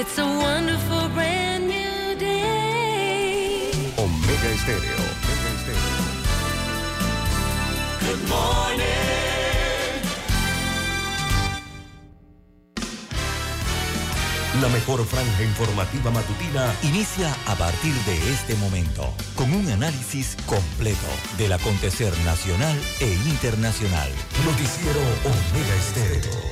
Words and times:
It's 0.00 0.16
a 0.18 0.24
wonderful 0.24 1.10
brand 1.10 1.68
new 1.68 2.16
day. 2.18 3.70
Omega 3.98 4.48
Estéreo. 4.48 4.96
Omega 4.96 5.48
Estéreo. 5.58 6.00
Good 8.06 8.28
morning. 8.30 8.80
La 14.62 14.68
mejor 14.68 15.04
franja 15.04 15.42
informativa 15.42 16.10
matutina 16.10 16.74
inicia 16.82 17.36
a 17.46 17.54
partir 17.56 17.92
de 18.06 18.32
este 18.32 18.54
momento 18.54 19.12
con 19.34 19.52
un 19.52 19.68
análisis 19.70 20.34
completo 20.46 21.10
del 21.36 21.52
acontecer 21.52 22.16
nacional 22.24 22.80
e 23.00 23.12
internacional. 23.28 24.10
Noticiero 24.46 25.00
Omega 25.26 25.74
Estéreo. 25.74 26.49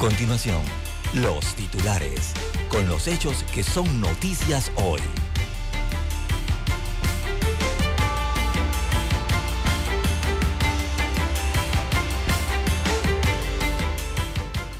Continuación, 0.00 0.62
los 1.12 1.54
titulares, 1.56 2.32
con 2.70 2.88
los 2.88 3.06
hechos 3.06 3.44
que 3.52 3.62
son 3.62 4.00
noticias 4.00 4.72
hoy. 4.76 5.02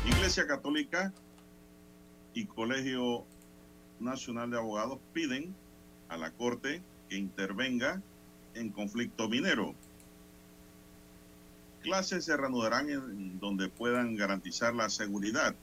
Iglesia 0.06 0.46
Católica 0.46 1.12
y 2.32 2.46
Colegio 2.46 3.26
Nacional 3.98 4.50
de 4.50 4.56
Abogados 4.56 5.00
piden 5.12 5.54
a 6.08 6.16
la 6.16 6.30
Corte 6.30 6.82
que 7.10 7.18
intervenga 7.18 8.00
en 8.54 8.70
conflicto 8.70 9.28
minero. 9.28 9.74
Clases 11.82 12.26
se 12.26 12.36
reanudarán 12.36 12.90
en 12.90 13.40
donde 13.40 13.68
puedan 13.68 14.14
garantizar 14.16 14.74
la 14.74 14.90
seguridad. 14.90 15.54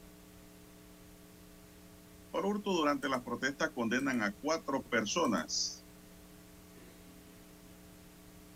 Por 2.31 2.45
hurto 2.45 2.71
durante 2.71 3.07
las 3.07 3.21
protestas 3.21 3.69
condenan 3.69 4.23
a 4.23 4.31
cuatro 4.31 4.81
personas. 4.81 5.83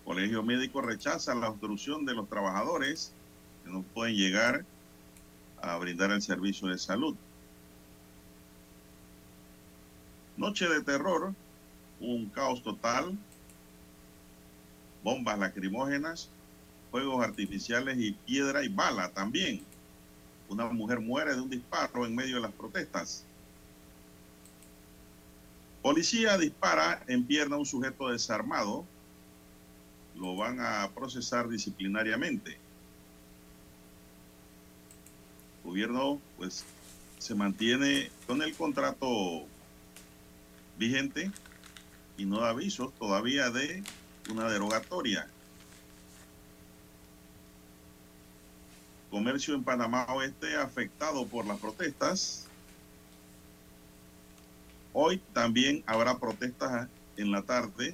Colegio 0.03 0.43
Médico 0.43 0.81
rechaza 0.81 1.35
la 1.35 1.49
obstrucción 1.49 2.05
de 2.05 2.15
los 2.15 2.27
trabajadores 2.27 3.13
que 3.63 3.71
no 3.71 3.83
pueden 3.83 4.15
llegar 4.15 4.65
a 5.61 5.77
brindar 5.77 6.11
el 6.11 6.21
servicio 6.21 6.67
de 6.67 6.77
salud. 6.77 7.15
Noche 10.35 10.67
de 10.67 10.81
terror, 10.81 11.35
un 11.99 12.29
caos 12.29 12.63
total, 12.63 13.15
bombas 15.03 15.37
lacrimógenas, 15.37 16.29
fuegos 16.91 17.23
artificiales 17.23 17.97
y 17.97 18.11
piedra 18.11 18.63
y 18.63 18.67
bala 18.67 19.09
también. 19.09 19.63
Una 20.49 20.65
mujer 20.65 20.99
muere 20.99 21.33
de 21.33 21.41
un 21.41 21.49
disparo 21.49 22.05
en 22.05 22.13
medio 22.13 22.35
de 22.35 22.41
las 22.41 22.51
protestas. 22.51 23.23
Policía 25.81 26.37
dispara 26.37 27.01
en 27.07 27.25
pierna 27.25 27.55
a 27.55 27.59
un 27.59 27.65
sujeto 27.65 28.09
desarmado. 28.09 28.85
Lo 30.15 30.35
van 30.35 30.59
a 30.59 30.91
procesar 30.93 31.47
disciplinariamente. 31.47 32.51
El 35.63 35.69
gobierno 35.69 36.19
pues 36.37 36.65
se 37.17 37.33
mantiene 37.33 38.11
con 38.27 38.41
el 38.41 38.53
contrato 38.53 39.45
vigente 40.77 41.31
y 42.17 42.25
no 42.25 42.41
da 42.41 42.49
avisos 42.49 42.93
todavía 42.95 43.49
de 43.49 43.83
una 44.29 44.49
derogatoria. 44.49 45.27
Comercio 49.11 49.53
en 49.53 49.63
Panamá 49.63 50.05
Oeste 50.05 50.55
afectado 50.55 51.27
por 51.27 51.45
las 51.45 51.59
protestas. 51.59 52.47
Hoy 54.93 55.21
también 55.33 55.83
habrá 55.85 56.17
protestas 56.17 56.87
en 57.17 57.31
la 57.31 57.41
tarde. 57.41 57.93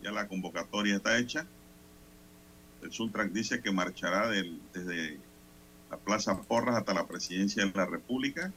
Ya 0.00 0.12
la 0.12 0.28
convocatoria 0.28 0.94
está 0.96 1.18
hecha. 1.18 1.44
El 2.82 2.92
Suntrack 2.92 3.32
dice 3.32 3.60
que 3.60 3.72
marchará 3.72 4.28
desde 4.28 5.18
la 5.90 5.96
Plaza 5.96 6.40
Porras 6.40 6.76
hasta 6.76 6.94
la 6.94 7.08
Presidencia 7.08 7.66
de 7.66 7.72
la 7.72 7.86
República. 7.86 8.52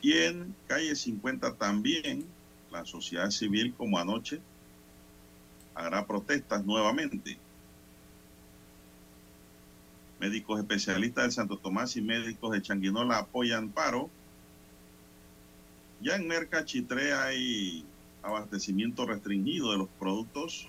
Y 0.00 0.14
en 0.14 0.54
calle 0.66 0.96
50 0.96 1.54
también 1.56 2.24
la 2.70 2.86
sociedad 2.86 3.28
civil, 3.28 3.74
como 3.76 3.98
anoche, 3.98 4.40
hará 5.74 6.06
protestas 6.06 6.64
nuevamente. 6.64 7.38
Médicos 10.26 10.58
especialistas 10.58 11.22
del 11.22 11.30
Santo 11.30 11.56
Tomás 11.56 11.96
y 11.96 12.02
médicos 12.02 12.50
de 12.50 12.60
Changuinola 12.60 13.18
apoyan 13.18 13.68
paro. 13.68 14.10
Ya 16.02 16.16
en 16.16 16.26
Merca 16.26 16.64
Chitré 16.64 17.12
hay 17.12 17.84
abastecimiento 18.24 19.06
restringido 19.06 19.70
de 19.70 19.78
los 19.78 19.88
productos, 20.00 20.66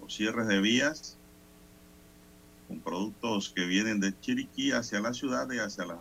los 0.00 0.14
cierres 0.14 0.48
de 0.48 0.62
vías, 0.62 1.18
con 2.68 2.80
productos 2.80 3.50
que 3.50 3.66
vienen 3.66 4.00
de 4.00 4.18
Chiriquí 4.18 4.72
hacia 4.72 5.00
la 5.00 5.12
ciudad 5.12 5.46
y 5.52 5.58
hacia 5.58 5.84
las 5.84 5.98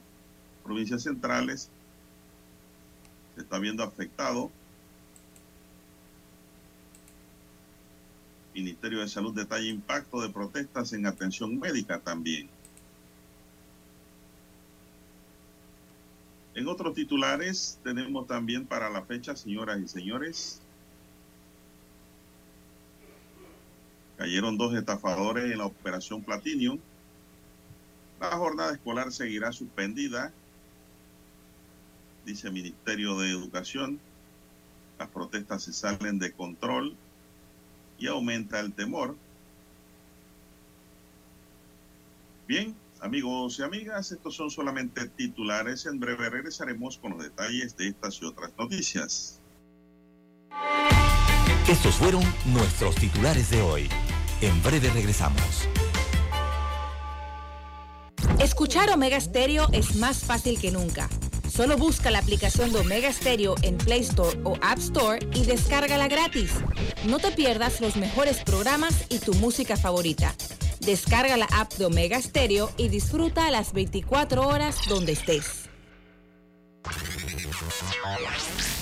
provincias 0.64 1.04
centrales. 1.04 1.70
Se 3.36 3.42
está 3.42 3.60
viendo 3.60 3.84
afectado. 3.84 4.50
Ministerio 8.54 9.02
de 9.02 9.10
Salud 9.10 9.36
detalla 9.36 9.68
impacto 9.68 10.22
de 10.22 10.30
protestas 10.30 10.94
en 10.94 11.06
atención 11.06 11.60
médica 11.60 12.00
también. 12.00 12.50
En 16.56 16.68
otros 16.68 16.94
titulares 16.94 17.80
tenemos 17.84 18.28
también 18.28 18.66
para 18.66 18.90
la 18.90 19.04
fecha, 19.04 19.36
señoras 19.36 19.80
y 19.80 19.88
señores, 19.88 20.62
cayeron 24.18 24.58
dos 24.58 24.76
estafadores 24.76 25.52
en 25.52 25.60
la 25.60 25.66
operación 25.66 26.22
Platinum. 26.22 26.80
La 28.20 28.32
jornada 28.32 28.74
escolar 28.74 29.12
seguirá 29.14 29.54
suspendida, 29.54 30.34
dice 32.26 32.48
el 32.48 32.54
Ministerio 32.54 33.18
de 33.18 33.30
Educación. 33.30 34.00
Las 34.98 35.08
protestas 35.08 35.64
se 35.64 35.72
salen 35.72 36.20
de 36.20 36.34
control 36.34 36.98
y 37.98 38.08
aumenta 38.08 38.60
el 38.60 38.74
temor. 38.74 39.16
Bien, 42.46 42.76
amigos 43.02 43.60
y 43.60 43.64
amigas, 43.64 44.12
estos 44.12 44.36
son 44.36 44.50
solamente 44.50 45.08
titulares. 45.10 45.86
En 45.86 46.00
breve 46.00 46.30
regresaremos 46.30 46.98
con 46.98 47.12
los 47.12 47.24
detalles 47.24 47.76
de 47.78 47.90
estas 47.90 48.22
y 48.22 48.26
otras 48.26 48.52
noticias. 48.58 49.42
Estos 51.68 51.96
fueron 51.96 52.24
nuestros 52.46 52.96
titulares 52.96 53.50
de 53.52 53.62
hoy. 53.62 53.90
En 54.42 54.62
breve 54.64 54.90
regresamos. 54.90 55.68
Escuchar 58.40 58.90
Omega 58.90 59.20
Stereo 59.20 59.68
es 59.72 59.96
más 59.96 60.24
fácil 60.24 60.60
que 60.60 60.72
nunca. 60.72 61.10
Solo 61.50 61.78
busca 61.78 62.10
la 62.10 62.20
aplicación 62.20 62.72
de 62.72 62.80
Omega 62.80 63.12
Stereo 63.12 63.56
en 63.64 63.78
Play 63.78 64.02
Store 64.02 64.40
o 64.46 64.56
App 64.62 64.80
Store 64.80 65.20
y 65.34 65.46
descárgala 65.46 66.08
gratis. 66.08 66.52
No 67.06 67.20
te 67.20 67.32
pierdas 67.32 67.82
los 67.82 67.98
mejores 67.98 68.42
programas 68.44 69.06
y 69.10 69.20
tu 69.20 69.34
música 69.34 69.76
favorita. 69.76 70.34
Descarga 70.80 71.38
la 71.38 71.46
app 71.46 71.74
de 71.74 71.86
Omega 71.86 72.22
Stereo 72.22 72.72
y 72.78 72.90
disfruta 72.90 73.48
a 73.48 73.52
las 73.52 73.74
24 73.74 74.48
horas 74.48 74.78
donde 74.88 75.14
estés. 75.14 75.70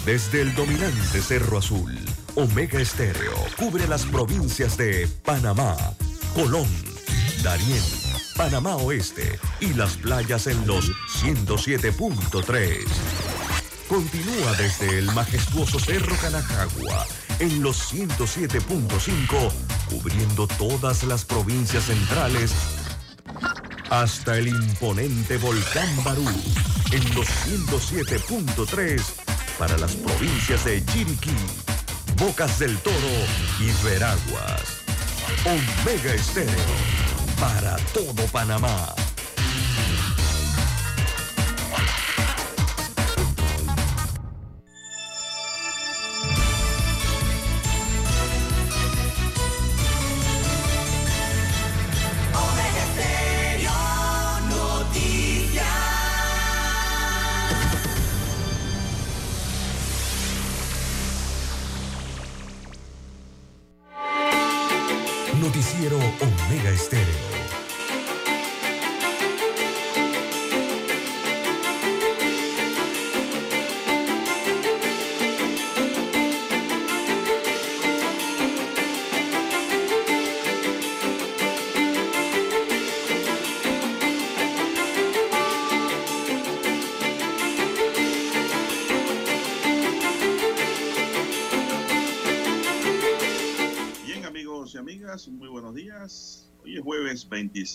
Desde 0.05 0.41
el 0.41 0.55
dominante 0.55 1.21
Cerro 1.21 1.57
Azul, 1.57 1.97
Omega 2.35 2.79
Estéreo 2.79 3.33
cubre 3.57 3.87
las 3.87 4.05
provincias 4.05 4.77
de 4.77 5.07
Panamá, 5.25 5.75
Colón, 6.33 6.67
Darién, 7.43 7.83
Panamá 8.35 8.77
Oeste 8.77 9.39
y 9.59 9.73
las 9.73 9.97
playas 9.97 10.47
en 10.47 10.65
los 10.65 10.89
107.3. 11.21 12.85
Continúa 13.89 14.53
desde 14.57 14.99
el 14.99 15.05
majestuoso 15.11 15.79
Cerro 15.79 16.15
Canajagua 16.17 17.05
en 17.39 17.61
los 17.61 17.93
107.5, 17.93 19.51
cubriendo 19.89 20.47
todas 20.47 21.03
las 21.03 21.25
provincias 21.25 21.85
centrales 21.85 22.51
hasta 23.89 24.37
el 24.37 24.49
imponente 24.49 25.37
volcán 25.37 26.03
Barú 26.03 26.27
en 26.91 27.15
los 27.15 27.27
107.3 27.27 29.01
para 29.57 29.77
las 29.77 29.95
provincias 29.95 30.65
de 30.65 30.85
Chiriquí, 30.85 31.35
Bocas 32.17 32.59
del 32.59 32.77
Toro 32.79 32.95
y 33.59 33.85
Veraguas. 33.85 34.61
Omega 35.45 36.13
Estéreo 36.13 36.53
para 37.39 37.75
todo 37.93 38.25
Panamá. 38.31 38.93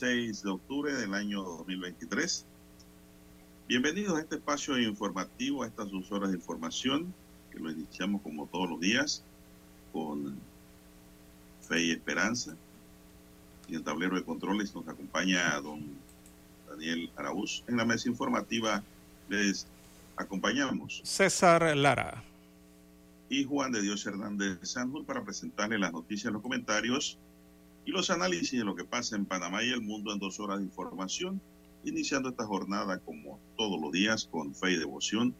26 0.00 0.42
de 0.42 0.50
octubre 0.50 0.94
del 0.94 1.12
año 1.12 1.42
2023. 1.42 2.46
Bienvenidos 3.68 4.16
a 4.16 4.22
este 4.22 4.36
espacio 4.36 4.78
informativo, 4.78 5.62
a 5.62 5.66
estas 5.66 5.90
dos 5.90 6.10
horas 6.10 6.30
de 6.30 6.36
información, 6.36 7.12
que 7.50 7.58
lo 7.58 7.70
iniciamos 7.70 8.22
como 8.22 8.46
todos 8.46 8.70
los 8.70 8.80
días, 8.80 9.22
con 9.92 10.38
fe 11.68 11.82
y 11.82 11.90
esperanza. 11.90 12.56
En 13.68 13.74
el 13.74 13.82
tablero 13.82 14.16
de 14.16 14.24
controles 14.24 14.74
nos 14.74 14.88
acompaña 14.88 15.60
don 15.60 15.82
Daniel 16.70 17.10
Araúz. 17.16 17.62
En 17.66 17.76
la 17.76 17.84
mesa 17.84 18.08
informativa 18.08 18.82
les 19.28 19.66
acompañamos 20.16 21.02
César 21.04 21.76
Lara. 21.76 22.24
y 23.28 23.44
Juan 23.44 23.72
de 23.72 23.82
Dios 23.82 24.06
Hernández 24.06 24.58
Sanjur 24.62 25.04
para 25.04 25.22
presentarle 25.22 25.78
las 25.78 25.92
noticias, 25.92 26.32
los 26.32 26.40
comentarios 26.40 27.18
y 27.84 27.90
los 27.90 28.10
análisis 28.10 28.58
de 28.58 28.64
lo 28.64 28.76
que 28.76 28.84
pasa 28.84 29.16
en 29.16 29.26
Panamá 29.26 29.62
y 29.62 29.70
el 29.70 29.82
mundo 29.82 30.12
en 30.12 30.18
dos 30.18 30.38
horas 30.40 30.58
de 30.58 30.64
información, 30.64 31.40
iniciando 31.84 32.28
esta 32.28 32.46
jornada 32.46 32.98
como 32.98 33.40
todos 33.56 33.80
los 33.80 33.90
días 33.92 34.28
con 34.30 34.54
fe 34.54 34.72
y 34.72 34.76
devoción, 34.76 35.34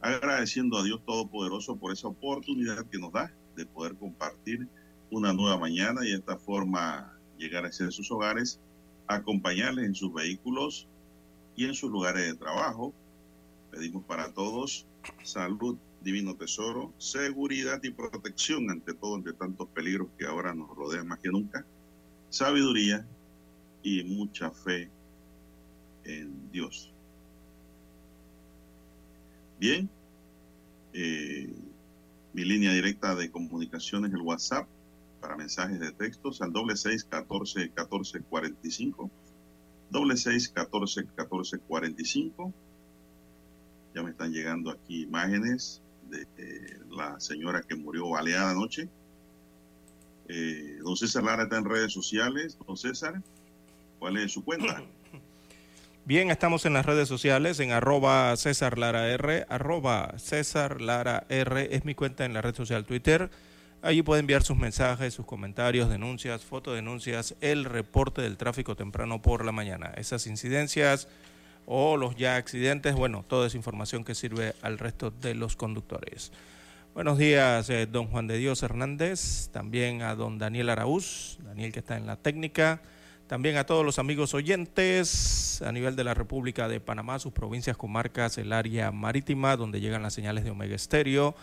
agradeciendo 0.00 0.76
a 0.76 0.84
Dios 0.84 1.00
Todopoderoso 1.06 1.76
por 1.76 1.92
esa 1.92 2.08
oportunidad 2.08 2.84
que 2.86 2.98
nos 2.98 3.12
da 3.12 3.32
de 3.56 3.64
poder 3.64 3.94
compartir 3.96 4.68
una 5.10 5.32
nueva 5.32 5.58
mañana 5.58 6.04
y 6.04 6.10
de 6.10 6.16
esta 6.16 6.36
forma 6.36 7.12
llegar 7.38 7.64
a 7.64 7.72
ser 7.72 7.92
sus 7.92 8.10
hogares, 8.10 8.60
acompañarles 9.06 9.86
en 9.86 9.94
sus 9.94 10.12
vehículos 10.12 10.86
y 11.54 11.64
en 11.64 11.74
sus 11.74 11.90
lugares 11.90 12.26
de 12.26 12.34
trabajo. 12.34 12.92
Pedimos 13.70 14.04
para 14.04 14.32
todos 14.32 14.86
salud, 15.22 15.76
divino 16.02 16.34
tesoro, 16.34 16.92
seguridad 16.98 17.80
y 17.82 17.90
protección 17.90 18.70
ante 18.70 18.94
todo, 18.94 19.16
ante 19.16 19.32
tantos 19.32 19.68
peligros 19.68 20.08
que 20.18 20.26
ahora 20.26 20.54
nos 20.54 20.68
rodean 20.76 21.08
más 21.08 21.18
que 21.20 21.30
nunca, 21.30 21.64
sabiduría 22.30 23.06
y 23.82 24.02
mucha 24.04 24.50
fe 24.50 24.90
en 26.04 26.50
Dios. 26.50 26.92
Bien, 29.58 29.88
eh, 30.92 31.54
mi 32.32 32.44
línea 32.44 32.72
directa 32.72 33.14
de 33.14 33.30
comunicación 33.30 34.04
es 34.06 34.12
el 34.12 34.20
WhatsApp 34.20 34.68
para 35.20 35.36
mensajes 35.36 35.80
de 35.80 35.92
textos 35.92 36.42
al 36.42 36.52
doble 36.52 36.76
seis 36.76 37.04
catorce 37.04 37.70
catorce 37.70 38.20
cuarenta 38.20 38.66
y 38.66 38.70
cinco, 38.70 39.10
doble 39.90 40.16
seis 40.16 40.48
catorce 40.48 41.06
catorce 41.16 41.58
cuarenta 41.58 42.02
y 42.02 42.04
cinco. 42.04 42.52
Ya 43.94 44.02
me 44.02 44.10
están 44.10 44.30
llegando 44.30 44.70
aquí 44.70 45.02
imágenes 45.04 45.80
de 46.10 46.26
eh, 46.36 46.78
la 46.90 47.18
señora 47.18 47.62
que 47.62 47.74
murió 47.74 48.10
baleada 48.10 48.50
anoche. 48.50 48.90
Eh, 50.28 50.78
don 50.82 50.96
César 50.96 51.22
Lara 51.22 51.44
está 51.44 51.58
en 51.58 51.64
redes 51.64 51.92
sociales. 51.92 52.58
Don 52.66 52.76
César, 52.76 53.22
¿cuál 53.98 54.16
es 54.16 54.32
su 54.32 54.44
cuenta? 54.44 54.82
Bien, 56.04 56.30
estamos 56.30 56.64
en 56.66 56.72
las 56.72 56.86
redes 56.86 57.08
sociales, 57.08 57.58
en 57.58 57.72
arroba 57.72 58.36
César 58.36 58.78
Lara 58.78 59.08
R, 59.08 59.44
arroba 59.48 60.14
César 60.18 60.80
Lara 60.80 61.26
R 61.28 61.74
es 61.74 61.84
mi 61.84 61.96
cuenta 61.96 62.24
en 62.24 62.32
la 62.32 62.42
red 62.42 62.54
social 62.54 62.84
Twitter. 62.84 63.28
Allí 63.82 64.02
puede 64.02 64.20
enviar 64.20 64.44
sus 64.44 64.56
mensajes, 64.56 65.14
sus 65.14 65.26
comentarios, 65.26 65.88
denuncias, 65.88 66.44
fotodenuncias, 66.44 67.34
el 67.40 67.64
reporte 67.64 68.22
del 68.22 68.36
tráfico 68.36 68.76
temprano 68.76 69.20
por 69.20 69.44
la 69.44 69.52
mañana. 69.52 69.92
Esas 69.96 70.28
incidencias 70.28 71.08
o 71.66 71.96
los 71.96 72.14
ya 72.16 72.36
accidentes, 72.36 72.94
bueno, 72.94 73.24
toda 73.26 73.48
esa 73.48 73.56
información 73.56 74.04
que 74.04 74.14
sirve 74.14 74.54
al 74.62 74.78
resto 74.78 75.10
de 75.10 75.34
los 75.34 75.56
conductores. 75.56 76.32
Buenos 76.96 77.18
días, 77.18 77.68
eh, 77.68 77.84
don 77.84 78.06
Juan 78.06 78.26
de 78.26 78.38
Dios 78.38 78.62
Hernández, 78.62 79.50
también 79.52 80.00
a 80.00 80.14
don 80.14 80.38
Daniel 80.38 80.70
Araúz, 80.70 81.36
Daniel 81.44 81.70
que 81.70 81.80
está 81.80 81.98
en 81.98 82.06
la 82.06 82.16
técnica, 82.16 82.80
también 83.26 83.58
a 83.58 83.66
todos 83.66 83.84
los 83.84 83.98
amigos 83.98 84.32
oyentes 84.32 85.60
a 85.60 85.72
nivel 85.72 85.94
de 85.94 86.04
la 86.04 86.14
República 86.14 86.68
de 86.68 86.80
Panamá, 86.80 87.18
sus 87.18 87.34
provincias, 87.34 87.76
comarcas, 87.76 88.38
el 88.38 88.50
área 88.50 88.92
marítima, 88.92 89.58
donde 89.58 89.82
llegan 89.82 90.02
las 90.02 90.14
señales 90.14 90.42
de 90.44 90.52
Omega 90.52 90.74
Estéreo, 90.74 91.36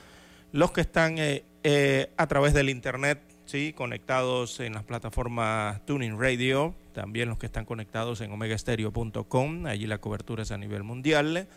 los 0.51 0.71
que 0.71 0.81
están 0.81 1.19
eh, 1.19 1.43
eh, 1.61 2.09
a 2.17 2.25
través 2.25 2.55
del 2.55 2.71
Internet, 2.71 3.21
¿sí? 3.45 3.73
conectados 3.73 4.59
en 4.59 4.73
las 4.73 4.81
plataformas 4.81 5.85
Tuning 5.85 6.19
Radio, 6.19 6.73
también 6.93 7.29
los 7.29 7.37
que 7.37 7.45
están 7.45 7.65
conectados 7.65 8.21
en 8.21 8.31
omegastereo.com, 8.31 9.67
allí 9.67 9.85
la 9.85 9.99
cobertura 9.99 10.41
es 10.41 10.51
a 10.51 10.57
nivel 10.57 10.81
mundial, 10.81 11.47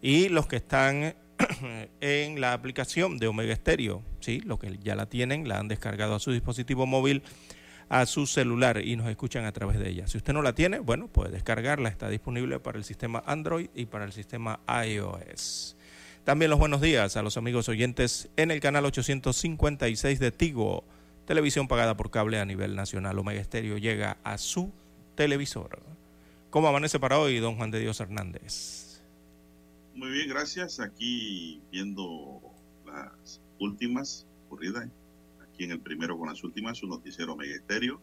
y 0.00 0.28
los 0.28 0.46
que 0.46 0.56
están 0.56 1.16
en 2.00 2.40
la 2.40 2.52
aplicación 2.52 3.18
de 3.18 3.26
Omega 3.26 3.54
Stereo, 3.54 4.02
¿sí? 4.20 4.40
los 4.40 4.58
que 4.58 4.78
ya 4.82 4.94
la 4.94 5.06
tienen, 5.06 5.48
la 5.48 5.58
han 5.58 5.68
descargado 5.68 6.14
a 6.14 6.20
su 6.20 6.32
dispositivo 6.32 6.86
móvil, 6.86 7.22
a 7.88 8.06
su 8.06 8.26
celular 8.26 8.80
y 8.84 8.96
nos 8.96 9.08
escuchan 9.08 9.44
a 9.44 9.52
través 9.52 9.78
de 9.78 9.88
ella. 9.88 10.06
Si 10.06 10.16
usted 10.16 10.32
no 10.32 10.42
la 10.42 10.54
tiene, 10.54 10.78
bueno, 10.78 11.08
puede 11.08 11.32
descargarla, 11.32 11.88
está 11.88 12.08
disponible 12.08 12.60
para 12.60 12.78
el 12.78 12.84
sistema 12.84 13.22
Android 13.26 13.68
y 13.74 13.86
para 13.86 14.04
el 14.04 14.12
sistema 14.12 14.60
iOS. 14.86 15.76
También 16.24 16.50
los 16.50 16.58
buenos 16.58 16.80
días 16.80 17.16
a 17.16 17.22
los 17.22 17.36
amigos 17.36 17.68
oyentes 17.68 18.28
en 18.36 18.50
el 18.50 18.60
canal 18.60 18.84
856 18.84 20.20
de 20.20 20.30
Tigo, 20.30 20.84
televisión 21.26 21.66
pagada 21.66 21.96
por 21.96 22.10
cable 22.10 22.38
a 22.38 22.44
nivel 22.44 22.76
nacional. 22.76 23.18
Omega 23.18 23.40
Estéreo 23.40 23.78
llega 23.78 24.18
a 24.22 24.38
su 24.38 24.72
televisor. 25.16 25.80
¿Cómo 26.50 26.68
amanece 26.68 27.00
para 27.00 27.18
hoy, 27.18 27.38
don 27.38 27.56
Juan 27.56 27.70
de 27.70 27.80
Dios 27.80 28.00
Hernández? 28.00 28.79
Muy 30.00 30.12
bien, 30.12 30.30
gracias. 30.30 30.80
Aquí 30.80 31.60
viendo 31.70 32.40
las 32.86 33.38
últimas 33.58 34.26
ocurridas, 34.46 34.88
aquí 35.42 35.64
en 35.64 35.72
el 35.72 35.80
primero 35.80 36.18
con 36.18 36.30
las 36.30 36.42
últimas, 36.42 36.78
su 36.78 36.86
noticiero 36.86 37.34
Omega 37.34 37.54
Estéreo. 37.54 38.00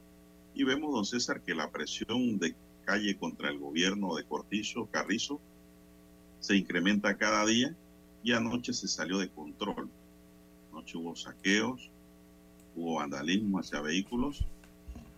Y 0.53 0.63
vemos, 0.63 0.93
don 0.93 1.05
César, 1.05 1.41
que 1.41 1.55
la 1.55 1.71
presión 1.71 2.37
de 2.37 2.55
calle 2.85 3.17
contra 3.17 3.49
el 3.49 3.57
gobierno 3.57 4.13
de 4.13 4.25
Cortizo, 4.25 4.85
Carrizo, 4.91 5.41
se 6.39 6.55
incrementa 6.55 7.17
cada 7.17 7.43
día 7.47 7.75
y 8.23 8.33
anoche 8.33 8.73
se 8.73 8.87
salió 8.87 9.17
de 9.17 9.29
control. 9.29 9.89
Anoche 10.71 10.99
hubo 10.99 11.15
saqueos, 11.15 11.89
hubo 12.75 12.97
vandalismo 12.97 13.57
hacia 13.57 13.81
vehículos, 13.81 14.45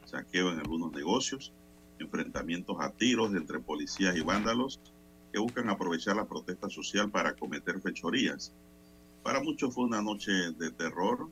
saqueo 0.06 0.54
en 0.54 0.60
algunos 0.60 0.94
negocios, 0.94 1.52
enfrentamientos 2.00 2.78
a 2.80 2.90
tiros 2.90 3.36
entre 3.36 3.60
policías 3.60 4.16
y 4.16 4.22
vándalos 4.22 4.80
que 5.32 5.40
buscan 5.40 5.70
aprovechar 5.70 6.16
la 6.16 6.26
protesta 6.26 6.70
social 6.70 7.10
para 7.10 7.36
cometer 7.36 7.80
fechorías. 7.82 8.54
Para 9.24 9.42
muchos 9.42 9.74
fue 9.74 9.86
una 9.86 10.02
noche 10.02 10.32
de 10.32 10.72
terror. 10.72 11.30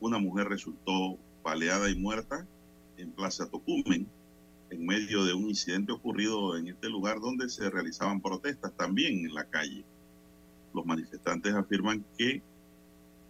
Una 0.00 0.18
mujer 0.18 0.48
resultó 0.48 1.18
baleada 1.42 1.90
y 1.90 1.96
muerta 1.96 2.46
en 2.96 3.12
Plaza 3.12 3.48
Tocumen, 3.48 4.06
en 4.70 4.86
medio 4.86 5.24
de 5.24 5.34
un 5.34 5.48
incidente 5.48 5.92
ocurrido 5.92 6.56
en 6.56 6.68
este 6.68 6.88
lugar 6.88 7.20
donde 7.20 7.48
se 7.48 7.68
realizaban 7.68 8.20
protestas 8.20 8.72
también 8.76 9.26
en 9.26 9.34
la 9.34 9.44
calle. 9.44 9.84
Los 10.72 10.86
manifestantes 10.86 11.54
afirman 11.54 12.04
que 12.16 12.42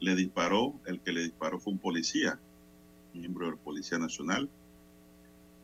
le 0.00 0.14
disparó, 0.14 0.75
el 0.87 1.00
que 1.00 1.12
le 1.12 1.22
disparó 1.22 1.58
fue 1.58 1.72
un 1.72 1.78
policía, 1.78 2.38
miembro 3.14 3.46
de 3.46 3.52
la 3.52 3.58
Policía 3.58 3.99
Nacional. 3.99 4.49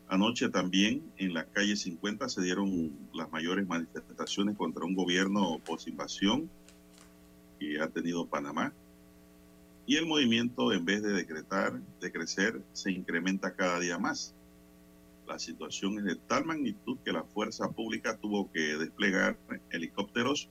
Anoche 0.09 0.49
también 0.49 1.03
en 1.19 1.35
la 1.35 1.45
calle 1.45 1.77
50 1.77 2.29
se 2.31 2.43
dieron 2.43 2.91
las 3.13 3.31
mayores 3.31 3.67
manifestaciones 3.69 4.57
contra 4.57 4.85
un 4.85 4.95
gobierno 4.95 5.59
post-invasión 5.67 6.49
que 7.59 7.81
ha 7.81 7.89
tenido 7.89 8.27
Panamá. 8.27 8.73
Y 9.87 9.97
el 9.97 10.07
movimiento, 10.07 10.73
en 10.73 10.85
vez 10.85 11.03
de 11.03 11.13
decretar, 11.13 11.81
de 12.01 12.13
crecer, 12.13 12.63
se 12.73 12.91
incrementa 12.91 13.55
cada 13.55 13.81
día 13.81 13.99
más. 13.99 14.35
La 15.27 15.39
situación 15.39 15.99
es 15.99 16.05
de 16.05 16.17
tal 16.17 16.47
magnitud 16.47 16.97
que 17.05 17.13
la 17.13 17.25
fuerza 17.25 17.71
pública 17.71 18.17
tuvo 18.17 18.51
que 18.51 18.79
desplegar 18.79 19.37
helicópteros 19.71 20.49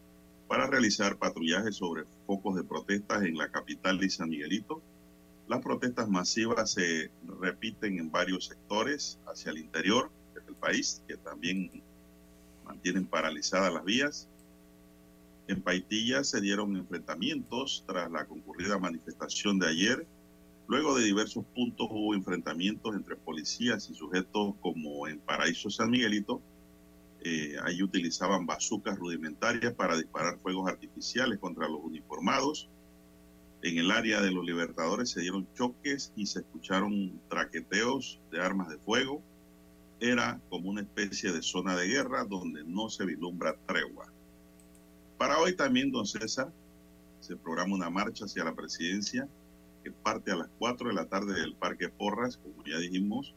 para 0.47 0.67
realizar 0.67 1.17
patrullajes 1.17 1.75
sobre 1.75 2.03
focos 2.27 2.55
de 2.55 2.63
protestas 2.63 3.23
en 3.23 3.37
la 3.37 3.49
capital 3.49 3.97
de 3.97 4.09
San 4.09 4.29
Miguelito. 4.29 4.83
Las 5.47 5.61
protestas 5.61 6.09
masivas 6.09 6.71
se 6.71 7.09
repiten 7.39 7.99
en 7.99 8.11
varios 8.11 8.45
sectores 8.45 9.19
hacia 9.25 9.51
el 9.51 9.59
interior 9.59 10.09
del 10.33 10.55
país, 10.55 11.01
que 11.07 11.17
también 11.17 11.81
mantienen 12.65 13.05
paralizadas 13.05 13.73
las 13.73 13.83
vías. 13.85 14.27
En 15.47 15.61
Paitilla 15.61 16.23
se 16.23 16.41
dieron 16.41 16.75
enfrentamientos 16.75 17.83
tras 17.87 18.11
la 18.11 18.25
concurrida 18.25 18.77
manifestación 18.77 19.57
de 19.59 19.67
ayer 19.67 20.07
Luego 20.67 20.97
de 20.97 21.05
diversos 21.05 21.45
puntos 21.55 21.87
hubo 21.89 22.13
enfrentamientos 22.13 22.93
entre 22.93 23.15
policías 23.15 23.89
y 23.89 23.95
sujetos 23.95 24.53
como 24.59 25.07
en 25.07 25.19
Paraíso 25.19 25.69
San 25.69 25.89
Miguelito. 25.89 26.41
Eh, 27.21 27.55
ahí 27.63 27.81
utilizaban 27.81 28.45
bazucas 28.45 28.99
rudimentarias 28.99 29.73
para 29.73 29.95
disparar 29.95 30.37
fuegos 30.39 30.69
artificiales 30.69 31.39
contra 31.39 31.69
los 31.69 31.79
uniformados. 31.81 32.69
En 33.63 33.77
el 33.77 33.91
área 33.91 34.21
de 34.21 34.31
los 34.31 34.45
Libertadores 34.45 35.09
se 35.09 35.21
dieron 35.21 35.47
choques 35.55 36.13
y 36.15 36.27
se 36.27 36.39
escucharon 36.39 37.19
traqueteos 37.27 38.19
de 38.31 38.39
armas 38.39 38.69
de 38.69 38.77
fuego. 38.77 39.21
Era 39.99 40.39
como 40.49 40.69
una 40.69 40.81
especie 40.81 41.31
de 41.31 41.41
zona 41.41 41.75
de 41.75 41.87
guerra 41.87 42.23
donde 42.23 42.63
no 42.63 42.89
se 42.89 43.05
vislumbra 43.05 43.55
tregua. 43.65 44.11
Para 45.17 45.39
hoy 45.39 45.55
también, 45.55 45.91
don 45.91 46.05
César, 46.05 46.53
se 47.19 47.35
programa 47.35 47.73
una 47.73 47.89
marcha 47.89 48.25
hacia 48.25 48.43
la 48.43 48.53
presidencia 48.53 49.27
que 49.83 49.91
parte 49.91 50.31
a 50.31 50.35
las 50.35 50.49
4 50.59 50.89
de 50.89 50.93
la 50.93 51.05
tarde 51.05 51.33
del 51.33 51.55
Parque 51.55 51.89
Porras, 51.89 52.37
como 52.37 52.63
ya 52.63 52.77
dijimos. 52.77 53.33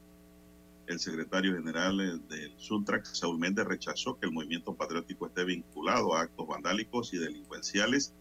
El 0.87 1.01
secretario 1.01 1.55
general 1.55 1.97
del 2.29 2.53
Suntrax, 2.59 3.17
Saúl 3.17 3.39
Méndez, 3.39 3.65
rechazó 3.65 4.19
que 4.19 4.27
el 4.27 4.33
movimiento 4.33 4.75
patriótico 4.75 5.27
esté 5.27 5.45
vinculado 5.45 6.15
a 6.15 6.23
actos 6.23 6.47
vandálicos 6.47 7.15
y 7.15 7.19
delincuenciales, 7.19 8.13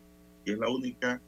que 0.46 0.54
es 0.54 0.60
la 0.60 0.70
única 0.70 1.22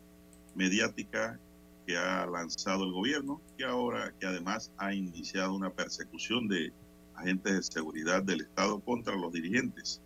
mediática 0.55 1.39
que 1.85 1.97
ha 1.97 2.25
lanzado 2.25 2.83
el 2.85 2.91
gobierno, 2.91 3.41
que 3.57 3.65
ahora, 3.65 4.13
que 4.19 4.27
además 4.27 4.71
ha 4.77 4.93
iniciado 4.93 5.53
una 5.53 5.71
persecución 5.71 6.47
de 6.47 6.71
agentes 7.15 7.53
de 7.53 7.63
seguridad 7.63 8.23
del 8.23 8.41
Estado 8.41 8.79
contra 8.79 9.15
los 9.15 9.31
dirigentes. 9.31 10.01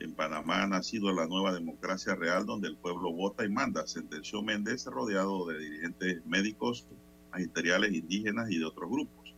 En 0.00 0.12
Panamá 0.12 0.62
ha 0.62 0.66
nacido 0.66 1.12
la 1.12 1.26
nueva 1.26 1.52
democracia 1.52 2.14
real 2.14 2.46
donde 2.46 2.68
el 2.68 2.76
pueblo 2.76 3.12
vota 3.12 3.44
y 3.44 3.48
manda, 3.48 3.86
sentenció 3.86 4.42
Méndez, 4.42 4.86
rodeado 4.86 5.46
de 5.46 5.58
dirigentes 5.58 6.26
médicos, 6.26 6.86
magisteriales 7.32 7.92
indígenas 7.92 8.50
y 8.50 8.58
de 8.58 8.64
otros 8.64 8.90
grupos. 8.90 9.34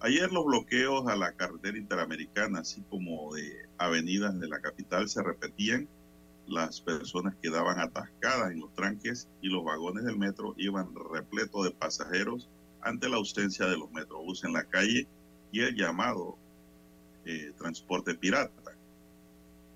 Ayer 0.00 0.30
los 0.30 0.44
bloqueos 0.44 1.08
a 1.08 1.16
la 1.16 1.32
carretera 1.32 1.76
interamericana, 1.76 2.60
así 2.60 2.82
como 2.88 3.34
de 3.34 3.66
avenidas 3.78 4.38
de 4.38 4.48
la 4.48 4.60
capital, 4.60 5.08
se 5.08 5.22
repetían. 5.22 5.88
Las 6.48 6.80
personas 6.80 7.34
quedaban 7.42 7.78
atascadas 7.78 8.52
en 8.52 8.60
los 8.60 8.72
tranques 8.72 9.28
y 9.42 9.48
los 9.48 9.62
vagones 9.64 10.04
del 10.04 10.18
metro 10.18 10.54
iban 10.56 10.94
repletos 11.12 11.64
de 11.64 11.70
pasajeros 11.72 12.48
ante 12.80 13.08
la 13.08 13.16
ausencia 13.16 13.66
de 13.66 13.76
los 13.76 13.90
metrobuses 13.92 14.44
en 14.44 14.54
la 14.54 14.64
calle 14.64 15.06
y 15.52 15.60
el 15.60 15.76
llamado 15.76 16.36
eh, 17.26 17.52
transporte 17.58 18.14
pirata. 18.14 18.72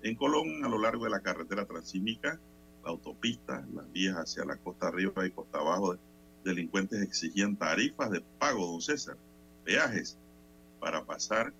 En 0.01 0.15
Colón, 0.15 0.65
a 0.65 0.69
lo 0.69 0.79
largo 0.79 1.03
de 1.03 1.11
la 1.11 1.19
carretera 1.19 1.65
transímica, 1.65 2.39
la 2.83 2.89
autopista, 2.89 3.63
las 3.73 3.91
vías 3.91 4.15
hacia 4.15 4.43
la 4.43 4.57
costa 4.57 4.87
arriba 4.87 5.25
y 5.27 5.31
costa 5.31 5.59
abajo, 5.59 5.95
delincuentes 6.43 7.01
exigían 7.01 7.55
tarifas 7.55 8.09
de 8.09 8.21
pago, 8.39 8.65
don 8.65 8.81
César, 8.81 9.15
peajes 9.63 10.17
para 10.79 11.05
pasar, 11.05 11.53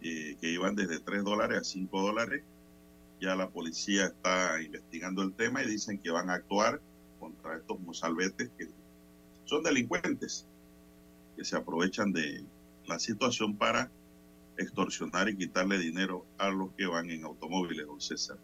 eh, 0.00 0.36
que 0.40 0.50
iban 0.50 0.74
desde 0.74 1.00
3 1.00 1.22
dólares 1.22 1.58
a 1.58 1.64
5 1.64 2.00
dólares. 2.00 2.42
Ya 3.20 3.34
la 3.34 3.48
policía 3.48 4.06
está 4.06 4.60
investigando 4.62 5.22
el 5.22 5.32
tema 5.32 5.62
y 5.62 5.66
dicen 5.66 5.98
que 5.98 6.10
van 6.10 6.30
a 6.30 6.34
actuar 6.34 6.80
contra 7.18 7.56
estos 7.56 7.80
mozalbetes 7.80 8.50
que 8.56 8.68
son 9.44 9.62
delincuentes, 9.62 10.46
que 11.36 11.44
se 11.44 11.56
aprovechan 11.56 12.12
de 12.12 12.44
la 12.86 12.98
situación 12.98 13.56
para 13.56 13.90
extorsionar 14.56 15.28
y 15.28 15.36
quitarle 15.36 15.78
dinero 15.78 16.26
a 16.38 16.50
los 16.50 16.70
que 16.72 16.86
van 16.86 17.10
en 17.10 17.24
automóviles, 17.24 17.86
don 17.86 18.00
César. 18.00 18.38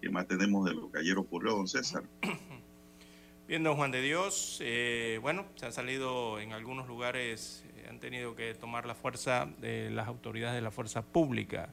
¿Qué 0.00 0.10
más 0.10 0.26
tenemos 0.26 0.64
de 0.66 0.74
lo 0.74 0.90
que 0.90 0.98
ayer 0.98 1.16
ocurrió, 1.18 1.52
don 1.52 1.66
César? 1.66 2.04
Bien, 3.48 3.62
don 3.62 3.76
Juan 3.76 3.92
de 3.92 4.02
Dios, 4.02 4.58
eh, 4.62 5.18
bueno, 5.22 5.46
se 5.54 5.66
han 5.66 5.72
salido 5.72 6.40
en 6.40 6.52
algunos 6.52 6.88
lugares, 6.88 7.64
eh, 7.76 7.86
han 7.88 8.00
tenido 8.00 8.34
que 8.34 8.54
tomar 8.54 8.86
la 8.86 8.94
fuerza 8.94 9.48
de 9.60 9.90
las 9.90 10.08
autoridades 10.08 10.56
de 10.56 10.62
la 10.62 10.72
fuerza 10.72 11.02
pública 11.02 11.70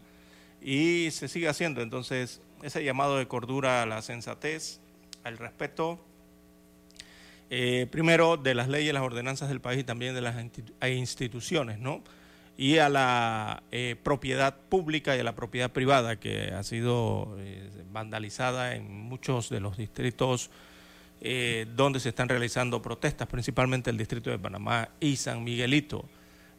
y 0.64 1.12
se 1.12 1.28
sigue 1.28 1.50
haciendo. 1.50 1.82
Entonces, 1.82 2.42
ese 2.62 2.84
llamado 2.84 3.18
de 3.18 3.28
cordura 3.28 3.84
a 3.84 3.86
la 3.86 4.02
sensatez, 4.02 4.80
al 5.24 5.38
respeto, 5.38 6.00
eh, 7.50 7.88
primero 7.92 8.38
de 8.38 8.56
las 8.56 8.68
leyes, 8.68 8.94
las 8.94 9.04
ordenanzas 9.04 9.50
del 9.50 9.62
país 9.62 9.82
y 9.82 9.84
también 9.84 10.16
de 10.16 10.22
las 10.22 10.36
instituciones, 10.90 11.80
¿no? 11.80 12.02
y 12.56 12.78
a 12.78 12.88
la 12.88 13.64
eh, 13.72 13.96
propiedad 14.02 14.56
pública 14.70 15.16
y 15.16 15.20
a 15.20 15.24
la 15.24 15.34
propiedad 15.36 15.72
privada 15.72 16.20
que 16.20 16.52
ha 16.52 16.62
sido 16.62 17.36
eh, 17.40 17.68
vandalizada 17.92 18.76
en 18.76 18.92
muchos 18.92 19.50
de 19.50 19.60
los 19.60 19.78
distritos 19.78 20.50
donde 21.76 22.02
se 22.02 22.10
están 22.10 22.28
realizando 22.28 22.82
protestas, 22.82 23.30
principalmente 23.30 23.90
el 23.90 23.98
distrito 23.98 24.30
de 24.30 24.38
Panamá 24.38 24.90
y 25.00 25.16
San 25.16 25.42
Miguelito. 25.42 26.04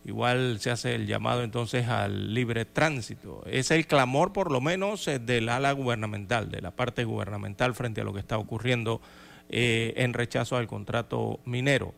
Igual 0.04 0.58
se 0.60 0.70
hace 0.70 0.94
el 0.94 1.06
llamado 1.06 1.42
entonces 1.42 1.88
al 1.88 2.34
libre 2.34 2.64
tránsito. 2.64 3.42
Es 3.46 3.70
el 3.70 3.86
clamor 3.86 4.32
por 4.32 4.50
lo 4.50 4.60
menos 4.60 5.06
del 5.06 5.48
ala 5.48 5.72
gubernamental, 5.72 6.50
de 6.50 6.60
la 6.60 6.70
parte 6.70 7.04
gubernamental 7.04 7.74
frente 7.74 8.02
a 8.02 8.04
lo 8.04 8.12
que 8.12 8.20
está 8.20 8.36
ocurriendo 8.36 9.00
en 9.48 10.12
rechazo 10.12 10.56
al 10.56 10.66
contrato 10.66 11.40
minero. 11.44 11.94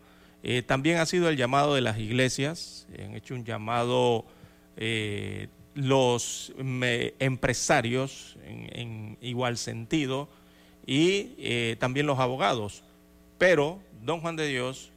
Eh, 0.49 0.63
también 0.63 0.99
ha 0.99 1.07
sido 1.07 1.29
el 1.29 1.37
llamado 1.37 1.75
de 1.75 1.81
las 1.81 1.99
iglesias, 1.99 2.87
han 2.97 3.17
hecho 3.17 3.35
un 3.35 3.45
llamado 3.45 4.25
eh, 4.77 5.49
los 5.75 6.53
empresarios 7.19 8.37
en, 8.45 9.19
igual 9.21 9.57
sentido 9.57 10.29
y 10.87 11.35
eh, 11.39 11.77
también 11.81 12.07
los 12.07 12.21
abogados. 12.21 12.85
Pero, 13.39 13.81
don 14.03 14.21
Juan 14.21 14.37
de 14.37 14.47
Dios, 14.47 14.93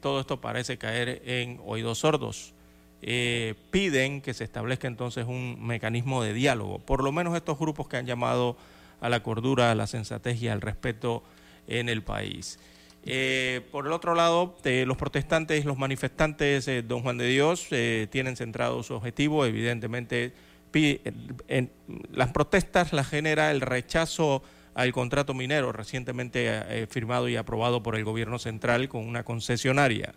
todo 0.00 0.20
esto 0.20 0.40
parece 0.40 0.78
caer 0.78 1.22
en 1.24 1.60
oídos 1.64 1.98
sordos. 1.98 2.54
piden 3.00 4.20
que 4.20 4.34
se 4.34 4.44
establezca 4.44 4.86
entonces 4.86 5.26
un 5.26 5.64
mecanismo 5.64 6.22
de 6.22 6.34
diálogo, 6.34 6.78
por 6.78 7.02
lo 7.02 7.12
menos 7.12 7.34
estos 7.36 7.58
grupos 7.58 7.88
que 7.88 7.96
han 7.96 8.06
llamado 8.06 8.56
a 9.00 9.08
la 9.08 9.22
cordura, 9.22 9.70
a 9.70 9.74
la 9.74 9.86
sensatez 9.86 10.40
y 10.42 10.48
al 10.48 10.60
respeto 10.60 11.22
en 11.66 11.88
el 11.88 12.02
país. 12.02 12.58
Eh, 13.04 13.62
por 13.72 13.86
el 13.86 13.92
otro 13.92 14.14
lado, 14.14 14.56
eh, 14.64 14.84
los 14.86 14.96
protestantes, 14.96 15.64
los 15.64 15.76
manifestantes, 15.76 16.68
eh, 16.68 16.82
don 16.82 17.02
Juan 17.02 17.18
de 17.18 17.26
Dios, 17.26 17.66
tienen 18.10 18.36
centrado 18.36 18.82
su 18.82 18.94
objetivo, 18.94 19.44
evidentemente, 19.44 20.32
las 22.12 22.32
protestas 22.32 22.92
las 22.92 23.08
genera 23.08 23.50
el 23.50 23.60
rechazo 23.60 24.42
al 24.74 24.92
contrato 24.92 25.34
minero 25.34 25.72
recientemente 25.72 26.86
firmado 26.88 27.28
y 27.28 27.36
aprobado 27.36 27.82
por 27.82 27.96
el 27.96 28.04
gobierno 28.04 28.38
central 28.38 28.88
con 28.88 29.06
una 29.06 29.24
concesionaria. 29.24 30.14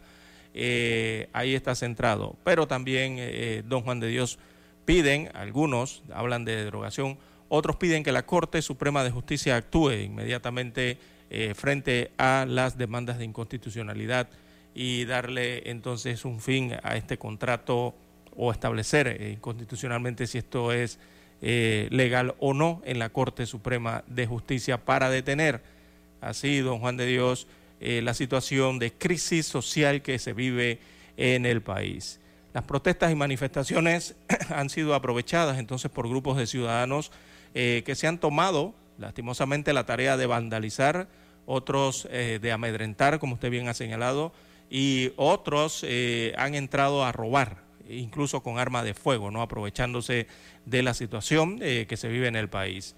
ahí 1.33 1.55
está 1.55 1.75
centrado. 1.75 2.35
Pero 2.43 2.67
también, 2.67 3.19
don 3.67 3.81
Juan 3.81 3.99
de 3.99 4.07
Dios, 4.07 4.39
piden, 4.85 5.29
algunos 5.33 6.03
hablan 6.13 6.45
de 6.45 6.63
derogación, 6.63 7.17
otros 7.49 7.75
piden 7.75 8.03
que 8.03 8.11
la 8.11 8.25
Corte 8.25 8.61
Suprema 8.61 9.03
de 9.03 9.11
Justicia 9.11 9.55
actúe 9.55 9.91
inmediatamente 9.91 10.97
eh, 11.29 11.53
frente 11.55 12.11
a 12.17 12.45
las 12.47 12.77
demandas 12.77 13.17
de 13.17 13.25
inconstitucionalidad 13.25 14.29
y 14.73 15.05
darle 15.05 15.69
entonces 15.69 16.25
un 16.25 16.39
fin 16.39 16.75
a 16.83 16.95
este 16.95 17.17
contrato 17.17 17.95
o 18.35 18.51
establecer 18.51 19.07
eh, 19.07 19.31
inconstitucionalmente 19.31 20.27
si 20.27 20.39
esto 20.39 20.71
es 20.71 20.99
eh, 21.41 21.87
legal 21.91 22.35
o 22.39 22.53
no 22.53 22.81
en 22.85 22.99
la 22.99 23.09
Corte 23.09 23.45
Suprema 23.45 24.03
de 24.07 24.25
Justicia 24.25 24.83
para 24.83 25.09
detener 25.09 25.61
así, 26.21 26.59
don 26.59 26.79
Juan 26.79 26.97
de 26.97 27.05
Dios, 27.05 27.47
la 27.79 28.15
situación 28.15 28.79
de 28.79 28.93
crisis 28.93 29.45
social 29.45 30.01
que 30.01 30.17
se 30.17 30.33
vive 30.33 30.79
en 31.17 31.45
el 31.45 31.61
país. 31.61 32.19
Las 32.51 32.63
protestas 32.63 33.11
y 33.11 33.15
manifestaciones 33.15 34.15
han 34.49 34.69
sido 34.69 34.95
aprovechadas 34.95 35.59
entonces 35.59 35.91
por 35.91 36.09
grupos 36.09 36.37
de 36.37 36.47
ciudadanos 36.47 37.11
que 37.53 37.93
se 37.95 38.07
han 38.07 38.17
tomado 38.17 38.73
lastimosamente 38.97 39.73
la 39.73 39.85
tarea 39.85 40.17
de 40.17 40.25
vandalizar, 40.25 41.07
otros 41.45 42.07
eh, 42.11 42.39
de 42.41 42.51
amedrentar, 42.51 43.19
como 43.19 43.35
usted 43.35 43.49
bien 43.49 43.67
ha 43.67 43.73
señalado, 43.73 44.31
y 44.69 45.11
otros 45.15 45.81
eh, 45.83 46.33
han 46.37 46.55
entrado 46.55 47.03
a 47.03 47.11
robar, 47.11 47.57
incluso 47.89 48.41
con 48.43 48.59
arma 48.59 48.83
de 48.83 48.93
fuego, 48.93 49.31
no 49.31 49.41
aprovechándose 49.41 50.27
de 50.65 50.83
la 50.83 50.93
situación 50.93 51.59
eh, 51.61 51.85
que 51.87 51.97
se 51.97 52.09
vive 52.09 52.27
en 52.27 52.35
el 52.35 52.49
país. 52.49 52.95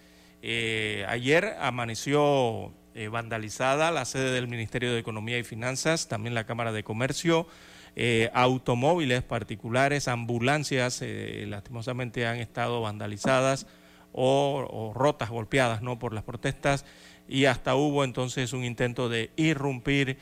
ayer 1.08 1.56
amaneció 1.60 2.74
vandalizada 3.12 3.91
la 3.91 4.06
sede 4.06 4.32
del 4.32 4.48
Ministerio 4.48 4.91
de 4.91 5.00
Economía 5.00 5.38
y 5.38 5.44
Finanzas, 5.44 6.08
también 6.08 6.34
la 6.34 6.46
Cámara 6.46 6.72
de 6.72 6.84
Comercio, 6.84 7.48
automóviles 8.34 9.22
particulares, 9.24 10.08
ambulancias, 10.08 11.03
lastimosamente 11.46 12.25
han 12.25 12.38
estado 12.38 12.82
vandalizadas 12.82 13.67
o, 14.13 14.91
rotas, 14.96 15.29
golpeadas 15.29 15.82
¿no? 15.82 16.00
por 16.00 16.13
las 16.13 16.24
protestas 16.24 16.86
y 17.27 17.46
hasta 17.46 17.75
hubo 17.75 18.03
entonces 18.03 18.53
un 18.53 18.63
intento 18.63 19.10
de 19.10 19.32
irrumpir 19.36 20.17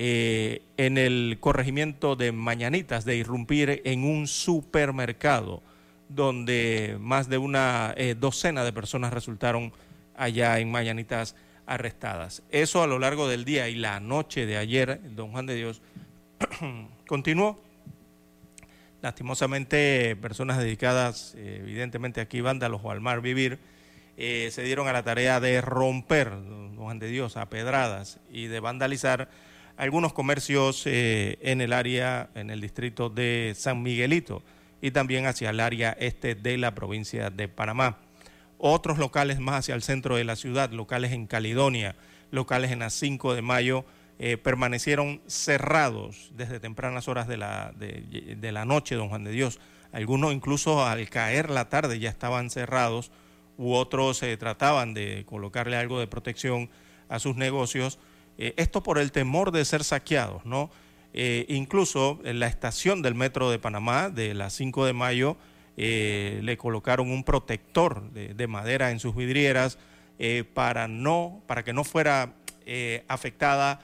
eh, 0.00 0.62
en 0.76 0.96
el 0.96 1.38
corregimiento 1.40 2.14
de 2.14 2.30
Mañanitas, 2.30 3.04
de 3.04 3.16
irrumpir 3.16 3.82
en 3.84 4.04
un 4.04 4.28
supermercado 4.28 5.60
donde 6.08 6.96
más 7.00 7.28
de 7.28 7.36
una 7.36 7.94
eh, 7.96 8.14
docena 8.16 8.62
de 8.62 8.72
personas 8.72 9.12
resultaron 9.12 9.72
allá 10.14 10.60
en 10.60 10.70
Mañanitas 10.70 11.34
arrestadas. 11.66 12.44
Eso 12.50 12.80
a 12.80 12.86
lo 12.86 13.00
largo 13.00 13.26
del 13.26 13.44
día 13.44 13.68
y 13.68 13.74
la 13.74 13.98
noche 13.98 14.46
de 14.46 14.56
ayer, 14.56 15.00
don 15.16 15.32
Juan 15.32 15.46
de 15.46 15.56
Dios 15.56 15.82
continuó. 17.08 17.60
Lastimosamente, 19.02 20.14
personas 20.14 20.58
dedicadas, 20.58 21.34
eh, 21.36 21.58
evidentemente 21.60 22.20
aquí, 22.20 22.40
vándalos 22.40 22.82
o 22.84 22.92
al 22.92 23.00
mar 23.00 23.20
vivir, 23.20 23.58
se 24.16 24.62
dieron 24.62 24.86
a 24.86 24.92
la 24.92 25.02
tarea 25.02 25.40
de 25.40 25.60
romper, 25.60 26.30
don 26.30 26.76
Juan 26.76 27.00
de 27.00 27.08
Dios, 27.08 27.36
a 27.36 27.48
pedradas 27.48 28.20
y 28.30 28.46
de 28.46 28.60
vandalizar 28.60 29.28
algunos 29.78 30.12
comercios 30.12 30.82
eh, 30.86 31.38
en 31.40 31.60
el 31.60 31.72
área, 31.72 32.30
en 32.34 32.50
el 32.50 32.60
distrito 32.60 33.08
de 33.08 33.54
San 33.56 33.80
Miguelito 33.80 34.42
y 34.82 34.90
también 34.90 35.26
hacia 35.26 35.50
el 35.50 35.60
área 35.60 35.96
este 36.00 36.34
de 36.34 36.58
la 36.58 36.74
provincia 36.74 37.30
de 37.30 37.46
Panamá. 37.46 37.96
Otros 38.58 38.98
locales 38.98 39.38
más 39.38 39.60
hacia 39.60 39.76
el 39.76 39.82
centro 39.82 40.16
de 40.16 40.24
la 40.24 40.34
ciudad, 40.34 40.72
locales 40.72 41.12
en 41.12 41.28
Caledonia, 41.28 41.94
locales 42.32 42.72
en 42.72 42.80
la 42.80 42.90
5 42.90 43.34
de 43.34 43.42
mayo, 43.42 43.84
eh, 44.18 44.36
permanecieron 44.36 45.20
cerrados 45.28 46.32
desde 46.34 46.58
tempranas 46.58 47.06
horas 47.06 47.28
de 47.28 47.36
la, 47.36 47.72
de, 47.76 48.52
la 48.52 48.64
noche, 48.64 48.96
don 48.96 49.08
Juan 49.08 49.22
de 49.22 49.30
Dios. 49.30 49.60
Algunos 49.92 50.34
incluso 50.34 50.84
al 50.84 51.08
caer 51.08 51.50
la 51.50 51.68
tarde 51.68 52.00
ya 52.00 52.10
estaban 52.10 52.50
cerrados, 52.50 53.12
u 53.56 53.74
otros 53.74 54.24
eh, 54.24 54.36
trataban 54.36 54.92
de 54.92 55.24
colocarle 55.24 55.76
algo 55.76 56.00
de 56.00 56.08
protección 56.08 56.68
a 57.08 57.20
sus 57.20 57.36
negocios. 57.36 58.00
Eh, 58.38 58.54
esto 58.56 58.82
por 58.82 58.98
el 58.98 59.12
temor 59.12 59.50
de 59.50 59.64
ser 59.64 59.84
saqueados, 59.84 60.44
¿no? 60.44 60.70
incluso 61.48 62.20
en 62.22 62.38
la 62.38 62.46
estación 62.46 63.02
del 63.02 63.16
metro 63.16 63.50
de 63.50 63.58
Panamá, 63.58 64.08
de 64.08 64.34
la 64.34 64.50
5 64.50 64.86
de 64.86 64.92
mayo, 64.92 65.36
le 65.76 66.56
colocaron 66.58 67.10
un 67.10 67.24
protector 67.24 68.12
de, 68.12 68.34
de 68.34 68.46
madera 68.46 68.92
en 68.92 69.00
sus 69.00 69.16
vidrieras 69.16 69.78
para, 70.54 70.86
no, 70.86 71.42
para 71.48 71.64
que 71.64 71.72
no 71.72 71.82
fuera 71.82 72.34
afectada 73.08 73.80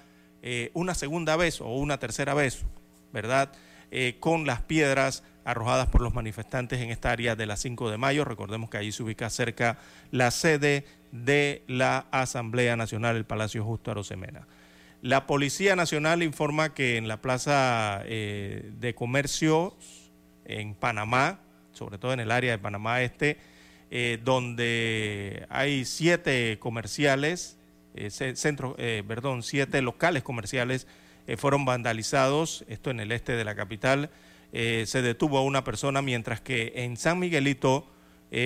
eh, 0.47 0.71
una 0.75 0.95
segunda 0.95 1.37
vez 1.37 1.63
o 1.63 1.69
una 1.69 1.99
tercera 1.99 2.35
vez, 2.35 2.67
¿verdad? 3.15 3.51
Eh, 3.91 4.17
con 4.21 4.47
las 4.47 4.61
piedras 4.61 5.23
arrojadas 5.45 5.89
por 5.89 6.01
los 6.01 6.15
manifestantes 6.15 6.81
en 6.81 6.91
esta 6.91 7.11
área 7.11 7.37
de 7.37 7.47
la 7.47 7.57
5 7.57 7.91
de 7.91 7.99
mayo. 7.99 8.25
Recordemos 8.25 8.71
que 8.71 8.79
allí 8.79 8.93
se 8.93 9.03
ubica 9.03 9.31
cerca 9.31 9.79
la 10.11 10.31
sede 10.31 10.85
de 11.13 11.63
la 11.67 12.07
Asamblea 12.11 12.77
Nacional, 12.77 13.17
el 13.17 13.25
Palacio 13.25 13.65
Justo 13.65 13.91
Arosemena. 13.91 14.47
La 15.03 15.27
Policía 15.27 15.77
Nacional 15.77 16.23
informa 16.23 16.73
que 16.73 16.97
en 16.97 17.09
la 17.09 17.21
Plaza 17.21 18.03
eh, 18.05 18.73
de 18.79 18.95
Comercio 18.95 19.77
en 20.47 20.75
Panamá, 20.75 21.41
sobre 21.73 21.99
todo 21.99 22.13
en 22.13 22.21
el 22.21 22.31
área 22.31 22.53
de 22.53 22.59
Panamá 22.59 23.03
Este, 23.03 23.39
donde 24.25 25.47
hay 25.51 25.85
siete 25.85 26.59
comerciales 26.59 27.59
eh, 27.95 28.11
eh, 28.79 29.05
perdón, 29.07 29.43
siete 29.45 29.81
locales 29.81 30.25
comerciales 30.25 30.89
eh, 31.29 31.37
fueron 31.37 31.65
vandalizados, 31.65 32.65
esto 32.69 32.91
en 32.91 32.99
el 33.01 33.13
este 33.13 33.33
de 33.33 33.45
la 33.45 33.55
capital. 33.55 34.11
Se 34.55 35.03
detuvo 35.03 35.39
a 35.39 35.43
una 35.43 35.65
persona, 35.65 36.01
mientras 36.01 36.41
que 36.41 36.73
en 36.77 36.97
San 36.97 37.19
Miguelito 37.19 37.89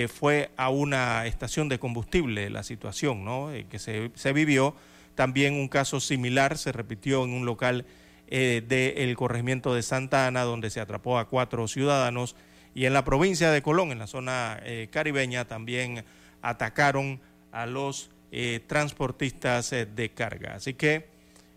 fue 0.08 0.50
a 0.56 0.70
una 0.70 1.26
estación 1.26 1.68
de 1.68 1.78
combustible 1.78 2.48
la 2.48 2.62
situación 2.62 3.26
¿no? 3.26 3.50
que 3.68 3.78
se, 3.78 4.10
se, 4.14 4.32
vivió. 4.32 4.74
También 5.14 5.52
un 5.52 5.68
caso 5.68 6.00
similar 6.00 6.56
se 6.56 6.72
repitió 6.72 7.24
en 7.24 7.30
un 7.30 7.44
local 7.44 7.84
del 8.30 9.16
corregimiento 9.16 9.74
de 9.74 9.82
Santa 9.82 10.26
Ana, 10.26 10.44
donde 10.44 10.70
se 10.70 10.80
atrapó 10.80 11.18
a 11.18 11.28
cuatro 11.28 11.68
ciudadanos. 11.68 12.36
Y 12.74 12.86
en 12.86 12.94
la 12.94 13.04
provincia 13.04 13.50
de 13.50 13.60
Colón, 13.60 13.92
en 13.92 13.98
la 13.98 14.06
zona 14.06 14.62
caribeña, 14.90 15.44
también 15.44 16.04
atacaron 16.40 17.20
a 17.52 17.66
los 17.66 18.10
eh, 18.30 18.60
transportistas 18.66 19.72
eh, 19.72 19.86
de 19.86 20.10
carga. 20.10 20.54
Así 20.54 20.74
que 20.74 21.08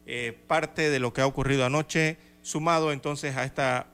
eh, 0.05 0.37
parte 0.47 0.89
de 0.89 0.99
lo 0.99 1.13
que 1.13 1.21
ha 1.21 1.27
ocurrido 1.27 1.65
anoche, 1.65 2.17
sumado 2.41 2.91
entonces 2.91 3.35
a 3.35 3.43
esta 3.43 3.87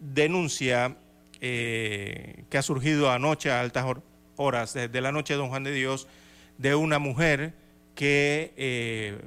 denuncia 0.00 0.96
que 1.40 2.46
ha 2.52 2.62
surgido 2.62 3.10
anoche 3.10 3.50
a 3.50 3.60
altas 3.60 3.86
horas 4.36 4.74
de 4.74 5.00
la 5.00 5.12
noche, 5.12 5.34
don 5.34 5.48
Juan 5.48 5.64
de 5.64 5.72
Dios, 5.72 6.08
de 6.56 6.74
una 6.74 6.98
mujer 6.98 7.54
que 7.94 9.18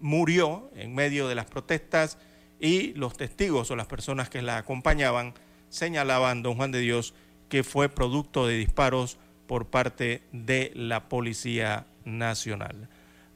murió 0.00 0.70
en 0.74 0.94
medio 0.94 1.28
de 1.28 1.34
las 1.34 1.46
protestas 1.46 2.18
y 2.60 2.92
los 2.94 3.16
testigos 3.16 3.70
o 3.70 3.76
las 3.76 3.86
personas 3.86 4.28
que 4.30 4.42
la 4.42 4.58
acompañaban 4.58 5.34
señalaban, 5.68 6.42
don 6.42 6.56
Juan 6.56 6.72
de 6.72 6.80
Dios, 6.80 7.14
que 7.48 7.64
fue 7.64 7.88
producto 7.88 8.46
de 8.46 8.56
disparos 8.56 9.18
por 9.46 9.66
parte 9.66 10.22
de 10.32 10.72
la 10.74 11.08
policía 11.08 11.86
nacional. 12.04 12.88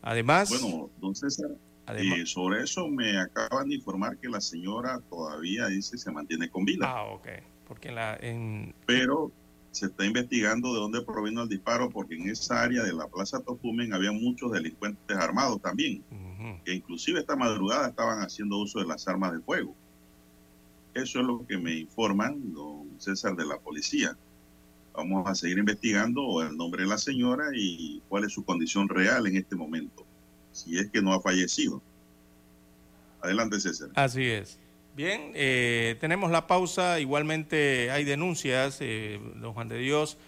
Además... 0.03 0.49
Bueno, 0.49 0.91
don 1.01 1.15
César, 1.15 1.51
eh, 1.97 2.27
sobre 2.27 2.63
eso 2.63 2.89
me 2.89 3.19
acaban 3.19 3.69
de 3.69 3.77
informar 3.77 4.19
que 4.19 4.29
la 4.29 4.41
señora 4.41 5.01
todavía 5.09 5.67
dice 5.67 5.99
se 5.99 6.11
mantiene 6.11 6.49
con 6.51 6.65
vida. 6.65 6.87
Ah, 6.89 7.05
ok. 7.05 7.29
Porque 7.67 7.91
la, 7.93 8.17
en... 8.17 8.75
Pero 8.87 9.33
se 9.71 9.87
está 9.87 10.05
investigando 10.05 10.73
de 10.73 10.81
dónde 10.81 11.03
provino 11.03 11.43
el 11.43 11.49
disparo, 11.49 11.89
porque 11.91 12.17
en 12.17 12.29
esa 12.29 12.63
área 12.63 12.83
de 12.83 12.93
la 12.93 13.07
Plaza 13.07 13.41
Tocumen 13.41 13.93
había 13.93 14.13
muchos 14.13 14.51
delincuentes 14.51 15.17
armados 15.17 15.61
también, 15.61 16.03
que 16.65 16.75
inclusive 16.75 17.21
esta 17.21 17.37
madrugada 17.37 17.89
estaban 17.89 18.21
haciendo 18.21 18.59
uso 18.59 18.81
de 18.81 18.87
las 18.87 19.07
armas 19.07 19.33
de 19.33 19.41
fuego. 19.41 19.75
Eso 20.95 21.21
es 21.21 21.27
lo 21.27 21.47
que 21.47 21.59
me 21.59 21.77
informan, 21.77 22.53
don 22.53 22.89
César, 22.99 23.37
de 23.37 23.47
la 23.47 23.59
policía. 23.59 24.17
Vamos 24.95 25.29
a 25.29 25.35
seguir 25.35 25.59
investigando 25.59 26.43
el 26.43 26.57
nombre 26.57 26.83
de 26.83 26.89
la 26.89 26.99
señora 26.99 27.45
y 27.55 28.03
cuál 28.09 28.25
es 28.25 28.33
su 28.33 28.45
condición 28.45 28.89
real 28.89 29.27
en 29.29 29.37
este 29.37 29.55
momento, 29.55 30.05
si 30.59 30.79
es 30.79 30.91
que 30.91 31.01
no 31.01 31.13
ha 31.13 31.21
fallecido. 31.21 31.81
Adelante, 33.23 33.61
César. 33.61 33.91
Así 33.95 34.25
es. 34.25 34.59
Bien, 34.95 35.31
eh, 35.35 35.97
tenemos 36.01 36.31
la 36.31 36.47
pausa. 36.47 36.99
Igualmente 36.99 37.91
hay 37.91 38.05
denuncias, 38.05 38.79
eh, 38.81 39.21
don 39.37 39.55
Juan 39.55 39.69
de 39.69 39.79
Dios, 39.79 40.19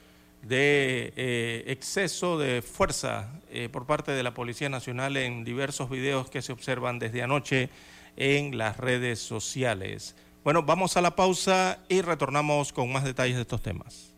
de 0.43 1.12
eh, 1.16 1.64
exceso 1.66 2.38
de 2.38 2.62
fuerza 2.62 3.29
por 3.73 3.87
parte 3.87 4.12
de 4.12 4.23
la 4.23 4.33
Policía 4.33 4.69
Nacional 4.69 5.16
en 5.16 5.45
diversos 5.45 5.90
videos 5.90 6.31
que 6.31 6.40
se 6.40 6.53
observan 6.53 7.01
desde 7.01 7.23
anoche 7.23 7.69
en 8.16 8.57
las 8.57 8.77
redes 8.77 9.19
sociales. 9.19 10.14
Bueno, 10.45 10.62
vamos 10.62 10.97
a 10.97 11.01
la 11.01 11.16
pausa 11.16 11.81
y 11.88 12.01
retornamos 12.01 12.73
con 12.73 12.93
más 12.93 13.03
detalles 13.05 13.37
de 13.37 13.43
estos 13.43 13.62
temas. 13.62 14.10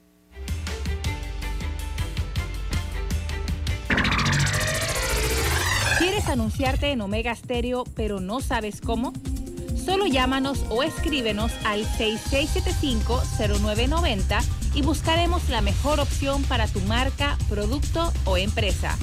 ¿Quieres 6.23 6.41
anunciarte 6.41 6.93
en 6.93 7.01
Omega 7.01 7.35
Stereo 7.35 7.83
pero 7.97 8.21
no 8.21 8.41
sabes 8.41 8.81
cómo? 8.81 9.13
Solo 9.75 10.07
llámanos 10.07 10.65
o 10.69 10.85
escríbenos 10.85 11.51
al 11.65 11.85
6675-0990 11.99 14.45
y 14.75 14.83
buscaremos 14.83 15.49
la 15.49 15.63
mejor 15.63 15.99
opción 15.99 16.45
para 16.45 16.69
tu 16.69 16.79
marca, 16.83 17.37
producto 17.49 18.13
o 18.25 18.37
empresa. 18.37 18.97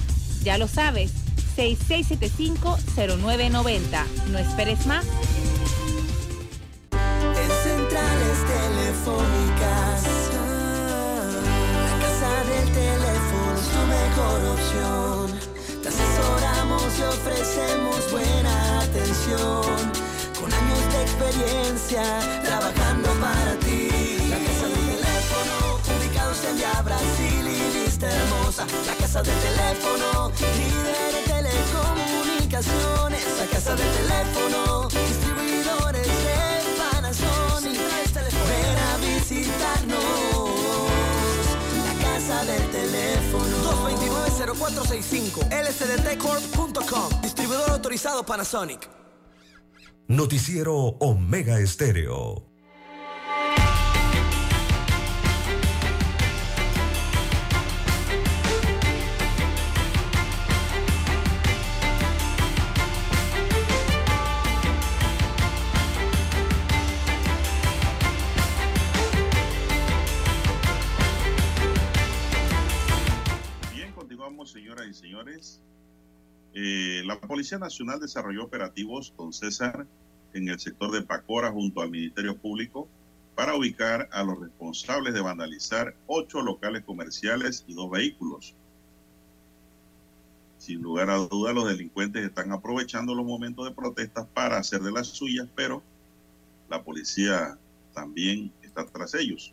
Ya 0.44 0.58
lo 0.58 0.70
sabes, 0.70 1.12
6675-0990. 1.58 4.06
No 4.32 4.40
esperes 4.40 4.86
más. 4.86 5.06
En 6.94 7.52
centrales 7.64 8.38
telefónicas, 8.48 10.04
la 11.84 12.00
casa 12.00 12.46
del 12.46 12.72
teléfono 12.72 13.58
es 13.58 13.68
tu 13.68 13.86
mejor 13.88 14.46
opción 14.54 15.49
asesoramos 15.88 16.84
y 17.00 17.04
ofrecemos 17.04 18.12
buena 18.12 18.82
atención. 18.82 19.64
Con 20.40 20.52
años 20.54 20.94
de 20.94 21.02
experiencia 21.04 22.04
trabajando 22.44 23.10
para 23.22 23.56
ti. 23.60 23.88
La 24.30 24.38
casa 24.38 24.68
del 24.68 24.86
teléfono, 24.96 25.80
ubicados 25.98 26.44
en 26.46 26.58
Via 26.58 26.82
Brasil 26.82 27.48
y 27.48 27.60
lista 27.80 28.08
hermosa. 28.10 28.66
La 28.88 28.96
casa 28.96 29.22
del 29.22 29.40
teléfono, 29.40 30.32
líder 30.60 31.12
de 31.16 31.22
telecomunicaciones. 31.34 33.26
La 33.40 33.46
casa 33.48 33.76
del 33.76 33.92
teléfono, 34.00 34.88
distribuidores 34.90 36.08
de 36.08 36.40
Panasonic. 36.78 37.80
Ven 38.50 38.78
a 38.78 38.98
visitarnos. 38.98 40.00
La 41.88 41.94
casa 42.04 42.38
del 42.46 42.66
teléfono. 42.70 44.09
0465 44.56 45.42
lcdtcorp.com 45.50 47.22
Distribuidor 47.22 47.70
autorizado 47.72 48.24
Panasonic. 48.24 48.88
Noticiero 50.08 50.76
Omega 51.00 51.60
Estéreo. 51.60 52.50
Señoras 74.70 74.88
y 74.88 74.94
señores. 74.94 75.62
Eh, 76.54 77.02
la 77.06 77.20
Policía 77.20 77.58
Nacional 77.58 78.00
desarrolló 78.00 78.44
operativos 78.44 79.12
con 79.16 79.34
César 79.34 79.88
en 80.34 80.48
el 80.48 80.60
sector 80.60 80.92
de 80.92 81.02
Pacora 81.02 81.52
junto 81.52 81.82
al 81.82 81.90
Ministerio 81.90 82.38
Público 82.38 82.88
para 83.34 83.56
ubicar 83.56 84.08
a 84.12 84.22
los 84.22 84.40
responsables 84.40 85.16
de 85.16 85.22
vandalizar 85.22 85.96
ocho 86.06 86.44
locales 86.44 86.84
comerciales 86.84 87.66
y 87.68 87.74
dos 87.74 87.90
vehículos. 87.90 88.54
Sin 90.60 90.84
lugar 90.84 91.10
a 91.10 91.16
dudas, 91.16 91.56
los 91.56 91.68
delincuentes 91.68 92.24
están 92.24 92.52
aprovechando 92.52 93.16
los 93.16 93.26
momentos 93.26 93.66
de 93.66 93.74
protestas 93.74 94.28
para 94.36 94.58
hacer 94.58 94.82
de 94.82 94.92
las 94.92 95.08
suyas, 95.08 95.48
pero 95.56 95.82
la 96.70 96.84
policía 96.84 97.58
también 97.96 98.52
está 98.62 98.86
tras 98.86 99.16
ellos. 99.16 99.52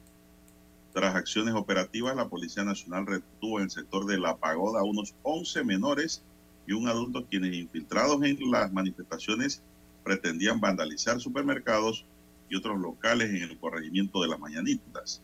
Tras 0.96 1.14
acciones 1.14 1.52
operativas, 1.52 2.16
la 2.16 2.30
Policía 2.30 2.64
Nacional 2.64 3.06
retuvo 3.06 3.58
en 3.58 3.64
el 3.64 3.70
sector 3.70 4.06
de 4.06 4.16
La 4.16 4.38
Pagoda 4.38 4.80
a 4.80 4.82
unos 4.82 5.14
11 5.24 5.62
menores 5.62 6.22
y 6.66 6.72
un 6.72 6.88
adulto 6.88 7.26
quienes 7.26 7.54
infiltrados 7.54 8.22
en 8.22 8.38
las 8.50 8.72
manifestaciones 8.72 9.62
pretendían 10.02 10.58
vandalizar 10.58 11.20
supermercados 11.20 12.06
y 12.48 12.56
otros 12.56 12.80
locales 12.80 13.28
en 13.28 13.42
el 13.42 13.58
corregimiento 13.58 14.22
de 14.22 14.28
las 14.28 14.38
Mañanitas. 14.38 15.20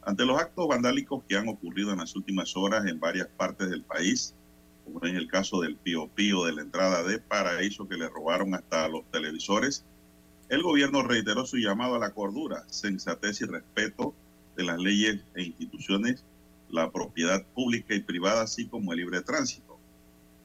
Ante 0.00 0.24
los 0.24 0.40
actos 0.40 0.66
vandálicos 0.66 1.24
que 1.28 1.36
han 1.36 1.48
ocurrido 1.48 1.92
en 1.92 1.98
las 1.98 2.16
últimas 2.16 2.56
horas 2.56 2.86
en 2.86 2.98
varias 2.98 3.28
partes 3.28 3.68
del 3.68 3.82
país, 3.82 4.34
como 4.86 5.04
en 5.04 5.14
el 5.14 5.28
caso 5.28 5.60
del 5.60 5.76
Pío 5.76 6.08
Pío 6.08 6.46
de 6.46 6.54
la 6.54 6.62
entrada 6.62 7.02
de 7.02 7.18
Paraíso 7.18 7.86
que 7.86 7.98
le 7.98 8.08
robaron 8.08 8.54
hasta 8.54 8.88
los 8.88 9.04
televisores, 9.10 9.84
el 10.48 10.62
gobierno 10.62 11.02
reiteró 11.02 11.44
su 11.44 11.58
llamado 11.58 11.96
a 11.96 11.98
la 11.98 12.14
cordura, 12.14 12.64
sensatez 12.70 13.42
y 13.42 13.44
respeto 13.44 14.14
de 14.56 14.64
las 14.64 14.78
leyes 14.78 15.20
e 15.34 15.42
instituciones, 15.42 16.24
la 16.70 16.90
propiedad 16.90 17.44
pública 17.54 17.94
y 17.94 18.00
privada, 18.00 18.42
así 18.42 18.66
como 18.66 18.92
el 18.92 18.98
libre 18.98 19.22
tránsito. 19.22 19.78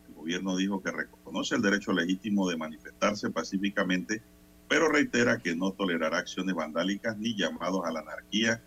El 0.08 0.16
gobierno 0.16 0.56
dijo 0.58 0.82
que 0.82 0.92
reconoce 0.92 1.56
el 1.56 1.62
derecho 1.62 1.94
legítimo 1.94 2.50
de 2.50 2.58
manifestarse 2.58 3.30
pacíficamente, 3.30 4.22
pero 4.68 4.90
reitera 4.90 5.38
que 5.38 5.56
no 5.56 5.72
tolerará 5.72 6.20
acciones 6.20 6.56
vandálicas 6.56 7.18
ni 7.18 7.36
llamados 7.36 7.86
a 7.86 7.92
la 7.92 8.00
anarquía 8.00 8.62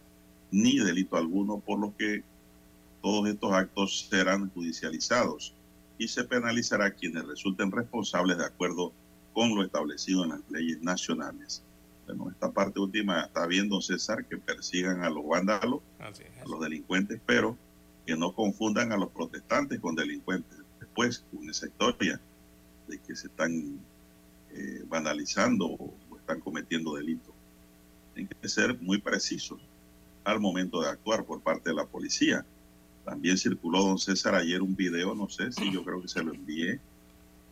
ni 0.51 0.79
delito 0.79 1.16
alguno, 1.16 1.59
por 1.59 1.79
lo 1.79 1.94
que 1.96 2.22
todos 3.03 3.29
estos 3.29 3.53
actos 3.53 4.09
serán 4.11 4.51
judicializados 4.51 5.55
y 5.98 6.09
se 6.09 6.24
penalizará 6.24 6.92
quienes 6.92 7.27
resulten 7.27 7.70
responsables 7.70 8.38
de 8.38 8.46
acuerdo 8.46 8.92
con 9.33 9.55
lo 9.55 9.62
establecido 9.62 10.24
en 10.24 10.31
las 10.31 10.51
leyes 10.51 10.81
nacionales. 10.81 11.62
Bueno, 12.09 12.31
esta 12.31 12.51
parte 12.51 12.81
última 12.81 13.21
está 13.21 13.47
viendo 13.47 13.83
César 13.83 14.25
que 14.25 14.38
persigan 14.38 15.05
a 15.05 15.11
los 15.11 15.27
vándalos, 15.27 15.83
a 16.01 16.49
los 16.49 16.61
delincuentes, 16.61 17.21
pero 17.27 17.57
que 18.07 18.16
no 18.16 18.33
confundan 18.33 18.92
a 18.92 18.97
los 18.97 19.11
protestantes 19.11 19.79
con 19.79 19.94
delincuentes. 19.94 20.59
Después, 20.81 21.23
con 21.31 21.49
esa 21.51 21.66
historia 21.66 22.18
de 22.87 22.99
que 22.99 23.14
se 23.14 23.27
están 23.27 23.79
eh, 24.53 24.83
vandalizando 24.88 25.66
o 25.66 25.94
están 26.16 26.40
cometiendo 26.40 26.94
delitos. 26.94 27.35
Tienen 28.14 28.35
que 28.40 28.49
ser 28.49 28.81
muy 28.81 28.99
precisos 28.99 29.61
al 30.25 30.40
momento 30.40 30.81
de 30.81 30.88
actuar 30.88 31.25
por 31.25 31.42
parte 31.42 31.68
de 31.68 31.77
la 31.77 31.85
policía. 31.85 32.47
También 33.05 33.37
circuló, 33.37 33.85
don 33.85 33.99
César, 33.99 34.35
ayer 34.35 34.62
un 34.62 34.75
video, 34.75 35.14
no 35.14 35.29
sé 35.29 35.53
si 35.53 35.71
yo 35.71 35.85
creo 35.85 36.01
que 36.01 36.09
se 36.09 36.23
lo 36.23 36.33
envié, 36.33 36.81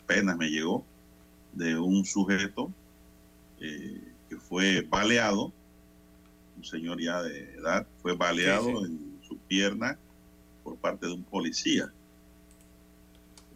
apenas 0.03 0.39
me 0.39 0.49
llegó, 0.49 0.83
de 1.53 1.79
un 1.79 2.07
sujeto 2.07 2.71
eh, 3.61 4.16
que 4.37 4.41
fue 4.41 4.83
baleado, 4.83 5.53
un 6.57 6.65
señor 6.65 7.01
ya 7.01 7.23
de 7.23 7.55
edad, 7.55 7.87
fue 8.03 8.15
baleado 8.15 8.69
sí, 8.69 8.87
sí. 8.87 8.93
en 8.93 9.21
su 9.27 9.39
pierna 9.39 9.99
por 10.63 10.77
parte 10.77 11.07
de 11.07 11.13
un 11.13 11.25
policía. 11.25 11.93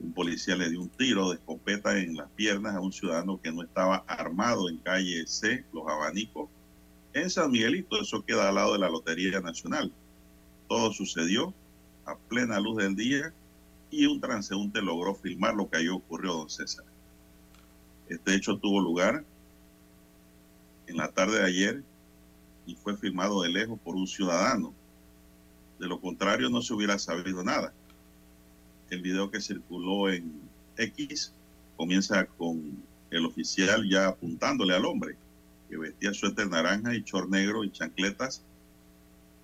Un 0.01 0.13
policía 0.13 0.57
le 0.57 0.71
dio 0.71 0.81
un 0.81 0.89
tiro 0.89 1.29
de 1.29 1.37
escopeta 1.37 1.99
en 1.99 2.17
las 2.17 2.31
piernas 2.31 2.75
a 2.75 2.81
un 2.81 2.93
ciudadano 2.93 3.41
que 3.41 3.53
no 3.53 3.63
estaba 3.63 3.97
armado 4.07 4.71
en 4.71 4.79
calle 4.79 5.27
C, 5.27 5.65
Los 5.75 5.87
Abanicos, 5.87 6.49
en 7.13 7.29
San 7.29 7.51
Miguelito. 7.51 8.01
Eso 8.01 8.25
queda 8.25 8.49
al 8.49 8.55
lado 8.55 8.73
de 8.73 8.79
la 8.79 8.89
Lotería 8.89 9.41
Nacional. 9.41 9.93
Todo 10.69 10.93
sucedió 10.93 11.53
a 12.07 12.17
plena 12.17 12.59
luz 12.59 12.79
del 12.79 12.97
día 12.97 13.35
y 13.91 14.07
un 14.07 14.21
transeúnte 14.21 14.81
logró 14.81 15.15
filmar 15.15 15.55
lo 15.55 15.69
que 15.69 15.79
ahí 15.79 15.89
ocurrió, 15.89 16.33
don 16.33 16.49
César. 16.49 16.87
Este 18.09 18.35
hecho 18.35 18.57
tuvo 18.59 18.81
lugar 18.81 19.25
en 20.91 20.97
la 20.97 21.11
tarde 21.11 21.39
de 21.39 21.47
ayer 21.47 21.83
y 22.67 22.75
fue 22.75 22.97
filmado 22.97 23.43
de 23.43 23.49
lejos 23.49 23.79
por 23.81 23.95
un 23.95 24.07
ciudadano. 24.07 24.75
De 25.79 25.87
lo 25.87 26.01
contrario, 26.01 26.51
no 26.51 26.61
se 26.63 26.75
hubiera 26.75 26.99
sabido 26.99 27.43
nada. 27.43 27.73
El 28.91 29.01
video 29.01 29.31
que 29.31 29.41
circuló 29.41 30.11
en 30.11 30.41
X 30.77 31.33
comienza 31.77 32.27
con 32.27 32.83
el 33.11 33.25
oficial 33.25 33.89
ya 33.89 34.09
apuntándole 34.09 34.75
al 34.75 34.85
hombre, 34.85 35.17
que 35.69 35.79
vestía 35.79 36.13
suéter 36.13 36.49
naranja 36.49 36.95
y 36.95 37.03
chor 37.03 37.31
negro 37.31 37.65
y 37.65 37.71
chancletas. 37.71 38.43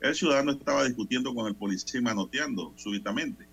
El 0.00 0.14
ciudadano 0.14 0.52
estaba 0.52 0.85
discutiendo 0.85 1.35
con 1.35 1.46
el 1.46 1.54
policía 1.54 2.00
y 2.00 2.02
manoteando 2.02 2.72
súbitamente. 2.76 3.46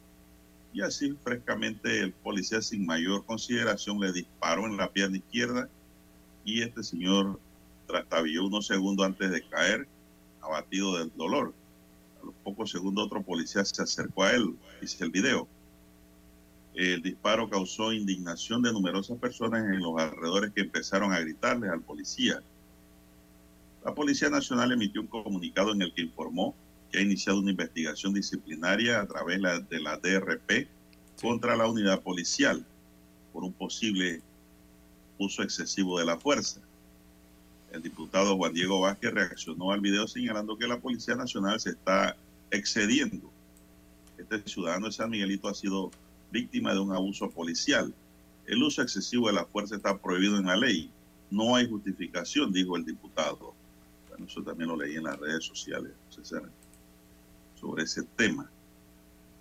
Y 0.74 0.82
así, 0.82 1.16
frescamente, 1.24 2.00
el 2.00 2.12
policía 2.12 2.62
sin 2.62 2.86
mayor 2.86 3.24
consideración 3.26 4.00
le 4.00 4.12
disparó 4.12 4.66
en 4.66 4.78
la 4.78 4.92
pierna 4.92 5.18
izquierda 5.18 5.70
y 6.44 6.64
este 6.64 6.84
señor 6.84 7.40
trastabilló 7.88 8.46
unos 8.46 8.68
segundos 8.68 9.06
antes 9.06 9.32
de 9.32 9.42
caer, 9.48 9.88
abatido 10.42 10.98
del 10.98 11.12
dolor. 11.16 11.54
A 12.22 12.26
los 12.26 12.36
pocos 12.44 12.72
segundos 12.72 13.06
otro 13.06 13.22
policía 13.22 13.64
se 13.66 13.82
acercó 13.82 14.24
a 14.24 14.32
él, 14.32 14.56
dice 14.82 15.04
el 15.04 15.12
video. 15.12 15.48
El 16.74 17.02
disparo 17.04 17.50
causó 17.50 17.94
indignación 17.94 18.62
de 18.64 18.74
numerosas 18.74 19.18
personas 19.20 19.64
en 19.64 19.80
los 19.80 20.00
alrededores 20.02 20.52
que 20.54 20.62
empezaron 20.62 21.14
a 21.14 21.20
gritarle 21.20 21.70
al 21.70 21.82
policía. 21.82 22.42
La 23.86 23.94
Policía 23.94 24.30
Nacional 24.30 24.72
emitió 24.72 25.02
un 25.02 25.08
comunicado 25.08 25.74
en 25.74 25.82
el 25.82 25.94
que 25.94 26.02
informó 26.02 26.56
que 26.90 27.00
ha 27.00 27.02
iniciado 27.02 27.40
una 27.40 27.52
investigación 27.52 28.14
disciplinaria 28.14 29.02
a 29.02 29.06
través 29.06 29.40
de 29.70 29.80
la 29.82 29.98
DRP 29.98 30.68
contra 31.22 31.56
la 31.56 31.68
unidad 31.68 32.02
policial 32.02 32.66
por 33.34 33.44
un 33.44 33.54
posible 33.54 34.22
uso 35.18 35.44
excesivo 35.44 36.00
de 36.00 36.06
la 36.06 36.18
fuerza. 36.18 36.62
El 37.74 37.82
diputado 37.82 38.38
Juan 38.38 38.54
Diego 38.54 38.82
Vázquez 38.82 39.12
reaccionó 39.12 39.72
al 39.72 39.82
video 39.82 40.08
señalando 40.08 40.56
que 40.56 40.68
la 40.68 40.80
Policía 40.80 41.16
Nacional 41.16 41.60
se 41.60 41.72
está 41.72 42.16
excediendo. 42.52 43.32
Este 44.16 44.48
ciudadano 44.48 44.86
de 44.86 44.92
San 44.92 45.10
Miguelito 45.10 45.50
ha 45.50 45.56
sido 45.56 45.90
víctima 46.32 46.72
de 46.72 46.80
un 46.80 46.94
abuso 46.94 47.32
policial. 47.32 47.92
El 48.46 48.62
uso 48.62 48.84
excesivo 48.84 49.26
de 49.28 49.34
la 49.34 49.46
fuerza 49.46 49.76
está 49.76 49.98
prohibido 49.98 50.38
en 50.38 50.46
la 50.46 50.56
ley. 50.56 50.92
No 51.32 51.56
hay 51.56 51.68
justificación, 51.68 52.54
dijo 52.54 52.78
el 52.78 52.86
diputado. 52.86 53.56
Bueno, 54.08 54.28
eso 54.28 54.44
también 54.44 54.70
lo 54.70 54.78
leí 54.78 54.96
en 54.96 55.06
las 55.06 55.18
redes 55.18 55.44
sociales, 55.44 55.94
César, 56.12 56.44
sobre 57.60 57.86
ese 57.86 58.04
tema. 58.16 58.48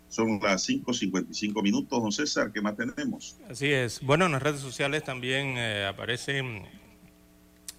Son 0.09 0.41
las 0.43 0.67
5.55 0.67 1.63
minutos, 1.63 2.03
don 2.03 2.13
César, 2.13 2.51
¿qué 2.51 2.63
más 2.63 2.77
tenemos? 2.77 3.37
Así 3.51 3.71
es. 3.71 4.01
Bueno, 4.01 4.25
en 4.25 4.33
las 4.33 4.43
redes 4.43 4.61
sociales 4.61 5.05
también 5.05 5.59
eh, 5.59 5.85
aparecen 5.85 6.67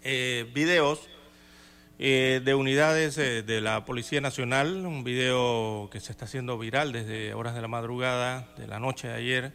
eh, 0.03 0.49
videos 0.53 1.09
eh, 1.99 2.41
de 2.43 2.55
unidades 2.55 3.17
eh, 3.17 3.43
de 3.43 3.61
la 3.61 3.85
Policía 3.85 4.19
Nacional, 4.19 4.85
un 4.85 5.03
video 5.03 5.89
que 5.91 5.99
se 5.99 6.11
está 6.11 6.25
haciendo 6.25 6.57
viral 6.57 6.91
desde 6.91 7.33
horas 7.33 7.53
de 7.55 7.61
la 7.61 7.67
madrugada, 7.67 8.47
de 8.57 8.67
la 8.67 8.79
noche 8.79 9.07
de 9.07 9.13
ayer, 9.13 9.53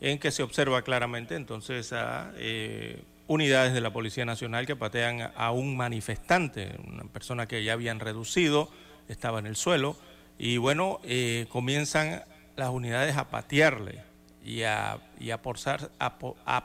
en 0.00 0.18
que 0.18 0.30
se 0.30 0.42
observa 0.42 0.82
claramente 0.82 1.36
entonces 1.36 1.92
a 1.92 2.32
eh, 2.36 3.04
unidades 3.28 3.74
de 3.74 3.80
la 3.80 3.92
Policía 3.92 4.24
Nacional 4.24 4.66
que 4.66 4.74
patean 4.76 5.32
a 5.36 5.52
un 5.52 5.76
manifestante, 5.76 6.74
una 6.86 7.04
persona 7.04 7.46
que 7.46 7.62
ya 7.62 7.74
habían 7.74 8.00
reducido, 8.00 8.70
estaba 9.08 9.38
en 9.38 9.46
el 9.46 9.56
suelo, 9.56 9.96
y 10.36 10.56
bueno, 10.56 11.00
eh, 11.04 11.46
comienzan 11.48 12.22
las 12.56 12.70
unidades 12.70 13.16
a 13.16 13.30
patearle 13.30 14.07
y 14.48 14.62
a, 14.62 14.98
y 15.20 15.30
a, 15.30 15.42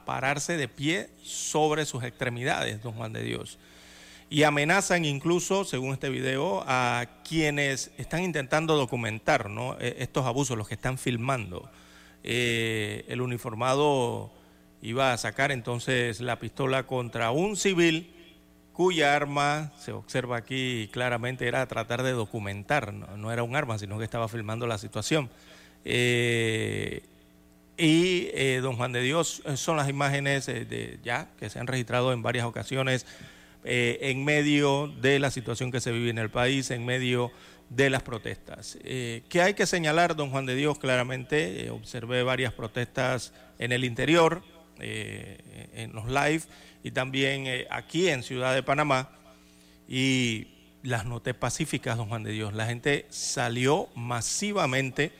pararse 0.06 0.56
de 0.56 0.68
pie 0.70 1.10
sobre 1.22 1.86
sus 1.86 2.06
extremidades, 2.06 2.82
don 2.82 2.94
Juan 2.94 3.12
de 3.12 3.24
Dios. 3.24 3.60
Y 4.30 4.44
amenazan 4.44 5.04
incluso, 5.04 5.66
según 5.66 5.92
este 5.92 6.10
video, 6.10 6.64
a 6.66 7.06
quienes 7.28 7.92
están 7.98 8.24
intentando 8.24 8.78
documentar 8.78 9.50
¿no? 9.50 9.78
estos 9.80 10.26
abusos, 10.26 10.58
los 10.58 10.70
que 10.70 10.76
están 10.76 10.98
filmando. 10.98 11.70
Eh, 12.24 13.04
el 13.10 13.20
uniformado 13.20 14.32
iba 14.82 15.12
a 15.12 15.18
sacar 15.18 15.52
entonces 15.52 16.22
la 16.22 16.40
pistola 16.40 16.84
contra 16.84 17.32
un 17.32 17.58
civil 17.58 18.16
cuya 18.72 19.14
arma, 19.14 19.74
se 19.78 19.92
observa 19.92 20.38
aquí 20.38 20.90
claramente, 20.94 21.48
era 21.48 21.68
tratar 21.68 22.02
de 22.02 22.14
documentar, 22.14 22.94
no, 22.94 23.18
no 23.18 23.32
era 23.32 23.44
un 23.44 23.58
arma, 23.58 23.78
sino 23.78 24.00
que 24.00 24.06
estaba 24.06 24.30
filmando 24.30 24.68
la 24.68 24.78
situación. 24.78 25.30
Eh, 25.86 27.04
y 27.78 28.30
eh, 28.34 28.60
don 28.62 28.76
Juan 28.76 28.92
de 28.92 29.02
Dios 29.02 29.42
son 29.56 29.78
las 29.78 29.90
imágenes 29.90 30.48
eh, 30.48 30.66
de, 30.66 31.00
ya 31.04 31.30
que 31.40 31.50
se 31.50 31.60
han 31.60 31.68
registrado 31.68 32.14
en 32.14 32.22
varias 32.22 32.46
ocasiones 32.46 33.06
eh, 33.64 33.98
en 34.02 34.24
medio 34.24 34.88
de 34.88 35.20
la 35.20 35.32
situación 35.32 35.72
que 35.72 35.80
se 35.80 35.92
vive 35.92 36.10
en 36.10 36.18
el 36.18 36.30
país, 36.30 36.70
en 36.72 36.86
medio 36.86 37.32
de 37.70 37.90
las 37.90 38.04
protestas. 38.04 38.78
Eh, 38.84 39.24
¿Qué 39.30 39.42
hay 39.42 39.54
que 39.54 39.66
señalar, 39.66 40.16
don 40.16 40.30
Juan 40.30 40.46
de 40.46 40.56
Dios? 40.56 40.78
Claramente, 40.78 41.66
eh, 41.66 41.70
observé 41.70 42.24
varias 42.24 42.54
protestas 42.54 43.34
en 43.58 43.72
el 43.72 43.84
interior, 43.84 44.44
eh, 44.80 45.70
en 45.74 45.94
los 45.94 46.08
live, 46.08 46.42
y 46.84 46.92
también 46.92 47.48
eh, 47.48 47.66
aquí 47.72 48.10
en 48.10 48.22
Ciudad 48.22 48.54
de 48.54 48.64
Panamá, 48.64 49.10
y 49.88 50.48
las 50.84 51.06
noté 51.06 51.34
pacíficas, 51.34 51.98
don 51.98 52.10
Juan 52.10 52.24
de 52.24 52.32
Dios. 52.32 52.54
La 52.54 52.66
gente 52.66 53.06
salió 53.10 53.90
masivamente, 53.96 55.12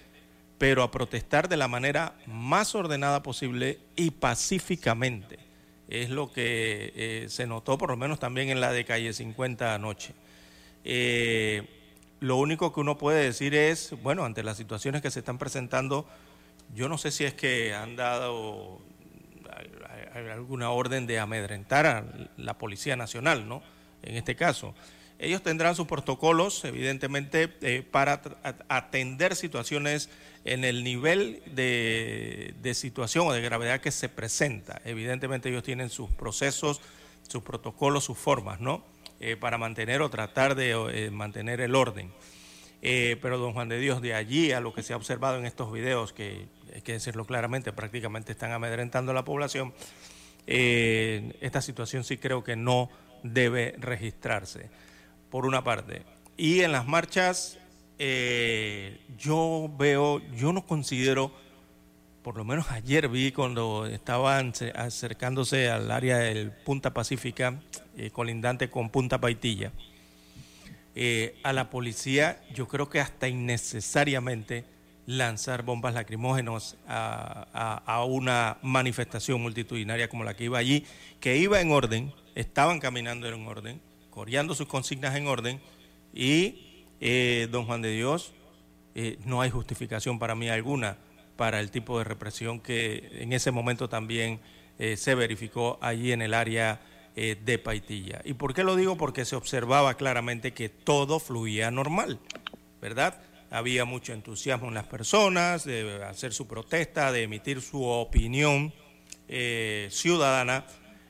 pero 0.64 0.82
a 0.82 0.92
protestar 0.92 1.50
de 1.50 1.58
la 1.58 1.68
manera 1.68 2.16
más 2.26 2.74
ordenada 2.74 3.22
posible 3.22 3.80
y 3.98 4.12
pacíficamente. 4.12 5.38
Es 5.90 6.10
lo 6.10 6.32
que 6.32 6.94
eh, 6.96 7.26
se 7.28 7.46
notó, 7.48 7.78
por 7.78 7.90
lo 7.90 7.98
menos 7.98 8.18
también 8.18 8.48
en 8.48 8.62
la 8.62 8.72
de 8.72 8.86
calle 8.86 9.12
50 9.12 9.76
anoche. 9.76 10.14
Eh, 10.86 11.68
lo 12.22 12.38
único 12.38 12.74
que 12.74 12.80
uno 12.80 12.98
puede 12.98 13.26
decir 13.26 13.54
es, 13.54 13.94
bueno, 14.04 14.24
ante 14.24 14.42
las 14.42 14.56
situaciones 14.56 15.02
que 15.02 15.12
se 15.12 15.20
están 15.20 15.38
presentando, 15.38 16.08
yo 16.74 16.88
no 16.88 16.98
sé 16.98 17.12
si 17.12 17.26
es 17.26 17.34
que 17.34 17.74
han 17.74 17.98
dado 17.98 18.80
alguna 20.32 20.70
orden 20.70 21.06
de 21.08 21.20
amedrentar 21.20 21.86
a 21.86 22.06
la 22.38 22.58
Policía 22.58 22.96
Nacional, 22.96 23.50
¿no? 23.50 23.62
En 24.02 24.16
este 24.16 24.38
caso. 24.38 24.74
Ellos 25.20 25.42
tendrán 25.42 25.76
sus 25.76 25.88
protocolos, 25.88 26.66
evidentemente, 26.66 27.54
eh, 27.62 27.84
para 27.90 28.22
atender 28.68 29.36
situaciones 29.36 30.10
en 30.44 30.66
el 30.66 30.84
nivel 30.84 31.42
de, 31.46 32.72
situación 32.74 33.28
o 33.28 33.34
de 33.34 33.42
gravedad 33.42 33.80
que 33.80 33.92
se 33.92 34.10
presenta. 34.10 34.82
Evidentemente 34.84 35.50
ellos 35.50 35.64
tienen 35.64 35.90
sus 35.90 36.10
procesos, 36.10 36.82
sus 37.28 37.44
protocolos, 37.44 38.04
sus 38.04 38.18
formas, 38.18 38.60
¿no? 38.60 38.84
Eh, 39.20 39.38
para 39.38 39.58
mantener 39.58 40.02
o 40.02 40.10
tratar 40.10 40.56
de 40.56 40.72
eh, 40.72 41.12
mantener 41.12 41.62
el 41.62 41.76
orden. 41.76 42.12
Pero 42.82 43.38
don 43.38 43.54
Juan 43.54 43.70
de 43.70 43.80
Dios, 43.80 44.02
de 44.02 44.14
allí 44.14 44.52
a 44.52 44.60
lo 44.60 44.74
que 44.74 44.84
se 44.84 44.92
ha 44.92 44.98
observado 44.98 45.38
en 45.38 45.46
estos 45.46 45.72
videos, 45.72 46.12
que 46.12 46.48
hay 46.76 46.82
que 46.82 46.92
decirlo 46.92 47.24
claramente, 47.24 47.72
prácticamente 47.72 48.34
están 48.34 48.52
amedrentando 48.52 49.14
a 49.14 49.16
la 49.16 49.24
población, 49.24 49.74
esta 50.46 51.62
situación 51.62 52.04
sí 52.04 52.18
creo 52.18 52.44
que 52.44 52.58
no 52.58 52.90
debe 53.24 53.76
registrarse, 53.80 54.70
por 55.34 55.48
una 55.48 55.64
parte. 55.64 56.04
Y 56.38 56.60
en 56.62 56.72
las 56.72 56.86
marchas, 56.88 57.58
eh, 57.98 59.00
yo 59.18 59.68
veo, 59.80 60.22
yo 60.36 60.54
no 60.54 60.64
considero, 60.64 61.32
por 62.22 62.38
lo 62.38 62.46
menos 62.46 62.70
ayer 62.70 63.10
vi 63.10 63.32
cuando 63.32 63.88
estaban 63.88 64.54
ce- 64.54 64.72
acercándose 64.76 65.72
al 65.72 65.90
área 65.90 66.18
del 66.20 66.52
Punta 66.52 66.94
Pacífica, 66.94 67.60
eh, 67.98 68.12
colindante 68.12 68.70
con 68.70 68.92
Punta 68.92 69.20
Paitilla, 69.20 69.72
eh, 70.94 71.40
a 71.42 71.52
la 71.52 71.72
policía, 71.72 72.40
yo 72.54 72.68
creo 72.68 72.88
que 72.88 73.00
hasta 73.00 73.28
innecesariamente 73.28 74.66
lanzar 75.08 75.64
bombas 75.64 75.96
lacrimógenas 75.96 76.78
a, 76.88 77.48
a- 77.54 77.82
a 77.96 78.04
una 78.06 78.58
manifestación 78.62 79.42
multitudinaria 79.42 80.08
como 80.10 80.24
la 80.26 80.36
que 80.36 80.44
iba 80.44 80.60
allí, 80.60 80.86
que 81.20 81.38
iba 81.38 81.60
en 81.60 81.72
orden, 81.72 82.14
estaban 82.36 82.80
caminando 82.80 83.28
en 83.28 83.48
orden, 83.48 83.82
coreando 84.14 84.54
sus 84.54 84.68
consignas 84.68 85.16
en 85.16 85.28
orden, 85.28 85.60
y 86.14 86.86
eh, 87.00 87.48
don 87.52 87.66
Juan 87.66 87.82
de 87.82 87.92
Dios, 87.92 88.34
eh, 88.94 89.18
no 89.26 89.42
hay 89.42 89.50
justificación 89.50 90.20
para 90.20 90.36
mí 90.36 90.50
alguna 90.50 90.98
para 91.36 91.60
el 91.60 91.72
tipo 91.72 91.98
de 91.98 92.04
represión 92.04 92.60
que 92.60 93.10
en 93.14 93.34
ese 93.34 93.50
momento 93.50 93.90
también 93.90 94.40
eh, 94.78 94.98
se 94.98 95.16
verificó 95.16 95.80
allí 95.82 96.12
en 96.12 96.22
el 96.22 96.36
área 96.36 96.80
de 97.16 97.60
Paitilla. 97.60 98.22
¿Y 98.26 98.34
por 98.34 98.56
qué 98.56 98.64
lo 98.64 98.76
digo? 98.76 98.98
Porque 98.98 99.24
se 99.24 99.36
observaba 99.36 99.94
claramente 99.98 100.52
que 100.54 100.70
todo 100.70 101.20
fluía 101.20 101.70
normal, 101.70 102.20
¿verdad? 102.82 103.22
Había 103.52 103.86
mucho 103.86 104.14
entusiasmo 104.14 104.70
en 104.70 104.74
las 104.74 104.88
personas 104.88 105.64
de 105.64 106.04
hacer 106.04 106.34
su 106.34 106.48
protesta, 106.48 107.12
de 107.12 107.22
emitir 107.22 107.62
su 107.62 107.84
opinión 107.84 108.74
ciudadana 109.90 110.66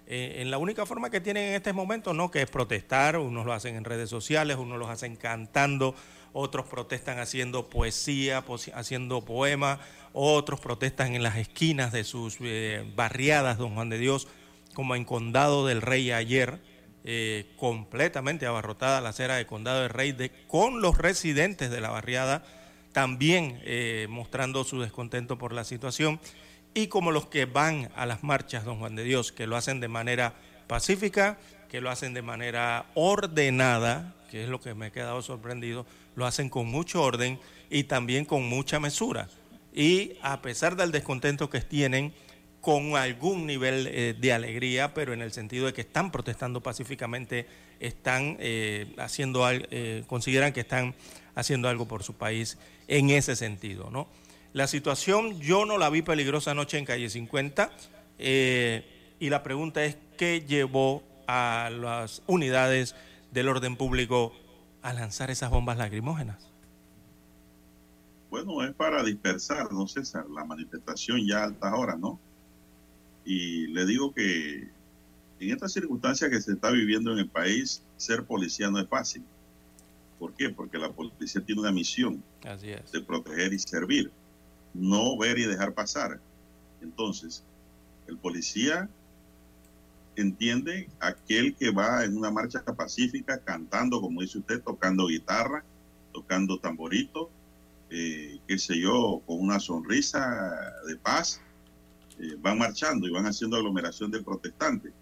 eh, 0.05 0.41
en 0.41 0.51
la 0.51 0.57
única 0.57 0.85
forma 0.85 1.09
que 1.09 1.21
tienen 1.21 1.49
en 1.49 1.53
este 1.55 1.71
momento, 1.71 2.13
¿no? 2.13 2.29
Que 2.29 2.41
es 2.41 2.49
protestar, 2.49 3.17
unos 3.17 3.45
lo 3.45 3.53
hacen 3.53 3.75
en 3.75 3.85
redes 3.85 4.09
sociales, 4.09 4.57
unos 4.57 4.77
lo 4.77 4.89
hacen 4.89 5.15
cantando, 5.15 5.95
otros 6.33 6.65
protestan 6.65 7.19
haciendo 7.19 7.69
poesía, 7.69 8.43
haciendo 8.73 9.23
poemas, 9.23 9.79
otros 10.11 10.59
protestan 10.59 11.15
en 11.15 11.23
las 11.23 11.37
esquinas 11.37 11.93
de 11.93 12.03
sus 12.03 12.37
eh, 12.41 12.85
barriadas, 12.95 13.57
don 13.57 13.75
Juan 13.75 13.89
de 13.89 13.97
Dios, 13.97 14.27
como 14.73 14.95
en 14.95 15.05
Condado 15.05 15.65
del 15.65 15.81
Rey 15.81 16.11
ayer, 16.11 16.59
eh, 17.05 17.45
completamente 17.55 18.45
abarrotada 18.45 18.99
la 18.99 19.09
acera 19.09 19.35
de 19.35 19.45
Condado 19.45 19.81
del 19.81 19.89
Rey, 19.89 20.15
con 20.47 20.81
los 20.81 20.97
residentes 20.97 21.71
de 21.71 21.81
la 21.81 21.91
barriada 21.91 22.43
también 22.91 23.59
mostrando 24.07 24.63
su 24.63 24.79
descontento 24.79 25.39
por 25.39 25.51
la 25.51 25.63
situación, 25.63 26.19
y 26.73 26.87
como 26.87 27.11
los 27.11 27.27
que 27.27 27.45
van 27.45 27.91
a 27.95 28.05
las 28.05 28.23
marchas, 28.23 28.65
don 28.65 28.79
Juan 28.79 28.95
de 28.95 29.03
Dios, 29.03 29.31
que 29.31 29.47
lo 29.47 29.55
hacen 29.55 29.79
de 29.79 29.87
manera 29.87 30.33
pacífica, 30.67 31.37
que 31.69 31.81
lo 31.81 31.89
hacen 31.89 32.13
de 32.13 32.21
manera 32.21 32.85
ordenada, 32.95 34.15
que 34.29 34.43
es 34.43 34.49
lo 34.49 34.59
que 34.61 34.73
me 34.73 34.87
he 34.87 34.91
quedado 34.91 35.21
sorprendido, 35.21 35.85
lo 36.15 36.25
hacen 36.25 36.49
con 36.49 36.67
mucho 36.67 37.01
orden 37.01 37.39
y 37.69 37.83
también 37.85 38.25
con 38.25 38.43
mucha 38.43 38.79
mesura. 38.79 39.27
Y 39.73 40.13
a 40.21 40.41
pesar 40.41 40.75
del 40.75 40.91
descontento 40.91 41.49
que 41.49 41.61
tienen, 41.61 42.13
con 42.63 42.95
algún 42.95 43.45
nivel 43.45 43.87
eh, 43.87 44.15
de 44.17 44.31
alegría, 44.31 44.93
pero 44.93 45.11
en 45.11 45.21
el 45.21 45.33
sentido 45.33 45.65
de 45.65 45.73
que 45.73 45.81
están 45.81 46.13
protestando 46.13 46.63
pacíficamente, 46.63 47.45
están 47.81 48.37
eh, 48.39 48.95
haciendo, 48.97 49.45
eh, 49.51 50.05
consideran 50.07 50.53
que 50.53 50.61
están 50.61 50.95
haciendo 51.35 51.67
algo 51.67 51.89
por 51.89 52.03
su 52.03 52.13
país 52.13 52.57
en 52.87 53.09
ese 53.09 53.35
sentido, 53.35 53.89
¿no? 53.91 54.07
La 54.53 54.67
situación 54.67 55.39
yo 55.39 55.65
no 55.65 55.77
la 55.77 55.89
vi 55.89 56.03
peligrosa 56.03 56.51
anoche 56.51 56.77
en 56.77 56.85
calle 56.85 57.09
50 57.09 57.71
eh, 58.19 59.15
y 59.19 59.29
la 59.29 59.41
pregunta 59.41 59.83
es 59.83 59.97
qué 60.15 60.41
llevó 60.41 61.03
a 61.27 61.71
las 61.71 62.21
unidades 62.27 62.95
del 63.31 63.49
orden 63.49 63.75
público 63.75 64.31
a 64.83 64.93
lanzar 64.93 65.31
esas 65.31 65.49
bombas 65.49 65.77
lacrimógenas. 65.77 66.49
Bueno, 68.29 68.63
es 68.63 68.73
para 68.73 69.03
dispersar, 69.03 69.71
¿no, 69.71 69.87
César? 69.87 70.29
La 70.29 70.43
manifestación 70.43 71.25
ya 71.27 71.39
a 71.39 71.43
altas 71.45 71.73
horas, 71.73 71.97
¿no? 71.99 72.19
Y 73.25 73.67
le 73.67 73.85
digo 73.85 74.13
que 74.13 74.67
en 75.39 75.51
estas 75.51 75.73
circunstancias 75.73 76.29
que 76.29 76.41
se 76.41 76.53
está 76.53 76.69
viviendo 76.71 77.11
en 77.11 77.19
el 77.19 77.29
país, 77.29 77.83
ser 77.97 78.25
policía 78.25 78.69
no 78.69 78.79
es 78.79 78.87
fácil. 78.87 79.23
¿Por 80.19 80.33
qué? 80.33 80.49
Porque 80.49 80.77
la 80.77 80.91
policía 80.91 81.41
tiene 81.43 81.61
una 81.61 81.71
misión 81.71 82.23
Así 82.43 82.69
es. 82.71 82.91
de 82.91 83.01
proteger 83.01 83.53
y 83.53 83.59
servir, 83.59 84.11
no 84.73 85.17
ver 85.17 85.37
y 85.39 85.45
dejar 85.45 85.73
pasar. 85.73 86.19
Entonces, 86.81 87.43
el 88.07 88.17
policía 88.17 88.89
entiende 90.15 90.89
aquel 90.99 91.55
que 91.55 91.71
va 91.71 92.03
en 92.03 92.17
una 92.17 92.31
marcha 92.31 92.63
pacífica 92.63 93.39
cantando, 93.39 94.01
como 94.01 94.21
dice 94.21 94.39
usted, 94.39 94.61
tocando 94.61 95.07
guitarra, 95.07 95.63
tocando 96.11 96.59
tamborito, 96.59 97.29
eh, 97.89 98.39
qué 98.47 98.57
sé 98.57 98.79
yo, 98.79 99.21
con 99.25 99.39
una 99.39 99.59
sonrisa 99.59 100.73
de 100.87 100.95
paz, 100.97 101.41
eh, 102.19 102.35
van 102.39 102.57
marchando 102.57 103.07
y 103.07 103.11
van 103.11 103.25
haciendo 103.25 103.57
aglomeración 103.57 104.11
de 104.11 104.21
protestantes. 104.21 104.93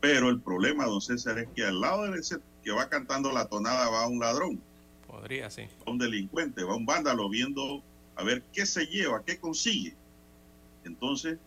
Pero 0.00 0.28
el 0.30 0.40
problema, 0.40 0.84
don 0.86 1.00
César, 1.00 1.38
es 1.38 1.48
que 1.54 1.64
al 1.64 1.80
lado 1.80 2.10
de 2.10 2.18
ese 2.18 2.36
que 2.62 2.70
va 2.72 2.88
cantando 2.88 3.32
la 3.32 3.46
tonada 3.46 3.88
va 3.88 4.06
un 4.08 4.18
ladrón, 4.18 4.60
Podría, 5.06 5.50
sí. 5.50 5.62
va 5.86 5.92
un 5.92 5.98
delincuente, 5.98 6.64
va 6.64 6.74
un 6.74 6.84
vándalo 6.84 7.28
viendo 7.28 7.82
a 8.16 8.24
ver 8.24 8.42
qué 8.52 8.66
se 8.66 8.86
lleva, 8.86 9.22
qué 9.24 9.38
consigue. 9.38 9.94
Entonces, 10.84 11.38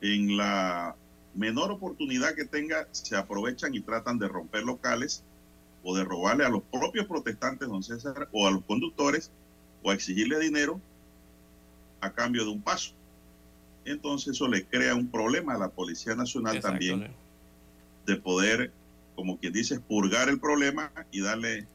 en 0.00 0.36
la 0.36 0.94
menor 1.34 1.70
oportunidad 1.70 2.34
que 2.34 2.44
tenga, 2.44 2.86
se 2.92 3.16
aprovechan 3.16 3.74
y 3.74 3.80
tratan 3.80 4.18
de 4.18 4.28
romper 4.28 4.64
locales 4.64 5.22
o 5.82 5.96
de 5.96 6.04
robarle 6.04 6.44
a 6.44 6.50
los 6.50 6.62
propios 6.62 7.06
protestantes, 7.06 7.68
don 7.68 7.82
César, 7.82 8.28
o 8.32 8.46
a 8.46 8.50
los 8.50 8.64
conductores, 8.64 9.30
o 9.82 9.90
a 9.90 9.94
exigirle 9.94 10.38
dinero 10.38 10.80
a 12.00 12.12
cambio 12.12 12.44
de 12.44 12.50
un 12.50 12.60
paso. 12.60 12.92
Entonces 13.84 14.34
eso 14.34 14.46
le 14.46 14.64
crea 14.66 14.94
un 14.94 15.08
problema 15.08 15.54
a 15.54 15.58
la 15.58 15.70
Policía 15.70 16.14
Nacional 16.14 16.56
Exacto, 16.56 16.78
también 16.78 17.10
de 18.06 18.16
poder, 18.16 18.72
como 19.14 19.38
quien 19.38 19.52
dice, 19.52 19.80
purgar 19.80 20.28
el 20.28 20.40
problema 20.40 20.92
y 21.10 21.22
darle 21.22 21.66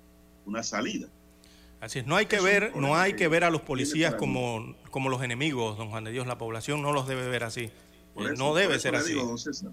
una 0.45 0.61
salida. 0.61 1.07
Así 1.81 1.99
es, 1.99 2.07
no 2.07 2.15
hay 2.15 2.25
que 2.25 2.39
ver, 2.39 2.75
no 2.75 2.95
hay 2.95 3.13
que 3.13 3.27
ver 3.27 3.43
a 3.43 3.49
los 3.49 3.61
policías 3.61 4.15
como, 4.15 4.75
como 4.89 5.09
los 5.09 5.21
enemigos, 5.21 5.77
don 5.77 5.89
Juan 5.89 6.03
de 6.03 6.11
Dios. 6.11 6.25
La 6.25 6.37
población 6.37 6.81
no 6.81 6.91
los 6.93 7.07
debe 7.07 7.27
ver 7.27 7.43
así. 7.43 7.61
Eh, 7.65 7.71
eso- 8.15 8.33
no 8.35 8.49
por 8.49 8.57
debe 8.59 8.73
eso 8.75 8.81
ser 8.83 8.91
le 8.93 8.97
así. 8.99 9.13
digo, 9.13 9.25
don 9.25 9.37
César. 9.37 9.71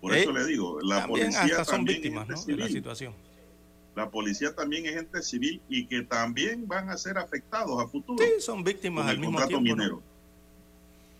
Por 0.00 0.14
Eh, 0.14 0.20
eso 0.22 0.32
le 0.32 0.44
digo, 0.46 0.80
la 0.80 1.00
también 1.00 1.26
policía 1.26 1.42
hasta 1.42 1.64
son 1.64 1.74
también 1.76 2.00
víctimas 2.00 2.28
¿no? 2.28 2.42
de 2.44 2.56
la 2.56 2.68
situación. 2.68 3.12
La 3.96 4.08
policía 4.08 4.54
también 4.54 4.86
es 4.86 4.94
gente 4.94 5.20
civil 5.20 5.60
y 5.68 5.84
que 5.86 6.02
también 6.02 6.66
van 6.66 6.88
a 6.88 6.96
ser 6.96 7.18
afectados 7.18 7.82
a 7.82 7.88
futuro 7.88 8.24
Sí, 8.24 8.40
son 8.40 8.62
víctimas 8.64 9.06
al 9.08 9.18
mismo 9.18 9.36
tiempo. 9.46 9.56
¿no? 9.68 9.76
minero. 9.76 10.02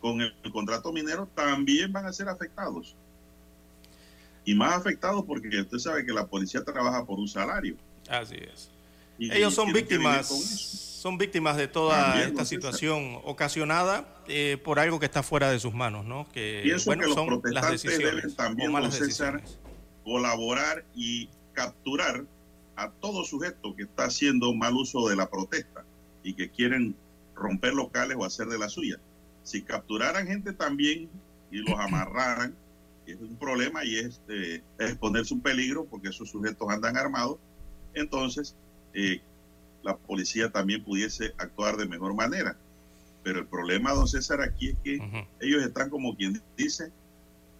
Con 0.00 0.20
el, 0.22 0.34
el 0.42 0.52
contrato 0.52 0.92
minero 0.92 1.28
también 1.34 1.92
van 1.92 2.06
a 2.06 2.12
ser 2.12 2.28
afectados. 2.28 2.94
Y 4.46 4.54
más 4.54 4.74
afectados 4.78 5.24
porque 5.26 5.48
usted 5.60 5.78
sabe 5.78 6.06
que 6.06 6.12
la 6.12 6.26
policía 6.26 6.64
trabaja 6.64 7.04
por 7.04 7.18
un 7.18 7.28
salario. 7.28 7.76
Así 8.08 8.36
es. 8.36 8.70
Y 9.20 9.30
Ellos 9.36 9.54
son 9.54 9.70
víctimas, 9.70 10.28
son 10.28 11.18
víctimas 11.18 11.58
de 11.58 11.68
toda 11.68 12.06
También, 12.06 12.28
esta 12.28 12.46
situación 12.46 13.20
ocasionada 13.24 14.22
eh, 14.28 14.56
por 14.64 14.78
algo 14.78 14.98
que 14.98 15.04
está 15.04 15.22
fuera 15.22 15.50
de 15.50 15.60
sus 15.60 15.74
manos, 15.74 16.06
¿no? 16.06 16.26
Que 16.32 16.60
Pienso 16.64 16.86
bueno, 16.86 17.02
que 17.02 17.08
los 17.08 17.16
son 17.16 17.26
las 17.26 17.38
protestantes 17.38 17.82
decisiones 17.82 18.16
deben 18.16 18.34
también, 18.34 18.74
o 18.74 18.90
César, 18.90 19.42
colaborar 20.04 20.86
y 20.94 21.28
capturar 21.52 22.24
a 22.76 22.90
todo 22.92 23.22
sujeto 23.24 23.76
que 23.76 23.82
está 23.82 24.04
haciendo 24.04 24.54
mal 24.54 24.72
uso 24.72 25.06
de 25.10 25.16
la 25.16 25.28
protesta 25.28 25.84
y 26.22 26.32
que 26.32 26.48
quieren 26.48 26.96
romper 27.34 27.74
locales 27.74 28.16
o 28.18 28.24
hacer 28.24 28.46
de 28.46 28.58
la 28.58 28.70
suya. 28.70 28.98
Si 29.42 29.60
capturaran 29.60 30.26
gente 30.28 30.54
también 30.54 31.10
y 31.50 31.58
los 31.58 31.78
amarraran, 31.78 32.56
es 33.06 33.20
un 33.20 33.36
problema 33.36 33.84
y 33.84 33.98
es, 33.98 34.22
eh, 34.28 34.62
es 34.78 34.96
ponerse 34.96 35.34
un 35.34 35.42
peligro 35.42 35.84
porque 35.84 36.08
esos 36.08 36.30
sujetos 36.30 36.70
andan 36.70 36.96
armados, 36.96 37.36
entonces 37.92 38.56
eh, 38.94 39.20
la 39.82 39.96
policía 39.96 40.50
también 40.50 40.84
pudiese 40.84 41.32
actuar 41.38 41.76
de 41.76 41.86
mejor 41.86 42.14
manera. 42.14 42.56
Pero 43.22 43.40
el 43.40 43.46
problema, 43.46 43.92
don 43.92 44.08
César, 44.08 44.40
aquí 44.40 44.70
es 44.70 44.78
que 44.82 45.26
ellos 45.40 45.62
están 45.62 45.90
como 45.90 46.16
quien 46.16 46.40
dice, 46.56 46.90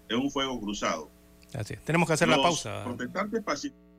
en 0.09 0.19
un 0.19 0.31
fuego 0.31 0.59
cruzado. 0.61 1.11
Así 1.55 1.75
es. 1.75 1.85
Tenemos 1.85 2.07
que 2.07 2.15
hacer 2.15 2.29
la 2.29 2.37
pausa. 2.37 2.85
protestantes 2.85 3.43
pacíficos 3.43 3.90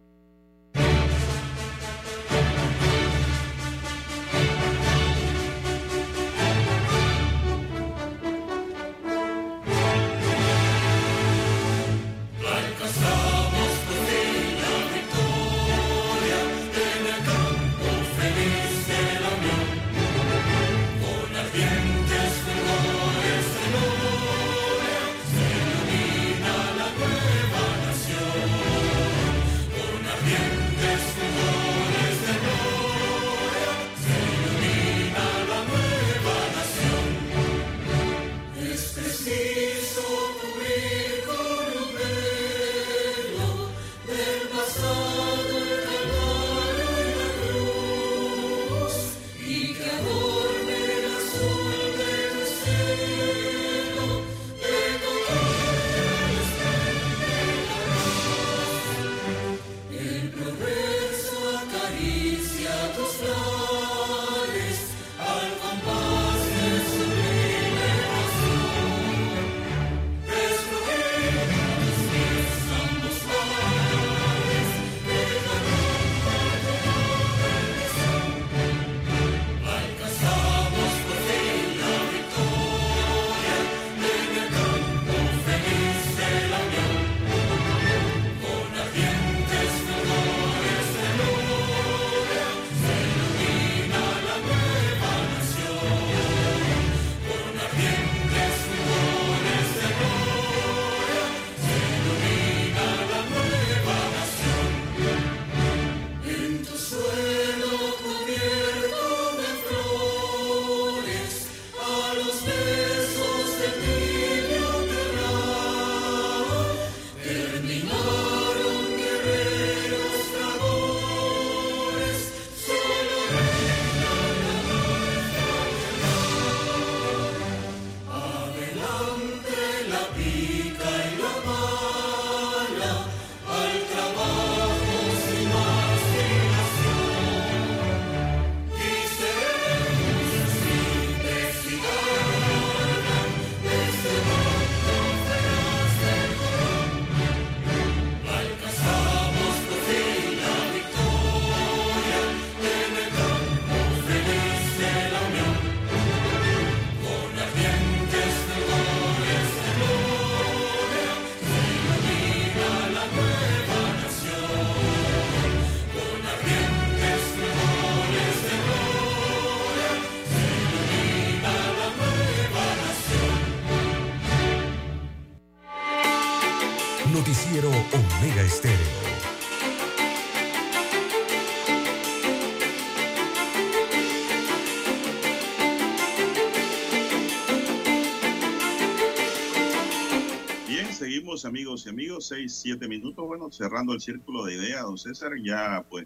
Amigos 191.46 191.86
y 191.86 191.90
amigos, 191.90 192.28
seis, 192.28 192.54
siete 192.54 192.88
minutos, 192.88 193.26
bueno, 193.26 193.52
cerrando 193.52 193.94
el 193.94 194.02
círculo 194.02 194.46
de 194.46 194.56
ideas, 194.56 194.84
don 194.84 194.98
César, 194.98 195.32
ya 195.44 195.84
pues 195.90 196.06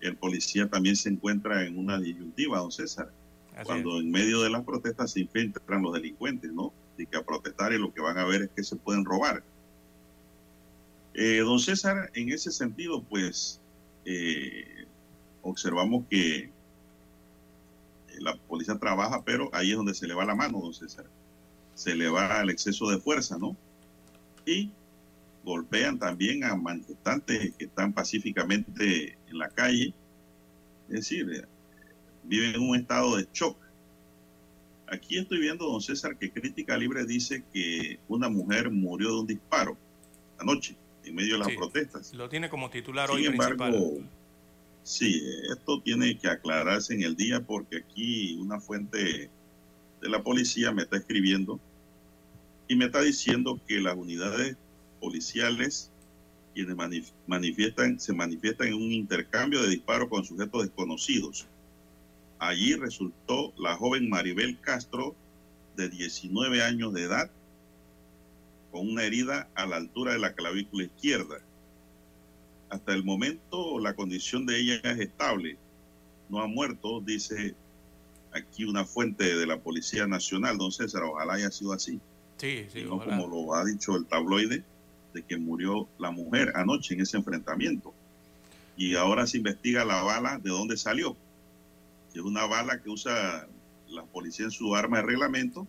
el 0.00 0.16
policía 0.16 0.68
también 0.68 0.96
se 0.96 1.08
encuentra 1.08 1.64
en 1.64 1.78
una 1.78 1.98
disyuntiva, 1.98 2.58
don 2.58 2.70
César, 2.70 3.10
Así 3.54 3.64
cuando 3.64 4.00
en 4.00 4.10
medio 4.10 4.42
de 4.42 4.50
las 4.50 4.64
protestas 4.64 5.12
se 5.12 5.20
infiltran 5.20 5.82
los 5.82 5.94
delincuentes, 5.94 6.52
¿no? 6.52 6.72
Y 6.98 7.06
que 7.06 7.16
a 7.16 7.22
protestar 7.22 7.72
y 7.72 7.78
lo 7.78 7.92
que 7.94 8.00
van 8.00 8.18
a 8.18 8.24
ver 8.24 8.42
es 8.42 8.50
que 8.50 8.62
se 8.62 8.76
pueden 8.76 9.04
robar. 9.04 9.42
Eh, 11.14 11.38
don 11.38 11.58
César, 11.58 12.10
en 12.14 12.30
ese 12.30 12.50
sentido, 12.50 13.02
pues 13.02 13.60
eh, 14.04 14.86
observamos 15.42 16.04
que 16.10 16.36
eh, 16.38 16.50
la 18.18 18.36
policía 18.36 18.78
trabaja, 18.78 19.22
pero 19.24 19.48
ahí 19.52 19.70
es 19.70 19.76
donde 19.76 19.94
se 19.94 20.06
le 20.06 20.14
va 20.14 20.24
la 20.24 20.34
mano, 20.34 20.60
don 20.60 20.74
César. 20.74 21.06
Se 21.74 21.94
le 21.94 22.08
va 22.08 22.42
el 22.42 22.50
exceso 22.50 22.90
de 22.90 22.98
fuerza, 22.98 23.38
¿no? 23.38 23.56
Y 24.46 24.70
golpean 25.44 25.98
también 25.98 26.44
a 26.44 26.54
manifestantes 26.56 27.54
que 27.56 27.64
están 27.66 27.92
pacíficamente 27.92 29.16
en 29.28 29.38
la 29.38 29.48
calle. 29.50 29.92
Es 30.88 30.94
decir, 30.94 31.30
eh, 31.34 31.44
viven 32.24 32.54
en 32.54 32.60
un 32.62 32.76
estado 32.76 33.16
de 33.16 33.28
shock. 33.32 33.58
Aquí 34.86 35.16
estoy 35.18 35.40
viendo, 35.40 35.66
don 35.66 35.80
César, 35.80 36.16
que 36.18 36.30
Crítica 36.30 36.76
Libre 36.76 37.04
dice 37.06 37.42
que 37.52 37.98
una 38.08 38.28
mujer 38.28 38.70
murió 38.70 39.08
de 39.14 39.20
un 39.20 39.26
disparo 39.26 39.76
anoche, 40.38 40.76
en 41.04 41.14
medio 41.14 41.34
de 41.34 41.38
las 41.38 41.48
Sí. 41.48 41.56
protestas. 41.56 42.08
es. 42.10 42.14
Lo 42.14 42.28
tiene 42.28 42.48
como 42.50 42.70
titular 42.70 43.08
Sin 43.08 43.16
hoy 43.18 43.26
embargo, 43.26 43.64
principal. 43.64 44.10
sí, 44.82 45.22
esto 45.50 45.80
tiene 45.82 46.18
que 46.18 46.28
aclararse 46.28 46.94
en 46.94 47.02
el 47.02 47.16
día 47.16 47.40
porque 47.40 47.78
aquí 47.78 48.36
una 48.38 48.60
fuente 48.60 49.30
de 50.02 50.08
la 50.08 50.22
policía 50.22 50.70
me 50.72 50.82
está 50.82 50.98
escribiendo 50.98 51.58
y 52.68 52.76
me 52.76 52.86
está 52.86 53.00
diciendo 53.00 53.60
que 53.66 53.80
las 53.80 53.96
unidades 53.96 54.56
policiales 55.00 55.90
quienes 56.54 56.76
manifiestan, 57.26 57.98
se 57.98 58.12
manifiestan 58.12 58.68
en 58.68 58.74
un 58.74 58.92
intercambio 58.92 59.60
de 59.62 59.68
disparos 59.70 60.08
con 60.08 60.24
sujetos 60.24 60.62
desconocidos. 60.62 61.46
Allí 62.38 62.74
resultó 62.74 63.52
la 63.58 63.76
joven 63.76 64.08
Maribel 64.08 64.58
Castro, 64.60 65.14
de 65.76 65.88
19 65.88 66.62
años 66.62 66.92
de 66.94 67.02
edad, 67.02 67.30
con 68.70 68.88
una 68.88 69.02
herida 69.02 69.48
a 69.54 69.66
la 69.66 69.76
altura 69.76 70.12
de 70.12 70.20
la 70.20 70.34
clavícula 70.34 70.84
izquierda. 70.84 71.40
Hasta 72.68 72.94
el 72.94 73.04
momento 73.04 73.78
la 73.80 73.94
condición 73.94 74.46
de 74.46 74.60
ella 74.60 74.80
es 74.84 74.98
estable. 75.00 75.58
No 76.28 76.40
ha 76.40 76.46
muerto, 76.46 77.00
dice 77.00 77.54
aquí 78.32 78.64
una 78.64 78.84
fuente 78.84 79.36
de 79.36 79.46
la 79.46 79.58
Policía 79.58 80.06
Nacional, 80.06 80.58
don 80.58 80.72
César. 80.72 81.02
Ojalá 81.02 81.34
haya 81.34 81.50
sido 81.50 81.72
así. 81.72 82.00
Sí, 82.36 82.66
sí, 82.72 82.84
no 82.84 83.02
como 83.02 83.26
lo 83.26 83.54
ha 83.54 83.64
dicho 83.64 83.96
el 83.96 84.06
tabloide, 84.06 84.64
de 85.12 85.22
que 85.22 85.36
murió 85.36 85.88
la 85.98 86.10
mujer 86.10 86.52
anoche 86.56 86.94
en 86.94 87.00
ese 87.00 87.16
enfrentamiento. 87.16 87.94
Y 88.76 88.96
ahora 88.96 89.26
se 89.26 89.36
investiga 89.38 89.84
la 89.84 90.02
bala, 90.02 90.38
de 90.38 90.50
dónde 90.50 90.76
salió. 90.76 91.16
Si 92.12 92.18
es 92.18 92.24
una 92.24 92.46
bala 92.46 92.82
que 92.82 92.90
usa 92.90 93.46
la 93.88 94.02
policía 94.04 94.46
en 94.46 94.50
su 94.50 94.74
arma 94.74 94.98
de 94.98 95.04
reglamento 95.04 95.66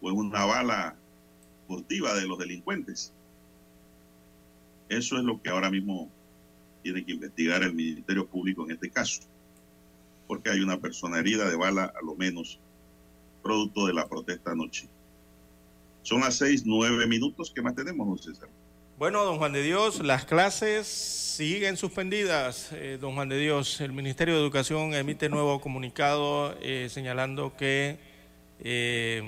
o 0.00 0.10
es 0.10 0.16
una 0.16 0.44
bala 0.44 0.96
furtiva 1.68 2.14
de 2.14 2.26
los 2.26 2.38
delincuentes. 2.38 3.12
Eso 4.88 5.16
es 5.16 5.22
lo 5.22 5.40
que 5.40 5.50
ahora 5.50 5.70
mismo 5.70 6.10
tiene 6.82 7.04
que 7.04 7.12
investigar 7.12 7.62
el 7.62 7.74
Ministerio 7.74 8.26
Público 8.26 8.64
en 8.64 8.72
este 8.72 8.90
caso, 8.90 9.22
porque 10.26 10.50
hay 10.50 10.60
una 10.60 10.80
persona 10.80 11.18
herida 11.18 11.48
de 11.48 11.56
bala, 11.56 11.84
a 11.84 12.04
lo 12.04 12.16
menos, 12.16 12.58
producto 13.42 13.86
de 13.86 13.94
la 13.94 14.08
protesta 14.08 14.52
anoche. 14.52 14.88
Son 16.02 16.20
las 16.20 16.36
seis, 16.36 16.62
nueve 16.64 17.06
minutos. 17.06 17.52
¿Qué 17.54 17.62
más 17.62 17.74
tenemos, 17.74 18.06
don 18.06 18.18
César? 18.18 18.48
Bueno, 19.00 19.24
don 19.24 19.38
Juan 19.38 19.54
de 19.54 19.62
Dios, 19.62 20.04
las 20.04 20.26
clases 20.26 20.86
siguen 20.86 21.78
suspendidas. 21.78 22.70
Eh, 22.72 22.98
don 23.00 23.14
Juan 23.14 23.30
de 23.30 23.38
Dios, 23.38 23.80
el 23.80 23.92
Ministerio 23.92 24.34
de 24.34 24.40
Educación 24.40 24.92
emite 24.92 25.30
nuevo 25.30 25.58
comunicado 25.60 26.54
eh, 26.60 26.88
señalando 26.90 27.56
que, 27.56 27.98
eh, 28.58 29.22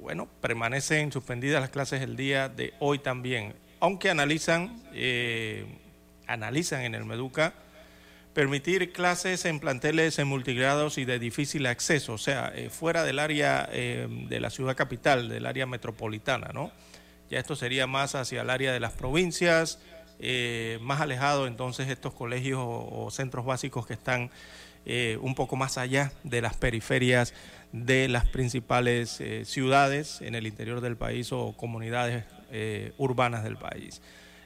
bueno, 0.00 0.26
permanecen 0.40 1.12
suspendidas 1.12 1.60
las 1.60 1.68
clases 1.68 2.00
el 2.00 2.16
día 2.16 2.48
de 2.48 2.72
hoy 2.80 2.98
también, 2.98 3.54
aunque 3.78 4.08
analizan, 4.08 4.82
analizan 6.26 6.80
en 6.80 6.94
el 6.94 7.04
Meduca 7.04 7.52
permitir 8.38 8.92
clases 8.92 9.44
en 9.46 9.58
planteles 9.58 10.20
en 10.20 10.28
multigrados 10.28 10.96
y 10.96 11.04
de 11.04 11.18
difícil 11.18 11.66
acceso, 11.66 12.12
o 12.12 12.18
sea, 12.18 12.52
fuera 12.70 13.02
del 13.02 13.18
área 13.18 13.66
de 13.66 14.38
la 14.40 14.50
ciudad 14.50 14.76
capital, 14.76 15.28
del 15.28 15.44
área 15.44 15.66
metropolitana, 15.66 16.52
¿no? 16.54 16.70
Ya 17.28 17.40
esto 17.40 17.56
sería 17.56 17.88
más 17.88 18.14
hacia 18.14 18.42
el 18.42 18.50
área 18.50 18.72
de 18.72 18.78
las 18.78 18.92
provincias, 18.92 19.80
eh, 20.20 20.78
más 20.82 21.00
alejado 21.00 21.48
entonces 21.48 21.88
estos 21.88 22.14
colegios 22.14 22.60
o, 22.62 23.10
centros 23.10 23.44
básicos 23.44 23.88
que 23.88 23.94
están 23.94 24.30
eh, 24.86 25.18
un 25.20 25.34
poco 25.34 25.56
más 25.56 25.76
allá 25.76 26.12
de 26.22 26.40
las 26.40 26.56
periferias 26.56 27.34
de 27.72 28.06
las 28.06 28.24
principales 28.24 29.20
eh, 29.20 29.46
ciudades 29.46 30.20
en 30.20 30.36
el 30.36 30.46
interior 30.46 30.80
del 30.80 30.96
país 30.96 31.32
o 31.32 31.54
comunidades 31.56 32.22
urbanas 32.98 33.42
del 33.42 33.56
país. 33.56 34.00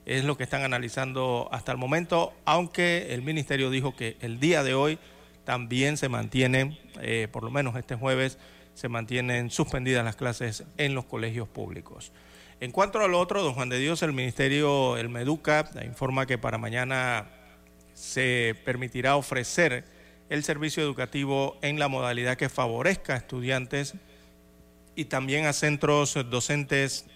Es 0.06 0.24
lo 0.24 0.36
que 0.36 0.44
están 0.44 0.62
analizando 0.62 1.48
hasta 1.52 1.72
el 1.72 1.78
momento, 1.78 2.32
aunque 2.44 3.14
el 3.14 3.22
ministerio 3.22 3.70
dijo 3.70 3.94
que 3.94 4.16
el 4.20 4.40
día 4.40 4.62
de 4.62 4.74
hoy 4.74 4.98
también 5.44 5.96
se 5.96 6.08
mantienen, 6.08 6.78
por 7.30 7.44
lo 7.44 7.50
menos 7.50 7.76
este 7.76 7.94
jueves, 7.94 8.38
se 8.74 8.88
mantienen 8.88 9.50
suspendidas 9.50 10.04
las 10.04 10.16
clases 10.16 10.64
en 10.78 10.94
los 10.94 11.04
colegios 11.04 11.48
públicos. 11.48 12.12
En 12.60 12.70
cuanto 12.70 13.00
al 13.00 13.14
otro, 13.14 13.42
don 13.42 13.54
Juan 13.54 13.68
de 13.68 13.78
Dios, 13.78 14.02
el 14.02 14.12
Ministerio, 14.12 14.96
el 14.96 15.08
Meduca, 15.08 15.68
informa 15.84 16.26
que 16.26 16.38
para 16.38 16.58
mañana 16.58 17.28
se 17.92 18.54
permitirá 18.64 19.16
ofrecer 19.16 19.84
el 20.30 20.44
servicio 20.44 20.82
educativo 20.82 21.58
en 21.60 21.78
la 21.78 21.88
modalidad 21.88 22.36
que 22.36 22.48
favorezca 22.48 23.14
a 23.14 23.16
estudiantes 23.16 23.94
y 24.94 25.06
también 25.06 25.46
a 25.46 25.52
centros 25.52 26.14
docentes, 26.30 27.06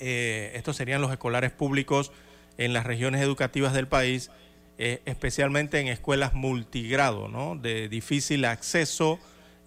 eh, 0.00 0.52
estos 0.54 0.76
serían 0.76 1.00
los 1.00 1.12
escolares 1.12 1.52
públicos 1.52 2.12
en 2.58 2.72
las 2.72 2.84
regiones 2.84 3.20
educativas 3.22 3.72
del 3.72 3.86
país, 3.86 4.30
eh, 4.78 5.00
especialmente 5.04 5.80
en 5.80 5.88
escuelas 5.88 6.34
multigrado, 6.34 7.28
¿no? 7.28 7.56
de 7.56 7.88
difícil 7.88 8.44
acceso 8.44 9.18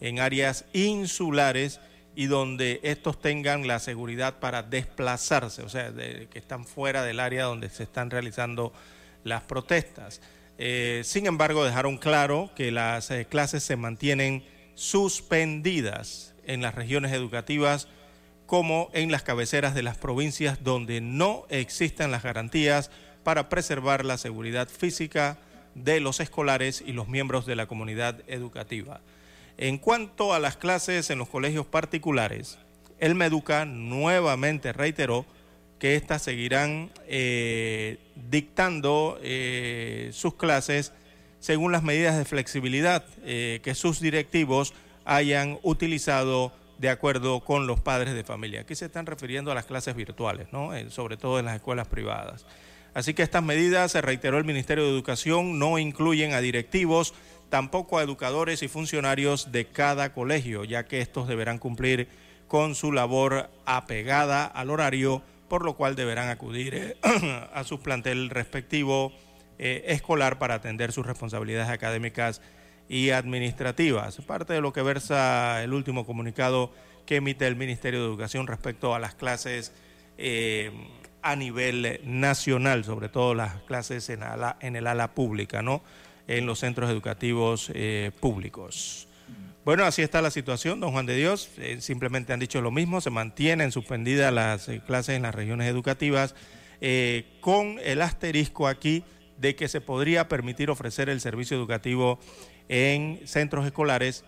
en 0.01 0.19
áreas 0.19 0.65
insulares 0.73 1.79
y 2.15 2.25
donde 2.25 2.79
estos 2.83 3.19
tengan 3.21 3.67
la 3.67 3.79
seguridad 3.79 4.39
para 4.39 4.63
desplazarse, 4.63 5.61
o 5.61 5.69
sea, 5.69 5.93
que 5.93 6.39
están 6.39 6.65
fuera 6.65 7.03
del 7.03 7.19
área 7.19 7.45
donde 7.45 7.69
se 7.69 7.83
están 7.83 8.09
realizando 8.09 8.73
las 9.23 9.43
protestas. 9.43 10.21
Eh, 10.57 11.01
sin 11.05 11.27
embargo, 11.27 11.63
dejaron 11.63 11.97
claro 11.97 12.51
que 12.55 12.71
las 12.71 13.11
clases 13.29 13.63
se 13.63 13.75
mantienen 13.75 14.43
suspendidas 14.75 16.33
en 16.45 16.61
las 16.61 16.75
regiones 16.75 17.13
educativas 17.13 17.87
como 18.49 18.89
en 18.93 19.11
las 19.11 19.21
cabeceras 19.21 19.75
de 19.75 19.83
las 19.83 19.95
provincias 19.95 20.63
donde 20.63 21.01
no 21.01 21.45
existan 21.49 22.09
las 22.09 22.23
garantías 22.23 22.89
para 23.23 23.47
preservar 23.47 24.03
la 24.03 24.17
seguridad 24.17 24.67
física 24.67 25.37
de 25.75 25.99
los 25.99 26.19
escolares 26.19 26.83
y 26.83 26.93
los 26.93 27.07
miembros 27.07 27.45
de 27.45 27.55
la 27.55 27.67
comunidad 27.67 28.23
educativa. 28.25 29.01
En 29.59 29.77
cuanto 29.77 30.33
a 30.33 30.39
las 30.39 30.57
clases 30.57 31.11
en 31.11 31.19
los 31.19 31.29
colegios 31.29 31.67
particulares, 31.67 32.57
el 32.97 33.13
Meduca 33.13 33.65
nuevamente 33.65 34.73
reiteró 34.73 35.27
que 35.77 35.95
éstas 35.95 36.23
seguirán 36.23 36.89
eh, 37.05 37.99
dictando 38.31 39.19
eh, 39.21 40.09
sus 40.11 40.33
clases 40.33 40.91
según 41.39 41.71
las 41.71 41.83
medidas 41.83 42.17
de 42.17 42.25
flexibilidad 42.25 43.05
eh, 43.23 43.59
que 43.61 43.75
sus 43.75 43.99
directivos 43.99 44.73
hayan 45.05 45.59
utilizado 45.61 46.51
de 46.79 46.89
acuerdo 46.89 47.41
con 47.41 47.67
los 47.67 47.81
padres 47.81 48.15
de 48.15 48.23
familia. 48.23 48.61
Aquí 48.61 48.73
se 48.73 48.85
están 48.85 49.05
refiriendo 49.05 49.51
a 49.51 49.55
las 49.55 49.65
clases 49.65 49.95
virtuales, 49.95 50.47
¿no? 50.51 50.71
sobre 50.89 51.17
todo 51.17 51.37
en 51.37 51.45
las 51.45 51.55
escuelas 51.55 51.87
privadas. 51.87 52.45
Así 52.93 53.13
que 53.13 53.21
estas 53.21 53.43
medidas, 53.43 53.91
se 53.91 54.01
reiteró 54.01 54.37
el 54.37 54.45
Ministerio 54.45 54.85
de 54.85 54.89
Educación, 54.89 55.59
no 55.59 55.77
incluyen 55.77 56.33
a 56.33 56.41
directivos, 56.41 57.13
tampoco 57.49 57.99
a 57.99 58.03
educadores 58.03 58.63
y 58.63 58.67
funcionarios 58.67 59.51
de 59.51 59.65
cada 59.65 60.13
colegio, 60.13 60.63
ya 60.63 60.85
que 60.85 61.01
estos 61.01 61.27
deberán 61.27 61.59
cumplir 61.59 62.07
con 62.47 62.75
su 62.75 62.91
labor 62.91 63.49
apegada 63.65 64.45
al 64.45 64.69
horario, 64.69 65.21
por 65.49 65.65
lo 65.65 65.75
cual 65.75 65.95
deberán 65.95 66.29
acudir 66.29 66.73
eh, 66.73 66.97
a 67.53 67.63
su 67.63 67.79
plantel 67.81 68.29
respectivo 68.29 69.11
eh, 69.59 69.83
escolar 69.87 70.39
para 70.39 70.55
atender 70.55 70.93
sus 70.93 71.05
responsabilidades 71.05 71.69
académicas 71.69 72.41
y 72.89 73.11
administrativas. 73.11 74.17
Parte 74.17 74.53
de 74.53 74.61
lo 74.61 74.73
que 74.73 74.81
versa 74.81 75.63
el 75.63 75.73
último 75.73 76.05
comunicado 76.05 76.73
que 77.05 77.17
emite 77.17 77.47
el 77.47 77.55
Ministerio 77.55 78.01
de 78.01 78.07
Educación 78.07 78.47
respecto 78.47 78.95
a 78.95 78.99
las 78.99 79.13
clases 79.13 79.71
eh, 80.17 80.71
a 81.21 81.35
nivel 81.35 82.01
nacional, 82.03 82.83
sobre 82.83 83.07
todo 83.07 83.35
las 83.35 83.61
clases 83.63 84.09
en, 84.09 84.21
en 84.59 84.75
el 84.75 84.87
ala 84.87 85.13
pública, 85.13 85.61
¿no? 85.61 85.83
en 86.27 86.45
los 86.45 86.59
centros 86.59 86.89
educativos 86.89 87.71
eh, 87.73 88.11
públicos. 88.19 89.07
Bueno, 89.65 89.85
así 89.85 90.01
está 90.01 90.21
la 90.21 90.31
situación, 90.31 90.79
don 90.79 90.91
Juan 90.91 91.05
de 91.05 91.15
Dios. 91.15 91.49
Eh, 91.57 91.77
simplemente 91.81 92.33
han 92.33 92.39
dicho 92.39 92.61
lo 92.61 92.71
mismo, 92.71 93.01
se 93.01 93.11
mantienen 93.11 93.71
suspendidas 93.71 94.33
las 94.33 94.69
clases 94.87 95.15
en 95.15 95.23
las 95.23 95.35
regiones 95.35 95.69
educativas, 95.69 96.33
con 97.41 97.77
el 97.83 98.01
asterisco 98.01 98.67
aquí 98.67 99.03
de 99.37 99.55
que 99.55 99.67
se 99.67 99.81
podría 99.81 100.27
permitir 100.27 100.69
ofrecer 100.69 101.09
el 101.09 101.21
servicio 101.21 101.57
educativo 101.57 102.19
en 102.69 103.19
centros 103.25 103.65
escolares 103.65 104.23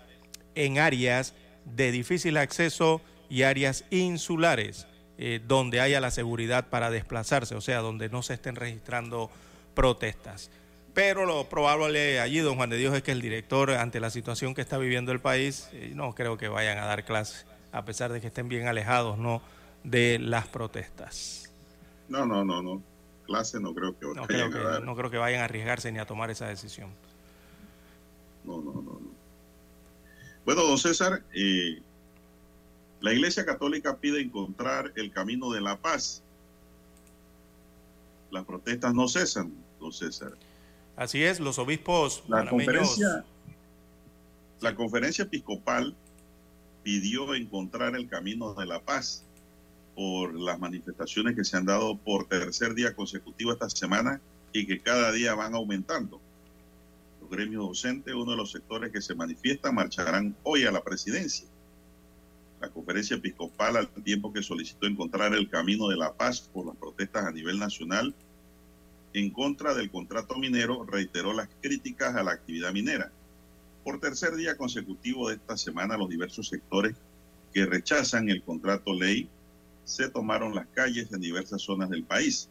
en 0.56 0.80
áreas 0.80 1.34
de 1.64 1.92
difícil 1.92 2.36
acceso 2.38 3.02
y 3.30 3.44
áreas 3.44 3.86
insulares, 3.90 4.88
donde 5.48 5.80
haya 5.80 6.02
la 6.02 6.12
seguridad 6.12 6.68
para 6.70 6.90
desplazarse, 6.90 7.56
o 7.56 7.62
sea, 7.62 7.80
donde 7.80 8.10
no 8.10 8.24
se 8.24 8.34
estén 8.34 8.56
registrando 8.56 9.30
protestas. 9.74 10.50
Pero 10.94 11.26
lo 11.26 11.48
probable 11.48 12.20
allí, 12.20 12.40
don 12.40 12.58
Juan 12.58 12.70
de 12.70 12.78
Dios, 12.78 12.94
es 12.94 13.02
que 13.02 13.12
el 13.12 13.22
director, 13.22 13.72
ante 13.72 14.00
la 14.00 14.10
situación 14.10 14.54
que 14.54 14.62
está 14.62 14.78
viviendo 14.78 15.12
el 15.12 15.20
país, 15.20 15.70
eh, 15.72 15.94
no 15.96 16.14
creo 16.14 16.38
que 16.38 16.50
vayan 16.50 16.78
a 16.80 16.86
dar 16.86 17.06
clases, 17.06 17.46
a 17.72 17.86
pesar 17.86 18.12
de 18.12 18.20
que 18.20 18.28
estén 18.28 18.50
bien 18.50 18.68
alejados 18.68 19.18
¿no? 19.18 19.42
de 19.84 20.20
las 20.20 20.48
protestas. 20.48 21.52
No, 22.10 22.26
no, 22.26 22.44
no, 22.44 22.62
no. 22.62 22.82
Clase 23.26 23.62
no 23.62 23.74
creo 23.74 23.98
que 23.98 24.06
no 24.08 24.28
creo 24.28 24.50
que, 24.50 24.86
No 24.86 24.96
creo 24.96 25.10
que 25.10 25.18
vayan 25.18 25.42
a 25.42 25.46
arriesgarse 25.46 25.92
ni 25.92 26.00
a 26.00 26.06
tomar 26.06 26.30
esa 26.30 26.48
decisión. 26.48 26.90
No, 28.44 28.62
no, 28.62 28.74
no. 28.74 28.82
no. 28.82 29.12
Bueno, 30.46 30.64
don 30.64 30.78
César, 30.78 31.24
eh, 31.34 31.82
la 33.00 33.14
Iglesia 33.14 33.46
Católica 33.46 33.98
pide 33.98 34.22
encontrar 34.22 34.92
el 34.96 35.12
camino 35.12 35.52
de 35.52 35.62
la 35.62 35.78
paz. 35.78 36.24
Las 38.32 38.46
protestas 38.46 38.94
no 38.94 39.08
cesan, 39.08 39.54
don 39.80 39.92
César. 39.92 40.34
Así 40.96 41.24
es, 41.24 41.40
los 41.40 41.58
obispos 41.58 42.24
la 42.28 42.48
conferencia 42.50 43.26
la 44.62 44.76
conferencia 44.76 45.24
episcopal 45.24 45.96
pidió 46.84 47.34
encontrar 47.34 47.96
el 47.96 48.08
camino 48.08 48.54
de 48.54 48.66
la 48.68 48.80
paz 48.80 49.24
por 49.96 50.34
las 50.36 50.60
manifestaciones 50.60 51.36
que 51.36 51.44
se 51.44 51.58
han 51.58 51.66
dado 51.66 51.98
por 51.98 52.28
tercer 52.28 52.74
día 52.76 52.96
consecutivo 52.96 53.52
esta 53.52 53.70
semana 53.70 54.22
y 54.54 54.66
que 54.66 54.80
cada 54.80 55.12
día 55.12 55.34
van 55.34 55.56
aumentando. 55.56 56.22
Gremios 57.32 57.66
docentes, 57.66 58.14
uno 58.14 58.32
de 58.32 58.38
los 58.38 58.52
sectores 58.52 58.92
que 58.92 59.02
se 59.02 59.16
manifiesta, 59.16 59.72
marcharán 59.72 60.36
hoy 60.44 60.66
a 60.66 60.72
la 60.72 60.84
presidencia. 60.84 61.48
La 62.60 62.70
conferencia 62.70 63.16
episcopal, 63.16 63.78
al 63.78 63.88
tiempo 64.04 64.34
que 64.34 64.44
solicitó 64.44 64.86
encontrar 64.86 65.34
el 65.34 65.50
camino 65.50 65.88
de 65.88 65.96
la 65.96 66.14
paz 66.14 66.42
por 66.42 66.68
las 66.68 66.76
protestas 66.76 67.26
a 67.26 67.32
nivel 67.32 67.58
nacional 67.58 68.14
en 69.14 69.30
contra 69.32 69.74
del 69.74 69.90
contrato 69.90 70.36
minero, 70.36 70.86
reiteró 70.86 71.32
las 71.32 71.48
críticas 71.62 72.16
a 72.16 72.24
la 72.24 72.34
actividad 72.34 72.74
minera. 72.74 73.12
Por 73.86 74.02
tercer 74.02 74.36
día 74.36 74.58
consecutivo 74.58 75.30
de 75.30 75.36
esta 75.36 75.56
semana, 75.56 75.98
los 75.98 76.10
diversos 76.10 76.50
sectores 76.50 76.98
que 77.54 77.66
rechazan 77.66 78.30
el 78.30 78.44
contrato 78.44 78.94
ley 78.94 79.30
se 79.86 80.10
tomaron 80.10 80.54
las 80.54 80.68
calles 80.68 81.12
en 81.12 81.22
diversas 81.22 81.62
zonas 81.62 81.90
del 81.90 82.04
país. 82.04 82.50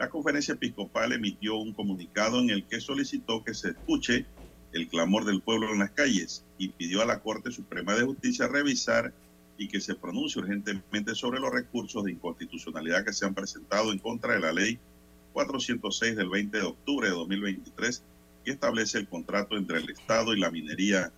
La 0.00 0.08
conferencia 0.08 0.54
episcopal 0.54 1.12
emitió 1.12 1.56
un 1.56 1.74
comunicado 1.74 2.40
en 2.40 2.48
el 2.48 2.64
que 2.64 2.80
solicitó 2.80 3.44
que 3.44 3.52
se 3.52 3.68
escuche 3.68 4.24
el 4.72 4.88
clamor 4.88 5.26
del 5.26 5.42
pueblo 5.42 5.70
en 5.70 5.80
las 5.80 5.90
calles 5.90 6.42
y 6.56 6.70
pidió 6.70 7.02
a 7.02 7.04
la 7.04 7.20
Corte 7.20 7.50
Suprema 7.52 7.94
de 7.94 8.06
Justicia 8.06 8.48
revisar 8.48 9.12
y 9.58 9.68
que 9.68 9.78
se 9.78 9.94
pronuncie 9.94 10.40
urgentemente 10.40 11.14
sobre 11.14 11.38
los 11.38 11.52
recursos 11.52 12.02
de 12.02 12.12
inconstitucionalidad 12.12 13.04
que 13.04 13.12
se 13.12 13.26
han 13.26 13.34
presentado 13.34 13.92
en 13.92 13.98
contra 13.98 14.32
de 14.32 14.40
la 14.40 14.54
ley 14.54 14.78
406 15.34 16.16
del 16.16 16.30
20 16.30 16.56
de 16.56 16.64
octubre 16.64 17.06
de 17.06 17.14
2023 17.14 18.02
que 18.42 18.52
establece 18.52 18.96
el 18.96 19.06
contrato 19.06 19.58
entre 19.58 19.80
el 19.80 19.90
Estado 19.90 20.32
y 20.32 20.40
la 20.40 20.50
minería 20.50 21.12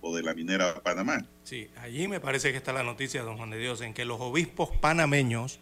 o 0.00 0.14
de 0.14 0.22
la 0.22 0.32
minera 0.32 0.80
Panamá. 0.80 1.26
Sí, 1.42 1.70
allí 1.82 2.06
me 2.06 2.20
parece 2.20 2.52
que 2.52 2.58
está 2.58 2.72
la 2.72 2.84
noticia, 2.84 3.24
don 3.24 3.36
Juan 3.36 3.50
de 3.50 3.58
Dios, 3.58 3.80
en 3.80 3.94
que 3.94 4.04
los 4.04 4.20
obispos 4.20 4.70
panameños 4.80 5.58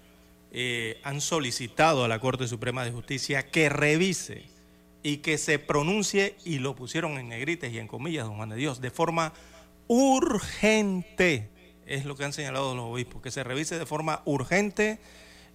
eh, 0.52 1.00
han 1.02 1.20
solicitado 1.20 2.04
a 2.04 2.08
la 2.08 2.18
Corte 2.18 2.48
Suprema 2.48 2.84
de 2.84 2.92
Justicia 2.92 3.46
que 3.50 3.68
revise 3.68 4.44
y 5.02 5.18
que 5.18 5.38
se 5.38 5.58
pronuncie, 5.58 6.34
y 6.44 6.58
lo 6.58 6.74
pusieron 6.74 7.18
en 7.18 7.28
negritas 7.28 7.72
y 7.72 7.78
en 7.78 7.86
comillas, 7.86 8.26
don 8.26 8.36
Juan 8.36 8.48
de 8.48 8.56
Dios, 8.56 8.80
de 8.80 8.90
forma 8.90 9.32
urgente, 9.86 11.48
es 11.86 12.04
lo 12.04 12.16
que 12.16 12.24
han 12.24 12.32
señalado 12.32 12.74
los 12.74 12.86
obispos, 12.86 13.22
que 13.22 13.30
se 13.30 13.44
revise 13.44 13.78
de 13.78 13.86
forma 13.86 14.22
urgente 14.24 14.98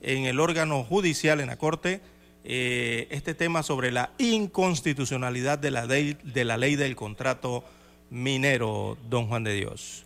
en 0.02 0.26
el 0.26 0.40
órgano 0.40 0.84
judicial, 0.84 1.42
en 1.42 1.48
la 1.48 1.58
Corte, 1.58 2.02
eh, 2.44 3.08
este 3.12 3.34
tema 3.34 3.62
sobre 3.62 3.92
la 3.92 4.12
inconstitucionalidad 4.18 5.60
de 5.60 5.72
la, 5.72 5.86
ley, 5.86 6.18
de 6.24 6.46
la 6.46 6.58
ley 6.58 6.76
del 6.76 6.96
contrato 6.96 7.64
minero, 8.10 8.98
don 9.10 9.28
Juan 9.28 9.44
de 9.44 9.54
Dios. 9.54 10.06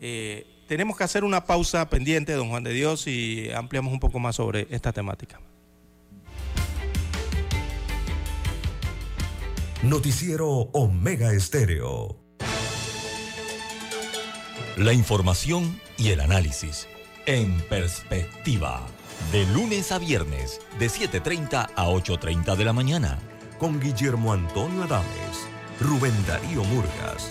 Eh, 0.00 0.46
tenemos 0.66 0.96
que 0.96 1.04
hacer 1.04 1.24
una 1.24 1.44
pausa 1.44 1.88
pendiente, 1.88 2.32
don 2.32 2.48
Juan 2.48 2.64
de 2.64 2.72
Dios, 2.72 3.06
y 3.06 3.50
ampliamos 3.52 3.92
un 3.92 4.00
poco 4.00 4.18
más 4.18 4.36
sobre 4.36 4.66
esta 4.70 4.92
temática. 4.92 5.40
Noticiero 9.82 10.48
Omega 10.48 11.32
Estéreo. 11.32 12.16
La 14.76 14.92
información 14.92 15.80
y 15.98 16.08
el 16.08 16.20
análisis 16.20 16.88
en 17.26 17.60
perspectiva. 17.68 18.86
De 19.30 19.46
lunes 19.46 19.92
a 19.92 19.98
viernes, 19.98 20.60
de 20.78 20.86
7.30 20.86 21.70
a 21.74 21.86
8.30 21.86 22.56
de 22.56 22.64
la 22.64 22.72
mañana. 22.72 23.18
Con 23.58 23.80
Guillermo 23.80 24.32
Antonio 24.32 24.82
Adames, 24.82 25.46
Rubén 25.80 26.14
Darío 26.26 26.64
Murgas 26.64 27.30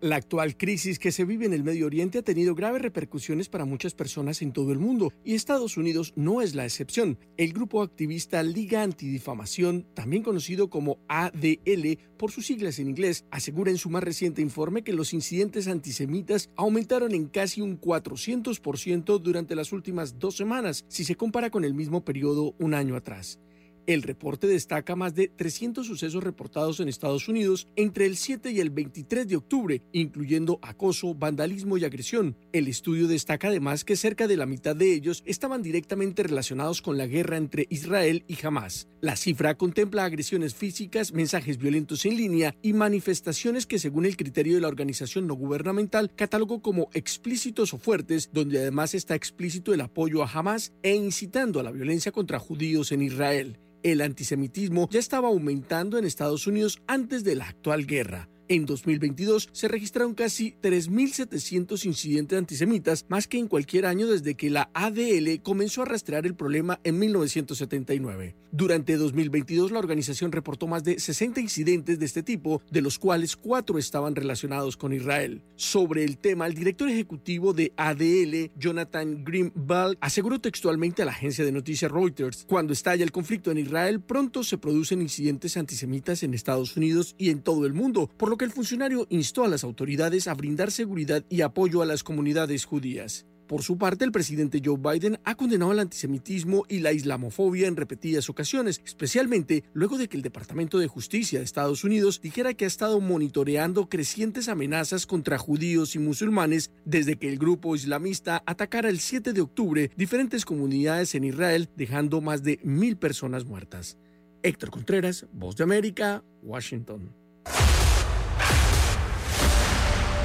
La 0.00 0.14
actual 0.14 0.56
crisis 0.56 1.00
que 1.00 1.10
se 1.10 1.24
vive 1.24 1.44
en 1.44 1.52
el 1.52 1.64
Medio 1.64 1.86
Oriente 1.86 2.18
ha 2.18 2.22
tenido 2.22 2.54
graves 2.54 2.82
repercusiones 2.82 3.48
para 3.48 3.64
muchas 3.64 3.94
personas 3.94 4.42
en 4.42 4.52
todo 4.52 4.70
el 4.70 4.78
mundo 4.78 5.12
y 5.24 5.34
Estados 5.34 5.76
Unidos 5.76 6.12
no 6.14 6.40
es 6.40 6.54
la 6.54 6.64
excepción. 6.64 7.18
El 7.36 7.52
grupo 7.52 7.82
activista 7.82 8.40
Liga 8.44 8.84
Antidifamación, 8.84 9.88
también 9.94 10.22
conocido 10.22 10.70
como 10.70 11.00
ADL 11.08 11.98
por 12.16 12.30
sus 12.30 12.46
siglas 12.46 12.78
en 12.78 12.90
inglés, 12.90 13.24
asegura 13.32 13.72
en 13.72 13.78
su 13.78 13.90
más 13.90 14.04
reciente 14.04 14.40
informe 14.40 14.84
que 14.84 14.92
los 14.92 15.12
incidentes 15.12 15.66
antisemitas 15.66 16.48
aumentaron 16.54 17.12
en 17.12 17.26
casi 17.26 17.60
un 17.60 17.80
400% 17.80 19.20
durante 19.20 19.56
las 19.56 19.72
últimas 19.72 20.20
dos 20.20 20.36
semanas 20.36 20.84
si 20.86 21.02
se 21.02 21.16
compara 21.16 21.50
con 21.50 21.64
el 21.64 21.74
mismo 21.74 22.04
periodo 22.04 22.54
un 22.60 22.74
año 22.74 22.94
atrás. 22.94 23.40
El 23.88 24.02
reporte 24.02 24.46
destaca 24.46 24.96
más 24.96 25.14
de 25.14 25.28
300 25.28 25.86
sucesos 25.86 26.22
reportados 26.22 26.78
en 26.78 26.88
Estados 26.88 27.26
Unidos 27.26 27.68
entre 27.74 28.04
el 28.04 28.18
7 28.18 28.50
y 28.50 28.60
el 28.60 28.68
23 28.68 29.26
de 29.26 29.36
octubre, 29.36 29.80
incluyendo 29.92 30.58
acoso, 30.60 31.14
vandalismo 31.14 31.78
y 31.78 31.86
agresión. 31.86 32.36
El 32.52 32.68
estudio 32.68 33.08
destaca 33.08 33.48
además 33.48 33.86
que 33.86 33.96
cerca 33.96 34.28
de 34.28 34.36
la 34.36 34.44
mitad 34.44 34.76
de 34.76 34.92
ellos 34.92 35.22
estaban 35.24 35.62
directamente 35.62 36.22
relacionados 36.22 36.82
con 36.82 36.98
la 36.98 37.06
guerra 37.06 37.38
entre 37.38 37.66
Israel 37.70 38.24
y 38.28 38.36
Hamas. 38.44 38.88
La 39.00 39.16
cifra 39.16 39.56
contempla 39.56 40.04
agresiones 40.04 40.54
físicas, 40.54 41.14
mensajes 41.14 41.56
violentos 41.56 42.04
en 42.04 42.18
línea 42.18 42.54
y 42.60 42.74
manifestaciones 42.74 43.64
que 43.64 43.78
según 43.78 44.04
el 44.04 44.18
criterio 44.18 44.56
de 44.56 44.60
la 44.60 44.68
organización 44.68 45.26
no 45.26 45.32
gubernamental 45.32 46.12
catalogó 46.14 46.60
como 46.60 46.90
explícitos 46.92 47.72
o 47.72 47.78
fuertes, 47.78 48.28
donde 48.34 48.58
además 48.58 48.92
está 48.92 49.14
explícito 49.14 49.72
el 49.72 49.80
apoyo 49.80 50.22
a 50.22 50.30
Hamas 50.30 50.74
e 50.82 50.94
incitando 50.94 51.58
a 51.58 51.62
la 51.62 51.70
violencia 51.70 52.12
contra 52.12 52.38
judíos 52.38 52.92
en 52.92 53.00
Israel. 53.00 53.58
El 53.82 54.00
antisemitismo 54.00 54.88
ya 54.90 54.98
estaba 54.98 55.28
aumentando 55.28 55.98
en 55.98 56.04
Estados 56.04 56.46
Unidos 56.46 56.82
antes 56.86 57.24
de 57.24 57.36
la 57.36 57.48
actual 57.48 57.86
guerra. 57.86 58.28
En 58.50 58.64
2022 58.64 59.50
se 59.52 59.68
registraron 59.68 60.14
casi 60.14 60.54
3.700 60.62 61.84
incidentes 61.84 62.38
antisemitas, 62.38 63.04
más 63.08 63.28
que 63.28 63.38
en 63.38 63.46
cualquier 63.46 63.84
año 63.84 64.06
desde 64.06 64.36
que 64.36 64.48
la 64.48 64.70
ADL 64.72 65.42
comenzó 65.42 65.82
a 65.82 65.84
rastrear 65.84 66.24
el 66.24 66.34
problema 66.34 66.80
en 66.82 66.98
1979. 66.98 68.36
Durante 68.50 68.96
2022 68.96 69.70
la 69.70 69.78
organización 69.78 70.32
reportó 70.32 70.66
más 70.66 70.82
de 70.82 70.98
60 70.98 71.38
incidentes 71.40 71.98
de 71.98 72.06
este 72.06 72.22
tipo, 72.22 72.62
de 72.70 72.80
los 72.80 72.98
cuales 72.98 73.36
cuatro 73.36 73.76
estaban 73.78 74.16
relacionados 74.16 74.78
con 74.78 74.94
Israel. 74.94 75.42
Sobre 75.56 76.04
el 76.04 76.16
tema, 76.16 76.46
el 76.46 76.54
director 76.54 76.88
ejecutivo 76.88 77.52
de 77.52 77.74
ADL, 77.76 78.50
Jonathan 78.58 79.24
Greenwald, 79.24 79.98
aseguró 80.00 80.40
textualmente 80.40 81.02
a 81.02 81.04
la 81.04 81.12
agencia 81.12 81.44
de 81.44 81.52
noticias 81.52 81.92
Reuters, 81.92 82.46
cuando 82.48 82.72
estalla 82.72 83.04
el 83.04 83.12
conflicto 83.12 83.50
en 83.50 83.58
Israel, 83.58 84.00
pronto 84.00 84.42
se 84.42 84.56
producen 84.56 85.02
incidentes 85.02 85.58
antisemitas 85.58 86.22
en 86.22 86.32
Estados 86.32 86.74
Unidos 86.78 87.14
y 87.18 87.28
en 87.28 87.42
todo 87.42 87.66
el 87.66 87.74
mundo, 87.74 88.08
por 88.16 88.30
lo 88.30 88.37
que 88.38 88.44
el 88.44 88.52
funcionario 88.52 89.06
instó 89.10 89.44
a 89.44 89.48
las 89.48 89.64
autoridades 89.64 90.28
a 90.28 90.34
brindar 90.34 90.70
seguridad 90.70 91.24
y 91.28 91.42
apoyo 91.42 91.82
a 91.82 91.86
las 91.86 92.02
comunidades 92.02 92.64
judías. 92.64 93.26
Por 93.48 93.62
su 93.62 93.78
parte, 93.78 94.04
el 94.04 94.12
presidente 94.12 94.60
Joe 94.62 94.76
Biden 94.76 95.18
ha 95.24 95.34
condenado 95.34 95.72
el 95.72 95.78
antisemitismo 95.78 96.66
y 96.68 96.80
la 96.80 96.92
islamofobia 96.92 97.66
en 97.66 97.76
repetidas 97.76 98.28
ocasiones, 98.28 98.82
especialmente 98.84 99.64
luego 99.72 99.96
de 99.96 100.06
que 100.06 100.18
el 100.18 100.22
Departamento 100.22 100.78
de 100.78 100.86
Justicia 100.86 101.38
de 101.38 101.46
Estados 101.46 101.82
Unidos 101.82 102.20
dijera 102.20 102.52
que 102.52 102.66
ha 102.66 102.68
estado 102.68 103.00
monitoreando 103.00 103.88
crecientes 103.88 104.50
amenazas 104.50 105.06
contra 105.06 105.38
judíos 105.38 105.94
y 105.94 105.98
musulmanes 105.98 106.70
desde 106.84 107.16
que 107.16 107.30
el 107.30 107.38
grupo 107.38 107.74
islamista 107.74 108.42
atacara 108.44 108.90
el 108.90 109.00
7 109.00 109.32
de 109.32 109.40
octubre 109.40 109.90
diferentes 109.96 110.44
comunidades 110.44 111.14
en 111.14 111.24
Israel, 111.24 111.70
dejando 111.74 112.20
más 112.20 112.42
de 112.42 112.60
mil 112.62 112.98
personas 112.98 113.46
muertas. 113.46 113.96
Héctor 114.42 114.70
Contreras, 114.70 115.26
Voz 115.32 115.56
de 115.56 115.64
América, 115.64 116.22
Washington. 116.42 117.14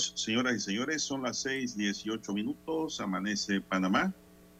Señoras 0.00 0.56
y 0.56 0.60
señores, 0.60 1.02
son 1.02 1.22
las 1.22 1.44
6:18 1.44 2.32
minutos, 2.32 3.00
amanece 3.00 3.60
Panamá. 3.60 4.12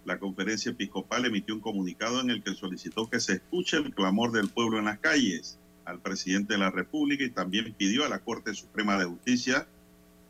La 0.05 0.19
conferencia 0.19 0.73
episcopal 0.73 1.27
emitió 1.27 1.55
un 1.55 1.61
comunicado 1.61 2.21
en 2.21 2.31
el 2.31 2.43
que 2.43 2.55
solicitó 2.55 3.09
que 3.09 3.21
se 3.21 3.35
escuche 3.35 3.77
el 3.77 3.95
clamor 3.95 4.33
del 4.33 4.49
pueblo 4.49 4.79
en 4.79 4.87
las 4.87 4.99
calles 4.99 5.59
al 5.85 6.01
presidente 6.01 6.55
de 6.55 6.59
la 6.59 6.71
República 6.71 7.25
y 7.25 7.31
también 7.31 7.75
pidió 7.75 8.05
a 8.05 8.09
la 8.09 8.21
Corte 8.21 8.55
Suprema 8.55 8.99
de 8.99 9.07
Justicia 9.07 9.67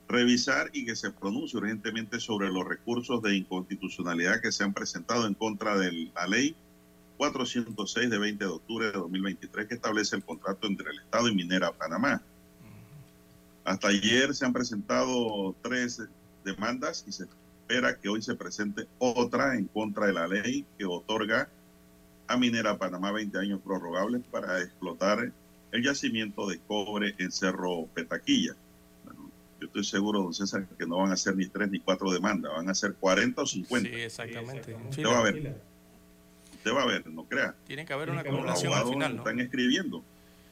revisar 0.09 0.71
y 0.73 0.85
que 0.85 0.97
se 0.97 1.13
pronuncie 1.13 1.59
urgentemente 1.59 2.19
sobre 2.19 2.49
los 2.49 2.67
recursos 2.67 3.23
de 3.23 3.37
inconstitucionalidad 3.37 4.41
que 4.41 4.51
se 4.51 4.65
han 4.65 4.75
presentado 4.75 5.27
en 5.27 5.35
contra 5.35 5.79
de 5.79 6.11
la 6.15 6.27
ley 6.27 6.57
406 7.17 8.11
de 8.11 8.19
20 8.19 8.45
de 8.45 8.51
octubre 8.51 8.87
de 8.87 8.93
2023 8.93 9.69
que 9.69 9.75
establece 9.75 10.17
el 10.17 10.25
contrato 10.25 10.67
entre 10.67 10.91
el 10.91 10.99
Estado 10.99 11.29
y 11.29 11.35
Minera 11.35 11.73
Panamá. 11.73 12.23
Hasta 13.65 13.89
ayer 13.89 14.35
se 14.35 14.45
han 14.45 14.53
presentado 14.53 15.55
tres 15.63 16.03
demandas 16.45 17.05
y 17.07 17.13
se 17.13 17.25
espera 17.25 17.97
que 17.97 18.09
hoy 18.09 18.23
se 18.23 18.35
presente 18.35 18.87
otra 18.99 19.55
en 19.55 19.67
contra 19.67 20.07
de 20.07 20.13
la 20.13 20.27
ley 20.27 20.65
que 20.79 20.85
otorga 20.85 21.49
a 22.27 22.37
Minera 22.37 22.79
Panamá 22.79 23.13
20 23.13 23.39
años 23.39 23.61
prorrogables 23.63 24.23
para 24.31 24.61
explotar 24.61 25.33
el 25.73 25.85
yacimiento 25.85 26.49
de 26.49 26.59
cobre 26.61 27.15
en 27.19 27.31
Cerro 27.31 27.87
Petaquilla. 27.95 28.55
Bueno, 29.05 29.31
yo 29.61 29.67
estoy 29.67 29.85
seguro, 29.85 30.23
don 30.23 30.35
César, 30.35 30.67
que 30.79 30.87
no 30.87 30.99
van 30.99 31.13
a 31.13 31.17
ser 31.17 31.37
ni 31.37 31.47
tres 31.47 31.71
ni 31.71 31.81
cuatro 31.81 32.11
demandas, 32.11 32.53
van 32.53 32.69
a 32.69 32.75
ser 32.75 32.95
40 32.95 33.43
o 33.43 33.47
50. 33.47 33.89
Sí, 33.89 33.95
exactamente. 33.97 34.75
Usted 34.75 35.05
va 35.05 35.19
a 35.19 35.23
ver. 35.23 35.57
Usted 36.55 36.73
va 36.73 36.83
a 36.83 36.87
ver, 36.87 37.07
no 37.07 37.25
crea. 37.25 37.55
Tiene 37.67 37.85
que 37.85 37.93
haber 37.93 38.11
una 38.11 38.21
acumulación 38.21 38.73
al 38.75 38.87
final, 38.87 39.17
¿no? 39.17 39.23
están 39.23 39.41
escribiendo, 39.41 40.05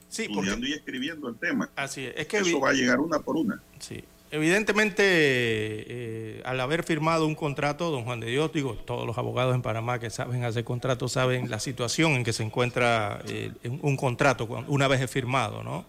Sí, 0.09 0.27
porque 0.29 0.51
estudiando 0.51 0.67
y 0.67 0.73
escribiendo 0.73 1.29
el 1.29 1.37
tema. 1.37 1.71
así 1.77 2.05
es. 2.05 2.15
Es 2.17 2.27
que 2.27 2.39
Eso 2.39 2.61
va 2.61 2.71
a 2.71 2.73
llegar 2.73 3.01
una 3.01 3.19
por 3.21 3.37
una. 3.37 3.61
Sí. 3.79 4.03
Evidentemente, 4.31 5.03
eh, 5.07 6.43
al 6.45 6.61
haber 6.61 6.83
firmado 6.83 7.27
un 7.27 7.35
contrato, 7.35 7.91
don 7.91 8.05
Juan 8.05 8.21
de 8.21 8.27
Dios, 8.27 8.53
digo, 8.53 8.75
todos 8.75 9.07
los 9.07 9.17
abogados 9.17 9.55
en 9.55 9.63
Panamá 9.63 9.99
que 9.99 10.11
saben 10.11 10.45
hacer 10.45 10.65
contratos 10.65 11.13
saben 11.13 11.51
la 11.51 11.59
situación 11.59 12.13
en 12.13 12.25
que 12.25 12.35
se 12.35 12.43
encuentra 12.43 13.23
eh, 13.27 13.53
un, 13.63 13.97
contrato 13.97 14.45
una 14.69 14.87
vez 14.87 15.01
es 15.01 15.11
firmado, 15.11 15.63
¿no? 15.63 15.87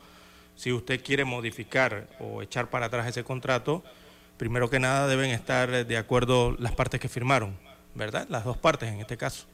Si 0.55 0.72
usted 0.72 1.03
quiere 1.03 1.26
modificar 1.26 2.07
o 2.20 2.41
echar 2.41 2.70
para 2.70 2.86
atrás 2.86 3.07
ese 3.07 3.26
contrato, 3.26 3.84
primero 4.38 4.70
que 4.70 4.80
nada 4.80 5.07
deben 5.07 5.32
estar 5.32 5.86
de 5.86 5.97
acuerdo 5.97 6.55
las 6.59 6.72
partes 6.72 7.01
que 7.01 7.09
firmaron, 7.09 7.57
¿verdad? 7.93 8.26
Las 8.30 8.45
dos 8.45 8.57
partes 8.57 8.88
en 8.89 9.01
este 9.01 9.17
caso. 9.17 9.47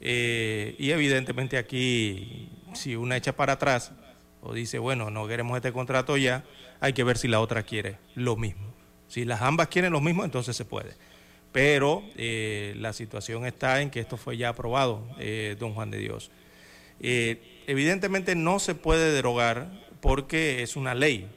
Eh, 0.00 0.74
y 0.78 0.90
evidentemente 0.90 1.58
aquí, 1.58 2.48
si 2.72 2.96
una 2.96 3.16
echa 3.16 3.36
para 3.36 3.54
atrás 3.54 3.92
o 4.42 4.52
dice, 4.52 4.78
bueno, 4.78 5.10
no 5.10 5.26
queremos 5.26 5.56
este 5.56 5.72
contrato 5.72 6.16
ya, 6.16 6.44
hay 6.80 6.92
que 6.92 7.04
ver 7.04 7.16
si 7.16 7.28
la 7.28 7.40
otra 7.40 7.62
quiere 7.62 7.96
lo 8.14 8.36
mismo. 8.36 8.72
Si 9.06 9.24
las 9.24 9.40
ambas 9.42 9.68
quieren 9.68 9.92
lo 9.92 10.00
mismo, 10.00 10.24
entonces 10.24 10.56
se 10.56 10.64
puede. 10.64 10.94
Pero 11.52 12.02
eh, 12.16 12.74
la 12.78 12.92
situación 12.92 13.46
está 13.46 13.82
en 13.82 13.90
que 13.90 14.00
esto 14.00 14.16
fue 14.16 14.36
ya 14.36 14.48
aprobado, 14.48 15.06
eh, 15.18 15.54
don 15.58 15.74
Juan 15.74 15.90
de 15.90 15.98
Dios. 15.98 16.30
Eh, 16.98 17.62
evidentemente 17.66 18.34
no 18.34 18.58
se 18.58 18.74
puede 18.74 19.12
derogar 19.12 19.70
porque 20.00 20.62
es 20.62 20.76
una 20.76 20.94
ley. 20.94 21.28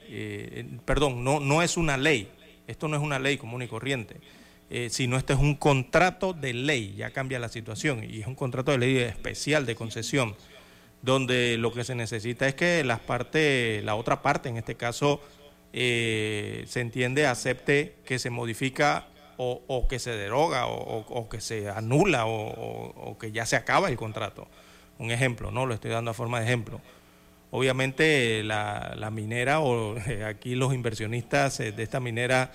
Perdón, 0.85 1.23
no, 1.23 1.39
no 1.39 1.61
es 1.61 1.77
una 1.77 1.97
ley. 1.97 2.29
Esto 2.65 2.87
no 2.87 2.95
es 2.95 3.03
una 3.03 3.19
ley 3.19 3.37
común 3.37 3.61
y 3.61 3.67
corriente. 3.67 4.15
Sino 4.89 5.17
este 5.17 5.33
es 5.33 5.39
un 5.39 5.55
contrato 5.55 6.33
de 6.33 6.53
ley, 6.53 6.95
ya 6.97 7.11
cambia 7.11 7.37
la 7.37 7.49
situación, 7.49 8.03
y 8.03 8.21
es 8.21 8.27
un 8.27 8.33
contrato 8.33 8.71
de 8.71 8.79
ley 8.79 8.97
especial 8.97 9.67
de 9.67 9.75
concesión, 9.75 10.35
donde 11.05 11.57
lo 11.57 11.71
que 11.71 11.83
se 11.83 11.93
necesita 11.93 12.47
es 12.47 12.55
que 12.55 12.83
las 12.83 12.99
partes, 12.99 13.83
la 13.83 13.95
otra 13.95 14.23
parte, 14.23 14.49
en 14.49 14.57
este 14.57 14.75
caso, 14.75 15.21
eh, 15.71 16.65
se 16.67 16.81
entiende, 16.81 17.27
acepte 17.27 17.95
que 18.05 18.17
se 18.17 18.31
modifica 18.31 19.07
o, 19.37 19.85
que 19.87 19.99
se 19.99 20.11
deroga 20.11 20.65
o, 20.65 21.29
que 21.29 21.41
se 21.41 21.69
anula 21.69 22.25
o, 22.25 23.17
que 23.19 23.31
ya 23.31 23.45
se 23.45 23.55
acaba 23.55 23.89
el 23.89 23.97
contrato. 23.97 24.47
Un 24.97 25.11
ejemplo, 25.11 25.51
¿no? 25.51 25.65
Lo 25.65 25.75
estoy 25.75 25.91
dando 25.91 26.11
a 26.11 26.13
forma 26.15 26.39
de 26.39 26.45
ejemplo. 26.45 26.81
Obviamente 27.51 28.43
la, 28.43 28.95
la 28.97 29.11
minera 29.11 29.59
o 29.59 29.97
eh, 29.97 30.23
aquí 30.23 30.55
los 30.55 30.73
inversionistas 30.73 31.59
eh, 31.59 31.71
de 31.71 31.83
esta 31.83 31.99
minera 31.99 32.51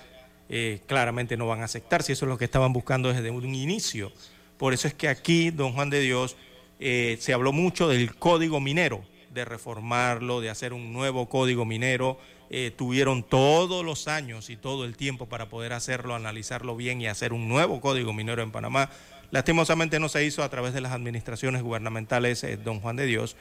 claramente 0.85 1.37
no 1.37 1.47
van 1.47 1.61
a 1.61 1.63
aceptar 1.63 2.03
si 2.03 2.11
eso 2.11 2.25
es 2.25 2.29
lo 2.29 2.37
que 2.37 2.43
estaban 2.43 2.73
buscando 2.73 3.13
desde 3.13 3.31
un 3.31 3.55
inicio. 3.55 4.11
Por 4.57 4.73
eso 4.73 4.89
es 4.89 4.93
que 4.93 5.07
aquí, 5.07 5.49
don 5.49 5.71
Juan 5.71 5.89
de 5.89 6.01
Dios, 6.01 6.35
eh, 6.81 7.17
se 7.19 7.33
habló 7.33 7.53
mucho 7.53 7.87
del 7.87 8.15
código 8.15 8.59
minero, 8.59 9.05
de 9.33 9.45
reformarlo, 9.45 10.41
de 10.41 10.49
hacer 10.49 10.73
un 10.73 10.91
nuevo 10.91 11.29
código 11.29 11.63
minero. 11.63 12.17
Eh, 12.49 12.69
tuvieron 12.75 13.23
todos 13.23 13.85
los 13.85 14.09
años 14.09 14.49
y 14.49 14.57
todo 14.57 14.83
el 14.83 14.97
tiempo 14.97 15.27
para 15.27 15.47
poder 15.47 15.71
hacerlo, 15.71 16.15
analizarlo 16.15 16.75
bien 16.75 16.99
y 16.99 17.07
hacer 17.07 17.31
un 17.31 17.47
nuevo 17.47 17.79
código 17.79 18.11
minero 18.11 18.43
en 18.43 18.51
Panamá. 18.51 18.89
Lastimosamente 19.31 19.99
no 19.99 20.09
se 20.09 20.25
hizo 20.25 20.43
a 20.43 20.49
través 20.49 20.73
de 20.73 20.81
las 20.81 20.91
administraciones 20.91 21.61
gubernamentales, 21.61 22.43
eh, 22.43 22.57
don 22.57 22.81
Juan 22.81 22.97
de 22.97 23.05
Dios. 23.05 23.37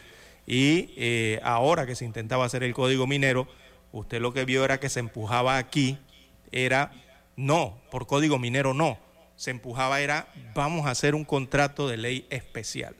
Y 0.46 0.90
eh, 0.96 1.40
ahora 1.42 1.86
que 1.86 1.96
se 1.96 2.04
intentaba 2.04 2.44
hacer 2.44 2.62
el 2.62 2.74
código 2.74 3.08
minero, 3.08 3.48
usted 3.90 4.20
lo 4.20 4.32
que 4.32 4.44
vio 4.44 4.64
era 4.64 4.78
que 4.78 4.88
se 4.88 5.00
empujaba 5.00 5.58
aquí, 5.58 5.98
era 6.52 6.92
no, 7.36 7.80
por 7.90 8.06
código 8.06 8.38
minero 8.38 8.74
no, 8.74 8.98
se 9.34 9.50
empujaba 9.50 10.00
era 10.00 10.28
vamos 10.54 10.86
a 10.86 10.90
hacer 10.90 11.14
un 11.14 11.24
contrato 11.24 11.88
de 11.88 11.96
ley 11.96 12.26
especial. 12.30 12.94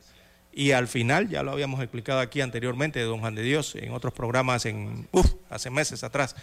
Y 0.53 0.71
al 0.71 0.87
final, 0.89 1.29
ya 1.29 1.43
lo 1.43 1.51
habíamos 1.51 1.79
explicado 1.81 2.19
aquí 2.19 2.41
anteriormente, 2.41 2.99
don 3.01 3.21
Juan 3.21 3.35
de 3.35 3.43
Dios, 3.43 3.75
en 3.75 3.93
otros 3.93 4.13
programas, 4.13 4.65
en, 4.65 5.07
uf, 5.11 5.33
hace 5.49 5.69
meses 5.69 6.03
atrás, 6.03 6.35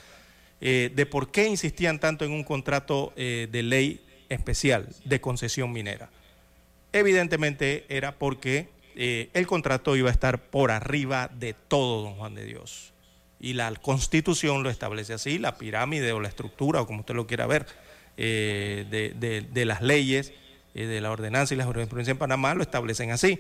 eh, 0.61 0.91
de 0.95 1.05
por 1.07 1.31
qué 1.31 1.47
insistían 1.47 2.01
tanto 2.01 2.25
en 2.25 2.33
un 2.33 2.43
contrato 2.43 3.13
eh, 3.17 3.49
de 3.53 3.63
ley 3.63 4.01
especial 4.31 4.89
de 5.05 5.21
concesión 5.21 5.73
minera. 5.73 6.09
Evidentemente 6.93 7.85
era 7.91 8.13
porque 8.13 8.69
eh, 8.97 9.29
el 9.35 9.47
contrato 9.47 9.95
iba 9.95 10.09
a 10.09 10.13
estar 10.13 10.41
por 10.51 10.71
arriba 10.71 11.29
de 11.39 11.55
todo, 11.55 12.03
don 12.03 12.15
Juan 12.15 12.35
de 12.35 12.45
Dios. 12.47 12.93
Y 13.41 13.53
la 13.53 13.71
constitución 13.75 14.63
lo 14.63 14.71
establece 14.71 15.13
así, 15.13 15.39
la 15.39 15.59
pirámide 15.59 16.13
o 16.13 16.19
la 16.21 16.29
estructura, 16.29 16.81
o 16.81 16.87
como 16.87 17.01
usted 17.01 17.15
lo 17.15 17.27
quiera 17.27 17.47
ver, 17.47 17.67
de, 18.17 18.85
de- 19.15 19.43
de 19.43 19.65
las 19.65 19.81
leyes, 19.81 20.33
de 20.75 21.01
la 21.01 21.11
ordenanza 21.13 21.55
y 21.55 21.57
la 21.57 21.65
jurisprudencia 21.67 22.11
en 22.13 22.19
Panamá 22.19 22.55
lo 22.55 22.63
establecen 22.63 23.13
así. 23.13 23.39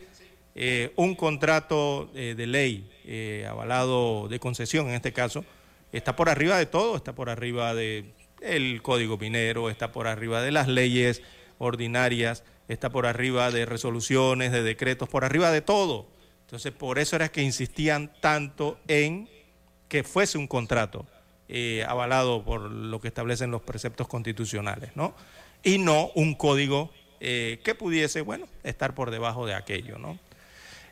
Eh, 0.60 0.92
un 0.96 1.14
contrato 1.14 2.10
eh, 2.16 2.34
de 2.36 2.48
ley 2.48 2.90
eh, 3.04 3.46
avalado 3.48 4.26
de 4.26 4.40
concesión, 4.40 4.88
en 4.88 4.96
este 4.96 5.12
caso, 5.12 5.44
está 5.92 6.16
por 6.16 6.28
arriba 6.28 6.58
de 6.58 6.66
todo, 6.66 6.96
está 6.96 7.14
por 7.14 7.30
arriba 7.30 7.74
de 7.74 8.06
el 8.40 8.82
código 8.82 9.18
minero, 9.18 9.70
está 9.70 9.92
por 9.92 10.08
arriba 10.08 10.42
de 10.42 10.50
las 10.50 10.66
leyes 10.66 11.22
ordinarias, 11.58 12.42
está 12.66 12.90
por 12.90 13.06
arriba 13.06 13.52
de 13.52 13.66
resoluciones, 13.66 14.50
de 14.50 14.64
decretos, 14.64 15.08
por 15.08 15.24
arriba 15.24 15.52
de 15.52 15.60
todo. 15.60 16.08
Entonces, 16.40 16.72
por 16.72 16.98
eso 16.98 17.14
era 17.14 17.28
que 17.28 17.42
insistían 17.42 18.10
tanto 18.20 18.80
en 18.88 19.28
que 19.86 20.02
fuese 20.02 20.38
un 20.38 20.48
contrato 20.48 21.06
avalado 21.86 22.44
por 22.44 22.62
lo 22.62 23.00
que 23.00 23.06
establecen 23.06 23.52
los 23.52 23.62
preceptos 23.62 24.08
constitucionales, 24.08 24.90
¿no? 24.96 25.14
Y 25.62 25.78
no 25.78 26.10
un 26.16 26.34
código 26.34 26.90
que 27.20 27.76
pudiese, 27.78 28.22
bueno, 28.22 28.48
estar 28.64 28.96
por 28.96 29.12
debajo 29.12 29.46
de 29.46 29.54
aquello, 29.54 29.98
¿no? 29.98 30.18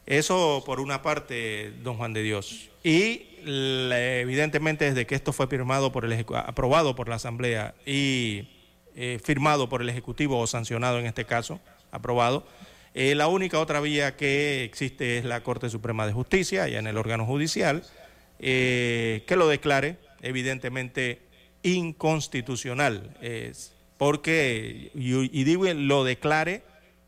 Eso 0.07 0.63
por 0.65 0.79
una 0.79 1.03
parte, 1.03 1.73
don 1.83 1.97
Juan 1.97 2.13
de 2.13 2.23
Dios. 2.23 2.69
Y 2.85 3.27
evidentemente 3.45 4.85
desde 4.87 5.07
que 5.07 5.17
esto 5.17 5.33
fue 5.33 5.49
firmado 5.49 5.91
por 5.91 6.05
el 6.05 6.25
aprobado 6.35 6.95
por 6.95 7.09
la 7.09 7.17
Asamblea 7.17 7.75
y 7.85 8.49
eh, 8.95 9.19
firmado 9.23 9.69
por 9.69 9.83
el 9.83 9.89
Ejecutivo 9.89 10.39
o 10.39 10.47
sancionado 10.47 11.01
en 11.01 11.07
este 11.07 11.25
caso, 11.25 11.61
aprobado, 11.91 12.47
eh, 12.95 13.15
la 13.15 13.27
única 13.27 13.59
otra 13.59 13.81
vía 13.81 14.17
que 14.17 14.65
existe 14.65 15.19
es 15.19 15.25
la 15.25 15.43
Corte 15.43 15.69
Suprema 15.69 16.07
de 16.07 16.13
Justicia, 16.13 16.67
ya 16.69 16.79
en 16.79 16.87
el 16.87 16.97
órgano 16.97 17.27
judicial, 17.27 17.83
eh, 18.39 19.25
que 19.27 19.37
lo 19.37 19.49
declare 19.49 19.99
evidentemente 20.23 21.21
inconstitucional, 21.63 23.17
porque, 23.99 24.93
y, 24.95 25.41
y 25.41 25.45
digo 25.45 25.65
lo 25.75 26.05
declare 26.05 26.63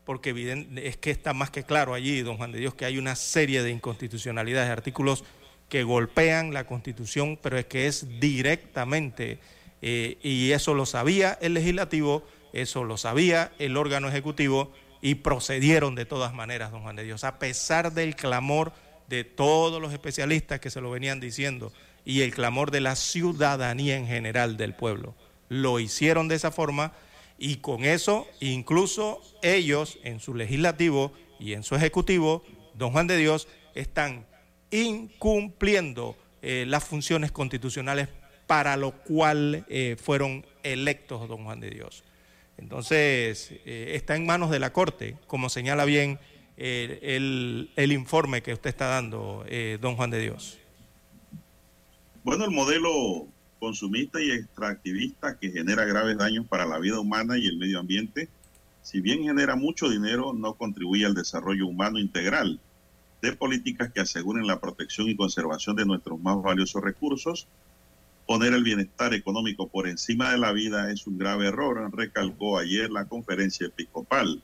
porque 0.09 0.65
es 0.77 0.97
que 0.97 1.11
está 1.11 1.35
más 1.35 1.51
que 1.51 1.63
claro 1.63 1.93
allí, 1.93 2.23
don 2.23 2.37
Juan 2.37 2.51
de 2.51 2.57
Dios, 2.57 2.73
que 2.73 2.83
hay 2.83 2.97
una 2.97 3.15
serie 3.15 3.61
de 3.61 3.69
inconstitucionalidades, 3.69 4.67
artículos 4.71 5.23
que 5.69 5.83
golpean 5.83 6.51
la 6.51 6.65
Constitución, 6.65 7.37
pero 7.39 7.59
es 7.59 7.67
que 7.67 7.85
es 7.85 8.19
directamente, 8.19 9.37
eh, 9.83 10.17
y 10.23 10.49
eso 10.49 10.73
lo 10.73 10.87
sabía 10.87 11.37
el 11.41 11.53
legislativo, 11.53 12.25
eso 12.53 12.83
lo 12.85 12.97
sabía 12.97 13.51
el 13.59 13.77
órgano 13.77 14.09
ejecutivo, 14.09 14.73
y 14.99 15.13
procedieron 15.13 15.93
de 15.93 16.07
todas 16.07 16.33
maneras, 16.33 16.71
don 16.71 16.81
Juan 16.81 16.95
de 16.95 17.03
Dios, 17.03 17.23
a 17.23 17.37
pesar 17.37 17.93
del 17.93 18.15
clamor 18.15 18.73
de 19.09 19.23
todos 19.25 19.79
los 19.79 19.93
especialistas 19.93 20.59
que 20.59 20.71
se 20.71 20.81
lo 20.81 20.89
venían 20.89 21.19
diciendo 21.19 21.71
y 22.03 22.21
el 22.21 22.33
clamor 22.33 22.71
de 22.71 22.81
la 22.81 22.95
ciudadanía 22.95 23.95
en 23.95 24.07
general 24.07 24.57
del 24.57 24.73
pueblo. 24.73 25.13
Lo 25.49 25.79
hicieron 25.79 26.27
de 26.27 26.33
esa 26.33 26.49
forma 26.49 26.93
y 27.39 27.57
con 27.57 27.85
eso 27.85 28.27
incluso 28.41 29.21
ellos 29.41 29.97
en 30.03 30.19
su 30.19 30.35
legislativo 30.35 31.13
y 31.39 31.53
en 31.53 31.63
su 31.63 31.75
ejecutivo, 31.75 32.43
don 32.75 32.91
Juan 32.91 33.07
de 33.07 33.17
Dios, 33.17 33.47
están 33.73 34.25
incumpliendo 34.71 36.15
eh, 36.41 36.65
las 36.67 36.83
funciones 36.83 37.31
constitucionales 37.31 38.09
para 38.45 38.77
lo 38.77 38.91
cual 38.91 39.65
eh, 39.69 39.95
fueron 40.01 40.45
electos, 40.63 41.27
don 41.27 41.45
Juan 41.45 41.59
de 41.59 41.69
Dios. 41.69 42.03
Entonces, 42.57 43.53
eh, 43.65 43.93
está 43.95 44.15
en 44.17 44.25
manos 44.25 44.51
de 44.51 44.59
la 44.59 44.73
Corte, 44.73 45.15
como 45.27 45.49
señala 45.49 45.85
bien 45.85 46.19
el, 46.57 47.69
informe 47.77 48.41
que 48.41 48.51
usted 48.51 48.69
está 48.69 48.87
dando, 48.87 49.45
don 49.79 49.95
Juan 49.95 50.09
de 50.09 50.19
Dios. 50.19 50.59
Bueno, 52.25 52.43
el 52.43 52.51
modelo 52.51 53.27
consumista 53.59 54.21
y 54.21 54.31
extractivista 54.31 55.37
que 55.37 55.51
genera 55.51 55.85
graves 55.85 56.17
daños 56.17 56.47
para 56.47 56.65
la 56.65 56.79
vida 56.79 56.99
humana 56.99 57.37
y 57.37 57.45
el 57.45 57.57
medio 57.57 57.79
ambiente, 57.79 58.29
si 58.81 59.01
bien 59.01 59.23
genera 59.23 59.55
mucho 59.55 59.89
dinero, 59.89 60.33
no 60.33 60.55
contribuye 60.55 61.05
al 61.05 61.13
desarrollo 61.13 61.67
humano 61.67 61.99
integral 61.99 62.59
de 63.21 63.33
políticas 63.33 63.91
que 63.91 63.99
aseguren 63.99 64.47
la 64.47 64.59
protección 64.59 65.09
y 65.09 65.15
conservación 65.15 65.75
de 65.75 65.85
nuestros 65.85 66.19
más 66.19 66.41
valiosos 66.41 66.81
recursos. 66.81 67.47
Poner 68.25 68.53
el 68.53 68.63
bienestar 68.63 69.13
económico 69.13 69.67
por 69.67 69.87
encima 69.87 70.31
de 70.31 70.37
la 70.37 70.51
vida 70.51 70.91
es 70.91 71.05
un 71.07 71.17
grave 71.17 71.47
error, 71.47 71.91
recalcó 71.95 72.57
ayer 72.57 72.89
la 72.89 73.05
conferencia 73.05 73.67
episcopal. 73.67 74.41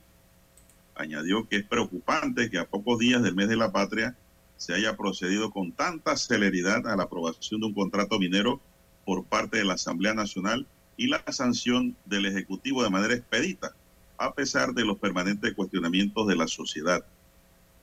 Añadió 0.94 1.48
que 1.48 1.56
es 1.56 1.64
preocupante 1.64 2.50
que 2.50 2.58
a 2.58 2.66
pocos 2.66 2.98
días 2.98 3.22
del 3.22 3.34
mes 3.34 3.48
de 3.48 3.56
la 3.56 3.72
patria 3.72 4.16
se 4.56 4.74
haya 4.74 4.96
procedido 4.96 5.50
con 5.50 5.72
tanta 5.72 6.16
celeridad 6.16 6.86
a 6.86 6.96
la 6.96 7.04
aprobación 7.04 7.60
de 7.60 7.66
un 7.66 7.74
contrato 7.74 8.18
minero 8.18 8.60
por 9.06 9.24
parte 9.24 9.58
de 9.58 9.64
la 9.64 9.74
Asamblea 9.74 10.12
Nacional 10.12 10.66
y 10.98 11.06
la 11.06 11.22
sanción 11.32 11.96
del 12.04 12.26
Ejecutivo 12.26 12.82
de 12.82 12.90
manera 12.90 13.14
expedita, 13.14 13.74
a 14.18 14.34
pesar 14.34 14.74
de 14.74 14.84
los 14.84 14.98
permanentes 14.98 15.54
cuestionamientos 15.54 16.26
de 16.26 16.36
la 16.36 16.48
sociedad. 16.48 17.06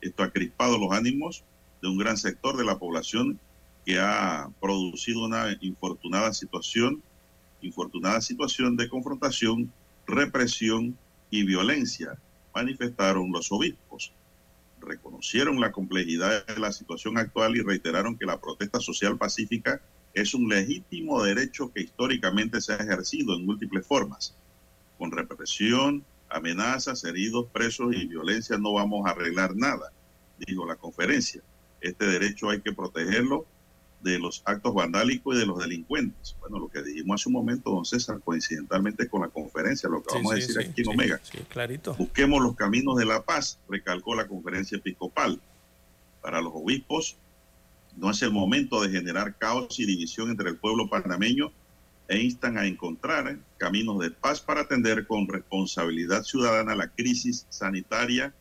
Esto 0.02 0.24
ha 0.24 0.32
crispado 0.32 0.78
los 0.78 0.92
ánimos 0.92 1.44
de 1.82 1.88
un 1.88 1.98
gran 1.98 2.18
sector 2.18 2.58
de 2.58 2.66
la 2.66 2.78
población 2.78 3.40
que 3.86 4.00
ha 4.00 4.50
producido 4.60 5.26
una 5.26 5.58
infortunada 5.62 6.34
situación, 6.34 7.02
infortunada 7.62 8.20
situación 8.20 8.76
de 8.76 8.90
confrontación, 8.90 9.72
represión 10.06 10.98
y 11.30 11.46
violencia, 11.46 12.18
manifestaron 12.54 13.32
los 13.32 13.50
obispos. 13.52 14.12
Reconocieron 14.82 15.62
la 15.62 15.72
complejidad 15.72 16.46
de 16.46 16.60
la 16.60 16.74
situación 16.74 17.18
actual 17.18 17.56
y 17.56 17.62
reiteraron 17.62 18.18
que 18.18 18.26
la 18.26 18.42
protesta 18.42 18.82
social 18.82 19.18
pacífica 19.18 19.82
es 20.14 20.34
un 20.34 20.48
legítimo 20.48 21.24
derecho 21.24 21.72
que 21.74 21.82
históricamente 21.82 22.62
se 22.62 22.74
ha 22.74 22.78
ejercido 22.78 23.36
en 23.36 23.46
múltiples 23.46 23.86
formas. 23.86 24.36
Con 24.98 25.12
represión, 25.12 26.04
amenazas, 26.30 27.04
heridos, 27.04 27.48
presos 27.52 27.96
y 27.96 28.06
violencia 28.06 28.58
no 28.58 28.74
vamos 28.74 29.06
a 29.06 29.12
arreglar 29.12 29.56
nada, 29.56 29.92
dijo 30.46 30.66
la 30.66 30.76
conferencia. 30.76 31.42
Este 31.82 32.06
derecho 32.06 32.50
hay 32.50 32.62
que 32.62 32.74
protegerlo 32.74 33.46
de 34.02 34.20
los 34.20 34.44
actos 34.46 34.74
vandálicos 34.74 35.36
y 35.36 35.40
de 35.40 35.46
los 35.46 35.60
delincuentes. 35.60 36.36
Bueno, 36.42 36.60
lo 36.60 36.68
que 36.68 36.84
dijimos 36.84 37.22
hace 37.22 37.30
un 37.30 37.34
momento, 37.34 37.72
don 37.72 37.86
César, 37.86 38.20
coincidentalmente 38.24 39.08
con 39.08 39.22
la 39.22 39.30
conferencia, 39.30 39.90
lo 39.90 40.04
que 40.04 40.10
Sí, 40.10 40.16
vamos 40.18 40.32
a 40.34 40.36
decir 40.36 40.56
sí, 40.56 40.70
aquí 40.70 40.82
en 40.82 40.88
Omega. 40.90 41.20
sí, 41.24 41.38
clarito. 41.48 41.96
Busquemos 41.96 42.42
los 42.42 42.56
caminos 42.56 42.98
de 42.98 43.06
la 43.06 43.24
paz, 43.24 43.60
recalcó 43.70 44.14
la 44.14 44.28
conferencia 44.28 44.78
episcopal. 44.78 45.40
Para 46.22 46.42
los 46.42 46.52
obispos, 46.54 47.18
no 47.98 48.12
es 48.12 48.22
el 48.22 48.32
momento 48.32 48.82
de 48.82 48.90
generar 48.90 49.38
caos 49.38 49.80
y 49.80 49.86
división 49.86 50.30
entre 50.30 50.50
el 50.50 50.58
pueblo 50.58 50.90
panameño 50.90 51.52
e 52.08 52.20
instan 52.20 52.58
a 52.58 52.66
encontrar 52.66 53.38
caminos 53.58 54.00
de 54.00 54.12
paz 54.12 54.42
para 54.42 54.62
atender 54.62 55.08
con 55.08 55.28
responsabilidad 55.28 56.24
ciudadana 56.24 56.76
la 56.76 56.88
crisis 56.90 57.46
sanitaria, 57.50 58.34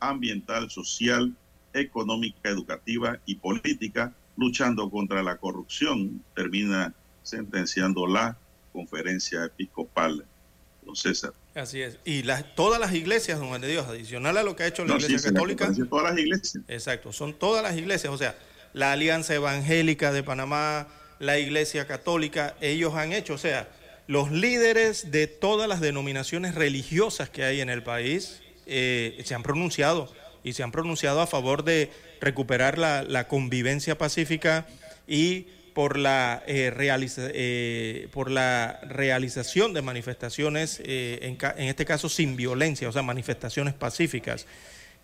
ambiental, 0.00 0.70
social, 0.70 1.34
económica, 1.72 2.48
educativa 2.48 3.18
y 3.26 3.36
política, 3.36 4.14
luchando 4.36 4.88
contra 4.90 5.22
la 5.22 5.36
corrupción, 5.36 6.22
termina 6.34 6.94
sentenciando 7.22 8.06
la 8.06 8.38
conferencia 8.72 9.44
episcopal. 9.44 10.24
Don 10.82 10.96
César. 10.96 11.34
Así 11.54 11.82
es. 11.82 11.98
Y 12.04 12.22
las, 12.22 12.54
todas 12.54 12.80
las 12.80 12.94
iglesias, 12.94 13.38
don 13.38 13.48
Juan 13.48 13.60
de 13.60 13.68
Dios, 13.68 13.86
adicional 13.86 14.38
a 14.38 14.42
lo 14.42 14.56
que 14.56 14.62
ha 14.62 14.66
hecho 14.68 14.84
la 14.84 14.94
No, 14.94 14.96
Iglesia 14.96 15.18
sí, 15.18 15.28
Católica. 15.34 15.70
todas 15.90 16.10
las 16.10 16.18
iglesias. 16.18 16.64
Exacto, 16.68 17.12
son 17.12 17.34
todas 17.34 17.62
las 17.62 17.76
iglesias, 17.76 18.10
o 18.12 18.16
sea, 18.16 18.38
la 18.72 18.92
Alianza 18.92 19.34
Evangélica 19.34 20.12
de 20.12 20.22
Panamá, 20.22 20.88
la 21.18 21.38
Iglesia 21.38 21.86
Católica, 21.86 22.54
ellos 22.60 22.94
han 22.94 23.12
hecho, 23.12 23.34
o 23.34 23.38
sea, 23.38 23.68
los 24.06 24.30
líderes 24.30 25.10
de 25.10 25.26
todas 25.26 25.68
las 25.68 25.80
denominaciones 25.80 26.54
religiosas 26.54 27.28
que 27.28 27.44
hay 27.44 27.60
en 27.60 27.68
el 27.68 27.82
país 27.82 28.40
eh, 28.66 29.20
se 29.24 29.34
han 29.34 29.42
pronunciado 29.42 30.12
y 30.44 30.52
se 30.52 30.62
han 30.62 30.72
pronunciado 30.72 31.20
a 31.20 31.26
favor 31.26 31.64
de 31.64 31.90
recuperar 32.20 32.78
la, 32.78 33.02
la 33.02 33.28
convivencia 33.28 33.98
pacífica 33.98 34.66
y 35.06 35.46
por 35.78 35.96
la, 35.96 36.42
eh, 36.48 36.72
eh, 36.76 38.08
por 38.12 38.32
la 38.32 38.80
realización 38.82 39.72
de 39.74 39.80
manifestaciones, 39.80 40.82
eh, 40.84 41.20
en, 41.22 41.38
en 41.56 41.68
este 41.68 41.84
caso 41.84 42.08
sin 42.08 42.34
violencia, 42.34 42.88
o 42.88 42.92
sea, 42.92 43.02
manifestaciones 43.02 43.74
pacíficas. 43.74 44.46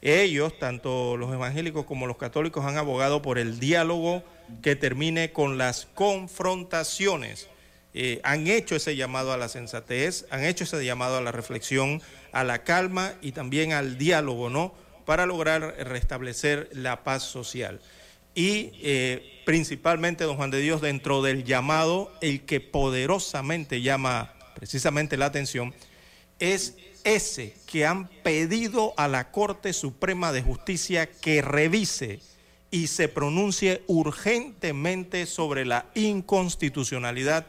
Ellos, 0.03 0.59
tanto 0.59 1.17
los 1.17 1.33
evangélicos 1.33 1.87
como 1.87 2.07
los 2.07 2.17
católicos, 2.17 2.65
han 2.65 2.77
abogado 2.77 3.23
por 3.23 3.39
el 3.39 3.59
diálogo 3.59 4.23
que 4.63 4.77
termine 4.77 5.33
con 5.33 5.57
las 5.59 5.87
confrontaciones. 5.95 7.49
Eh, 7.95 8.21
han 8.25 8.49
hecho 8.49 8.75
ese 8.77 8.97
llamado 8.97 9.33
a 9.33 9.37
la 9.37 9.49
sensatez, 9.49 10.27
han 10.31 10.45
hecho 10.45 10.65
ese 10.65 10.85
llamado 10.85 11.17
a 11.17 11.21
la 11.21 11.33
reflexión, 11.33 12.03
a 12.33 12.43
la 12.45 12.65
calma 12.65 13.15
y 13.23 13.33
también 13.33 13.73
al 13.73 13.97
diálogo, 13.99 14.51
¿no? 14.51 14.75
Para 15.07 15.27
lograr 15.27 15.77
restablecer 15.79 16.69
la 16.73 17.05
paz 17.05 17.23
social. 17.23 17.81
Y 18.35 18.73
eh, 18.83 19.43
principalmente, 19.47 20.25
don 20.25 20.37
Juan 20.37 20.51
de 20.51 20.61
Dios, 20.61 20.81
dentro 20.81 21.23
del 21.23 21.45
llamado, 21.45 22.13
el 22.21 22.45
que 22.45 22.61
poderosamente 22.61 23.81
llama 23.81 24.35
precisamente 24.55 25.17
la 25.17 25.27
atención, 25.27 25.73
es 26.41 26.77
ese 27.05 27.55
que 27.67 27.87
han 27.87 28.09
pedido 28.23 28.95
a 28.97 29.09
la 29.09 29.31
Corte 29.31 29.73
Suprema 29.73 30.33
de 30.33 30.43
Justicia 30.43 31.07
que 31.07 31.43
revise 31.43 32.21
y 32.71 32.89
se 32.89 33.09
pronuncie 33.09 33.83
urgentemente 33.87 35.27
sobre 35.27 35.65
la 35.65 35.87
inconstitucionalidad 35.95 37.47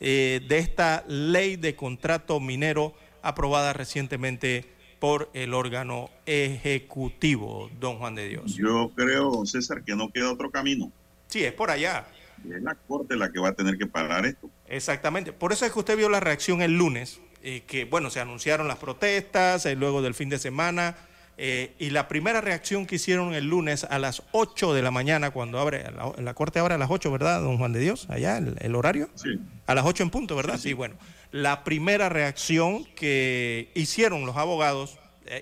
eh, 0.00 0.40
de 0.48 0.58
esta 0.58 1.04
ley 1.08 1.56
de 1.56 1.74
contrato 1.74 2.38
minero 2.38 2.94
aprobada 3.22 3.72
recientemente 3.72 4.64
por 5.00 5.30
el 5.32 5.54
órgano 5.54 6.10
ejecutivo, 6.26 7.70
don 7.80 7.98
Juan 7.98 8.14
de 8.14 8.28
Dios. 8.28 8.54
Yo 8.54 8.90
creo, 8.94 9.30
don 9.30 9.46
César, 9.46 9.82
que 9.82 9.96
no 9.96 10.10
queda 10.10 10.30
otro 10.32 10.50
camino. 10.50 10.92
Sí, 11.28 11.44
es 11.44 11.52
por 11.52 11.70
allá. 11.70 12.06
Es 12.48 12.62
la 12.62 12.74
Corte 12.74 13.16
la 13.16 13.30
que 13.30 13.40
va 13.40 13.48
a 13.48 13.52
tener 13.54 13.78
que 13.78 13.86
parar 13.86 14.26
esto. 14.26 14.48
Exactamente. 14.68 15.32
Por 15.32 15.52
eso 15.52 15.66
es 15.66 15.72
que 15.72 15.78
usted 15.78 15.96
vio 15.96 16.08
la 16.08 16.20
reacción 16.20 16.62
el 16.62 16.76
lunes, 16.76 17.20
eh, 17.42 17.62
que 17.66 17.84
bueno, 17.84 18.10
se 18.10 18.20
anunciaron 18.20 18.68
las 18.68 18.78
protestas 18.78 19.64
eh, 19.66 19.74
luego 19.76 20.02
del 20.02 20.14
fin 20.14 20.28
de 20.28 20.38
semana, 20.38 20.96
eh, 21.40 21.72
y 21.78 21.90
la 21.90 22.08
primera 22.08 22.40
reacción 22.40 22.84
que 22.86 22.96
hicieron 22.96 23.32
el 23.34 23.44
lunes 23.46 23.84
a 23.84 23.98
las 24.00 24.22
8 24.32 24.74
de 24.74 24.82
la 24.82 24.90
mañana, 24.90 25.30
cuando 25.30 25.60
abre, 25.60 25.84
la, 25.92 26.12
la 26.20 26.34
Corte 26.34 26.58
abre 26.58 26.74
a 26.74 26.78
las 26.78 26.90
8, 26.90 27.12
¿verdad, 27.12 27.40
don 27.40 27.58
Juan 27.58 27.72
de 27.72 27.78
Dios? 27.80 28.06
Allá, 28.10 28.38
el, 28.38 28.56
el 28.58 28.74
horario. 28.74 29.08
Sí. 29.14 29.38
A 29.66 29.74
las 29.74 29.84
8 29.84 30.02
en 30.02 30.10
punto, 30.10 30.34
¿verdad? 30.34 30.58
Sí, 30.58 30.72
bueno. 30.72 30.96
La 31.30 31.62
primera 31.62 32.08
reacción 32.08 32.84
que 32.96 33.70
hicieron 33.74 34.26
los 34.26 34.36
abogados 34.36 34.98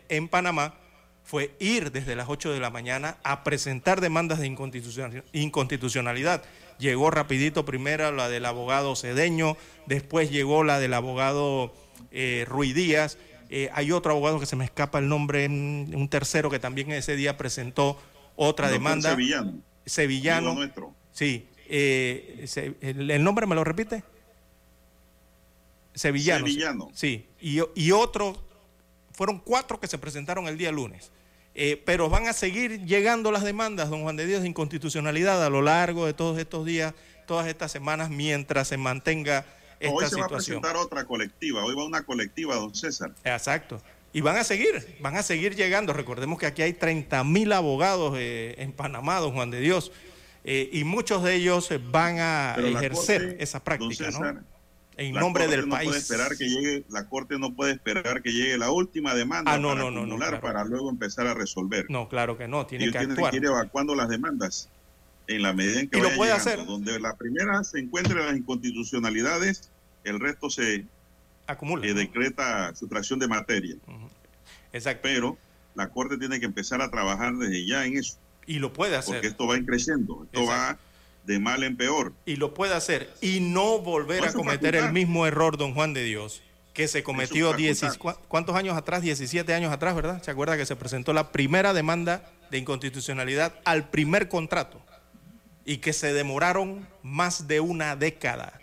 en 0.09 0.29
Panamá 0.29 0.75
fue 1.25 1.53
ir 1.61 1.93
desde 1.93 2.15
las 2.15 2.29
8 2.29 2.53
de 2.53 2.61
la 2.61 2.71
mañana 2.71 3.17
a 3.23 3.43
presentar 3.43 4.01
demandas 4.01 4.39
de 4.41 4.49
inconstitucional- 4.49 5.25
inconstitucionalidad. 5.33 6.43
Llegó 6.79 7.11
rapidito 7.11 7.65
primero 7.65 8.13
la 8.13 8.29
del 8.29 8.45
abogado 8.47 8.95
Cedeño, 8.97 9.57
después 9.87 10.31
llegó 10.31 10.63
la 10.63 10.79
del 10.79 10.93
abogado 10.95 11.73
eh, 12.11 12.45
Ruiz 12.49 12.75
Díaz, 12.75 13.19
eh, 13.49 13.71
hay 13.73 13.93
otro 13.93 14.13
abogado 14.13 14.41
que 14.41 14.47
se 14.47 14.57
me 14.57 14.65
escapa 14.65 14.99
el 14.99 15.09
nombre, 15.09 15.47
un 15.47 16.09
tercero 16.11 16.51
que 16.51 16.59
también 16.59 16.91
ese 16.93 17.17
día 17.17 17.37
presentó 17.37 18.01
otra 18.35 18.71
demanda. 18.71 19.11
Sevillano. 19.11 19.61
Sevillano. 19.85 20.55
nuestro. 20.55 20.95
Sí. 21.13 21.49
eh, 21.69 22.47
el, 22.81 23.11
el 23.11 23.25
nombre 23.25 23.47
me 23.47 23.55
lo 23.55 23.65
repite? 23.65 24.03
Sevillano. 25.95 26.47
Sevillano. 26.47 26.91
Sí. 26.93 27.27
Y, 27.41 27.61
y 27.75 27.91
otro, 27.93 28.37
fueron 29.13 29.39
cuatro 29.39 29.81
que 29.81 29.87
se 29.87 29.99
presentaron 29.99 30.47
el 30.47 30.59
día 30.59 30.71
lunes. 30.73 31.11
Eh, 31.59 31.83
pero 31.87 32.11
van 32.11 32.29
a 32.29 32.35
seguir 32.35 32.85
llegando 32.85 33.33
las 33.33 33.43
demandas, 33.43 33.89
don 33.89 34.03
Juan 34.03 34.17
de 34.17 34.27
Dios, 34.27 34.43
de 34.43 34.49
inconstitucionalidad 34.49 35.43
a 35.43 35.49
lo 35.49 35.63
largo 35.63 36.05
de 36.05 36.13
todos 36.13 36.39
estos 36.39 36.67
días, 36.67 36.93
todas 37.27 37.47
estas 37.47 37.73
semanas, 37.73 38.11
mientras 38.11 38.69
se 38.69 38.77
mantenga 38.77 39.47
esta 39.81 39.95
Hoy 39.95 40.07
se 40.07 40.17
va 40.21 40.27
a 40.27 40.29
presentar 40.29 40.77
otra 40.77 41.05
colectiva. 41.05 41.65
Hoy 41.65 41.75
va 41.75 41.85
una 41.85 42.03
colectiva, 42.03 42.57
don 42.57 42.75
César. 42.75 43.13
Exacto. 43.25 43.81
Y 44.13 44.23
van 44.23 44.37
a 44.37 44.45
seguir, 44.45 44.97
van 45.01 45.17
a 45.17 45.23
seguir 45.23 45.55
llegando. 45.55 45.93
Recordemos 45.93 46.39
que 46.39 46.47
aquí 46.47 46.63
hay 46.63 46.73
30 46.73 47.23
mil 47.25 47.53
abogados 47.53 48.15
eh, 48.17 48.55
en 48.59 48.73
Panamá, 48.73 49.19
don 49.21 49.33
Juan 49.35 49.51
de 49.51 49.61
Dios, 49.61 49.93
eh, 50.45 50.71
y 50.73 50.85
muchos 50.85 51.23
de 51.23 51.35
ellos 51.35 51.69
van 51.91 52.19
a 52.19 52.53
Pero 52.57 52.69
ejercer 52.69 53.23
Corte, 53.23 53.43
esa 53.43 53.59
don 53.59 53.65
práctica, 53.65 54.05
César, 54.07 54.35
¿no? 54.37 54.45
En 54.97 55.13
nombre 55.13 55.47
del 55.49 55.69
no 55.69 55.75
país. 55.75 55.89
Puede 55.89 56.01
esperar 56.01 56.37
que 56.39 56.49
llegue, 56.49 56.85
la 56.89 57.07
Corte 57.07 57.39
no 57.39 57.55
puede 57.55 57.73
esperar 57.73 58.23
que 58.23 58.33
llegue 58.33 58.57
la 58.57 58.71
última 58.71 59.15
demanda 59.15 59.53
Ah, 59.53 59.59
no, 59.59 59.69
para 59.69 59.81
no, 59.81 59.91
no, 59.91 59.97
no, 59.97 60.01
acumular 60.01 60.29
claro. 60.31 60.41
para 60.41 60.65
luego 60.65 60.89
empezar 60.89 61.27
a 61.27 61.35
resolver. 61.35 61.85
No, 61.91 62.09
claro 62.09 62.39
que 62.39 62.49
no, 62.49 62.65
tiene 62.65 62.85
Ellos 62.85 62.95
que 62.95 62.99
tienen 63.01 63.13
actuar. 63.17 63.31
que 63.33 63.37
ir 63.37 63.45
evacuando 63.45 63.95
las 63.95 64.09
demandas. 64.09 64.71
En 65.29 65.43
la 65.43 65.53
medida 65.53 65.81
en 65.81 65.89
que 65.89 65.99
Y 65.99 66.01
lo 66.01 66.07
vaya 66.09 66.17
puede 66.17 66.33
llegando. 66.33 66.51
hacer. 66.63 66.67
Donde 66.67 67.01
la 67.01 67.17
primera 67.17 67.63
se 67.65 67.81
encuentre 67.81 68.15
las 68.25 68.37
inconstitucionalidades, 68.37 69.71
el 70.05 70.21
resto 70.21 70.51
se 70.51 70.85
Acumula. 71.47 71.87
eh, 71.87 71.95
decreta 71.95 72.75
sustracción 72.75 73.19
de 73.19 73.29
materia. 73.29 73.77
Exacto. 74.73 75.01
Pero 75.03 75.39
la 75.75 75.89
Corte 75.89 76.17
tiene 76.19 76.39
que 76.41 76.47
empezar 76.47 76.81
a 76.83 76.91
trabajar 76.91 77.35
desde 77.37 77.67
ya 77.67 77.85
en 77.85 77.99
eso, 77.99 78.17
Y 78.47 78.59
lo 78.59 78.73
puede 78.73 78.97
porque 79.03 79.19
hacer. 79.19 79.31
esto 79.31 79.47
va 79.47 79.59
creciendo, 79.65 80.25
esto 80.25 80.47
va 80.47 80.79
de 81.25 81.39
mal 81.41 81.63
en 81.65 81.77
peor. 81.77 82.13
Y 82.25 82.37
lo 82.37 82.55
puede 82.55 82.75
hacer. 82.75 83.13
Y 83.21 83.41
no 83.41 83.79
volver 83.81 84.25
a 84.25 84.33
cometer 84.33 84.75
facultad. 84.75 84.87
el 84.87 84.93
mismo 84.93 85.27
error, 85.27 85.57
don 85.59 85.75
Juan 85.75 85.93
de 85.93 86.05
Dios, 86.05 86.41
que 86.73 86.87
se 86.89 87.03
cometió 87.03 87.51
facultad. 87.51 87.59
10 87.89 87.99
¿cu- 87.99 88.15
¿cuántos 88.29 88.55
años 88.55 88.77
atrás? 88.77 89.03
17 89.03 89.53
años 89.55 89.73
atrás, 89.73 89.97
¿verdad? 89.97 90.23
¿Se 90.23 90.31
acuerda 90.31 90.57
que 90.57 90.67
se 90.67 90.77
presentó 90.77 91.13
la 91.13 91.33
primera 91.33 91.73
demanda 91.73 92.31
de 92.51 92.59
inconstitucionalidad 92.59 93.55
al 93.65 93.89
primer 93.91 94.29
contrato? 94.29 94.81
Y 95.67 95.79
que 95.79 95.93
se 95.93 96.13
demoraron 96.13 96.87
más 97.03 97.47
de 97.49 97.59
una 97.61 97.97
década, 97.97 98.59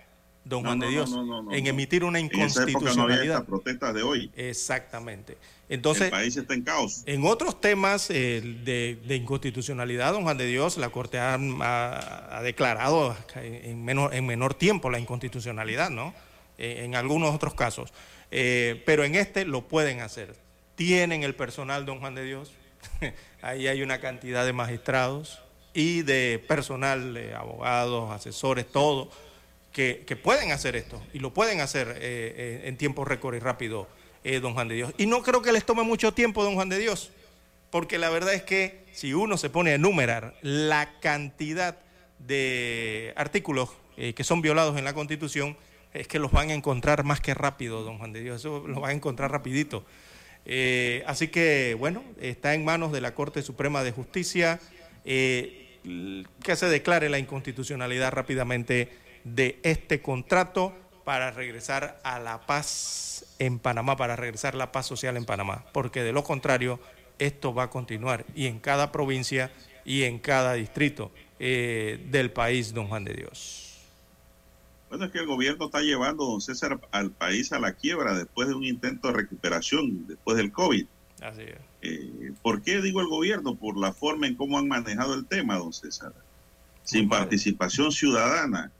don 0.45 0.63
No, 0.63 0.69
Juan 0.69 0.79
de 0.79 0.87
Dios, 0.87 1.11
no, 1.11 1.23
no, 1.25 1.43
no, 1.43 1.53
en 1.53 1.67
emitir 1.67 2.03
una 2.05 2.17
En 2.19 2.27
esa 2.27 2.35
inconstitucionalidad. 2.63 3.43
protestas 3.45 3.93
de 3.93 4.01
hoy. 4.03 4.31
Exactamente. 4.35 5.37
Entonces, 5.69 6.05
el 6.05 6.11
país 6.11 6.35
está 6.37 6.53
en 6.53 6.61
caos. 6.63 7.03
en 7.05 7.25
otros 7.25 7.59
temas 7.59 8.09
eh, 8.09 8.41
de, 8.63 8.99
de 9.05 9.15
inconstitucionalidad, 9.15 10.13
don 10.13 10.23
Juan 10.23 10.37
de 10.37 10.45
Dios, 10.47 10.77
la 10.77 10.89
Corte 10.89 11.19
ha, 11.19 11.33
ha- 11.35 12.37
ha 12.37 12.41
declarado 12.41 13.15
en 13.35 13.83
menor, 13.83 14.13
en 14.13 14.25
menor 14.25 14.53
tiempo 14.53 14.89
la 14.89 14.99
inconstitucionalidad, 14.99 15.89
¿no? 15.89 16.13
En 16.57 16.95
algunos 16.95 17.33
otros 17.35 17.53
casos. 17.53 17.91
Eh, 18.31 18.81
pero 18.85 19.03
en 19.03 19.15
este 19.15 19.43
lo 19.45 19.67
pueden 19.67 19.99
hacer. 20.01 20.35
Tienen 20.75 21.23
el 21.23 21.35
personal, 21.35 21.85
don 21.85 21.99
Juan 21.99 22.15
de 22.15 22.23
Dios. 22.23 22.51
Ahí 23.41 23.67
hay 23.67 23.81
una 23.81 23.99
cantidad 23.99 24.45
de 24.45 24.53
magistrados 24.53 25.39
y 25.73 26.03
de 26.03 26.43
personal, 26.47 27.17
abogados, 27.35 28.11
asesores, 28.11 28.65
todo, 28.71 29.09
que, 29.73 30.03
que 30.05 30.15
pueden 30.15 30.51
hacer 30.51 30.75
esto 30.75 31.01
y 31.13 31.19
lo 31.19 31.33
pueden 31.33 31.59
hacer 31.59 31.89
eh, 31.89 31.95
eh, 32.01 32.61
en 32.65 32.77
tiempo 32.77 33.03
récord 33.03 33.35
y 33.35 33.39
rápido, 33.39 33.87
eh, 34.23 34.39
don 34.39 34.53
Juan 34.53 34.67
de 34.67 34.75
Dios. 34.75 34.93
Y 34.97 35.07
no 35.07 35.23
creo 35.23 35.41
que 35.41 35.51
les 35.51 35.65
tome 35.65 35.83
mucho 35.83 36.13
tiempo, 36.13 36.43
don 36.43 36.53
Juan 36.53 36.69
de 36.69 36.77
Dios, 36.77 37.11
porque 37.71 37.97
la 37.97 38.09
verdad 38.09 38.35
es 38.35 38.43
que 38.43 38.85
si 38.93 39.13
uno 39.13 39.35
se 39.35 39.49
pone 39.49 39.71
a 39.71 39.75
enumerar 39.75 40.35
la 40.41 40.99
cantidad 40.99 41.77
de 42.19 43.13
artículos 43.17 43.71
que 43.95 44.23
son 44.23 44.41
violados 44.41 44.77
en 44.77 44.85
la 44.85 44.93
Constitución, 44.93 45.57
es 45.93 46.07
que 46.07 46.17
los 46.17 46.31
van 46.31 46.49
a 46.49 46.53
encontrar 46.53 47.03
más 47.03 47.19
que 47.19 47.33
rápido, 47.33 47.83
don 47.83 47.97
Juan 47.97 48.13
de 48.13 48.21
Dios, 48.21 48.41
eso 48.41 48.63
los 48.67 48.79
van 48.79 48.91
a 48.91 48.93
encontrar 48.93 49.31
rapidito. 49.31 49.85
Así 51.05 51.27
que, 51.27 51.75
bueno, 51.77 52.03
está 52.21 52.53
en 52.53 52.63
manos 52.63 52.91
de 52.91 53.01
la 53.01 53.13
Corte 53.13 53.41
Suprema 53.41 53.83
de 53.83 53.91
Justicia 53.91 54.59
que 55.83 56.55
se 56.55 56.67
declare 56.67 57.09
la 57.09 57.19
inconstitucionalidad 57.19 58.11
rápidamente 58.11 58.89
de 59.23 59.59
este 59.63 60.01
contrato 60.01 60.73
para 61.03 61.31
regresar 61.31 61.99
a 62.03 62.19
la 62.19 62.45
paz 62.45 63.25
en 63.39 63.59
Panamá, 63.59 63.97
para 63.97 64.15
regresar 64.15 64.55
la 64.55 64.71
paz 64.71 64.85
social 64.85 65.17
en 65.17 65.25
Panamá, 65.25 65.65
porque 65.73 66.03
de 66.03 66.13
lo 66.13 66.23
contrario 66.23 66.79
esto 67.19 67.53
va 67.53 67.63
a 67.63 67.69
continuar 67.69 68.25
y 68.35 68.47
en 68.47 68.59
cada 68.59 68.91
provincia 68.91 69.51
y 69.85 70.03
en 70.03 70.19
cada 70.19 70.53
distrito 70.53 71.11
eh, 71.39 72.05
del 72.09 72.31
país, 72.31 72.73
don 72.73 72.87
Juan 72.87 73.03
de 73.03 73.13
Dios. 73.13 73.79
Bueno, 74.89 75.05
es 75.05 75.11
que 75.11 75.19
el 75.19 75.25
gobierno 75.25 75.65
está 75.65 75.81
llevando, 75.81 76.25
don 76.25 76.39
César, 76.39 76.79
al 76.91 77.11
país 77.11 77.51
a 77.51 77.59
la 77.59 77.73
quiebra 77.73 78.13
después 78.13 78.47
de 78.47 78.53
un 78.53 78.63
intento 78.63 79.07
de 79.07 79.15
recuperación, 79.15 80.07
después 80.07 80.37
del 80.37 80.51
COVID. 80.51 80.85
Así 81.21 81.41
es. 81.41 81.72
Eh, 81.83 82.31
¿Por 82.41 82.61
qué 82.61 82.81
digo 82.81 83.01
el 83.01 83.07
gobierno? 83.07 83.55
Por 83.55 83.77
la 83.77 83.91
forma 83.93 84.25
en 84.27 84.35
cómo 84.35 84.57
han 84.57 84.67
manejado 84.69 85.13
el 85.15 85.25
tema, 85.25 85.57
don 85.57 85.73
César. 85.73 86.13
Sin 86.83 87.09
participación 87.09 87.91
ciudadana, 87.91 88.71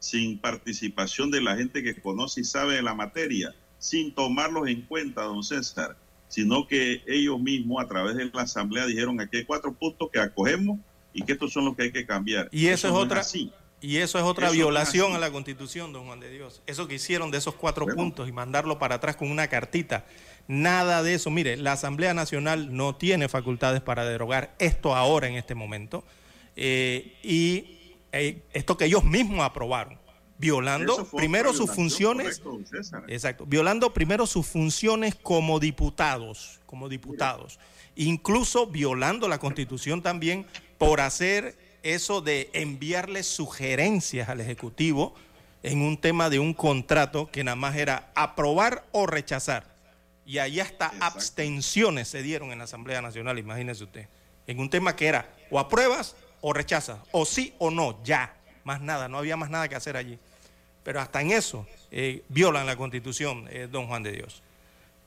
sin 0.00 0.38
participación 0.38 1.30
de 1.30 1.40
la 1.42 1.56
gente 1.56 1.82
que 1.82 1.94
conoce 2.00 2.40
y 2.40 2.44
sabe 2.44 2.74
de 2.74 2.82
la 2.82 2.94
materia, 2.94 3.54
sin 3.78 4.12
tomarlos 4.12 4.68
en 4.68 4.82
cuenta, 4.82 5.22
don 5.22 5.42
César, 5.44 5.96
sino 6.28 6.66
que 6.66 7.02
ellos 7.06 7.40
mismos 7.40 7.82
a 7.82 7.88
través 7.88 8.16
de 8.16 8.30
la 8.32 8.42
asamblea 8.42 8.86
dijeron 8.86 9.20
aquí 9.20 9.38
hay 9.38 9.44
cuatro 9.44 9.72
puntos 9.72 10.10
que 10.12 10.18
acogemos 10.20 10.78
y 11.12 11.22
que 11.22 11.32
estos 11.32 11.52
son 11.52 11.64
los 11.64 11.76
que 11.76 11.84
hay 11.84 11.92
que 11.92 12.06
cambiar. 12.06 12.48
Y 12.52 12.66
eso, 12.66 12.88
es 12.88 12.92
no 12.92 13.00
otra 13.00 13.20
así. 13.20 13.52
y 13.80 13.96
eso 13.96 14.18
es 14.18 14.24
otra 14.24 14.46
Eso 14.46 14.54
no 14.54 14.60
es 14.60 14.64
violación 14.66 15.14
a 15.14 15.18
la 15.18 15.30
Constitución, 15.30 15.92
don 15.92 16.06
Juan 16.06 16.20
de 16.20 16.30
Dios. 16.30 16.62
Eso 16.66 16.86
que 16.88 16.94
hicieron 16.96 17.30
de 17.30 17.38
esos 17.38 17.54
cuatro 17.54 17.84
Bueno. 17.84 18.00
puntos 18.00 18.28
y 18.28 18.32
mandarlo 18.32 18.78
para 18.78 18.96
atrás 18.96 19.16
con 19.16 19.30
una 19.30 19.48
cartita. 19.48 20.04
Nada 20.50 21.04
de 21.04 21.14
eso. 21.14 21.30
Mire, 21.30 21.56
la 21.56 21.74
Asamblea 21.74 22.12
Nacional 22.12 22.74
no 22.74 22.96
tiene 22.96 23.28
facultades 23.28 23.80
para 23.80 24.04
derogar 24.04 24.52
esto 24.58 24.96
ahora 24.96 25.28
en 25.28 25.36
este 25.36 25.54
momento. 25.54 26.02
Eh, 26.56 27.14
y 27.22 27.94
eh, 28.10 28.42
esto 28.52 28.76
que 28.76 28.86
ellos 28.86 29.04
mismos 29.04 29.42
aprobaron, 29.42 29.96
violando 30.38 31.04
primero 31.16 31.52
sus 31.52 31.70
funciones. 31.70 32.40
correcto. 32.40 33.04
Exacto, 33.06 33.46
violando 33.46 33.94
primero 33.94 34.26
sus 34.26 34.44
funciones 34.44 35.14
como 35.14 35.60
diputados, 35.60 36.58
como 36.66 36.88
diputados, 36.88 37.60
incluso 37.94 38.66
violando 38.66 39.28
la 39.28 39.38
Constitución 39.38 40.02
también 40.02 40.46
por 40.78 41.00
hacer 41.00 41.56
eso 41.84 42.22
de 42.22 42.50
enviarle 42.54 43.22
sugerencias 43.22 44.28
al 44.28 44.40
Ejecutivo 44.40 45.14
en 45.62 45.80
un 45.80 45.96
tema 45.96 46.28
de 46.28 46.40
un 46.40 46.54
contrato 46.54 47.30
que 47.30 47.44
nada 47.44 47.54
más 47.54 47.76
era 47.76 48.10
aprobar 48.16 48.84
o 48.90 49.06
rechazar. 49.06 49.69
Y 50.30 50.38
ahí 50.38 50.60
hasta 50.60 50.86
Exacto. 50.86 51.04
abstenciones 51.06 52.06
se 52.06 52.22
dieron 52.22 52.52
en 52.52 52.58
la 52.58 52.64
Asamblea 52.64 53.02
Nacional, 53.02 53.40
imagínese 53.40 53.82
usted, 53.82 54.06
en 54.46 54.60
un 54.60 54.70
tema 54.70 54.94
que 54.94 55.08
era 55.08 55.34
o 55.50 55.58
apruebas 55.58 56.14
o 56.40 56.52
rechazas, 56.52 57.00
o 57.10 57.24
sí 57.24 57.52
o 57.58 57.72
no, 57.72 58.00
ya, 58.04 58.36
más 58.62 58.80
nada, 58.80 59.08
no 59.08 59.18
había 59.18 59.36
más 59.36 59.50
nada 59.50 59.68
que 59.68 59.74
hacer 59.74 59.96
allí. 59.96 60.20
Pero 60.84 61.00
hasta 61.00 61.20
en 61.20 61.32
eso 61.32 61.66
eh, 61.90 62.22
violan 62.28 62.64
la 62.64 62.76
constitución, 62.76 63.48
eh, 63.50 63.66
don 63.68 63.88
Juan 63.88 64.04
de 64.04 64.12
Dios. 64.12 64.40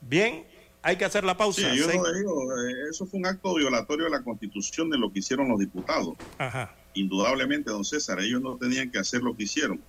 Bien, 0.02 0.44
hay 0.82 0.96
que 0.96 1.06
hacer 1.06 1.24
la 1.24 1.38
pausa. 1.38 1.70
Sí, 1.70 1.78
yo 1.78 1.86
no 1.86 2.12
digo, 2.12 2.58
eh, 2.58 2.90
eso 2.90 3.06
fue 3.06 3.18
un 3.18 3.24
acto 3.24 3.54
violatorio 3.54 4.04
de 4.04 4.10
la 4.10 4.22
constitución 4.22 4.90
de 4.90 4.98
lo 4.98 5.10
que 5.10 5.20
hicieron 5.20 5.48
los 5.48 5.58
diputados. 5.58 6.18
Ajá. 6.36 6.76
Indudablemente, 6.92 7.70
don 7.70 7.86
César, 7.86 8.20
ellos 8.20 8.42
no 8.42 8.58
tenían 8.58 8.90
que 8.90 8.98
hacer 8.98 9.22
lo 9.22 9.34
que 9.34 9.44
hicieron, 9.44 9.80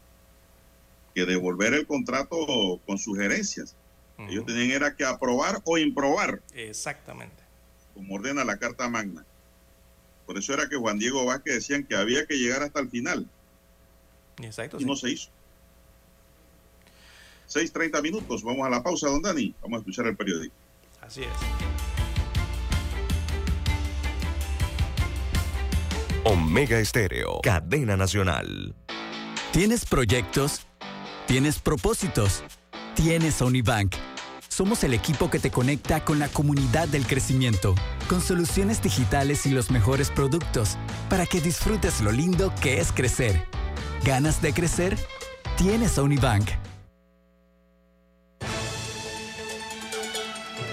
que 1.14 1.26
devolver 1.26 1.74
el 1.74 1.86
contrato 1.86 2.38
con 2.86 2.98
sugerencias. 2.98 3.76
Ellos 4.18 4.46
tenían 4.46 4.72
era 4.72 4.96
que 4.96 5.04
aprobar 5.04 5.62
o 5.66 5.78
improbar, 5.78 6.42
Exactamente. 6.54 7.36
como 7.94 8.16
ordena 8.16 8.44
la 8.46 8.58
Carta 8.58 8.88
Magna. 8.90 9.26
Por 10.26 10.38
eso 10.38 10.54
era 10.54 10.68
que 10.70 10.76
Juan 10.78 10.98
Diego 10.98 11.26
Vázquez 11.26 11.56
decían 11.56 11.84
que 11.84 11.96
había 11.96 12.26
que 12.26 12.36
llegar 12.36 12.64
hasta 12.64 12.80
el 12.80 12.90
final 12.90 13.28
Exacto. 14.42 14.78
y 14.78 14.80
sí. 14.82 14.86
no 14.86 14.96
se 14.96 15.10
hizo. 15.12 15.30
6.30 17.50 18.02
minutos, 18.02 18.42
vamos 18.44 18.66
a 18.66 18.70
la 18.70 18.82
pausa, 18.82 19.08
don 19.08 19.22
Dani. 19.22 19.54
Vamos 19.62 19.78
a 19.78 19.80
escuchar 19.82 20.08
el 20.08 20.16
periódico. 20.16 20.56
Así 21.02 21.22
es. 21.24 21.30
Omega 26.24 26.80
Estéreo, 26.80 27.40
cadena 27.44 27.96
nacional. 27.96 28.74
¿Tienes 29.52 29.86
proyectos? 29.86 30.62
¿Tienes 31.28 31.60
propósitos? 31.60 32.44
Tienes 32.96 33.42
a 33.42 33.46
Unibank. 33.46 33.94
Somos 34.48 34.86
el 34.86 34.94
equipo 34.94 35.30
que 35.30 35.38
te 35.38 35.52
conecta 35.52 36.06
con 36.06 36.18
la 36.18 36.30
comunidad 36.30 36.88
del 36.88 37.06
crecimiento, 37.06 37.76
con 38.08 38.22
soluciones 38.22 38.82
digitales 38.82 39.46
y 39.46 39.50
los 39.50 39.70
mejores 39.70 40.10
productos, 40.10 40.78
para 41.10 41.26
que 41.26 41.42
disfrutes 41.42 42.00
lo 42.00 42.14
lindo 42.14 42.54
que 42.62 42.80
es 42.80 42.94
crecer. 42.94 43.44
¿Ganas 44.06 44.42
de 44.42 44.54
crecer? 44.54 44.98
Tienes 45.58 45.98
a 45.98 46.04
Unibank. 46.04 46.50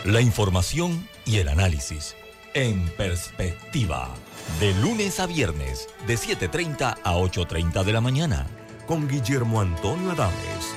La 0.04 0.20
información 0.20 1.08
y 1.26 1.38
el 1.38 1.48
análisis. 1.48 2.14
En 2.54 2.88
perspectiva. 2.90 4.14
De 4.60 4.72
lunes 4.74 5.18
a 5.18 5.26
viernes, 5.26 5.88
de 6.06 6.14
7.30 6.14 6.98
a 7.02 7.14
8.30 7.14 7.82
de 7.82 7.92
la 7.92 8.00
mañana. 8.00 8.46
Con 8.86 9.08
Guillermo 9.08 9.60
Antonio 9.60 10.12
Adames, 10.12 10.76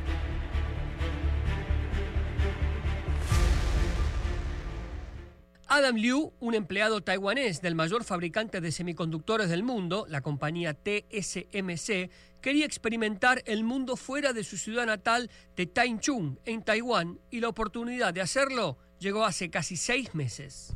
Adam 5.73 5.95
Liu, 5.95 6.33
un 6.41 6.53
empleado 6.53 6.99
taiwanés 6.99 7.61
del 7.61 7.75
mayor 7.75 8.03
fabricante 8.03 8.59
de 8.59 8.73
semiconductores 8.73 9.47
del 9.47 9.63
mundo, 9.63 10.05
la 10.09 10.19
compañía 10.19 10.73
TSMC, 10.73 12.11
quería 12.41 12.65
experimentar 12.65 13.41
el 13.45 13.63
mundo 13.63 13.95
fuera 13.95 14.33
de 14.33 14.43
su 14.43 14.57
ciudad 14.57 14.85
natal 14.85 15.29
de 15.55 15.67
Taichung, 15.67 16.35
en 16.43 16.61
Taiwán, 16.61 17.21
y 17.29 17.39
la 17.39 17.47
oportunidad 17.47 18.13
de 18.13 18.19
hacerlo 18.19 18.79
llegó 18.99 19.23
hace 19.23 19.49
casi 19.49 19.77
seis 19.77 20.13
meses. 20.13 20.75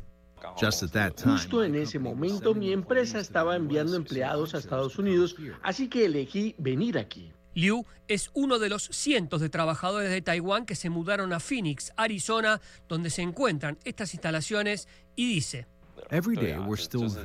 Justo 1.22 1.62
en 1.62 1.74
ese 1.74 1.98
momento 1.98 2.54
mi 2.54 2.72
empresa 2.72 3.20
estaba 3.20 3.54
enviando 3.54 3.96
empleados 3.96 4.54
a 4.54 4.58
Estados 4.58 4.98
Unidos, 4.98 5.36
así 5.62 5.88
que 5.88 6.06
elegí 6.06 6.54
venir 6.56 6.96
aquí. 6.96 7.34
Liu 7.56 7.86
es 8.06 8.30
uno 8.34 8.58
de 8.58 8.68
los 8.68 8.84
cientos 8.92 9.40
de 9.40 9.48
trabajadores 9.48 10.10
de 10.10 10.20
Taiwán 10.20 10.66
que 10.66 10.74
se 10.74 10.90
mudaron 10.90 11.32
a 11.32 11.40
Phoenix, 11.40 11.90
Arizona, 11.96 12.60
donde 12.86 13.08
se 13.08 13.22
encuentran 13.22 13.78
estas 13.84 14.12
instalaciones, 14.12 14.88
y 15.16 15.26
dice, 15.26 15.66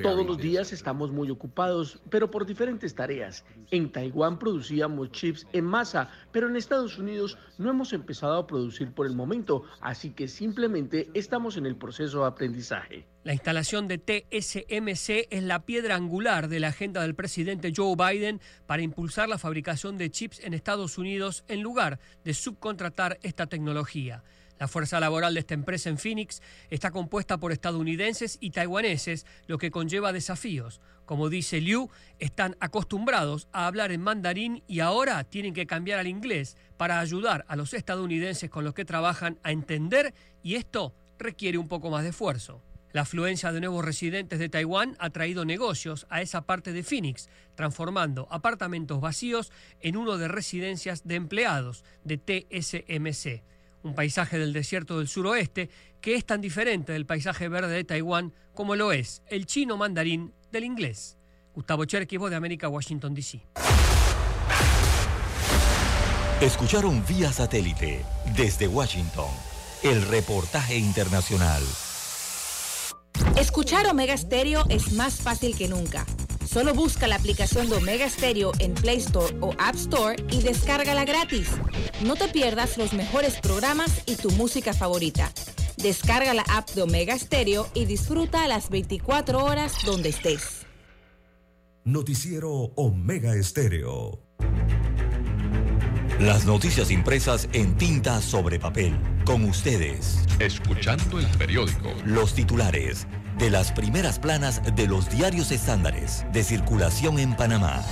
todos 0.01 0.25
los 0.25 0.37
días 0.37 0.73
estamos 0.73 1.11
muy 1.11 1.29
ocupados, 1.29 1.99
pero 2.09 2.31
por 2.31 2.45
diferentes 2.45 2.95
tareas. 2.95 3.45
En 3.69 3.91
Taiwán 3.91 4.39
producíamos 4.39 5.11
chips 5.11 5.47
en 5.53 5.65
masa, 5.65 6.09
pero 6.31 6.49
en 6.49 6.55
Estados 6.55 6.97
Unidos 6.97 7.37
no 7.57 7.69
hemos 7.69 7.93
empezado 7.93 8.37
a 8.37 8.47
producir 8.47 8.91
por 8.93 9.05
el 9.05 9.15
momento, 9.15 9.63
así 9.81 10.11
que 10.11 10.27
simplemente 10.27 11.09
estamos 11.13 11.57
en 11.57 11.65
el 11.65 11.75
proceso 11.75 12.21
de 12.21 12.27
aprendizaje. 12.27 13.05
La 13.23 13.33
instalación 13.33 13.87
de 13.87 13.99
TSMC 13.99 15.27
es 15.29 15.43
la 15.43 15.63
piedra 15.63 15.95
angular 15.95 16.47
de 16.47 16.59
la 16.59 16.69
agenda 16.69 17.01
del 17.01 17.13
presidente 17.13 17.71
Joe 17.75 17.95
Biden 17.95 18.41
para 18.65 18.81
impulsar 18.81 19.29
la 19.29 19.37
fabricación 19.37 19.97
de 19.97 20.09
chips 20.09 20.39
en 20.39 20.55
Estados 20.55 20.97
Unidos 20.97 21.43
en 21.47 21.61
lugar 21.61 21.99
de 22.23 22.33
subcontratar 22.33 23.19
esta 23.21 23.45
tecnología. 23.45 24.23
La 24.61 24.67
fuerza 24.67 24.99
laboral 24.99 25.33
de 25.33 25.39
esta 25.39 25.55
empresa 25.55 25.89
en 25.89 25.97
Phoenix 25.97 26.39
está 26.69 26.91
compuesta 26.91 27.39
por 27.39 27.51
estadounidenses 27.51 28.37
y 28.39 28.51
taiwaneses, 28.51 29.25
lo 29.47 29.57
que 29.57 29.71
conlleva 29.71 30.13
desafíos. 30.13 30.81
Como 31.05 31.29
dice 31.29 31.59
Liu, 31.59 31.89
están 32.19 32.55
acostumbrados 32.59 33.47
a 33.53 33.65
hablar 33.65 33.91
en 33.91 34.01
mandarín 34.01 34.61
y 34.67 34.81
ahora 34.81 35.23
tienen 35.23 35.55
que 35.55 35.65
cambiar 35.65 35.97
al 35.97 36.05
inglés 36.05 36.57
para 36.77 36.99
ayudar 36.99 37.43
a 37.47 37.55
los 37.55 37.73
estadounidenses 37.73 38.51
con 38.51 38.63
los 38.63 38.75
que 38.75 38.85
trabajan 38.85 39.39
a 39.41 39.51
entender 39.51 40.13
y 40.43 40.53
esto 40.53 40.93
requiere 41.17 41.57
un 41.57 41.67
poco 41.67 41.89
más 41.89 42.03
de 42.03 42.09
esfuerzo. 42.09 42.61
La 42.91 43.01
afluencia 43.01 43.51
de 43.51 43.61
nuevos 43.61 43.83
residentes 43.83 44.37
de 44.37 44.49
Taiwán 44.49 44.95
ha 44.99 45.09
traído 45.09 45.43
negocios 45.43 46.05
a 46.11 46.21
esa 46.21 46.45
parte 46.45 46.71
de 46.71 46.83
Phoenix, 46.83 47.29
transformando 47.55 48.27
apartamentos 48.29 49.01
vacíos 49.01 49.51
en 49.79 49.97
uno 49.97 50.19
de 50.19 50.27
residencias 50.27 51.07
de 51.07 51.15
empleados 51.15 51.83
de 52.03 52.19
TSMC 52.19 53.41
un 53.83 53.95
paisaje 53.95 54.37
del 54.37 54.53
desierto 54.53 54.97
del 54.97 55.07
suroeste 55.07 55.69
que 56.01 56.15
es 56.15 56.25
tan 56.25 56.41
diferente 56.41 56.93
del 56.93 57.05
paisaje 57.05 57.47
verde 57.47 57.73
de 57.73 57.83
Taiwán 57.83 58.33
como 58.53 58.75
lo 58.75 58.91
es 58.91 59.21
el 59.27 59.45
chino 59.45 59.77
mandarín 59.77 60.33
del 60.51 60.63
inglés. 60.63 61.17
Gustavo 61.53 61.85
Cherky, 61.85 62.17
Voz 62.17 62.29
de 62.29 62.37
América, 62.37 62.69
Washington, 62.69 63.13
D.C. 63.13 63.41
Escucharon 66.41 67.05
vía 67.05 67.31
satélite 67.31 68.03
desde 68.35 68.67
Washington 68.67 69.29
el 69.83 70.01
reportaje 70.07 70.77
internacional. 70.77 71.61
Escuchar 73.35 73.87
Omega 73.87 74.17
Stereo 74.17 74.65
es 74.69 74.93
más 74.93 75.21
fácil 75.21 75.55
que 75.57 75.67
nunca. 75.67 76.05
Solo 76.51 76.73
busca 76.73 77.07
la 77.07 77.15
aplicación 77.15 77.69
de 77.69 77.77
Omega 77.77 78.09
Stereo 78.09 78.51
en 78.59 78.73
Play 78.73 78.97
Store 78.97 79.33
o 79.39 79.53
App 79.57 79.75
Store 79.75 80.21
y 80.31 80.41
descárgala 80.41 81.05
gratis. 81.05 81.47
No 82.03 82.15
te 82.15 82.27
pierdas 82.27 82.77
los 82.77 82.91
mejores 82.91 83.39
programas 83.39 84.03
y 84.05 84.17
tu 84.17 84.31
música 84.31 84.73
favorita. 84.73 85.31
Descarga 85.77 86.33
la 86.33 86.43
app 86.49 86.69
de 86.71 86.81
Omega 86.81 87.17
Stereo 87.17 87.69
y 87.73 87.85
disfruta 87.85 88.49
las 88.49 88.69
24 88.69 89.45
horas 89.45 89.75
donde 89.85 90.09
estés. 90.09 90.65
Noticiero 91.85 92.51
Omega 92.75 93.33
Estéreo. 93.33 94.19
Las 96.19 96.45
noticias 96.45 96.91
impresas 96.91 97.47
en 97.53 97.77
tinta 97.77 98.21
sobre 98.21 98.59
papel. 98.59 98.99
Con 99.23 99.45
ustedes. 99.45 100.19
Escuchando 100.39 101.17
el 101.17 101.27
periódico. 101.37 101.93
Los 102.05 102.33
titulares 102.33 103.07
de 103.37 103.49
las 103.49 103.71
primeras 103.71 104.19
planas 104.19 104.61
de 104.75 104.87
los 104.87 105.09
diarios 105.09 105.51
estándares 105.51 106.25
de 106.31 106.43
circulación 106.43 107.19
en 107.19 107.35
Panamá. 107.35 107.83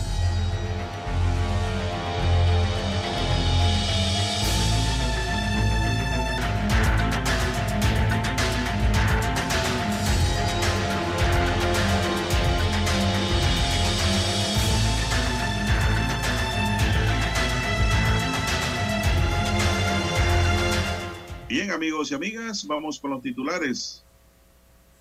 Bien, 21.47 21.71
amigos 21.71 22.11
y 22.11 22.13
amigas, 22.13 22.65
vamos 22.67 22.99
con 22.99 23.09
los 23.09 23.21
titulares 23.23 24.05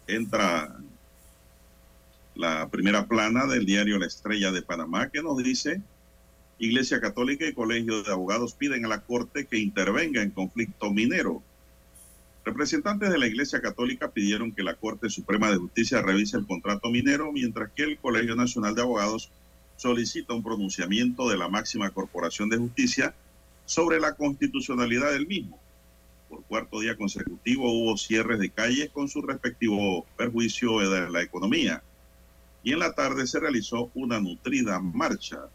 entra 0.09 0.77
la 2.35 2.69
primera 2.69 3.07
plana 3.07 3.47
del 3.47 3.67
diario 3.67 3.99
La 3.99 4.07
Estrella 4.07 4.51
de 4.51 4.63
Panamá 4.63 5.11
que 5.11 5.23
nos 5.23 5.37
dice, 5.39 5.83
Iglesia 6.59 7.01
Católica 7.01 7.47
y 7.47 7.53
Colegio 7.53 8.03
de 8.03 8.11
Abogados 8.11 8.55
piden 8.55 8.85
a 8.85 8.89
la 8.89 9.03
Corte 9.03 9.47
que 9.47 9.59
intervenga 9.59 10.23
en 10.23 10.31
conflicto 10.31 10.91
minero. 10.91 11.43
Representantes 12.45 13.11
de 13.11 13.19
la 13.19 13.27
Iglesia 13.27 13.61
Católica 13.61 14.11
pidieron 14.11 14.53
que 14.53 14.63
la 14.63 14.75
Corte 14.75 15.11
Suprema 15.11 15.51
de 15.51 15.59
Justicia 15.59 16.01
revise 16.01 16.37
el 16.37 16.47
contrato 16.47 16.91
minero, 16.91 17.31
mientras 17.31 17.71
que 17.73 17.85
el 17.85 17.99
Colegio 17.99 18.35
Nacional 18.35 18.75
de 18.75 18.83
Abogados 18.83 19.31
solicita 19.77 20.35
un 20.35 20.43
pronunciamiento 20.43 21.29
de 21.29 21.37
la 21.37 21.49
máxima 21.49 21.91
corporación 21.91 22.49
de 22.49 22.57
justicia 22.57 23.15
sobre 23.67 24.01
la 24.01 24.15
constitucionalidad 24.15 25.13
del 25.13 25.27
mismo. 25.27 25.61
Por 26.29 26.45
cuarto 26.45 26.81
día 26.81 26.97
consecutivo 26.97 27.73
hubo 27.73 27.97
cierres 27.97 28.39
de 28.39 28.51
calles 28.51 28.91
con 28.91 29.09
su 29.09 29.23
respectivo 29.23 30.07
perjuicio 30.17 30.79
de 30.79 31.11
la 31.11 31.23
economía. 31.23 31.83
Y 32.63 32.73
en 32.73 32.81
la 32.81 32.93
tarde 32.93 33.27
se 33.27 33.41
realizó 33.41 33.91
una 33.95 34.21
nutrida 34.21 34.79
marcha. 34.79 35.49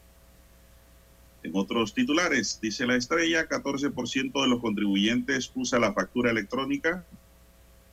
En 1.44 1.52
otros 1.56 1.94
titulares, 1.94 2.60
dice 2.62 2.88
la 2.88 2.96
estrella, 2.96 3.48
14% 3.48 4.42
de 4.42 4.48
los 4.48 4.62
contribuyentes 4.62 5.52
usa 5.54 5.78
la 5.78 5.94
factura 5.94 6.32
electrónica. 6.32 7.06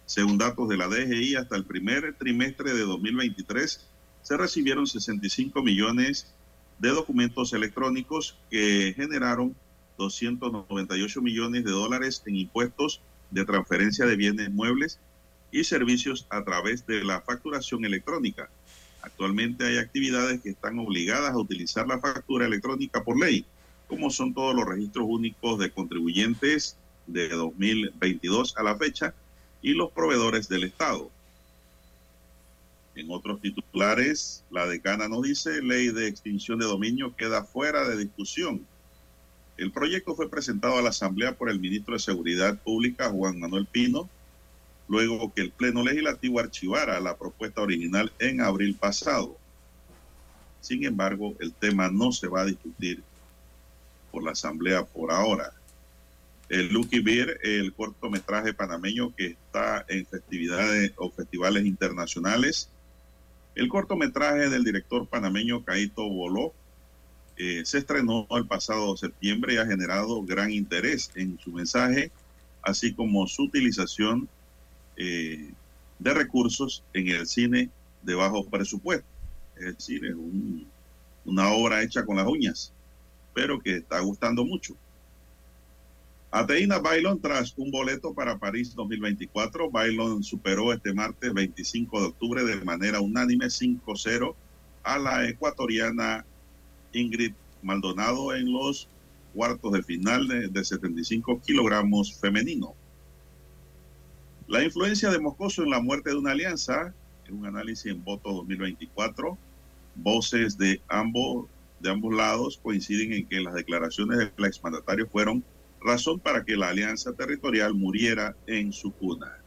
Según 0.06 0.38
datos 0.38 0.68
de 0.68 0.76
la 0.76 0.86
DGI, 0.86 1.34
hasta 1.34 1.56
el 1.56 1.64
primer 1.64 2.14
trimestre 2.14 2.72
de 2.72 2.82
2023 2.82 3.86
se 4.22 4.36
recibieron 4.36 4.86
65 4.86 5.62
millones 5.62 6.32
de 6.78 6.90
documentos 6.90 7.52
electrónicos 7.52 8.36
que 8.50 8.94
generaron 8.96 9.54
298 10.00 11.20
millones 11.20 11.62
de 11.62 11.70
dólares 11.70 12.22
en 12.24 12.36
impuestos 12.36 13.02
de 13.30 13.44
transferencia 13.44 14.06
de 14.06 14.16
bienes 14.16 14.50
muebles 14.50 14.98
y 15.52 15.64
servicios 15.64 16.26
a 16.30 16.42
través 16.42 16.86
de 16.86 17.04
la 17.04 17.20
facturación 17.20 17.84
electrónica. 17.84 18.48
Actualmente 19.02 19.66
hay 19.66 19.76
actividades 19.76 20.40
que 20.40 20.50
están 20.50 20.78
obligadas 20.78 21.32
a 21.32 21.38
utilizar 21.38 21.86
la 21.86 21.98
factura 21.98 22.46
electrónica 22.46 23.04
por 23.04 23.20
ley, 23.20 23.44
como 23.88 24.10
son 24.10 24.32
todos 24.32 24.54
los 24.54 24.66
registros 24.66 25.04
únicos 25.06 25.58
de 25.58 25.70
contribuyentes 25.70 26.76
de 27.06 27.28
2022 27.28 28.56
a 28.56 28.62
la 28.62 28.76
fecha 28.76 29.14
y 29.60 29.74
los 29.74 29.92
proveedores 29.92 30.48
del 30.48 30.64
Estado. 30.64 31.10
En 32.94 33.10
otros 33.10 33.40
titulares, 33.40 34.44
la 34.50 34.66
decana 34.66 35.08
nos 35.08 35.22
dice, 35.22 35.62
ley 35.62 35.88
de 35.88 36.08
extinción 36.08 36.58
de 36.58 36.66
dominio 36.66 37.14
queda 37.16 37.44
fuera 37.44 37.86
de 37.88 37.98
discusión. 37.98 38.66
El 39.60 39.72
proyecto 39.72 40.14
fue 40.14 40.30
presentado 40.30 40.78
a 40.78 40.82
la 40.82 40.88
Asamblea 40.88 41.36
por 41.36 41.50
el 41.50 41.60
ministro 41.60 41.92
de 41.92 42.00
Seguridad 42.00 42.58
Pública, 42.62 43.10
Juan 43.10 43.38
Manuel 43.38 43.66
Pino, 43.66 44.08
luego 44.88 45.34
que 45.34 45.42
el 45.42 45.50
Pleno 45.50 45.82
Legislativo 45.82 46.40
archivara 46.40 46.98
la 46.98 47.18
propuesta 47.18 47.60
original 47.60 48.10
en 48.20 48.40
abril 48.40 48.74
pasado. 48.74 49.36
Sin 50.62 50.86
embargo, 50.86 51.34
el 51.40 51.52
tema 51.52 51.90
no 51.90 52.10
se 52.10 52.26
va 52.26 52.40
a 52.40 52.46
discutir 52.46 53.02
por 54.10 54.24
la 54.24 54.30
Asamblea 54.30 54.86
por 54.86 55.12
ahora. 55.12 55.52
El 56.48 56.72
Lucky 56.72 57.00
Beer, 57.00 57.38
el 57.42 57.74
cortometraje 57.74 58.54
panameño 58.54 59.14
que 59.14 59.26
está 59.26 59.84
en 59.88 60.06
festividades 60.06 60.94
o 60.96 61.10
festivales 61.10 61.66
internacionales. 61.66 62.70
El 63.54 63.68
cortometraje 63.68 64.48
del 64.48 64.64
director 64.64 65.06
panameño 65.06 65.62
Caito 65.66 66.08
Boló 66.08 66.54
eh, 67.42 67.64
se 67.64 67.78
estrenó 67.78 68.26
el 68.32 68.46
pasado 68.46 68.94
septiembre 68.98 69.54
y 69.54 69.56
ha 69.56 69.64
generado 69.64 70.22
gran 70.22 70.50
interés 70.50 71.10
en 71.14 71.38
su 71.38 71.50
mensaje, 71.50 72.12
así 72.60 72.92
como 72.92 73.26
su 73.26 73.44
utilización 73.44 74.28
eh, 74.98 75.50
de 75.98 76.12
recursos 76.12 76.84
en 76.92 77.08
el 77.08 77.26
cine 77.26 77.70
de 78.02 78.14
bajo 78.14 78.44
presupuesto. 78.44 79.06
Es 79.56 79.74
decir, 79.74 80.04
es 80.04 80.14
una 81.24 81.50
obra 81.54 81.82
hecha 81.82 82.04
con 82.04 82.16
las 82.16 82.26
uñas, 82.26 82.74
pero 83.32 83.58
que 83.58 83.76
está 83.76 84.00
gustando 84.00 84.44
mucho. 84.44 84.76
Ateína 86.30 86.78
Bailon 86.78 87.22
tras 87.22 87.54
un 87.56 87.70
boleto 87.70 88.12
para 88.12 88.36
París 88.36 88.74
2024. 88.74 89.70
Bailon 89.70 90.22
superó 90.22 90.74
este 90.74 90.92
martes 90.92 91.32
25 91.32 92.00
de 92.00 92.06
octubre 92.08 92.44
de 92.44 92.56
manera 92.66 93.00
unánime 93.00 93.46
5-0 93.46 94.34
a 94.82 94.98
la 94.98 95.26
ecuatoriana 95.26 96.26
Ingrid 96.92 97.32
Maldonado 97.62 98.34
en 98.34 98.52
los 98.52 98.88
cuartos 99.34 99.72
de 99.72 99.82
final 99.82 100.28
de, 100.28 100.48
de 100.48 100.64
75 100.64 101.40
kilogramos 101.40 102.18
femenino. 102.18 102.74
La 104.48 104.64
influencia 104.64 105.10
de 105.10 105.20
Moscoso 105.20 105.62
en 105.62 105.70
la 105.70 105.80
muerte 105.80 106.10
de 106.10 106.16
una 106.16 106.32
alianza, 106.32 106.92
en 107.28 107.38
un 107.38 107.46
análisis 107.46 107.86
en 107.92 108.02
voto 108.02 108.32
2024, 108.32 109.38
voces 109.94 110.58
de 110.58 110.80
ambos, 110.88 111.46
de 111.78 111.90
ambos 111.90 112.14
lados 112.14 112.58
coinciden 112.62 113.12
en 113.12 113.26
que 113.26 113.40
las 113.40 113.54
declaraciones 113.54 114.18
del 114.18 114.44
exmandatario 114.44 115.06
fueron 115.06 115.44
razón 115.80 116.18
para 116.18 116.44
que 116.44 116.56
la 116.56 116.68
alianza 116.68 117.12
territorial 117.12 117.74
muriera 117.74 118.36
en 118.46 118.72
su 118.72 118.92
cuna. 118.92 119.38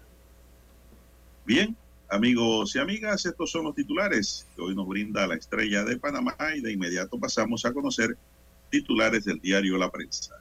Bien, 1.45 1.75
amigos 2.13 2.75
y 2.75 2.79
amigas, 2.79 3.25
estos 3.25 3.51
son 3.51 3.65
los 3.65 3.75
titulares 3.75 4.45
que 4.55 4.61
hoy 4.61 4.75
nos 4.75 4.87
brinda 4.87 5.25
la 5.27 5.35
estrella 5.35 5.83
de 5.83 5.97
Panamá 5.97 6.35
y 6.55 6.61
de 6.61 6.71
inmediato 6.71 7.19
pasamos 7.19 7.65
a 7.65 7.73
conocer 7.73 8.17
titulares 8.69 9.25
del 9.25 9.39
diario 9.39 9.77
La 9.77 9.89
Prensa. 9.89 10.35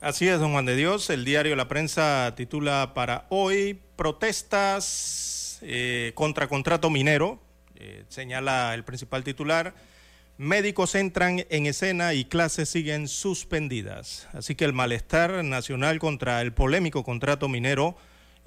Así 0.00 0.28
es, 0.28 0.40
don 0.40 0.52
Juan 0.52 0.64
de 0.64 0.76
Dios. 0.76 1.10
El 1.10 1.24
diario 1.24 1.56
La 1.56 1.68
Prensa 1.68 2.32
titula 2.36 2.92
para 2.94 3.26
hoy 3.28 3.78
protestas 3.96 5.58
eh, 5.62 6.12
contra 6.14 6.48
contrato 6.48 6.88
minero. 6.88 7.40
Eh, 7.76 8.04
señala 8.08 8.74
el 8.74 8.84
principal 8.84 9.24
titular. 9.24 9.74
Médicos 10.36 10.94
entran 10.94 11.44
en 11.50 11.66
escena 11.66 12.14
y 12.14 12.24
clases 12.24 12.68
siguen 12.68 13.08
suspendidas. 13.08 14.28
Así 14.32 14.54
que 14.54 14.64
el 14.64 14.72
malestar 14.72 15.44
nacional 15.44 15.98
contra 15.98 16.40
el 16.40 16.52
polémico 16.52 17.02
contrato 17.02 17.48
minero 17.48 17.96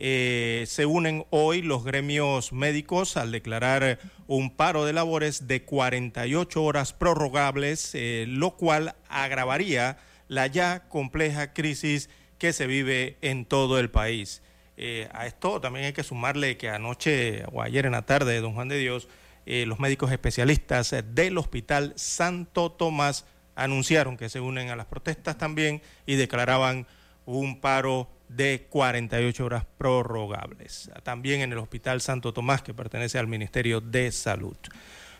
eh, 0.03 0.63
se 0.65 0.87
unen 0.87 1.27
hoy 1.29 1.61
los 1.61 1.83
gremios 1.83 2.53
médicos 2.53 3.17
al 3.17 3.31
declarar 3.31 3.99
un 4.25 4.49
paro 4.49 4.83
de 4.83 4.93
labores 4.93 5.45
de 5.47 5.61
48 5.61 6.63
horas 6.63 6.91
prorrogables, 6.91 7.91
eh, 7.93 8.25
lo 8.27 8.57
cual 8.57 8.95
agravaría 9.09 9.99
la 10.27 10.47
ya 10.47 10.87
compleja 10.89 11.53
crisis 11.53 12.09
que 12.39 12.51
se 12.51 12.65
vive 12.65 13.19
en 13.21 13.45
todo 13.45 13.77
el 13.77 13.91
país. 13.91 14.41
Eh, 14.75 15.07
a 15.13 15.27
esto 15.27 15.61
también 15.61 15.85
hay 15.85 15.93
que 15.93 16.01
sumarle 16.01 16.57
que 16.57 16.69
anoche 16.69 17.43
o 17.51 17.61
ayer 17.61 17.85
en 17.85 17.91
la 17.91 18.01
tarde, 18.01 18.41
don 18.41 18.55
Juan 18.55 18.69
de 18.69 18.79
Dios, 18.79 19.07
los 19.45 19.79
médicos 19.79 20.11
especialistas 20.11 20.95
del 21.13 21.37
Hospital 21.37 21.93
Santo 21.95 22.71
Tomás 22.71 23.25
anunciaron 23.53 24.17
que 24.17 24.29
se 24.29 24.39
unen 24.39 24.69
a 24.69 24.75
las 24.75 24.87
protestas 24.87 25.37
también 25.37 25.83
y 26.07 26.15
declaraban 26.15 26.87
un 27.25 27.61
paro 27.61 28.09
de 28.35 28.67
48 28.69 29.45
horas 29.45 29.65
prorrogables. 29.77 30.89
También 31.03 31.41
en 31.41 31.51
el 31.51 31.57
Hospital 31.57 32.01
Santo 32.01 32.33
Tomás, 32.33 32.61
que 32.61 32.73
pertenece 32.73 33.19
al 33.19 33.27
Ministerio 33.27 33.81
de 33.81 34.11
Salud. 34.11 34.57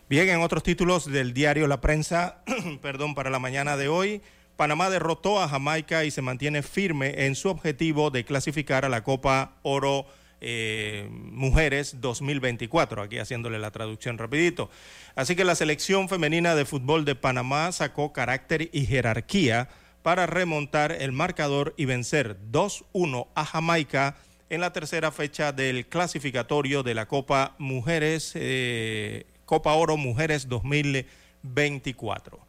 Bien, 0.10 0.28
en 0.30 0.42
otros 0.42 0.64
títulos 0.64 1.06
del 1.06 1.34
diario 1.34 1.68
La 1.68 1.82
Prensa, 1.82 2.44
perdón, 2.82 3.16
para 3.16 3.30
la 3.30 3.40
mañana 3.40 3.78
de 3.78 3.88
hoy, 3.88 4.22
Panamá 4.56 4.90
derrotó 4.90 5.42
a 5.42 5.48
Jamaica 5.48 6.04
y 6.04 6.12
se 6.12 6.22
mantiene 6.22 6.62
firme 6.62 7.26
en 7.26 7.36
su 7.36 7.50
objetivo 7.50 8.12
de 8.12 8.26
clasificar 8.26 8.86
a 8.86 8.90
la 8.90 9.04
Copa 9.04 9.56
Oro 9.64 10.06
eh, 10.42 11.08
Mujeres 11.12 12.02
2024, 12.02 13.04
aquí 13.04 13.20
haciéndole 13.20 13.60
la 13.60 13.72
traducción 13.72 14.18
rapidito. 14.18 14.70
Así 15.16 15.36
que 15.36 15.44
la 15.44 15.56
selección 15.56 16.10
femenina 16.10 16.56
de 16.56 16.66
fútbol 16.66 17.06
de 17.06 17.16
Panamá 17.16 17.72
sacó 17.72 18.12
carácter 18.12 18.70
y 18.74 18.86
jerarquía 18.86 19.70
para 20.04 20.26
remontar 20.26 20.92
el 20.92 21.12
marcador 21.12 21.74
y 21.78 21.86
vencer 21.86 22.38
2-1 22.52 23.28
a 23.36 23.46
Jamaica 23.46 24.16
en 24.50 24.62
la 24.62 24.74
tercera 24.74 25.12
fecha 25.12 25.52
del 25.52 25.88
clasificatorio 25.88 26.84
de 26.84 26.94
la 26.94 27.08
Copa 27.08 27.56
Mujeres, 27.58 28.34
eh, 28.36 29.26
Copa 29.46 29.74
Oro 29.74 29.98
Mujeres 29.98 30.50
2024. 30.50 32.40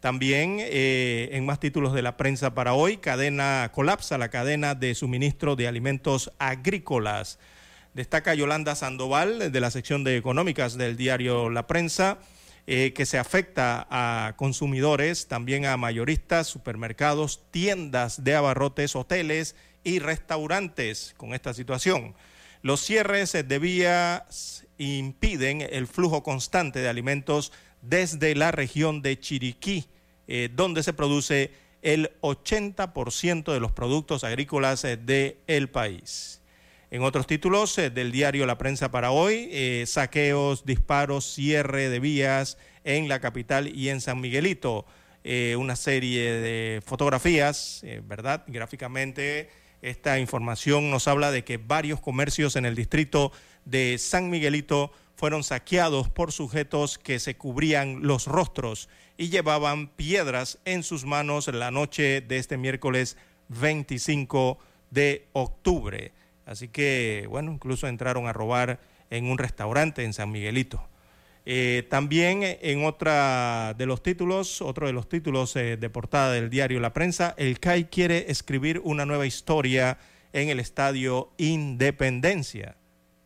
También 0.00 0.58
eh, 0.60 1.28
en 1.32 1.44
más 1.44 1.60
títulos 1.60 1.92
de 1.92 2.02
la 2.02 2.16
prensa 2.16 2.54
para 2.54 2.72
hoy, 2.72 2.96
cadena 2.96 3.70
colapsa 3.74 4.16
la 4.16 4.30
cadena 4.30 4.74
de 4.74 4.94
suministro 4.94 5.56
de 5.56 5.68
alimentos 5.68 6.32
agrícolas. 6.38 7.38
Destaca 7.94 8.34
Yolanda 8.34 8.76
Sandoval 8.76 9.50
de 9.50 9.60
la 9.60 9.70
sección 9.70 10.04
de 10.04 10.16
económicas 10.16 10.78
del 10.78 10.96
diario 10.96 11.50
La 11.50 11.66
Prensa, 11.66 12.18
eh, 12.72 12.92
que 12.92 13.04
se 13.04 13.18
afecta 13.18 13.88
a 13.90 14.34
consumidores, 14.36 15.26
también 15.26 15.66
a 15.66 15.76
mayoristas, 15.76 16.46
supermercados, 16.46 17.42
tiendas 17.50 18.22
de 18.22 18.36
abarrotes, 18.36 18.94
hoteles 18.94 19.56
y 19.82 19.98
restaurantes 19.98 21.12
con 21.16 21.34
esta 21.34 21.52
situación. 21.52 22.14
Los 22.62 22.80
cierres 22.80 23.32
de 23.32 23.58
vías 23.58 24.68
impiden 24.78 25.62
el 25.62 25.88
flujo 25.88 26.22
constante 26.22 26.78
de 26.78 26.88
alimentos 26.88 27.50
desde 27.82 28.36
la 28.36 28.52
región 28.52 29.02
de 29.02 29.18
Chiriquí, 29.18 29.86
eh, 30.28 30.48
donde 30.54 30.84
se 30.84 30.92
produce 30.92 31.50
el 31.82 32.12
80% 32.20 33.52
de 33.52 33.58
los 33.58 33.72
productos 33.72 34.22
agrícolas 34.22 34.84
eh, 34.84 34.96
del 34.96 35.70
país. 35.70 36.39
En 36.90 37.02
otros 37.02 37.26
títulos 37.26 37.78
eh, 37.78 37.90
del 37.90 38.10
diario 38.10 38.46
La 38.46 38.58
Prensa 38.58 38.90
para 38.90 39.12
hoy, 39.12 39.84
saqueos, 39.86 40.64
disparos, 40.64 41.24
cierre 41.24 41.88
de 41.88 42.00
vías 42.00 42.58
en 42.84 43.08
la 43.08 43.20
capital 43.20 43.74
y 43.74 43.90
en 43.90 44.00
San 44.00 44.20
Miguelito. 44.20 44.86
una 45.56 45.76
serie 45.76 46.32
de 46.32 46.82
fotografías, 46.84 47.84
¿verdad? 48.04 48.42
Gráficamente, 48.46 49.50
esta 49.82 50.18
información 50.18 50.90
nos 50.90 51.08
habla 51.08 51.30
de 51.30 51.44
que 51.44 51.58
varios 51.58 52.00
comercios 52.00 52.56
en 52.56 52.66
el 52.66 52.74
distrito 52.74 53.32
de 53.64 53.96
San 53.98 54.28
Miguelito 54.28 54.92
fueron 55.16 55.44
saqueados 55.44 56.08
por 56.08 56.32
sujetos 56.32 56.98
que 56.98 57.18
se 57.18 57.36
cubrían 57.36 58.06
los 58.06 58.26
rostros 58.26 58.88
y 59.16 59.28
llevaban 59.28 59.88
piedras 59.88 60.58
en 60.64 60.82
sus 60.82 61.04
manos 61.04 61.46
la 61.48 61.70
noche 61.70 62.22
de 62.22 62.38
este 62.38 62.56
miércoles 62.56 63.16
25 63.48 64.58
de 64.90 65.28
octubre. 65.34 66.12
Así 66.46 66.68
que, 66.68 67.26
bueno, 67.28 67.52
incluso 67.52 67.86
entraron 67.86 68.26
a 68.26 68.32
robar 68.32 68.80
en 69.10 69.26
un 69.26 69.38
restaurante 69.38 70.04
en 70.04 70.12
San 70.12 70.30
Miguelito. 70.30 70.88
Eh, 71.46 71.86
también 71.88 72.42
en 72.44 72.84
otra 72.84 73.74
de 73.76 73.86
los 73.86 74.02
títulos, 74.02 74.60
otro 74.60 74.86
de 74.86 74.92
los 74.92 75.08
títulos 75.08 75.56
eh, 75.56 75.76
de 75.76 75.90
portada 75.90 76.32
del 76.32 76.50
diario 76.50 76.80
La 76.80 76.92
Prensa, 76.92 77.34
el 77.38 77.58
CAI 77.58 77.86
quiere 77.86 78.30
escribir 78.30 78.80
una 78.84 79.06
nueva 79.06 79.26
historia 79.26 79.98
en 80.32 80.48
el 80.48 80.60
estadio 80.60 81.32
Independencia. 81.38 82.76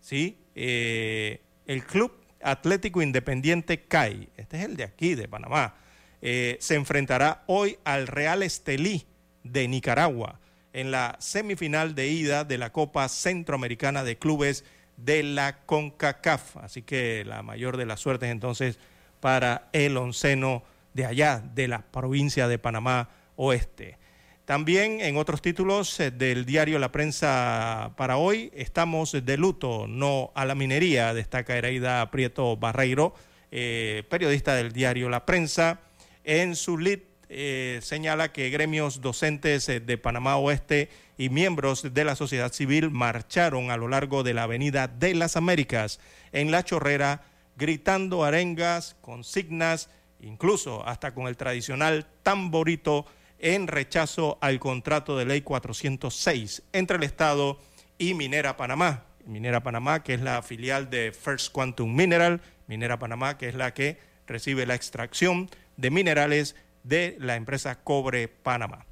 ¿Sí? 0.01 0.39
Eh, 0.55 1.43
el 1.67 1.85
Club 1.85 2.13
Atlético 2.41 3.03
Independiente 3.03 3.83
CAI, 3.83 4.29
este 4.37 4.59
es 4.59 4.65
el 4.65 4.77
de 4.77 4.85
aquí, 4.85 5.15
de 5.15 5.29
Panamá, 5.29 5.77
se 6.21 6.75
enfrentará 6.75 7.45
hoy 7.47 7.77
al 7.85 8.07
Real 8.07 8.43
Estelí 8.43 9.05
de 9.43 9.69
Nicaragua 9.69 10.41
en 10.75 10.91
la 10.91 11.17
semifinal 11.21 11.95
de 11.95 12.09
ida 12.09 12.45
de 12.45 12.59
la 12.59 12.71
Copa 12.71 13.09
Centroamericana 13.09 14.05
de 14.05 14.19
Clubes 14.19 14.65
de 14.99 15.23
la 15.23 15.65
CONCACAF. 15.65 16.59
Así 16.59 16.83
que 16.83 17.25
la 17.25 17.43
mayor 17.43 17.79
de 17.79 17.87
las 17.87 18.01
suertes 18.01 18.31
entonces 18.31 18.79
para 19.21 19.69
el 19.73 19.97
onceno 19.97 20.63
de 20.93 21.07
allá, 21.07 21.43
de 21.55 21.69
la 21.69 21.83
provincia 21.83 22.49
de 22.49 22.59
Panamá 22.59 23.09
Oeste. 23.37 23.99
También 24.45 25.01
en 25.01 25.17
otros 25.17 25.41
títulos 25.41 25.99
eh, 26.01 26.11
del 26.11 26.45
diario 26.45 26.79
La 26.79 26.93
Prensa 26.93 27.93
para 27.97 28.19
hoy, 28.19 28.51
estamos 28.55 29.13
de 29.13 29.37
luto, 29.39 29.87
no 29.89 30.33
a 30.35 30.45
la 30.45 30.55
minería, 30.55 31.15
destaca 31.15 31.57
Ereida 31.57 32.11
Prieto 32.11 32.57
Barreiro, 32.57 33.15
eh, 33.51 34.03
periodista 34.11 34.55
del 34.55 34.73
diario 34.73 35.09
La 35.09 35.25
Prensa. 35.25 35.81
En 36.25 36.57
su 36.57 36.79
lead 36.79 37.01
eh, 37.37 37.81
señala 37.83 38.33
que 38.33 38.49
gremios 38.51 39.01
docentes 39.01 39.67
de 39.67 39.99
Panamá 39.99 40.37
Oeste 40.37 40.89
y 41.19 41.31
miembros 41.31 41.93
de 41.93 42.05
la 42.05 42.15
sociedad 42.15 42.53
civil 42.53 42.91
marcharon 42.91 43.73
a 43.73 43.77
lo 43.77 43.89
largo 43.89 44.23
de 44.23 44.35
la 44.35 44.45
Avenida 44.45 44.87
de 44.87 45.15
las 45.15 45.37
Américas 45.37 45.99
en 46.31 46.53
La 46.53 46.65
Chorrera, 46.65 47.23
gritando 47.57 48.23
arengas, 48.23 48.97
consignas, 49.01 49.91
incluso 50.21 50.87
hasta 50.87 51.13
con 51.13 51.27
el 51.27 51.37
tradicional 51.37 52.07
tamborito 52.23 53.05
en 53.41 53.67
rechazo 53.67 54.39
al 54.41 54.61
contrato 54.61 55.19
de 55.19 55.25
ley 55.25 55.43
406 55.43 56.63
entre 56.73 56.99
el 56.99 57.03
Estado 57.03 57.59
y 57.99 58.15
Minera 58.15 58.57
Panamá. 58.57 59.07
Minera 59.27 59.63
Panamá, 59.65 60.05
que 60.05 60.15
es 60.15 60.21
la 60.21 60.41
filial 60.43 60.89
de 60.89 61.11
First 61.11 61.51
Quantum 61.51 61.97
Mineral, 61.97 62.43
Minera 62.69 63.01
Panamá, 63.01 63.39
que 63.39 63.49
es 63.49 63.57
la 63.57 63.75
que 63.75 63.99
recibe 64.27 64.67
la 64.67 64.77
extracción 64.77 65.51
de 65.77 65.91
minerales 65.91 66.55
de 66.85 67.17
la 67.19 67.35
empresa 67.35 67.83
Cobre 67.83 68.29
Panamá. 68.29 68.87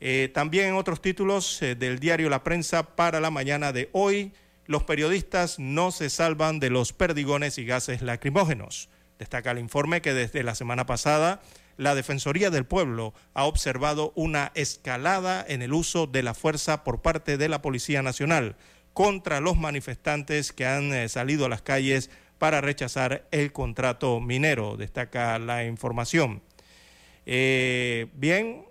Eh, 0.00 0.30
también 0.32 0.68
en 0.68 0.74
otros 0.74 1.00
títulos 1.00 1.60
eh, 1.62 1.74
del 1.74 1.98
diario 1.98 2.28
La 2.28 2.44
Prensa 2.44 2.94
para 2.94 3.20
la 3.20 3.30
mañana 3.30 3.72
de 3.72 3.88
hoy, 3.92 4.32
los 4.66 4.84
periodistas 4.84 5.58
no 5.58 5.90
se 5.90 6.10
salvan 6.10 6.60
de 6.60 6.70
los 6.70 6.92
perdigones 6.92 7.58
y 7.58 7.64
gases 7.64 8.02
lacrimógenos. 8.02 8.90
Destaca 9.18 9.50
el 9.50 9.58
informe 9.58 10.02
que 10.02 10.14
desde 10.14 10.42
la 10.42 10.54
semana 10.54 10.86
pasada 10.86 11.40
la 11.76 11.94
Defensoría 11.94 12.50
del 12.50 12.66
Pueblo 12.66 13.14
ha 13.34 13.44
observado 13.44 14.12
una 14.14 14.52
escalada 14.54 15.44
en 15.48 15.62
el 15.62 15.72
uso 15.72 16.06
de 16.06 16.22
la 16.22 16.34
fuerza 16.34 16.84
por 16.84 17.00
parte 17.00 17.38
de 17.38 17.48
la 17.48 17.62
Policía 17.62 18.02
Nacional 18.02 18.56
contra 18.92 19.40
los 19.40 19.56
manifestantes 19.56 20.52
que 20.52 20.66
han 20.66 20.92
eh, 20.92 21.08
salido 21.08 21.46
a 21.46 21.48
las 21.48 21.62
calles 21.62 22.10
para 22.38 22.60
rechazar 22.60 23.26
el 23.30 23.52
contrato 23.52 24.20
minero, 24.20 24.76
destaca 24.76 25.38
la 25.38 25.64
información. 25.64 26.42
Eh, 27.30 28.06
bien, 28.14 28.64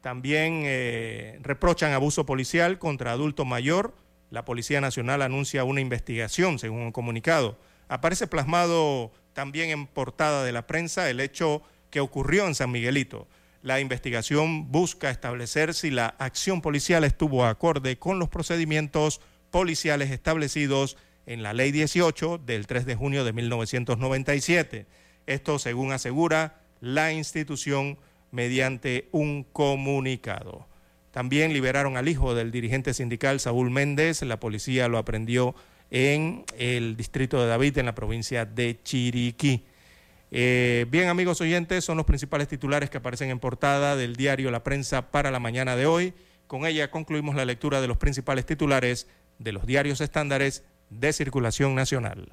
también 0.00 0.62
eh, 0.64 1.38
reprochan 1.42 1.92
abuso 1.92 2.24
policial 2.24 2.78
contra 2.78 3.12
adulto 3.12 3.44
mayor. 3.44 3.94
La 4.30 4.46
Policía 4.46 4.80
Nacional 4.80 5.20
anuncia 5.20 5.64
una 5.64 5.82
investigación, 5.82 6.58
según 6.58 6.80
un 6.80 6.92
comunicado. 6.92 7.58
Aparece 7.88 8.26
plasmado 8.26 9.12
también 9.34 9.68
en 9.68 9.86
portada 9.86 10.44
de 10.44 10.52
la 10.52 10.66
prensa 10.66 11.10
el 11.10 11.20
hecho 11.20 11.62
que 11.90 12.00
ocurrió 12.00 12.46
en 12.46 12.54
San 12.54 12.70
Miguelito. 12.70 13.28
La 13.60 13.80
investigación 13.80 14.72
busca 14.72 15.10
establecer 15.10 15.74
si 15.74 15.90
la 15.90 16.06
acción 16.06 16.62
policial 16.62 17.04
estuvo 17.04 17.44
acorde 17.44 17.98
con 17.98 18.18
los 18.18 18.30
procedimientos 18.30 19.20
policiales 19.50 20.10
establecidos 20.10 20.96
en 21.26 21.42
la 21.42 21.52
Ley 21.52 21.70
18 21.70 22.38
del 22.38 22.66
3 22.66 22.86
de 22.86 22.94
junio 22.94 23.24
de 23.24 23.34
1997. 23.34 24.86
Esto 25.26 25.58
según 25.58 25.92
asegura 25.92 26.60
la 26.80 27.12
institución 27.12 27.98
mediante 28.30 29.08
un 29.12 29.44
comunicado. 29.44 30.66
También 31.10 31.52
liberaron 31.52 31.96
al 31.96 32.08
hijo 32.08 32.34
del 32.34 32.50
dirigente 32.50 32.94
sindical 32.94 33.40
Saúl 33.40 33.70
Méndez. 33.70 34.22
La 34.22 34.38
policía 34.38 34.88
lo 34.88 34.98
aprendió 34.98 35.54
en 35.90 36.44
el 36.56 36.96
distrito 36.96 37.40
de 37.40 37.48
David, 37.48 37.78
en 37.78 37.86
la 37.86 37.94
provincia 37.94 38.44
de 38.44 38.80
Chiriquí. 38.82 39.64
Eh, 40.30 40.86
bien, 40.88 41.08
amigos 41.08 41.40
oyentes, 41.40 41.84
son 41.84 41.96
los 41.96 42.06
principales 42.06 42.46
titulares 42.46 42.88
que 42.88 42.98
aparecen 42.98 43.30
en 43.30 43.40
portada 43.40 43.96
del 43.96 44.14
diario 44.14 44.52
La 44.52 44.62
Prensa 44.62 45.10
para 45.10 45.32
la 45.32 45.40
mañana 45.40 45.74
de 45.74 45.86
hoy. 45.86 46.14
Con 46.46 46.66
ella 46.66 46.90
concluimos 46.90 47.34
la 47.34 47.44
lectura 47.44 47.80
de 47.80 47.88
los 47.88 47.96
principales 47.96 48.46
titulares 48.46 49.08
de 49.38 49.52
los 49.52 49.66
diarios 49.66 50.00
estándares 50.00 50.64
de 50.90 51.12
circulación 51.12 51.74
nacional. 51.74 52.32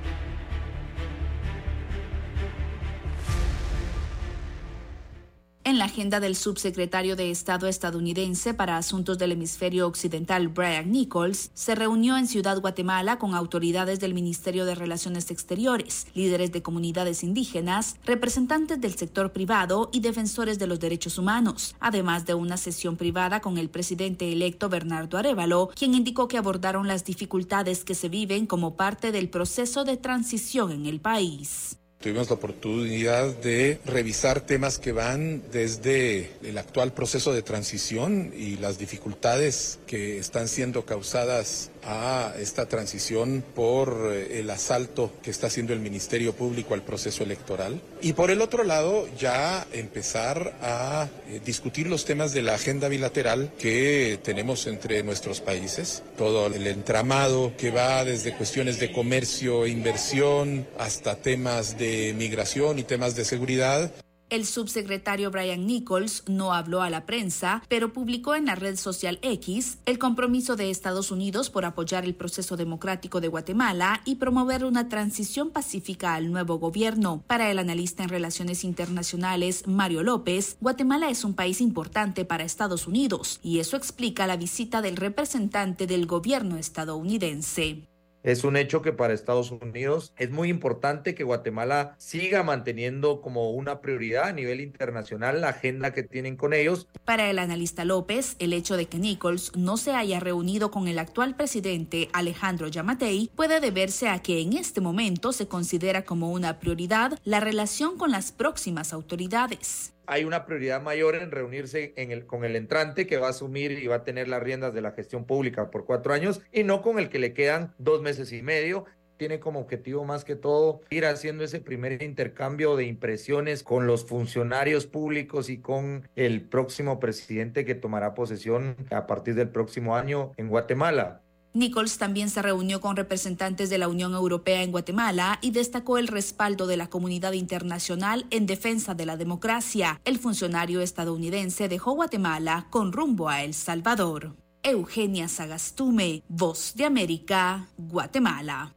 En 5.63 5.77
la 5.77 5.85
agenda 5.85 6.19
del 6.19 6.35
subsecretario 6.35 7.15
de 7.15 7.29
Estado 7.29 7.67
estadounidense 7.67 8.55
para 8.55 8.77
Asuntos 8.77 9.19
del 9.19 9.33
Hemisferio 9.33 9.85
Occidental, 9.85 10.47
Brian 10.47 10.91
Nichols, 10.91 11.51
se 11.53 11.75
reunió 11.75 12.17
en 12.17 12.25
Ciudad 12.25 12.59
Guatemala 12.59 13.19
con 13.19 13.35
autoridades 13.35 13.99
del 13.99 14.15
Ministerio 14.15 14.65
de 14.65 14.73
Relaciones 14.73 15.29
Exteriores, 15.29 16.07
líderes 16.15 16.51
de 16.51 16.63
comunidades 16.63 17.23
indígenas, 17.23 17.97
representantes 18.05 18.81
del 18.81 18.95
sector 18.95 19.33
privado 19.33 19.91
y 19.93 19.99
defensores 19.99 20.57
de 20.57 20.65
los 20.65 20.79
derechos 20.79 21.19
humanos, 21.19 21.75
además 21.79 22.25
de 22.25 22.33
una 22.33 22.57
sesión 22.57 22.97
privada 22.97 23.39
con 23.39 23.59
el 23.59 23.69
presidente 23.69 24.33
electo 24.33 24.67
Bernardo 24.67 25.19
Arevalo, 25.19 25.69
quien 25.75 25.93
indicó 25.93 26.27
que 26.27 26.39
abordaron 26.39 26.87
las 26.87 27.05
dificultades 27.05 27.85
que 27.85 27.93
se 27.93 28.09
viven 28.09 28.47
como 28.47 28.75
parte 28.75 29.11
del 29.11 29.29
proceso 29.29 29.83
de 29.83 29.97
transición 29.97 30.71
en 30.71 30.87
el 30.87 30.99
país. 30.99 31.77
Tuvimos 32.01 32.29
la 32.29 32.35
oportunidad 32.35 33.27
de 33.27 33.79
revisar 33.85 34.41
temas 34.41 34.79
que 34.79 34.91
van 34.91 35.43
desde 35.51 36.31
el 36.43 36.57
actual 36.57 36.93
proceso 36.93 37.31
de 37.31 37.43
transición 37.43 38.33
y 38.35 38.57
las 38.57 38.79
dificultades 38.79 39.77
que 39.85 40.17
están 40.17 40.47
siendo 40.47 40.83
causadas 40.83 41.69
a 41.83 42.33
esta 42.39 42.67
transición 42.67 43.43
por 43.55 44.11
eh, 44.13 44.39
el 44.39 44.49
asalto 44.49 45.11
que 45.21 45.29
está 45.29 45.47
haciendo 45.47 45.73
el 45.73 45.79
Ministerio 45.79 46.33
Público 46.33 46.73
al 46.73 46.83
proceso 46.83 47.23
electoral. 47.23 47.79
Y 48.01 48.13
por 48.13 48.31
el 48.31 48.41
otro 48.41 48.63
lado, 48.63 49.07
ya 49.17 49.67
empezar 49.71 50.57
a 50.61 51.07
eh, 51.27 51.39
discutir 51.45 51.87
los 51.87 52.05
temas 52.05 52.33
de 52.33 52.41
la 52.41 52.55
agenda 52.55 52.87
bilateral 52.87 53.51
que 53.59 54.19
tenemos 54.23 54.65
entre 54.65 55.03
nuestros 55.03 55.39
países, 55.39 56.01
todo 56.17 56.47
el 56.47 56.65
entramado 56.65 57.53
que 57.57 57.69
va 57.69 58.03
desde 58.05 58.35
cuestiones 58.35 58.79
de 58.79 58.91
comercio 58.91 59.65
e 59.65 59.69
inversión 59.69 60.67
hasta 60.79 61.15
temas 61.15 61.77
de 61.77 61.90
migración 62.15 62.79
y 62.79 62.83
temas 62.83 63.15
de 63.15 63.25
seguridad. 63.25 63.91
El 64.31 64.45
subsecretario 64.45 65.29
Brian 65.29 65.67
Nichols 65.67 66.23
no 66.25 66.53
habló 66.53 66.81
a 66.81 66.89
la 66.89 67.05
prensa, 67.05 67.63
pero 67.67 67.91
publicó 67.91 68.33
en 68.33 68.45
la 68.45 68.55
red 68.55 68.77
social 68.77 69.19
X 69.21 69.79
el 69.85 69.99
compromiso 69.99 70.55
de 70.55 70.69
Estados 70.69 71.11
Unidos 71.11 71.49
por 71.49 71.65
apoyar 71.65 72.05
el 72.05 72.15
proceso 72.15 72.55
democrático 72.55 73.19
de 73.19 73.27
Guatemala 73.27 74.01
y 74.05 74.15
promover 74.15 74.63
una 74.63 74.87
transición 74.87 75.49
pacífica 75.49 76.13
al 76.13 76.31
nuevo 76.31 76.59
gobierno. 76.59 77.25
Para 77.27 77.51
el 77.51 77.59
analista 77.59 78.03
en 78.03 78.09
relaciones 78.09 78.63
internacionales 78.63 79.67
Mario 79.67 80.01
López, 80.01 80.55
Guatemala 80.61 81.09
es 81.09 81.25
un 81.25 81.33
país 81.33 81.59
importante 81.59 82.23
para 82.23 82.45
Estados 82.45 82.87
Unidos 82.87 83.41
y 83.43 83.59
eso 83.59 83.75
explica 83.75 84.27
la 84.27 84.37
visita 84.37 84.81
del 84.81 84.95
representante 84.95 85.87
del 85.87 86.05
gobierno 86.05 86.55
estadounidense. 86.55 87.90
Es 88.23 88.43
un 88.43 88.55
hecho 88.55 88.83
que 88.83 88.93
para 88.93 89.13
Estados 89.13 89.51
Unidos 89.51 90.13
es 90.17 90.29
muy 90.29 90.49
importante 90.49 91.15
que 91.15 91.23
Guatemala 91.23 91.95
siga 91.97 92.43
manteniendo 92.43 93.19
como 93.21 93.49
una 93.51 93.81
prioridad 93.81 94.25
a 94.25 94.33
nivel 94.33 94.61
internacional 94.61 95.41
la 95.41 95.49
agenda 95.49 95.91
que 95.91 96.03
tienen 96.03 96.35
con 96.35 96.53
ellos. 96.53 96.87
Para 97.03 97.29
el 97.31 97.39
analista 97.39 97.83
López, 97.83 98.35
el 98.37 98.53
hecho 98.53 98.77
de 98.77 98.85
que 98.85 98.99
Nichols 98.99 99.51
no 99.55 99.77
se 99.77 99.93
haya 99.93 100.19
reunido 100.19 100.69
con 100.69 100.87
el 100.87 100.99
actual 100.99 101.35
presidente 101.35 102.09
Alejandro 102.13 102.67
Yamatei 102.67 103.31
puede 103.35 103.59
deberse 103.59 104.07
a 104.07 104.19
que 104.21 104.39
en 104.39 104.53
este 104.53 104.81
momento 104.81 105.31
se 105.31 105.47
considera 105.47 106.03
como 106.03 106.31
una 106.31 106.59
prioridad 106.59 107.17
la 107.23 107.39
relación 107.39 107.97
con 107.97 108.11
las 108.11 108.31
próximas 108.31 108.93
autoridades 108.93 109.93
hay 110.11 110.25
una 110.25 110.45
prioridad 110.45 110.81
mayor 110.81 111.15
en 111.15 111.31
reunirse 111.31 111.93
en 111.95 112.11
el, 112.11 112.25
con 112.25 112.43
el 112.43 112.57
entrante 112.57 113.07
que 113.07 113.15
va 113.15 113.27
a 113.27 113.29
asumir 113.29 113.71
y 113.71 113.87
va 113.87 113.95
a 113.95 114.03
tener 114.03 114.27
las 114.27 114.43
riendas 114.43 114.73
de 114.73 114.81
la 114.81 114.91
gestión 114.91 115.23
pública 115.23 115.71
por 115.71 115.85
cuatro 115.85 116.13
años 116.13 116.41
y 116.51 116.63
no 116.63 116.81
con 116.81 116.99
el 116.99 117.07
que 117.07 117.17
le 117.17 117.33
quedan 117.33 117.73
dos 117.77 118.01
meses 118.01 118.33
y 118.33 118.41
medio 118.41 118.83
tiene 119.15 119.39
como 119.39 119.61
objetivo 119.61 120.03
más 120.03 120.25
que 120.25 120.35
todo 120.35 120.81
ir 120.89 121.05
haciendo 121.05 121.45
ese 121.45 121.61
primer 121.61 122.03
intercambio 122.03 122.75
de 122.75 122.83
impresiones 122.83 123.63
con 123.63 123.87
los 123.87 124.05
funcionarios 124.05 124.85
públicos 124.85 125.49
y 125.49 125.59
con 125.59 126.09
el 126.17 126.41
próximo 126.41 126.99
presidente 126.99 127.63
que 127.63 127.75
tomará 127.75 128.13
posesión 128.13 128.75
a 128.89 129.07
partir 129.07 129.35
del 129.35 129.47
próximo 129.47 129.95
año 129.95 130.33
en 130.35 130.49
Guatemala. 130.49 131.21
Nichols 131.53 131.97
también 131.97 132.29
se 132.29 132.41
reunió 132.41 132.79
con 132.79 132.95
representantes 132.95 133.69
de 133.69 133.77
la 133.77 133.89
Unión 133.89 134.13
Europea 134.13 134.63
en 134.63 134.71
Guatemala 134.71 135.37
y 135.41 135.51
destacó 135.51 135.97
el 135.97 136.07
respaldo 136.07 136.65
de 136.65 136.77
la 136.77 136.89
comunidad 136.89 137.33
internacional 137.33 138.25
en 138.29 138.45
defensa 138.45 138.93
de 138.93 139.05
la 139.05 139.17
democracia. 139.17 139.99
El 140.05 140.17
funcionario 140.17 140.81
estadounidense 140.81 141.67
dejó 141.67 141.91
Guatemala 141.91 142.67
con 142.69 142.93
rumbo 142.93 143.27
a 143.29 143.43
El 143.43 143.53
Salvador. 143.53 144.35
Eugenia 144.63 145.27
Sagastume, 145.27 146.23
Voz 146.27 146.73
de 146.75 146.85
América, 146.85 147.67
Guatemala. 147.77 148.75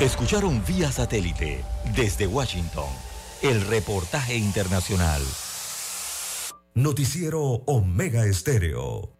Escucharon 0.00 0.64
vía 0.66 0.90
satélite 0.90 1.62
desde 1.94 2.26
Washington 2.26 2.88
el 3.42 3.60
reportaje 3.66 4.36
internacional. 4.36 5.22
Noticiero 6.74 7.40
Omega 7.66 8.24
Estéreo. 8.24 9.19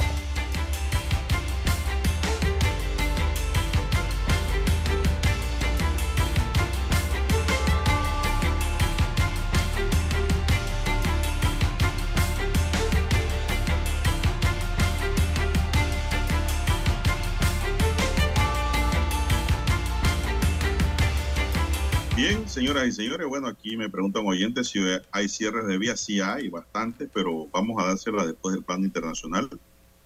Señoras 22.59 22.89
y 22.89 22.93
señores, 22.93 23.29
bueno, 23.29 23.47
aquí 23.47 23.77
me 23.77 23.89
preguntan 23.89 24.27
oyentes 24.27 24.67
si 24.67 24.81
hay 25.13 25.29
cierres 25.29 25.69
de 25.69 25.79
vías. 25.79 26.01
Sí 26.01 26.21
hay, 26.21 26.49
bastante, 26.49 27.07
pero 27.07 27.47
vamos 27.53 27.81
a 27.81 27.87
dársela 27.87 28.27
después 28.27 28.53
del 28.53 28.65
plan 28.65 28.83
internacional. 28.83 29.49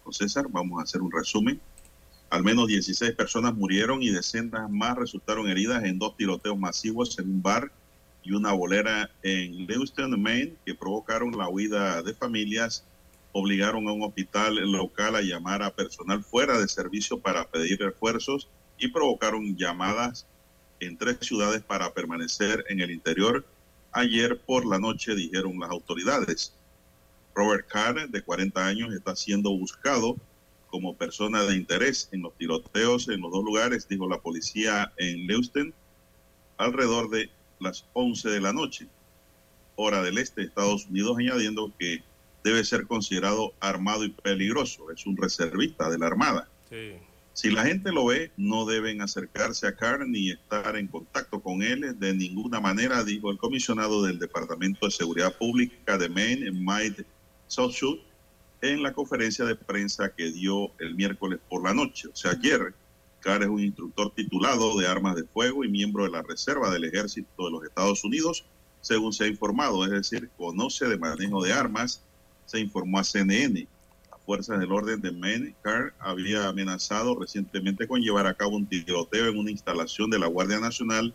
Con 0.05 0.13
César, 0.13 0.45
vamos 0.51 0.79
a 0.79 0.83
hacer 0.83 1.01
un 1.01 1.11
resumen. 1.11 1.59
Al 2.29 2.45
menos 2.45 2.67
16 2.67 3.13
personas 3.13 3.55
murieron 3.55 4.03
y 4.03 4.11
decenas 4.11 4.69
más 4.69 4.99
resultaron 4.99 5.49
heridas 5.49 5.83
en 5.85 5.99
dos 5.99 6.15
tiroteos 6.15 6.59
masivos 6.59 7.19
en 7.19 7.31
un 7.31 7.43
bar 7.43 7.73
y 8.23 8.33
una 8.33 8.53
bolera 8.53 9.11
en 9.23 9.67
Lewiston, 9.67 10.21
Maine, 10.21 10.53
que 10.67 10.75
provocaron 10.75 11.39
la 11.39 11.49
huida 11.49 12.03
de 12.03 12.13
familias, 12.13 12.85
obligaron 13.33 13.89
a 13.89 13.93
un 13.93 14.03
hospital 14.03 14.57
local 14.71 15.17
a 15.17 15.23
llamar 15.23 15.63
a 15.63 15.75
personal 15.75 16.23
fuera 16.23 16.59
de 16.59 16.69
servicio 16.69 17.19
para 17.19 17.49
pedir 17.49 17.79
refuerzos 17.79 18.51
y 18.77 18.89
provocaron 18.89 19.57
llamadas 19.57 20.27
en 20.87 20.97
tres 20.97 21.19
ciudades 21.21 21.63
para 21.63 21.93
permanecer 21.93 22.65
en 22.69 22.81
el 22.81 22.91
interior. 22.91 23.45
Ayer 23.93 24.41
por 24.41 24.67
la 24.67 24.79
noche 24.79 25.15
dijeron 25.15 25.59
las 25.61 25.71
autoridades. 25.71 26.55
Robert 27.35 27.67
Carr, 27.69 28.09
de 28.09 28.23
40 28.23 28.67
años, 28.67 28.93
está 28.93 29.15
siendo 29.17 29.51
buscado 29.51 30.17
como 30.69 30.97
persona 30.97 31.43
de 31.45 31.55
interés 31.55 32.09
en 32.13 32.23
los 32.23 32.35
tiroteos 32.37 33.09
en 33.09 33.21
los 33.21 33.31
dos 33.31 33.45
lugares, 33.45 33.87
dijo 33.89 34.09
la 34.09 34.21
policía 34.21 34.93
en 34.97 35.27
Leuston, 35.27 35.73
alrededor 36.57 37.11
de 37.11 37.31
las 37.61 37.85
11 37.93 38.31
de 38.31 38.41
la 38.41 38.53
noche, 38.53 38.89
hora 39.77 40.03
del 40.03 40.19
este 40.19 40.41
de 40.41 40.47
Estados 40.49 40.87
Unidos, 40.87 41.17
añadiendo 41.19 41.73
que 41.79 42.03
debe 42.43 42.65
ser 42.65 42.87
considerado 42.87 43.53
armado 43.61 44.05
y 44.05 44.11
peligroso. 44.11 44.91
Es 44.91 45.07
un 45.07 45.17
reservista 45.17 45.89
de 45.91 45.99
la 45.99 46.07
Armada. 46.07 46.49
Sí. 46.69 46.95
Si 47.35 47.51
la 47.51 47.65
gente 47.65 47.93
lo 47.93 48.07
ve, 48.07 48.31
no 48.37 48.67
deben 48.67 49.01
acercarse 49.01 49.67
a 49.67 49.75
Carr 49.75 50.07
ni 50.07 50.31
estar 50.31 50.77
en 50.77 50.87
contacto 50.87 51.41
con 51.41 51.63
él 51.63 51.99
de 51.99 52.15
ninguna 52.15 52.61
manera, 52.61 53.03
dijo 53.05 53.31
el 53.31 53.39
comisionado 53.39 54.03
del 54.03 54.19
Departamento 54.19 54.85
de 54.85 54.93
Seguridad 54.93 55.35
Pública 55.39 55.97
de 55.97 56.11
Maine, 56.11 56.53
Mike 56.53 57.07
Southwood, 57.47 58.01
en 58.61 58.83
la 58.83 58.93
conferencia 58.93 59.47
de 59.47 59.57
prensa 59.57 60.15
que 60.15 60.31
dio 60.31 60.73
el 60.79 60.95
miércoles 60.95 61.41
por 61.49 61.65
la 61.65 61.73
noche. 61.73 62.09
O 62.09 62.15
sea, 62.15 62.33
ayer, 62.33 62.75
Carr 63.21 63.43
es 63.43 63.49
un 63.49 63.61
instructor 63.61 64.13
titulado 64.15 64.79
de 64.79 64.87
armas 64.87 65.17
de 65.17 65.25
fuego 65.25 65.65
y 65.65 65.71
miembro 65.71 66.05
de 66.05 66.11
la 66.11 66.23
Reserva 66.23 66.71
del 66.71 66.85
Ejército 66.85 67.47
de 67.47 67.51
los 67.51 67.65
Estados 67.65 68.05
Unidos, 68.05 68.45
según 68.83 69.13
se 69.15 69.25
ha 69.25 69.29
informado, 69.29 69.85
es 69.87 69.91
decir, 69.91 70.29
conoce 70.37 70.87
de 70.87 70.99
manejo 70.99 71.43
de 71.43 71.53
armas, 71.55 72.03
se 72.45 72.61
informó 72.61 72.99
a 72.99 73.05
CNN 73.05 73.67
fuerzas 74.25 74.61
del 74.61 74.73
orden 74.73 75.01
de 75.01 75.13
Maine, 75.13 75.55
Carr 75.63 75.93
había 75.99 76.49
amenazado 76.49 77.19
recientemente 77.19 77.87
con 77.87 78.01
llevar 78.01 78.27
a 78.27 78.35
cabo 78.35 78.57
un 78.57 78.67
tiroteo 78.67 79.29
en 79.29 79.39
una 79.39 79.51
instalación 79.51 80.11
de 80.11 80.19
la 80.19 80.27
Guardia 80.27 80.61
Nacional 80.61 81.15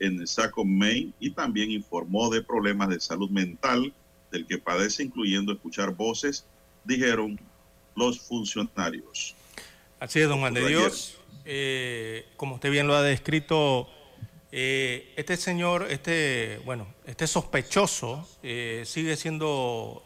en 0.00 0.26
Saco, 0.26 0.64
Maine, 0.64 1.12
y 1.18 1.30
también 1.30 1.70
informó 1.70 2.30
de 2.30 2.42
problemas 2.42 2.88
de 2.88 3.00
salud 3.00 3.30
mental 3.30 3.92
del 4.30 4.46
que 4.46 4.58
padece, 4.58 5.02
incluyendo 5.02 5.52
escuchar 5.52 5.94
voces, 5.94 6.46
dijeron 6.84 7.40
los 7.96 8.20
funcionarios. 8.20 9.34
Así 9.98 10.20
es, 10.20 10.28
don 10.28 10.40
Juan 10.40 10.54
de 10.54 10.66
Dios. 10.68 11.18
Eh, 11.44 12.26
como 12.36 12.56
usted 12.56 12.70
bien 12.70 12.86
lo 12.86 12.94
ha 12.94 13.02
descrito, 13.02 13.88
eh, 14.50 15.12
este 15.16 15.36
señor, 15.36 15.88
este, 15.90 16.60
bueno, 16.64 16.86
este 17.06 17.26
sospechoso 17.26 18.26
eh, 18.42 18.82
sigue 18.86 19.16
siendo, 19.16 20.02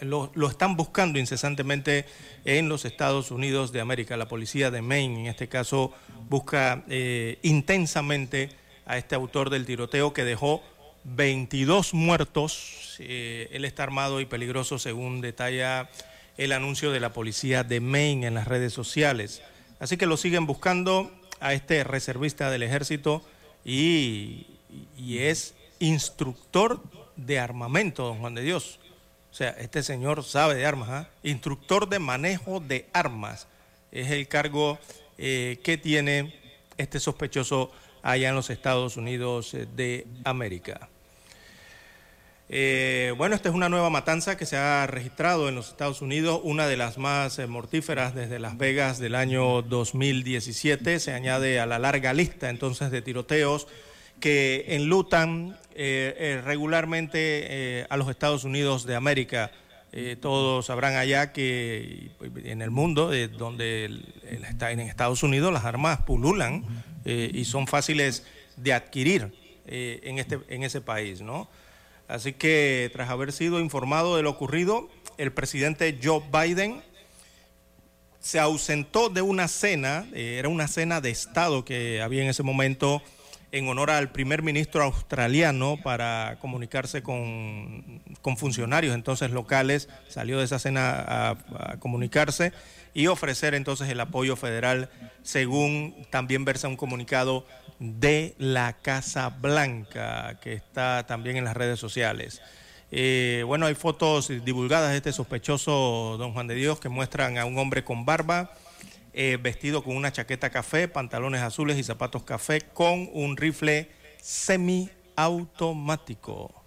lo, 0.00 0.48
están 0.50 0.76
buscando 0.76 1.18
incesantemente 1.18 2.04
en 2.44 2.68
los 2.68 2.84
Estados 2.84 3.30
Unidos 3.30 3.72
de 3.72 3.80
América. 3.80 4.16
La 4.18 4.28
policía 4.28 4.70
de 4.70 4.82
Maine, 4.82 5.20
en 5.20 5.26
este 5.26 5.48
caso, 5.48 5.94
busca 6.28 6.84
eh, 6.88 7.38
intensamente 7.42 8.50
a 8.84 8.98
este 8.98 9.14
autor 9.14 9.48
del 9.48 9.64
tiroteo 9.64 10.12
que 10.12 10.24
dejó 10.24 10.62
22 11.04 11.94
muertos. 11.94 12.96
Eh, 12.98 13.48
él 13.52 13.64
está 13.64 13.82
armado 13.82 14.20
y 14.20 14.26
peligroso, 14.26 14.78
según 14.78 15.22
detalla 15.22 15.88
el 16.36 16.52
anuncio 16.52 16.90
de 16.92 17.00
la 17.00 17.14
policía 17.14 17.64
de 17.64 17.80
Maine 17.80 18.26
en 18.26 18.34
las 18.34 18.46
redes 18.46 18.74
sociales. 18.74 19.42
Así 19.78 19.96
que 19.96 20.04
lo 20.04 20.18
siguen 20.18 20.46
buscando 20.46 21.10
a 21.40 21.54
este 21.54 21.82
reservista 21.84 22.50
del 22.50 22.62
ejército 22.62 23.22
y, 23.66 24.46
y, 24.96 25.18
es 25.18 25.54
instructor 25.80 26.80
de 27.16 27.40
armamento, 27.40 28.04
don 28.04 28.20
Juan 28.20 28.34
de 28.34 28.42
Dios. 28.42 28.78
O 29.32 29.34
sea, 29.34 29.50
este 29.50 29.82
señor 29.82 30.22
sabe 30.22 30.54
de 30.54 30.64
armas, 30.64 31.04
¿eh? 31.04 31.08
instructor 31.24 31.88
de 31.88 31.98
manejo 31.98 32.60
de 32.60 32.88
armas. 32.92 33.48
Es 33.90 34.12
el 34.12 34.28
cargo 34.28 34.78
eh, 35.18 35.58
que 35.64 35.76
tiene 35.76 36.32
este 36.78 37.00
sospechoso 37.00 37.72
allá 38.02 38.28
en 38.28 38.36
los 38.36 38.50
Estados 38.50 38.96
Unidos 38.96 39.56
de 39.74 40.06
América. 40.22 40.88
Eh, 42.48 43.12
bueno, 43.16 43.34
esta 43.34 43.48
es 43.48 43.54
una 43.56 43.68
nueva 43.68 43.90
matanza 43.90 44.36
que 44.36 44.46
se 44.46 44.56
ha 44.56 44.86
registrado 44.86 45.48
en 45.48 45.56
los 45.56 45.68
Estados 45.68 46.00
Unidos, 46.00 46.40
una 46.44 46.68
de 46.68 46.76
las 46.76 46.96
más 46.96 47.40
eh, 47.40 47.48
mortíferas 47.48 48.14
desde 48.14 48.38
Las 48.38 48.56
Vegas 48.56 48.98
del 49.00 49.16
año 49.16 49.62
2017. 49.62 51.00
Se 51.00 51.12
añade 51.12 51.58
a 51.58 51.66
la 51.66 51.80
larga 51.80 52.12
lista 52.12 52.48
entonces 52.48 52.92
de 52.92 53.02
tiroteos 53.02 53.66
que 54.20 54.64
enlutan 54.68 55.58
eh, 55.74 56.40
regularmente 56.44 57.84
a 57.90 57.96
los 57.96 58.08
Estados 58.08 58.44
Unidos 58.44 58.86
de 58.86 58.94
América. 58.94 59.50
todos 60.20 60.66
sabrán 60.66 60.94
allá 60.94 61.32
que 61.32 62.12
en 62.44 62.62
el 62.62 62.70
mundo, 62.70 63.10
donde 63.36 63.84
en 64.24 64.80
Estados 64.80 65.22
Unidos 65.22 65.52
las 65.52 65.64
armas 65.64 66.00
pululan 66.02 66.64
y 67.04 67.44
son 67.44 67.66
fáciles 67.66 68.24
de 68.56 68.72
adquirir 68.72 69.34
en, 69.66 70.18
este, 70.18 70.38
en 70.48 70.62
ese 70.62 70.80
país, 70.80 71.20
¿no? 71.20 71.48
Así 72.08 72.32
que 72.32 72.90
tras 72.92 73.10
haber 73.10 73.32
sido 73.32 73.60
informado 73.60 74.16
de 74.16 74.22
lo 74.22 74.30
ocurrido, 74.30 74.88
el 75.18 75.32
presidente 75.32 75.98
Joe 76.02 76.22
Biden 76.32 76.82
se 78.20 78.40
ausentó 78.40 79.08
de 79.08 79.22
una 79.22 79.48
cena, 79.48 80.06
eh, 80.12 80.36
era 80.38 80.48
una 80.48 80.68
cena 80.68 81.00
de 81.00 81.10
Estado 81.10 81.64
que 81.64 82.02
había 82.02 82.22
en 82.22 82.28
ese 82.28 82.42
momento 82.42 83.02
en 83.52 83.68
honor 83.68 83.90
al 83.90 84.10
primer 84.10 84.42
ministro 84.42 84.82
australiano 84.82 85.78
para 85.82 86.36
comunicarse 86.40 87.02
con, 87.02 88.02
con 88.20 88.36
funcionarios 88.36 88.94
entonces 88.94 89.30
locales, 89.30 89.88
salió 90.08 90.38
de 90.38 90.44
esa 90.44 90.58
cena 90.58 90.90
a, 90.90 91.30
a, 91.30 91.76
comunicarse 91.78 92.52
y 92.94 93.06
ofrecer 93.06 93.54
entonces 93.54 93.88
el 93.88 94.00
apoyo 94.00 94.36
federal, 94.36 94.90
según 95.22 95.94
también 96.10 96.44
versa 96.44 96.68
un 96.68 96.76
comunicado 96.76 97.46
de 97.78 98.34
la 98.38 98.72
Casa 98.74 99.30
Blanca, 99.30 100.38
que 100.40 100.54
está 100.54 101.06
también 101.06 101.36
en 101.36 101.44
las 101.44 101.56
redes 101.56 101.78
sociales. 101.78 102.42
Eh, 102.90 103.42
bueno, 103.46 103.66
hay 103.66 103.74
fotos 103.74 104.32
divulgadas 104.44 104.90
de 104.90 104.96
este 104.98 105.12
sospechoso 105.12 106.16
don 106.18 106.32
Juan 106.32 106.46
de 106.46 106.54
Dios 106.54 106.78
que 106.80 106.88
muestran 106.88 107.36
a 107.38 107.44
un 107.44 107.58
hombre 107.58 107.84
con 107.84 108.04
barba, 108.04 108.52
eh, 109.12 109.38
vestido 109.40 109.82
con 109.82 109.96
una 109.96 110.12
chaqueta 110.12 110.50
café, 110.50 110.86
pantalones 110.88 111.42
azules 111.42 111.78
y 111.78 111.82
zapatos 111.82 112.22
café, 112.22 112.60
con 112.60 113.08
un 113.12 113.36
rifle 113.36 113.90
semiautomático. 114.20 116.65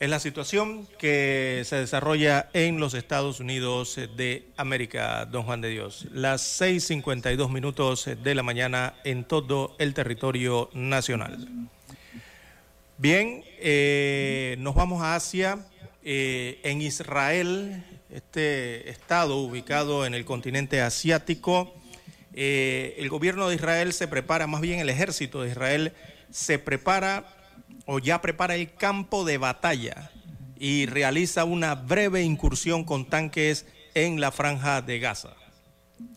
Es 0.00 0.08
la 0.08 0.20
situación 0.20 0.86
que 0.96 1.62
se 1.64 1.74
desarrolla 1.74 2.50
en 2.52 2.78
los 2.78 2.94
Estados 2.94 3.40
Unidos 3.40 3.98
de 4.16 4.46
América, 4.56 5.26
don 5.26 5.42
Juan 5.42 5.60
de 5.60 5.70
Dios. 5.70 6.06
Las 6.12 6.60
6.52 6.60 7.50
minutos 7.50 8.08
de 8.22 8.34
la 8.36 8.44
mañana 8.44 8.94
en 9.02 9.24
todo 9.24 9.74
el 9.80 9.94
territorio 9.94 10.70
nacional. 10.72 11.48
Bien, 12.96 13.42
eh, 13.58 14.54
nos 14.60 14.76
vamos 14.76 15.02
a 15.02 15.16
Asia. 15.16 15.66
Eh, 16.04 16.60
en 16.62 16.80
Israel, 16.80 17.82
este 18.08 18.90
estado 18.90 19.38
ubicado 19.38 20.06
en 20.06 20.14
el 20.14 20.24
continente 20.24 20.80
asiático, 20.80 21.74
eh, 22.34 22.94
el 22.98 23.08
gobierno 23.08 23.48
de 23.48 23.56
Israel 23.56 23.92
se 23.92 24.06
prepara, 24.06 24.46
más 24.46 24.60
bien 24.60 24.78
el 24.78 24.90
ejército 24.90 25.42
de 25.42 25.50
Israel 25.50 25.92
se 26.30 26.60
prepara 26.60 27.37
o 27.90 27.98
ya 27.98 28.20
prepara 28.20 28.54
el 28.54 28.74
campo 28.74 29.24
de 29.24 29.38
batalla 29.38 30.10
y 30.58 30.84
realiza 30.84 31.44
una 31.44 31.74
breve 31.74 32.22
incursión 32.22 32.84
con 32.84 33.06
tanques 33.06 33.64
en 33.94 34.20
la 34.20 34.30
franja 34.30 34.82
de 34.82 34.98
Gaza. 34.98 35.30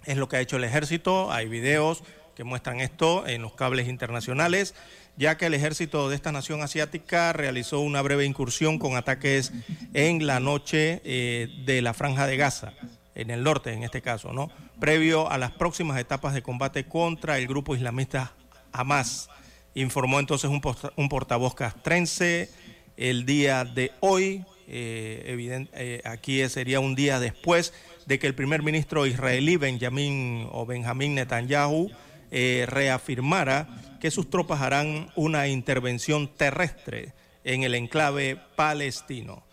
Es 0.04 0.18
lo 0.18 0.28
que 0.28 0.36
ha 0.36 0.42
hecho 0.42 0.58
el 0.58 0.66
ejército, 0.66 1.32
hay 1.32 1.48
videos 1.48 2.04
que 2.36 2.44
muestran 2.44 2.82
esto 2.82 3.26
en 3.26 3.42
los 3.42 3.54
cables 3.54 3.88
internacionales, 3.88 4.76
ya 5.16 5.38
que 5.38 5.46
el 5.46 5.54
ejército 5.54 6.10
de 6.10 6.16
esta 6.18 6.34
nación 6.34 6.62
asiática 6.62 7.32
realizó 7.32 7.80
una 7.80 8.02
breve 8.02 8.26
incursión 8.26 8.78
con 8.78 8.98
ataques 8.98 9.54
en 9.94 10.28
la 10.28 10.42
noche 10.42 11.02
eh, 11.06 11.48
de 11.66 11.82
la 11.82 11.94
franja 11.94 12.28
de 12.28 12.36
Gaza, 12.36 12.74
en 13.16 13.30
el 13.30 13.44
norte 13.44 13.72
en 13.72 13.84
este 13.84 14.02
caso, 14.02 14.34
¿no? 14.34 14.52
Previo 14.82 15.32
a 15.32 15.38
las 15.38 15.52
próximas 15.52 15.98
etapas 15.98 16.34
de 16.34 16.42
combate 16.42 16.86
contra 16.86 17.38
el 17.38 17.48
grupo 17.48 17.78
islamista 17.78 18.34
Hamas. 18.74 19.30
Informó 19.74 20.20
entonces 20.20 20.50
un, 20.50 21.10
portavoz 21.10 21.56
castrense 21.56 22.50
el 22.98 23.26
día 23.26 23.64
de 23.64 23.92
hoy. 24.02 24.44
Eh, 24.68 25.68
eh, 25.74 26.02
aquí 26.04 26.48
sería 26.50 26.82
un 26.82 26.94
día 26.94 27.20
después 27.20 27.74
de 28.06 28.20
que 28.20 28.28
el 28.28 28.36
primer 28.36 28.64
ministro 28.64 29.06
israelí 29.06 29.56
Benjamin 29.56 30.48
o 30.52 30.66
Benjamín 30.66 31.16
Netanyahu 31.16 31.90
eh, 32.32 32.66
reafirmara 32.68 33.98
que 34.02 34.12
sus 34.12 34.30
tropas 34.30 34.62
harán 34.62 35.10
una 35.16 35.48
intervención 35.48 36.28
terrestre 36.28 37.14
en 37.46 37.64
el 37.64 37.74
enclave 37.76 38.38
palestino. 38.58 39.44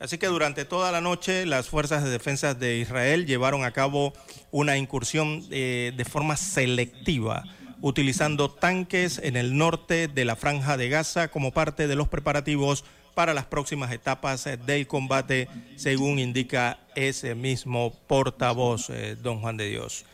Así 0.00 0.18
que 0.18 0.26
durante 0.26 0.64
toda 0.64 0.90
la 0.90 1.00
noche 1.00 1.46
las 1.46 1.68
fuerzas 1.68 2.02
de 2.02 2.10
defensa 2.10 2.54
de 2.54 2.78
Israel 2.78 3.26
llevaron 3.26 3.64
a 3.64 3.72
cabo 3.72 4.14
una 4.50 4.76
incursión 4.78 5.48
de 5.48 6.06
forma 6.08 6.36
selectiva 6.36 7.44
utilizando 7.82 8.50
tanques 8.50 9.18
en 9.18 9.36
el 9.36 9.56
norte 9.56 10.08
de 10.08 10.24
la 10.24 10.36
franja 10.36 10.76
de 10.76 10.88
Gaza 10.88 11.28
como 11.28 11.52
parte 11.52 11.86
de 11.86 11.96
los 11.96 12.08
preparativos 12.08 12.84
para 13.14 13.34
las 13.34 13.46
próximas 13.46 13.92
etapas 13.92 14.48
del 14.66 14.86
combate, 14.86 15.48
según 15.76 16.18
indica 16.18 16.78
ese 16.94 17.34
mismo 17.34 17.92
portavoz, 18.06 18.90
eh, 18.90 19.16
don 19.20 19.40
Juan 19.40 19.56
de 19.56 19.68
Dios. 19.68 20.04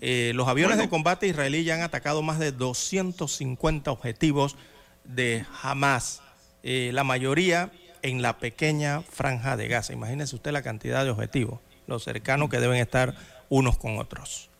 Eh, 0.00 0.32
los 0.34 0.48
aviones 0.48 0.78
de 0.78 0.88
combate 0.88 1.26
israelí 1.26 1.64
ya 1.64 1.74
han 1.74 1.82
atacado 1.82 2.22
más 2.22 2.38
de 2.38 2.52
250 2.52 3.90
objetivos 3.90 4.56
de 5.04 5.44
Hamas, 5.62 6.22
eh, 6.62 6.90
la 6.92 7.04
mayoría 7.04 7.70
en 8.02 8.22
la 8.22 8.38
pequeña 8.38 9.02
franja 9.02 9.56
de 9.56 9.68
Gaza. 9.68 9.92
Imagínese 9.92 10.36
usted 10.36 10.52
la 10.52 10.62
cantidad 10.62 11.04
de 11.04 11.10
objetivos, 11.10 11.60
los 11.86 12.04
cercanos 12.04 12.50
que 12.50 12.60
deben 12.60 12.78
estar 12.78 13.14
unos 13.48 13.78
con 13.78 13.98
otros. 13.98 14.50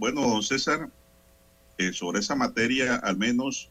Bueno, 0.00 0.22
don 0.22 0.42
César, 0.42 0.90
eh, 1.76 1.92
sobre 1.92 2.20
esa 2.20 2.34
materia, 2.34 2.96
al 2.96 3.18
menos 3.18 3.68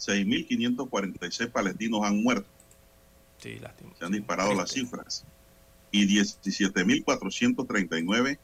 6.546 0.00 1.52
palestinos 1.52 2.00
han 2.02 2.20
muerto. 2.20 2.48
Sí, 3.40 3.60
lástima. 3.60 3.92
Se 3.96 4.04
han 4.04 4.10
disparado 4.10 4.54
las 4.54 4.72
cifras. 4.72 5.24
Y 5.92 6.08
17.439 6.08 8.40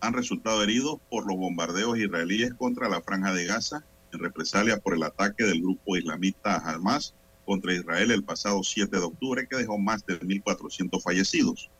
han 0.00 0.12
resultado 0.12 0.62
heridos 0.62 0.98
por 1.08 1.26
los 1.26 1.38
bombardeos 1.38 1.96
israelíes 1.96 2.52
contra 2.52 2.90
la 2.90 3.00
franja 3.00 3.32
de 3.32 3.46
Gaza 3.46 3.82
en 4.12 4.18
represalia 4.18 4.76
por 4.76 4.92
el 4.92 5.04
ataque 5.04 5.44
del 5.44 5.62
grupo 5.62 5.96
islamista 5.96 6.56
Hamas 6.56 7.14
contra 7.46 7.72
Israel 7.72 8.10
el 8.10 8.24
pasado 8.24 8.62
7 8.62 8.94
de 8.94 9.02
octubre 9.02 9.48
que 9.48 9.56
dejó 9.56 9.78
más 9.78 10.04
de 10.04 10.20
1.400 10.20 11.02
fallecidos. 11.02 11.70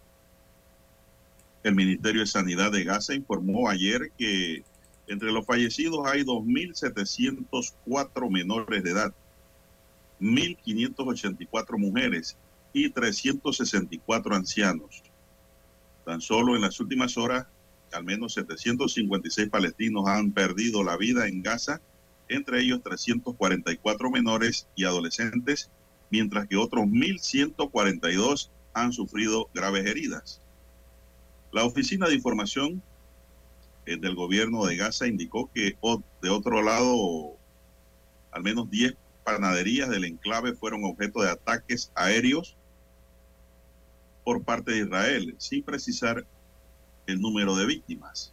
El 1.62 1.74
Ministerio 1.74 2.22
de 2.22 2.26
Sanidad 2.26 2.72
de 2.72 2.85
Gaza 2.85 3.12
informó 3.12 3.68
ayer 3.68 4.10
que 4.16 4.64
entre 5.06 5.32
los 5.32 5.44
fallecidos 5.44 6.06
hay 6.06 6.22
2.704 6.22 8.31
menores 8.31 8.82
de 8.82 8.90
edad, 8.90 9.12
1.584 10.20 11.78
mujeres 11.78 12.36
y 12.72 12.90
364 12.90 14.35
ancianos. 14.35 15.02
Tan 16.05 16.20
solo 16.20 16.56
en 16.56 16.62
las 16.62 16.81
últimas 16.81 17.16
horas, 17.16 17.47
al 17.93 18.05
menos 18.05 18.35
756 18.35 19.48
palestinos 19.48 20.09
han 20.09 20.32
perdido 20.32 20.82
la 20.82 20.97
vida 20.97 21.28
en 21.28 21.43
Gaza, 21.43 21.81
entre 22.28 22.60
ellos 22.60 22.82
344 22.82 24.10
menores 24.10 24.66
y 24.74 24.85
adolescentes, 24.85 25.70
mientras 26.10 26.48
que 26.48 26.56
otros 26.56 26.85
1.142 26.85 28.51
han 28.72 28.93
sufrido 28.93 29.48
graves 29.55 29.86
heridas. 29.86 30.40
La 31.52 31.64
Oficina 31.64 32.09
de 32.09 32.14
Información 32.14 32.82
del 33.86 34.15
gobierno 34.15 34.65
de 34.65 34.77
Gaza 34.77 35.06
indicó 35.06 35.51
que 35.52 35.77
de 36.23 36.31
otro 36.31 36.62
lado, 36.62 37.36
al 38.31 38.43
menos 38.43 38.70
10 38.70 38.97
panaderías 39.24 39.89
del 39.89 40.05
enclave 40.05 40.55
fueron 40.55 40.85
objeto 40.85 41.23
de 41.23 41.31
ataques 41.31 41.90
aéreos 41.94 42.56
por 44.24 44.43
parte 44.43 44.73
de 44.73 44.78
Israel, 44.81 45.35
sin 45.39 45.62
precisar 45.62 46.27
el 47.06 47.20
número 47.20 47.56
de 47.56 47.66
víctimas. 47.66 48.32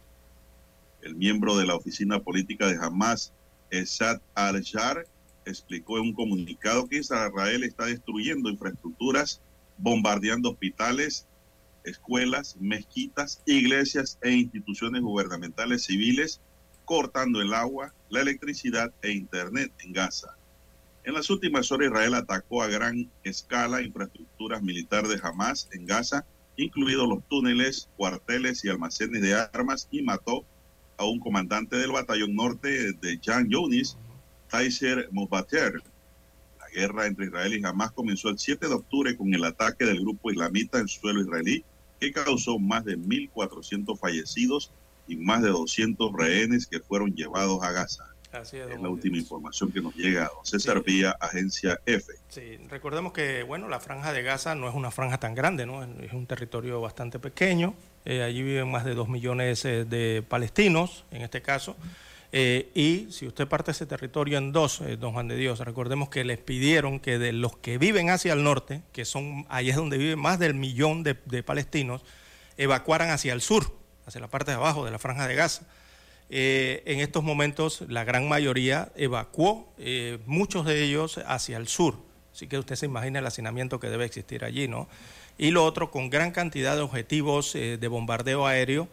El 1.02 1.16
miembro 1.16 1.56
de 1.56 1.66
la 1.66 1.74
oficina 1.74 2.20
política 2.20 2.66
de 2.66 2.76
Hamas, 2.76 3.32
Esad 3.70 4.20
al-Jar, 4.34 5.06
explicó 5.44 5.98
en 5.98 6.04
un 6.04 6.12
comunicado 6.14 6.88
que 6.88 6.98
Israel 6.98 7.64
está 7.64 7.86
destruyendo 7.86 8.48
infraestructuras, 8.48 9.42
bombardeando 9.76 10.50
hospitales 10.50 11.26
escuelas, 11.84 12.56
mezquitas, 12.60 13.42
iglesias 13.46 14.18
e 14.22 14.32
instituciones 14.32 15.02
gubernamentales 15.02 15.84
civiles, 15.84 16.40
cortando 16.84 17.40
el 17.40 17.54
agua, 17.54 17.94
la 18.08 18.20
electricidad 18.20 18.92
e 19.02 19.12
internet 19.12 19.72
en 19.84 19.92
Gaza. 19.92 20.36
En 21.04 21.14
las 21.14 21.30
últimas 21.30 21.70
horas 21.72 21.88
Israel 21.88 22.14
atacó 22.14 22.62
a 22.62 22.68
gran 22.68 23.10
escala 23.24 23.82
infraestructuras 23.82 24.62
militares 24.62 25.10
de 25.10 25.20
Hamas 25.22 25.68
en 25.72 25.86
Gaza, 25.86 26.24
incluidos 26.56 27.08
los 27.08 27.26
túneles, 27.28 27.88
cuarteles 27.96 28.64
y 28.64 28.68
almacenes 28.68 29.22
de 29.22 29.34
armas, 29.34 29.88
y 29.90 30.02
mató 30.02 30.44
a 30.98 31.04
un 31.04 31.18
comandante 31.18 31.76
del 31.76 31.90
batallón 31.90 32.36
norte 32.36 32.92
de 32.92 33.20
Jan 33.24 33.48
Yunis, 33.48 33.96
Taiser 34.48 35.08
Mobater. 35.10 35.82
La 36.60 36.68
guerra 36.68 37.06
entre 37.06 37.26
Israel 37.26 37.58
y 37.58 37.64
Hamas 37.64 37.90
comenzó 37.92 38.28
el 38.28 38.38
7 38.38 38.68
de 38.68 38.74
octubre 38.74 39.16
con 39.16 39.34
el 39.34 39.44
ataque 39.44 39.84
del 39.84 40.00
grupo 40.00 40.30
islamita 40.30 40.78
en 40.78 40.88
suelo 40.88 41.20
israelí 41.22 41.64
que 42.02 42.10
causó 42.10 42.58
más 42.58 42.84
de 42.84 42.98
1.400 42.98 43.96
fallecidos 43.96 44.72
y 45.06 45.14
más 45.14 45.40
de 45.40 45.50
200 45.50 46.12
rehenes 46.12 46.66
que 46.66 46.80
fueron 46.80 47.14
llevados 47.14 47.62
a 47.62 47.70
Gaza. 47.70 48.08
Así 48.32 48.56
es, 48.56 48.68
es 48.70 48.80
la 48.80 48.88
última 48.88 49.18
información 49.18 49.70
que 49.70 49.80
nos 49.80 49.94
llega 49.94 50.24
a 50.24 50.30
César 50.42 50.82
Vía, 50.82 51.16
Agencia 51.20 51.78
F. 51.86 52.12
Sí, 52.28 52.58
recordemos 52.68 53.12
que 53.12 53.44
bueno, 53.44 53.68
la 53.68 53.78
franja 53.78 54.12
de 54.12 54.22
Gaza 54.22 54.56
no 54.56 54.68
es 54.68 54.74
una 54.74 54.90
franja 54.90 55.18
tan 55.18 55.36
grande, 55.36 55.64
¿no? 55.64 55.84
es 55.84 56.12
un 56.12 56.26
territorio 56.26 56.80
bastante 56.80 57.20
pequeño. 57.20 57.74
Eh, 58.04 58.24
allí 58.24 58.42
viven 58.42 58.68
más 58.68 58.84
de 58.84 58.94
2 58.94 59.08
millones 59.08 59.64
eh, 59.64 59.84
de 59.84 60.24
palestinos, 60.28 61.04
en 61.12 61.22
este 61.22 61.40
caso. 61.40 61.76
Eh, 62.34 62.70
y 62.74 63.12
si 63.12 63.26
usted 63.26 63.46
parte 63.46 63.72
ese 63.72 63.84
territorio 63.84 64.38
en 64.38 64.52
dos, 64.52 64.80
eh, 64.80 64.96
don 64.96 65.12
Juan 65.12 65.28
de 65.28 65.36
Dios, 65.36 65.60
recordemos 65.60 66.08
que 66.08 66.24
les 66.24 66.38
pidieron 66.38 66.98
que 66.98 67.18
de 67.18 67.32
los 67.32 67.58
que 67.58 67.76
viven 67.76 68.08
hacia 68.08 68.32
el 68.32 68.42
norte, 68.42 68.80
que 68.92 69.04
son 69.04 69.44
ahí 69.50 69.68
es 69.68 69.76
donde 69.76 69.98
viven 69.98 70.18
más 70.18 70.38
del 70.38 70.54
millón 70.54 71.02
de, 71.02 71.14
palestinos, 71.42 72.02
evacuaran 72.56 73.10
hacia 73.10 73.34
el 73.34 73.42
sur, 73.42 73.76
hacia 74.06 74.22
la 74.22 74.28
parte 74.28 74.50
de 74.50 74.56
abajo 74.56 74.82
de 74.86 74.90
la 74.90 74.98
franja 74.98 75.28
de 75.28 75.34
Gaza. 75.34 75.66
Eh, 76.30 76.82
en 76.86 77.00
estos 77.00 77.22
momentos 77.22 77.84
la 77.88 78.04
gran 78.04 78.26
mayoría 78.26 78.90
evacuó, 78.96 79.70
muchos 80.24 80.64
de 80.64 80.82
ellos 80.82 81.20
hacia 81.26 81.58
el 81.58 81.68
sur. 81.68 81.96
Así 82.32 82.46
que 82.46 82.58
usted 82.58 82.76
se 82.76 82.86
imagina 82.86 83.18
el 83.18 83.26
hacinamiento 83.26 83.78
que 83.78 83.90
debe 83.90 84.06
existir 84.06 84.42
allí, 84.42 84.68
¿no? 84.68 84.88
Y 85.36 85.50
lo 85.50 85.66
otro, 85.66 85.90
con 85.90 86.08
gran 86.08 86.30
cantidad 86.30 86.76
de 86.76 86.80
objetivos 86.80 87.52
de 87.52 87.88
bombardeo 87.88 88.46
aéreo 88.46 88.88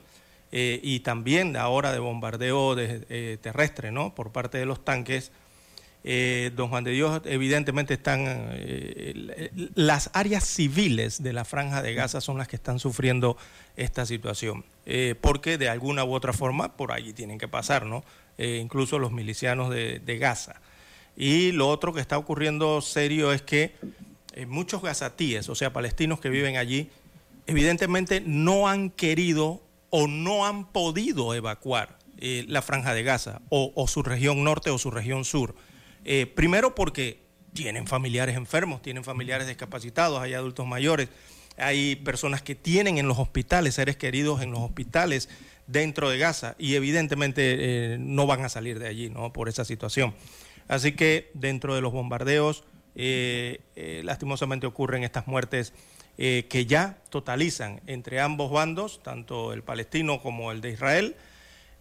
eh, 0.52 0.80
y 0.82 1.02
también 1.02 1.56
ahora 1.56 1.92
de 1.92 2.00
bombardeo 2.00 2.76
eh, 2.78 3.38
terrestre 3.42 3.92
¿no? 3.92 4.16
por 4.16 4.32
parte 4.32 4.58
de 4.58 4.66
los 4.66 4.84
tanques. 4.84 5.32
Eh, 6.06 6.52
don 6.56 6.70
Juan 6.70 6.86
de 6.86 6.92
Dios, 6.92 7.22
evidentemente 7.26 7.96
están 7.96 8.26
las 9.76 10.10
áreas 10.14 10.46
civiles 10.46 11.22
de 11.22 11.34
la 11.34 11.44
franja 11.44 11.82
de 11.82 11.94
Gaza 11.94 12.22
son 12.22 12.38
las 12.38 12.48
que 12.48 12.56
están 12.56 12.80
sufriendo 12.80 13.36
esta 13.76 14.06
situación, 14.06 14.64
porque 15.20 15.58
de 15.58 15.68
alguna 15.68 16.06
u 16.06 16.14
otra 16.14 16.32
forma 16.32 16.78
por 16.78 16.94
allí 16.94 17.12
tienen 17.12 17.38
que 17.38 17.50
pasar, 17.50 17.86
¿no? 17.86 18.06
incluso 18.38 18.98
los 18.98 19.12
milicianos 19.12 19.70
de, 19.72 20.00
de, 20.00 20.18
Gaza. 20.18 20.62
Y 21.18 21.52
lo 21.52 21.68
otro 21.68 21.94
que 21.94 22.00
está 22.00 22.18
ocurriendo 22.18 22.80
serio 22.80 23.34
es 23.34 23.42
que 23.42 23.76
muchos 24.48 24.82
gazatíes, 24.82 25.50
o 25.50 25.56
sea, 25.56 25.74
palestinos 25.74 26.22
que 26.22 26.30
viven 26.30 26.56
allí, 26.56 26.90
evidentemente 27.46 28.24
no 28.26 28.70
han 28.70 28.90
querido 28.90 29.62
o 29.90 30.08
no 30.08 30.46
han 30.46 30.72
podido 30.72 31.34
evacuar 31.34 31.98
eh, 32.22 32.44
la 32.48 32.62
franja 32.62 32.94
de 32.94 33.04
Gaza 33.04 33.42
o, 33.50 33.88
su 33.88 34.04
región 34.04 34.44
norte 34.44 34.70
o 34.70 34.78
su 34.78 34.92
región 34.92 35.24
sur. 35.24 35.56
Eh, 36.04 36.26
primero 36.26 36.76
porque 36.76 37.22
tienen 37.54 37.88
familiares 37.88 38.36
enfermos, 38.36 38.82
tienen 38.82 39.06
familiares 39.06 39.48
discapacitados, 39.48 40.22
hay 40.22 40.34
adultos 40.34 40.68
mayores, 40.68 41.08
hay 41.58 41.96
personas 41.96 42.42
que 42.42 42.56
tienen 42.56 42.98
en 42.98 43.08
los 43.08 43.20
hospitales, 43.20 43.76
seres 43.76 43.96
queridos 43.96 44.42
en 44.42 44.52
los 44.52 44.60
hospitales 44.60 45.30
dentro 45.68 46.10
de 46.10 46.18
Gaza 46.18 46.56
y 46.60 46.76
evidentemente 46.76 47.94
eh, 47.94 47.98
no 48.00 48.28
van 48.28 48.44
a 48.44 48.50
salir 48.50 48.80
de 48.80 48.88
allí 48.88 49.10
¿no? 49.10 49.32
por 49.32 49.48
esa 49.48 49.64
situación. 49.64 50.14
Así 50.68 50.92
que 50.92 51.32
dentro 51.34 51.74
de 51.74 51.82
los 51.82 51.94
bombardeos 51.94 52.66
lastimosamente 54.04 54.68
ocurren 54.68 55.06
estas 55.06 55.26
muertes 55.26 55.74
eh, 56.22 56.48
que 56.50 56.66
ya 56.66 56.98
totalizan 57.10 57.80
entre 57.88 58.20
ambos 58.20 58.52
bandos, 58.52 59.00
tanto 59.02 59.54
el 59.54 59.64
palestino 59.64 60.22
como 60.22 60.52
el 60.52 60.60
de 60.60 60.72
Israel, 60.72 61.16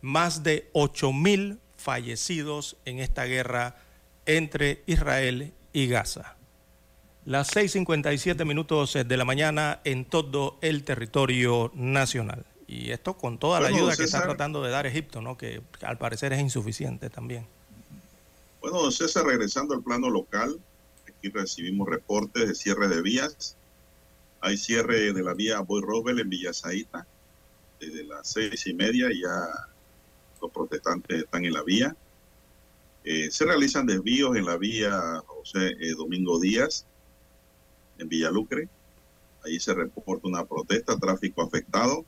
más 0.00 0.44
de 0.44 0.70
8.000 0.74 1.58
fallecidos 1.76 2.76
en 2.84 3.00
esta 3.00 3.24
guerra 3.24 3.74
entre 4.26 4.84
Israel 4.86 5.52
y 5.72 5.88
Gaza. 5.88 6.36
Las 7.24 7.50
6.57 7.50 8.44
minutos 8.44 8.92
de 8.92 9.16
la 9.16 9.24
mañana 9.24 9.80
en 9.82 10.04
todo 10.04 10.56
el 10.60 10.84
territorio 10.84 11.72
nacional. 11.74 12.46
Y 12.68 12.92
esto 12.92 13.14
con 13.14 13.38
toda 13.38 13.58
la 13.58 13.68
ayuda 13.68 13.96
que 13.96 14.04
está 14.04 14.22
tratando 14.22 14.62
de 14.62 14.70
dar 14.70 14.86
Egipto, 14.86 15.20
¿no? 15.20 15.36
que 15.36 15.62
al 15.82 15.98
parecer 15.98 16.32
es 16.32 16.40
insuficiente 16.40 17.10
también. 17.10 17.44
Bueno, 18.60 18.82
don 18.82 18.92
César, 18.92 19.26
regresando 19.26 19.74
al 19.74 19.82
plano 19.82 20.08
local, 20.08 20.60
aquí 21.08 21.28
recibimos 21.28 21.88
reportes 21.88 22.46
de 22.46 22.54
cierre 22.54 22.86
de 22.86 23.02
vías. 23.02 23.56
Hay 24.40 24.56
cierre 24.56 25.12
de 25.12 25.22
la 25.22 25.34
vía 25.34 25.60
Boy 25.60 25.82
Roswell 25.82 26.20
en 26.20 26.28
Villa 26.28 26.52
Zaita. 26.52 27.06
Desde 27.80 28.04
las 28.04 28.28
seis 28.28 28.66
y 28.66 28.74
media 28.74 29.08
ya 29.10 29.46
los 30.40 30.50
protestantes 30.50 31.24
están 31.24 31.44
en 31.44 31.52
la 31.52 31.62
vía. 31.62 31.96
Eh, 33.04 33.30
se 33.30 33.44
realizan 33.44 33.86
desvíos 33.86 34.36
en 34.36 34.44
la 34.44 34.56
vía 34.56 35.22
José 35.26 35.76
eh, 35.80 35.94
Domingo 35.96 36.38
Díaz, 36.38 36.84
en 37.98 38.08
Villalucre. 38.08 38.68
Ahí 39.44 39.58
se 39.60 39.72
reporta 39.74 40.28
una 40.28 40.44
protesta, 40.44 40.98
tráfico 40.98 41.42
afectado. 41.42 42.04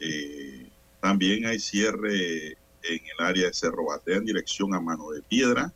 Eh, 0.00 0.68
también 1.00 1.46
hay 1.46 1.58
cierre 1.58 2.58
en 2.82 3.00
el 3.18 3.24
área 3.24 3.46
de 3.46 3.54
Cerro 3.54 3.86
Batea 3.86 4.16
en 4.16 4.24
dirección 4.24 4.74
a 4.74 4.80
Mano 4.80 5.10
de 5.10 5.22
Piedra, 5.22 5.72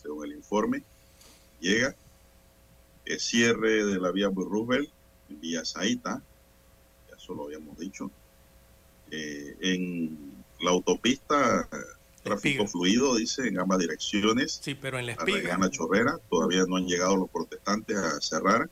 según 0.00 0.26
el 0.26 0.32
informe. 0.32 0.82
Llega. 1.60 1.94
El 3.06 3.20
cierre 3.20 3.84
de 3.84 3.98
la 3.98 4.10
vía 4.10 4.30
Villa 5.28 5.64
Zaita, 5.64 6.22
ya 7.08 7.16
eso 7.16 7.34
lo 7.34 7.44
habíamos 7.44 7.78
dicho. 7.78 8.10
Eh, 9.10 9.56
en 9.60 10.44
la 10.60 10.70
autopista, 10.70 11.68
eh, 11.72 11.76
tráfico 12.22 12.66
fluido, 12.66 13.16
dice, 13.16 13.46
en 13.46 13.58
ambas 13.58 13.78
direcciones. 13.78 14.60
Sí, 14.62 14.74
pero 14.74 14.98
en 14.98 15.06
la 15.06 15.12
espiga. 15.12 15.58
Chorrera, 15.70 16.18
todavía 16.28 16.64
no 16.66 16.76
han 16.76 16.86
llegado 16.86 17.16
los 17.16 17.30
protestantes 17.30 17.96
a 17.96 18.20
cerrar. 18.20 18.68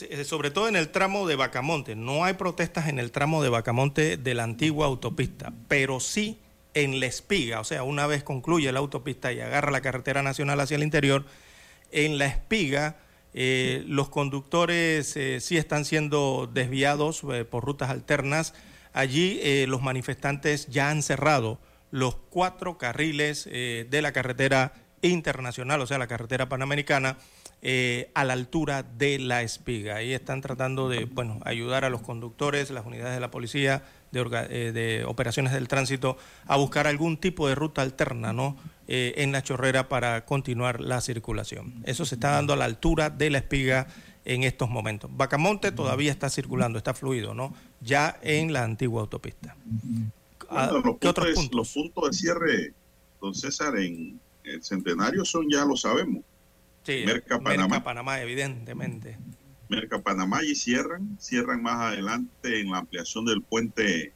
Eh, 0.00 0.24
sobre 0.24 0.50
todo 0.50 0.68
en 0.68 0.76
el 0.76 0.90
tramo 0.90 1.26
de 1.26 1.36
Bacamonte. 1.36 1.96
No 1.96 2.24
hay 2.24 2.34
protestas 2.34 2.88
en 2.88 2.98
el 2.98 3.10
tramo 3.10 3.42
de 3.42 3.48
Bacamonte 3.48 4.16
de 4.16 4.34
la 4.34 4.44
antigua 4.44 4.86
autopista, 4.86 5.52
pero 5.68 6.00
sí 6.00 6.38
en 6.74 7.00
La 7.00 7.06
Espiga, 7.06 7.60
o 7.60 7.64
sea, 7.64 7.82
una 7.82 8.06
vez 8.06 8.22
concluye 8.22 8.70
la 8.70 8.78
autopista 8.78 9.32
y 9.32 9.40
agarra 9.40 9.70
la 9.70 9.80
carretera 9.80 10.22
nacional 10.22 10.60
hacia 10.60 10.76
el 10.76 10.82
interior, 10.82 11.24
en 11.90 12.18
La 12.18 12.26
Espiga 12.26 12.96
eh, 13.34 13.84
los 13.86 14.08
conductores 14.08 15.16
eh, 15.16 15.40
sí 15.40 15.56
están 15.56 15.84
siendo 15.84 16.50
desviados 16.52 17.22
eh, 17.32 17.44
por 17.44 17.64
rutas 17.64 17.90
alternas. 17.90 18.54
Allí 18.92 19.38
eh, 19.42 19.66
los 19.68 19.82
manifestantes 19.82 20.66
ya 20.66 20.90
han 20.90 21.02
cerrado 21.02 21.58
los 21.90 22.16
cuatro 22.16 22.76
carriles 22.76 23.44
de 23.44 24.02
la 24.02 24.12
carretera 24.12 24.74
internacional, 25.00 25.80
o 25.80 25.86
sea, 25.86 25.96
la 25.96 26.06
carretera 26.06 26.46
panamericana, 26.46 27.16
a 28.14 28.24
la 28.24 28.32
altura 28.34 28.82
de 28.82 29.18
la 29.18 29.40
espiga. 29.40 29.96
Ahí 29.96 30.12
están 30.12 30.42
tratando 30.42 30.90
de, 30.90 31.06
bueno, 31.06 31.40
ayudar 31.46 31.86
a 31.86 31.88
los 31.88 32.02
conductores, 32.02 32.70
las 32.70 32.84
unidades 32.84 33.14
de 33.14 33.20
la 33.20 33.30
policía, 33.30 33.84
de, 34.10 34.46
eh, 34.50 34.72
de 34.72 35.04
operaciones 35.04 35.52
del 35.52 35.68
tránsito, 35.68 36.16
a 36.46 36.56
buscar 36.56 36.86
algún 36.86 37.16
tipo 37.16 37.48
de 37.48 37.54
ruta 37.54 37.82
alterna, 37.82 38.32
¿no? 38.32 38.56
Eh, 38.90 39.14
en 39.22 39.32
la 39.32 39.42
chorrera 39.42 39.88
para 39.88 40.24
continuar 40.24 40.80
la 40.80 41.00
circulación. 41.02 41.74
Eso 41.84 42.06
se 42.06 42.14
está 42.14 42.30
dando 42.30 42.54
a 42.54 42.56
la 42.56 42.64
altura 42.64 43.10
de 43.10 43.28
la 43.28 43.38
espiga 43.38 43.86
en 44.24 44.44
estos 44.44 44.70
momentos. 44.70 45.10
Bacamonte 45.14 45.72
todavía 45.72 46.10
está 46.10 46.30
circulando, 46.30 46.78
está 46.78 46.94
fluido, 46.94 47.34
¿no? 47.34 47.54
Ya 47.80 48.18
en 48.22 48.52
la 48.52 48.64
antigua 48.64 49.02
autopista. 49.02 49.56
Ah, 50.48 50.68
Bueno, 50.70 50.86
los, 50.86 50.98
¿Qué 50.98 51.08
otros 51.08 51.26
puntos, 51.26 51.42
puntos? 51.44 51.56
los 51.58 51.72
puntos 51.72 52.10
de 52.10 52.16
cierre, 52.16 52.72
don 53.20 53.34
César, 53.34 53.76
en 53.76 54.18
el 54.44 54.62
centenario 54.64 55.24
son, 55.24 55.50
ya 55.50 55.64
lo 55.66 55.76
sabemos. 55.76 56.22
Sí, 56.82 57.02
Merca, 57.04 57.38
Panamá. 57.38 57.84
Panamá, 57.84 58.20
evidentemente. 58.22 59.18
Merca 59.68 59.98
Panamá 60.00 60.42
y 60.44 60.54
cierran, 60.54 61.16
cierran 61.20 61.62
más 61.62 61.92
adelante 61.92 62.60
en 62.60 62.70
la 62.70 62.78
ampliación 62.78 63.24
del 63.24 63.42
puente 63.42 64.12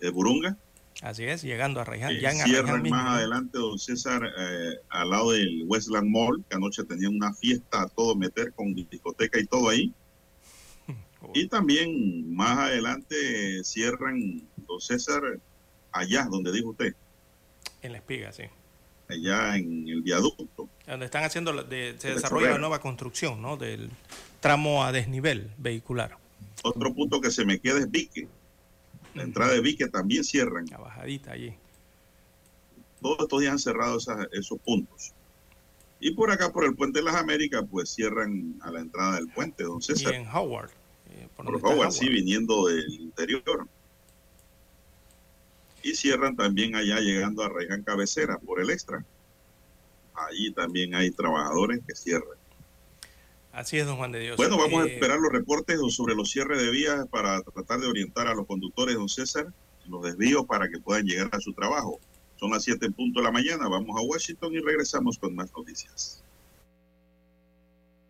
de 0.00 0.10
Burunga. 0.10 0.56
Así 1.02 1.24
es, 1.24 1.42
llegando 1.42 1.80
a 1.80 1.82
Arraiján. 1.82 2.12
Eh, 2.12 2.20
ya 2.20 2.30
en 2.30 2.40
Arraiján 2.40 2.48
cierran 2.64 2.90
más 2.90 3.16
adelante, 3.18 3.58
don 3.58 3.78
César, 3.78 4.22
eh, 4.38 4.74
al 4.88 5.10
lado 5.10 5.32
del 5.32 5.64
Westland 5.66 6.08
Mall, 6.08 6.44
que 6.48 6.56
anoche 6.56 6.84
tenían 6.84 7.14
una 7.16 7.32
fiesta 7.34 7.82
a 7.82 7.88
todo 7.88 8.14
meter 8.14 8.52
con 8.52 8.72
discoteca 8.74 9.38
y 9.40 9.46
todo 9.46 9.68
ahí. 9.68 9.92
Y 11.34 11.46
también 11.48 12.34
más 12.34 12.58
adelante 12.58 13.62
cierran, 13.64 14.42
don 14.68 14.80
César, 14.80 15.22
allá 15.92 16.26
donde 16.30 16.50
dijo 16.52 16.70
usted, 16.70 16.94
En 17.80 17.92
la 17.92 17.98
espiga, 17.98 18.32
sí. 18.32 18.42
allá 19.08 19.56
en 19.56 19.88
el 19.88 20.02
viaducto. 20.02 20.68
Donde 20.86 21.06
están 21.06 21.22
haciendo, 21.24 21.52
de- 21.64 21.94
se 21.98 22.08
De 22.08 22.14
desarrolla 22.14 22.50
la 22.50 22.58
nueva 22.58 22.80
construcción, 22.80 23.40
¿no? 23.40 23.56
Del 23.56 23.88
tramo 24.42 24.84
a 24.84 24.92
desnivel 24.92 25.50
vehicular. 25.56 26.18
Otro 26.64 26.92
punto 26.92 27.20
que 27.20 27.30
se 27.30 27.44
me 27.46 27.58
queda 27.60 27.78
es 27.78 27.90
Vique. 27.90 28.28
La 29.14 29.22
entrada 29.22 29.52
de 29.52 29.60
Vique 29.60 29.86
también 29.88 30.24
cierran. 30.24 30.66
La 30.66 30.78
bajadita 30.78 31.32
allí. 31.32 31.54
Todos 33.00 33.18
estos 33.20 33.40
días 33.40 33.52
han 33.52 33.58
cerrado 33.58 33.96
esas- 33.98 34.26
esos 34.32 34.58
puntos. 34.60 35.12
Y 36.00 36.10
por 36.14 36.32
acá, 36.32 36.52
por 36.52 36.64
el 36.64 36.74
Puente 36.74 36.98
de 36.98 37.04
las 37.04 37.14
Américas, 37.14 37.62
pues 37.70 37.90
cierran 37.90 38.56
a 38.62 38.72
la 38.72 38.80
entrada 38.80 39.14
del 39.16 39.28
puente, 39.28 39.62
don 39.64 39.78
Y 39.78 39.82
César. 39.82 40.14
en 40.14 40.26
Howard. 40.28 40.70
eh, 41.10 41.28
por 41.36 41.46
Por 41.60 41.72
Howard, 41.72 41.92
sí, 41.92 42.08
viniendo 42.08 42.66
del 42.66 42.92
interior. 42.94 43.68
Y 45.84 45.94
cierran 45.94 46.34
también 46.36 46.74
allá 46.74 46.98
llegando 47.00 47.42
a 47.44 47.48
Reján 47.48 47.82
Cabecera 47.82 48.38
por 48.38 48.60
el 48.60 48.70
extra. 48.70 49.04
Allí 50.14 50.52
también 50.52 50.94
hay 50.94 51.10
trabajadores 51.12 51.80
que 51.86 51.94
cierran. 51.94 52.38
Así 53.52 53.78
es, 53.78 53.86
don 53.86 53.96
Juan 53.96 54.12
de 54.12 54.20
Dios. 54.20 54.36
Bueno, 54.36 54.56
vamos 54.56 54.82
a 54.82 54.86
Eh, 54.88 54.94
esperar 54.94 55.18
los 55.18 55.30
reportes 55.30 55.78
sobre 55.90 56.14
los 56.14 56.30
cierres 56.30 56.58
de 56.60 56.70
vías 56.70 57.06
para 57.10 57.40
tratar 57.42 57.80
de 57.80 57.86
orientar 57.86 58.26
a 58.26 58.34
los 58.34 58.46
conductores, 58.46 58.94
don 58.94 59.08
César, 59.08 59.46
los 59.86 60.02
desvíos 60.02 60.46
para 60.46 60.68
que 60.68 60.78
puedan 60.78 61.04
llegar 61.04 61.28
a 61.32 61.40
su 61.40 61.52
trabajo. 61.52 62.00
Son 62.36 62.50
las 62.50 62.64
7 62.64 62.86
en 62.86 62.92
punto 62.92 63.20
de 63.20 63.24
la 63.24 63.30
mañana. 63.30 63.68
Vamos 63.68 63.96
a 63.96 64.00
Washington 64.02 64.54
y 64.54 64.58
regresamos 64.60 65.18
con 65.18 65.34
más 65.34 65.52
noticias. 65.56 66.24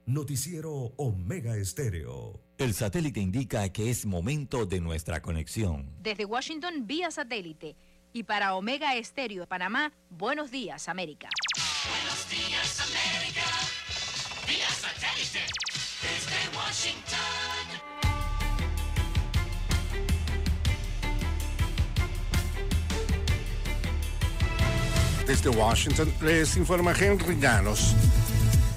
Noticiero 0.07 0.93
Omega 0.97 1.57
Estéreo. 1.57 2.41
El 2.59 2.75
satélite 2.75 3.21
indica 3.21 3.69
que 3.71 3.91
es 3.91 4.05
momento 4.07 4.67
de 4.67 4.81
nuestra 4.81 5.23
conexión. 5.23 5.91
Desde 6.03 6.25
Washington 6.25 6.87
vía 6.87 7.11
satélite 7.11 7.77
y 8.13 8.25
para 8.25 8.55
Omega 8.55 8.95
Estéreo 8.97 9.43
de 9.43 9.47
Panamá, 9.47 9.93
buenos 10.11 10.51
días 10.51 10.89
América. 10.89 11.29
Desde 15.23 15.39
Washington. 16.53 17.17
Desde 25.25 25.49
Washington 25.51 26.13
les 26.23 26.57
informa 26.57 26.93
Henry 26.93 27.37
Llanos. 27.37 27.95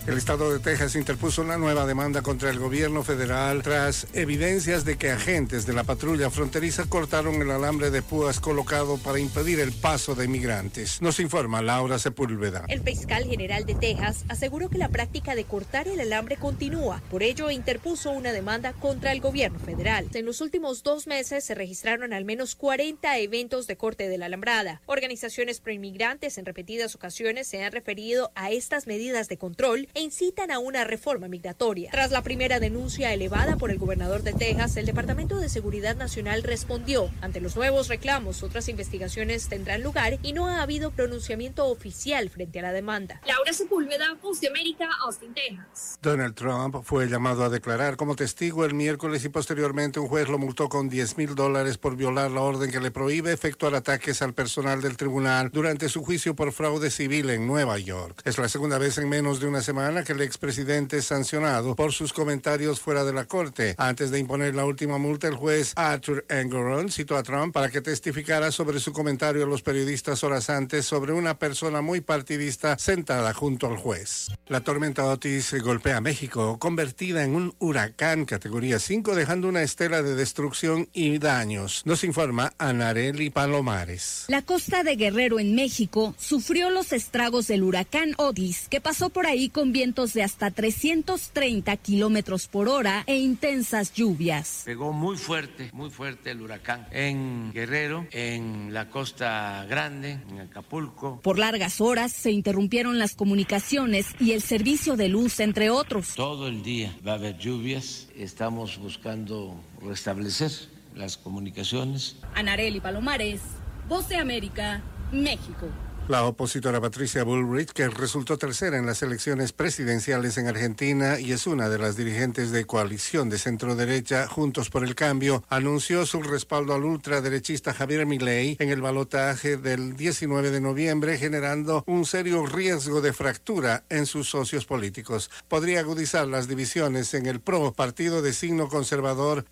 El 0.08 0.20
estado 0.20 0.54
de 0.54 0.60
Texas 0.60 0.96
interpuso 0.96 1.42
una 1.42 1.58
nueva 1.58 1.88
demanda 1.88 2.22
contra 2.22 2.52
el 2.52 2.60
gobierno 2.60 3.04
federal 3.04 3.64
tras 3.64 4.06
evidencias 4.14 4.86
de 4.86 5.00
que 5.00 5.10
agentes 5.10 5.66
de 5.66 5.74
la 5.74 5.84
patrulla 5.84 6.30
fronteriza 6.30 6.86
cortaron 6.88 7.42
el 7.42 7.50
alambre 7.50 7.90
de 7.90 8.04
púas 8.04 8.40
colocado 8.40 9.00
para 9.00 9.18
impedir 9.18 9.60
el 9.60 9.72
paso 9.72 10.14
de 10.14 10.26
inmigrantes. 10.26 11.02
Nos 11.02 11.20
informa 11.20 11.64
Laura 11.64 11.98
Sepúlveda. 11.98 12.66
El 12.68 12.82
fiscal 12.82 13.24
general 13.24 13.66
de 13.66 13.74
Texas 13.74 14.26
aseguró 14.30 14.70
que 14.70 14.78
la 14.78 14.90
práctica 14.90 15.34
de 15.34 15.46
cortar 15.46 15.88
el 15.88 16.00
alambre 16.00 16.38
continúa. 16.38 17.02
Por 17.10 17.24
ello, 17.24 17.50
interpuso 17.50 18.12
una 18.12 18.32
demanda 18.32 18.74
contra 18.74 19.12
el 19.12 19.22
gobierno 19.22 19.58
federal. 19.58 20.08
En 20.14 20.28
los 20.28 20.40
últimos 20.40 20.84
dos 20.84 21.08
meses 21.08 21.44
se 21.46 21.56
registraron 21.56 22.14
al 22.14 22.26
menos 22.26 22.54
40 22.54 23.18
eventos 23.18 23.66
de 23.66 23.76
corte 23.76 24.08
de 24.08 24.20
la 24.20 24.28
alambrada. 24.28 24.82
Organizaciones 24.86 25.62
proinmigrantes 25.62 26.38
en 26.38 26.46
repetidas 26.46 26.94
ocasiones 26.94 27.48
se 27.48 27.64
han 27.64 27.72
referido 27.72 28.32
a 28.36 28.52
estas 28.52 28.86
medidas 28.86 29.30
de 29.30 29.38
control 29.38 29.88
e 29.96 30.02
incitan 30.02 30.52
a 30.52 30.60
una 30.60 30.84
reforma 30.84 31.30
migratoria. 31.30 31.90
Tras 31.90 32.12
la 32.12 32.22
primera 32.22 32.60
denuncia 32.60 33.14
elevada 33.14 33.56
por 33.56 33.72
el 33.72 33.78
gobernador 33.78 34.24
de 34.24 34.34
Texas, 34.34 34.76
el 34.76 34.86
Departamento 34.86 35.38
de 35.38 35.48
Seguridad 35.48 35.96
Nacional 35.96 36.44
respondió. 36.44 37.10
Ante 37.22 37.40
los 37.40 37.56
nuevos 37.56 37.88
reclamos, 37.88 38.44
otras 38.44 38.68
investigaciones 38.68 39.48
tendrán 39.48 39.84
lugar 39.84 40.20
y 40.22 40.34
no 40.34 40.48
ha 40.48 40.62
habido 40.62 40.92
pronunciamiento 40.92 41.66
oficial 41.68 42.30
frente 42.30 42.60
a 42.60 42.64
la 42.64 42.74
demanda. 42.74 43.22
Laura 43.26 43.54
Sepúlveda, 43.54 44.18
Voz 44.22 44.42
de 44.42 44.50
América, 44.50 44.90
Austin, 45.06 45.34
Texas. 45.34 45.98
Donald 46.02 46.36
Trump 46.36 46.84
fue 46.84 47.08
llamado 47.08 47.46
a 47.46 47.50
declarar 47.50 47.96
como 47.96 48.18
testigo 48.18 48.66
el 48.66 48.74
miércoles 48.74 49.24
y 49.24 49.30
posteriormente 49.30 50.02
un 50.02 50.10
juez 50.10 50.28
lo 50.28 50.38
multó 50.38 50.68
con 50.68 50.90
10 50.90 51.18
mil 51.18 51.36
dólares 51.36 51.78
por 51.78 51.96
violar 51.96 52.32
la 52.32 52.42
orden 52.42 52.70
que 52.70 52.82
le 52.82 52.92
prohíbe 52.92 53.32
efectuar 53.32 53.74
ataques 53.76 54.22
al 54.22 54.34
personal 54.34 54.82
del 54.82 54.98
tribunal 54.98 55.52
durante 55.54 55.88
su 55.88 56.04
juicio 56.04 56.36
por 56.36 56.52
fraude 56.52 56.92
civil 56.92 57.30
en 57.30 57.48
Nueva 57.48 57.80
York. 57.80 58.22
Es 58.26 58.38
la 58.38 58.50
segunda 58.50 58.78
vez 58.78 58.98
en 58.98 59.08
menos 59.08 59.40
de 59.40 59.48
una 59.48 59.62
semana 59.62 59.85
que 59.86 60.14
el 60.14 60.22
expresidente 60.22 60.98
es 60.98 61.06
sancionado 61.06 61.76
por 61.76 61.94
sus 61.94 62.12
comentarios 62.12 62.80
fuera 62.80 63.04
de 63.04 63.14
la 63.14 63.26
corte. 63.26 63.76
Antes 63.78 64.10
de 64.10 64.18
imponer 64.18 64.56
la 64.56 64.66
última 64.66 64.98
multa, 64.98 65.28
el 65.28 65.36
juez 65.36 65.74
Arthur 65.76 66.26
Engoron 66.28 66.90
citó 66.90 67.16
a 67.16 67.24
Trump 67.24 67.54
para 67.54 67.70
que 67.70 67.82
testificara 67.82 68.52
sobre 68.52 68.80
su 68.80 68.92
comentario 68.92 69.44
a 69.44 69.48
los 69.48 69.62
periodistas 69.62 70.24
horas 70.24 70.50
antes 70.50 70.88
sobre 70.88 71.14
una 71.14 71.38
persona 71.38 71.82
muy 71.82 72.02
partidista 72.02 72.78
sentada 72.80 73.32
junto 73.36 73.68
al 73.68 73.78
juez. 73.78 74.30
La 74.48 74.62
tormenta 74.62 75.06
Otis 75.06 75.54
golpea 75.62 75.98
a 75.98 76.02
México, 76.02 76.58
convertida 76.58 77.24
en 77.24 77.36
un 77.36 77.54
huracán 77.60 78.26
categoría 78.26 78.80
5, 78.80 79.14
dejando 79.14 79.48
una 79.48 79.62
estela 79.62 80.02
de 80.02 80.16
destrucción 80.16 80.90
y 80.94 81.20
daños. 81.20 81.84
Nos 81.86 82.04
informa 82.04 82.54
Anareli 82.58 83.30
Palomares. 83.30 84.26
La 84.30 84.42
costa 84.42 84.82
de 84.84 84.96
Guerrero 84.96 85.40
en 85.40 85.54
México 85.54 86.16
sufrió 86.18 86.72
los 86.72 86.92
estragos 86.92 87.46
del 87.48 87.62
huracán 87.62 88.16
Otis, 88.18 88.68
que 88.68 88.82
pasó 88.82 89.10
por 89.10 89.28
ahí 89.28 89.50
con 89.50 89.75
vientos 89.76 90.14
de 90.14 90.24
hasta 90.24 90.52
330 90.52 91.76
kilómetros 91.76 92.48
por 92.48 92.70
hora 92.70 93.04
e 93.08 93.18
intensas 93.18 93.92
lluvias. 93.94 94.62
Pegó 94.64 94.94
muy 94.94 95.18
fuerte, 95.18 95.70
muy 95.74 95.90
fuerte 95.90 96.32
el 96.32 96.42
huracán 96.42 96.88
en 96.92 97.52
Guerrero, 97.52 98.08
en 98.12 98.74
la 98.74 98.90
Costa 98.90 99.66
Grande, 99.68 100.20
en 100.30 100.40
Acapulco. 100.40 101.20
Por 101.20 101.38
largas 101.38 101.82
horas 101.82 102.14
se 102.14 102.32
interrumpieron 102.32 103.00
las 103.00 103.16
comunicaciones 103.16 104.16
y 104.18 104.32
el 104.32 104.42
servicio 104.42 104.96
de 104.96 105.10
luz, 105.10 105.42
entre 105.42 105.70
otros. 105.70 106.16
Todo 106.16 106.48
el 106.48 106.64
día 106.64 106.96
va 107.06 107.12
a 107.12 107.16
haber 107.16 107.38
lluvias. 107.38 108.08
Estamos 108.16 108.78
buscando 108.78 109.62
restablecer 109.82 110.52
las 110.96 111.18
comunicaciones. 111.18 112.16
Anareli 112.34 112.80
Palomares, 112.80 113.42
Voz 113.90 114.08
de 114.08 114.16
América, 114.16 114.82
México. 115.12 115.68
La 116.08 116.24
opositora 116.24 116.80
Patricia 116.80 117.24
Bullrich, 117.24 117.72
que 117.72 117.90
resultó 117.90 118.38
tercera 118.38 118.78
en 118.78 118.86
las 118.86 119.02
elecciones 119.02 119.54
presidenciales 119.54 120.38
en 120.38 120.48
Argentina 120.48 121.20
y 121.20 121.32
es 121.32 121.48
una 121.48 121.68
de 121.68 121.80
las 121.80 121.98
dirigentes 121.98 122.52
de 122.52 122.66
coalición 122.66 123.28
de 123.28 123.40
centro 123.40 123.76
derecha 123.76 124.28
Juntos 124.28 124.70
por 124.70 124.84
el 124.84 124.94
Cambio, 124.94 125.44
anunció 125.50 126.06
su 126.06 126.22
respaldo 126.22 126.76
al 126.76 126.84
ultraderechista 126.84 127.74
Javier 127.74 128.06
Milei 128.06 128.56
en 128.60 128.70
el 128.70 128.82
balotaje 128.82 129.58
del 129.58 129.96
19 129.96 130.52
de 130.52 130.62
noviembre, 130.62 131.18
generando 131.18 131.84
un 131.88 132.06
serio 132.06 132.46
riesgo 132.46 133.02
de 133.02 133.12
fractura 133.12 133.84
en 133.90 134.06
sus 134.06 134.30
socios 134.30 134.68
políticos. 134.68 135.32
Podría 135.48 135.80
agudizar 135.80 136.28
las 136.28 136.48
divisiones 136.48 137.16
en 137.16 137.26
el 137.26 137.40
PRO, 137.40 137.74
partido 137.74 138.22
de 138.22 138.34
signo 138.34 138.70
conservador 138.70 139.46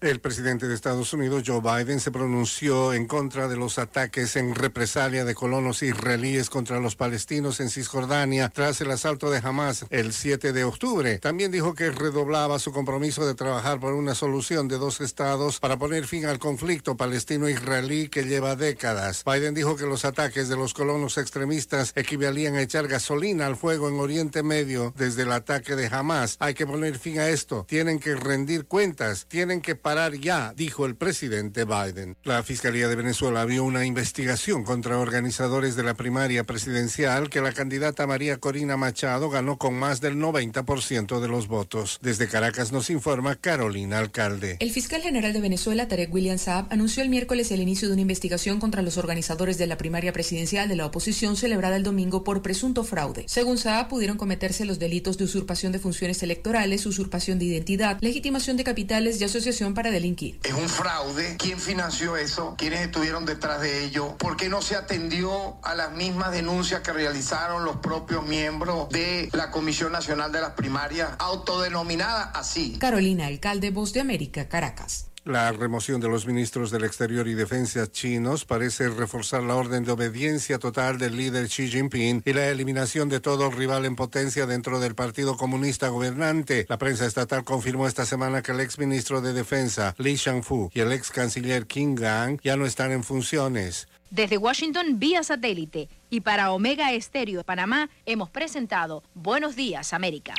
El 0.00 0.18
presidente 0.18 0.66
de 0.66 0.74
Estados 0.74 1.12
Unidos, 1.12 1.42
Joe 1.46 1.60
Biden, 1.60 2.00
se 2.00 2.10
pronunció 2.10 2.94
en 2.94 3.06
contra 3.06 3.48
de 3.48 3.58
los 3.58 3.78
ataques 3.78 4.34
en 4.36 4.54
represalia 4.54 5.26
de 5.26 5.34
colonos 5.34 5.82
israelíes 5.82 6.48
contra 6.48 6.80
los 6.80 6.96
palestinos 6.96 7.60
en 7.60 7.68
Cisjordania 7.68 8.48
tras 8.48 8.80
el 8.80 8.90
asalto 8.92 9.30
de 9.30 9.42
Hamas 9.44 9.84
el 9.90 10.14
7 10.14 10.54
de 10.54 10.64
octubre. 10.64 11.18
También 11.18 11.52
dijo 11.52 11.74
que 11.74 11.90
redoblaba 11.90 12.58
su 12.58 12.72
compromiso 12.72 13.26
de 13.26 13.34
trabajar 13.34 13.78
por 13.78 13.92
una 13.92 14.14
solución 14.14 14.68
de 14.68 14.78
dos 14.78 15.02
estados 15.02 15.60
para 15.60 15.76
poner 15.78 16.06
fin 16.06 16.24
al 16.24 16.38
conflicto 16.38 16.96
palestino-israelí 16.96 18.08
que 18.08 18.24
lleva 18.24 18.56
décadas. 18.56 19.22
Biden 19.26 19.52
dijo 19.52 19.76
que 19.76 19.84
los 19.84 20.06
ataques 20.06 20.48
de 20.48 20.56
los 20.56 20.72
colonos 20.72 21.18
extremistas 21.18 21.92
equivalían 21.94 22.54
a 22.54 22.62
echar 22.62 22.88
gasolina 22.88 23.44
al 23.46 23.56
fuego 23.56 23.90
en 23.90 24.00
Oriente 24.00 24.42
Medio 24.42 24.94
desde 24.96 25.24
el 25.24 25.32
ataque 25.32 25.76
de 25.76 25.88
Hamas. 25.88 26.38
Hay 26.40 26.54
que 26.54 26.66
poner 26.66 26.98
fin 26.98 27.18
a 27.18 27.28
esto. 27.28 27.66
Tienen 27.68 27.98
que 27.98 28.14
rendir 28.14 28.64
cuentas. 28.64 29.26
Tienen 29.28 29.60
que 29.60 29.74
parar 29.90 30.14
ya, 30.20 30.54
dijo 30.56 30.86
el 30.86 30.94
presidente 30.94 31.64
Biden. 31.64 32.16
La 32.22 32.44
Fiscalía 32.44 32.86
de 32.86 32.94
Venezuela 32.94 33.40
abrió 33.40 33.64
una 33.64 33.84
investigación 33.84 34.62
contra 34.62 35.00
organizadores 35.00 35.74
de 35.74 35.82
la 35.82 35.94
primaria 35.94 36.44
presidencial 36.44 37.28
que 37.28 37.40
la 37.40 37.50
candidata 37.50 38.06
María 38.06 38.36
Corina 38.36 38.76
Machado 38.76 39.30
ganó 39.30 39.58
con 39.58 39.74
más 39.74 40.00
del 40.00 40.14
90% 40.14 41.18
de 41.18 41.26
los 41.26 41.48
votos. 41.48 41.98
Desde 42.02 42.28
Caracas 42.28 42.70
nos 42.70 42.88
informa 42.88 43.34
Carolina 43.34 43.98
Alcalde. 43.98 44.58
El 44.60 44.70
fiscal 44.70 45.02
general 45.02 45.32
de 45.32 45.40
Venezuela, 45.40 45.88
Tarek 45.88 46.14
William 46.14 46.38
Saab, 46.38 46.68
anunció 46.70 47.02
el 47.02 47.08
miércoles 47.08 47.50
el 47.50 47.60
inicio 47.60 47.88
de 47.88 47.94
una 47.94 48.02
investigación 48.02 48.60
contra 48.60 48.82
los 48.82 48.96
organizadores 48.96 49.58
de 49.58 49.66
la 49.66 49.76
primaria 49.76 50.12
presidencial 50.12 50.68
de 50.68 50.76
la 50.76 50.86
oposición 50.86 51.34
celebrada 51.34 51.74
el 51.74 51.82
domingo 51.82 52.22
por 52.22 52.42
presunto 52.42 52.84
fraude. 52.84 53.24
Según 53.26 53.58
Saab, 53.58 53.88
pudieron 53.88 54.16
cometerse 54.16 54.64
los 54.64 54.78
delitos 54.78 55.18
de 55.18 55.24
usurpación 55.24 55.72
de 55.72 55.80
funciones 55.80 56.22
electorales, 56.22 56.86
usurpación 56.86 57.40
de 57.40 57.46
identidad, 57.46 57.98
legitimación 58.00 58.56
de 58.56 58.62
capitales 58.62 59.20
y 59.20 59.24
asociación 59.24 59.74
para 59.74 59.79
delinquir. 59.88 60.40
Es 60.44 60.52
un 60.52 60.68
fraude. 60.68 61.36
¿Quién 61.38 61.58
financió 61.58 62.16
eso? 62.16 62.54
¿Quiénes 62.58 62.80
estuvieron 62.80 63.24
detrás 63.24 63.62
de 63.62 63.84
ello? 63.84 64.16
¿Por 64.18 64.36
qué 64.36 64.48
no 64.48 64.60
se 64.60 64.76
atendió 64.76 65.58
a 65.62 65.74
las 65.74 65.92
mismas 65.92 66.32
denuncias 66.32 66.82
que 66.82 66.92
realizaron 66.92 67.64
los 67.64 67.76
propios 67.76 68.26
miembros 68.26 68.88
de 68.90 69.30
la 69.32 69.50
Comisión 69.50 69.92
Nacional 69.92 70.32
de 70.32 70.40
las 70.40 70.52
Primarias, 70.52 71.10
autodenominada 71.18 72.24
así? 72.34 72.76
Carolina, 72.78 73.26
alcalde 73.26 73.70
Voz 73.70 73.92
de 73.92 74.00
América, 74.00 74.48
Caracas. 74.48 75.09
La 75.24 75.52
remoción 75.52 76.00
de 76.00 76.08
los 76.08 76.26
ministros 76.26 76.70
del 76.70 76.84
Exterior 76.84 77.28
y 77.28 77.34
Defensa 77.34 77.86
chinos 77.86 78.46
parece 78.46 78.88
reforzar 78.88 79.42
la 79.42 79.54
orden 79.54 79.84
de 79.84 79.92
obediencia 79.92 80.58
total 80.58 80.96
del 80.96 81.14
líder 81.14 81.46
Xi 81.46 81.68
Jinping 81.68 82.22
y 82.24 82.32
la 82.32 82.48
eliminación 82.48 83.10
de 83.10 83.20
todo 83.20 83.50
rival 83.50 83.84
en 83.84 83.96
potencia 83.96 84.46
dentro 84.46 84.80
del 84.80 84.94
Partido 84.94 85.36
Comunista 85.36 85.88
gobernante. 85.88 86.64
La 86.70 86.78
prensa 86.78 87.04
estatal 87.04 87.44
confirmó 87.44 87.86
esta 87.86 88.06
semana 88.06 88.40
que 88.42 88.52
el 88.52 88.60
exministro 88.60 89.20
de 89.20 89.34
Defensa 89.34 89.94
Li 89.98 90.16
Shangfu 90.16 90.70
y 90.72 90.80
el 90.80 90.90
ex 90.90 91.10
canciller 91.10 91.66
Qin 91.66 91.96
Gang 91.96 92.40
ya 92.42 92.56
no 92.56 92.64
están 92.64 92.90
en 92.90 93.04
funciones. 93.04 93.88
Desde 94.10 94.38
Washington, 94.38 94.98
vía 94.98 95.22
satélite. 95.22 95.90
Y 96.08 96.22
para 96.22 96.50
Omega 96.50 96.92
Estéreo 96.92 97.38
de 97.38 97.44
Panamá, 97.44 97.90
hemos 98.06 98.30
presentado 98.30 99.04
Buenos 99.14 99.54
Días, 99.54 99.92
América. 99.92 100.34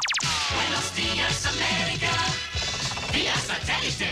Buenos 0.55 0.95
días, 0.95 1.45
América. 1.45 2.11
Vía 3.13 3.35
satélite. 3.35 4.11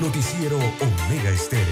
Noticiero 0.00 0.56
Omega 0.56 1.30
Estéreo. 1.30 1.66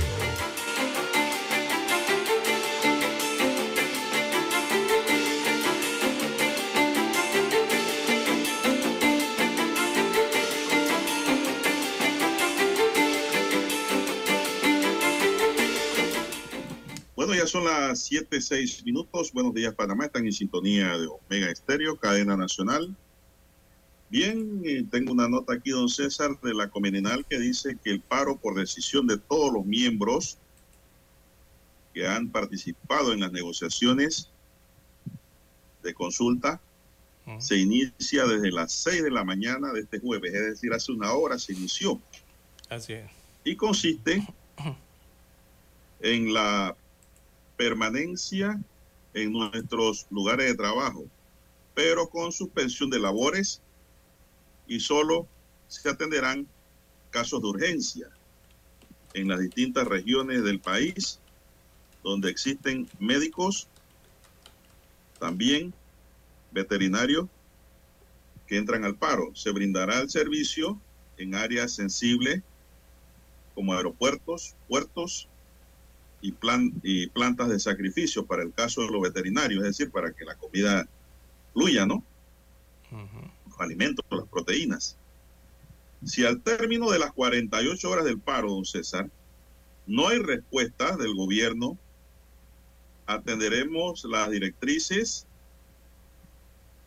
Bueno, 17.16 17.34
ya 17.34 17.46
son 17.46 17.64
las 17.64 18.04
7, 18.04 18.40
6 18.40 18.84
minutos. 18.84 19.32
Buenos 19.32 19.52
días, 19.54 19.74
Panamá. 19.74 20.06
Están 20.06 20.24
en 20.24 20.32
sintonía 20.32 20.96
de 20.96 21.06
Omega 21.06 21.50
Estéreo, 21.50 21.96
cadena 21.96 22.36
nacional. 22.36 22.96
Bien, 24.10 24.60
eh, 24.64 24.84
tengo 24.90 25.12
una 25.12 25.28
nota 25.28 25.54
aquí, 25.54 25.70
don 25.70 25.88
César, 25.88 26.38
de 26.40 26.52
la 26.52 26.68
Comeninal 26.68 27.24
que 27.24 27.38
dice 27.38 27.78
que 27.82 27.90
el 27.90 28.00
paro 28.00 28.36
por 28.36 28.56
decisión 28.56 29.06
de 29.06 29.16
todos 29.18 29.52
los 29.52 29.64
miembros 29.64 30.36
que 31.94 32.08
han 32.08 32.28
participado 32.28 33.12
en 33.12 33.20
las 33.20 33.30
negociaciones 33.30 34.28
de 35.84 35.94
consulta 35.94 36.60
se 37.38 37.56
inicia 37.56 38.26
desde 38.26 38.50
las 38.50 38.72
6 38.72 39.04
de 39.04 39.10
la 39.12 39.22
mañana 39.22 39.72
de 39.72 39.82
este 39.82 40.00
jueves, 40.00 40.34
es 40.34 40.46
decir, 40.46 40.72
hace 40.72 40.90
una 40.90 41.12
hora 41.12 41.38
se 41.38 41.52
inició. 41.52 42.00
Así 42.68 42.94
es. 42.94 43.08
Y 43.44 43.54
consiste 43.54 44.26
en 46.00 46.34
la 46.34 46.74
permanencia 47.56 48.60
en 49.14 49.32
nuestros 49.32 50.08
lugares 50.10 50.48
de 50.48 50.56
trabajo, 50.56 51.04
pero 51.72 52.08
con 52.08 52.32
suspensión 52.32 52.90
de 52.90 52.98
labores 52.98 53.62
y 54.70 54.78
solo 54.78 55.26
se 55.66 55.90
atenderán 55.90 56.46
casos 57.10 57.42
de 57.42 57.48
urgencia 57.48 58.08
en 59.14 59.26
las 59.26 59.40
distintas 59.40 59.86
regiones 59.88 60.44
del 60.44 60.60
país 60.60 61.18
donde 62.04 62.30
existen 62.30 62.88
médicos, 63.00 63.66
también 65.18 65.74
veterinarios 66.52 67.26
que 68.46 68.58
entran 68.58 68.84
al 68.84 68.94
paro. 68.94 69.34
Se 69.34 69.50
brindará 69.50 70.00
el 70.00 70.08
servicio 70.08 70.80
en 71.18 71.34
áreas 71.34 71.72
sensibles 71.74 72.42
como 73.56 73.74
aeropuertos, 73.74 74.54
puertos, 74.68 75.28
y, 76.22 76.32
plan, 76.32 76.72
y 76.82 77.08
plantas 77.08 77.48
de 77.48 77.58
sacrificio 77.58 78.24
para 78.24 78.42
el 78.42 78.52
caso 78.52 78.82
de 78.82 78.90
los 78.90 79.02
veterinarios, 79.02 79.64
es 79.64 79.78
decir, 79.78 79.90
para 79.90 80.12
que 80.12 80.24
la 80.24 80.36
comida 80.36 80.86
fluya, 81.54 81.86
¿no? 81.86 82.04
Alimentos, 83.60 84.04
las 84.10 84.28
proteínas. 84.28 84.96
Si 86.04 86.24
al 86.24 86.40
término 86.42 86.90
de 86.90 86.98
las 86.98 87.12
48 87.12 87.90
horas 87.90 88.04
del 88.04 88.18
paro, 88.18 88.50
don 88.50 88.64
César, 88.64 89.10
no 89.86 90.08
hay 90.08 90.18
respuesta 90.18 90.96
del 90.96 91.14
gobierno, 91.14 91.78
atenderemos 93.06 94.04
las 94.04 94.30
directrices 94.30 95.26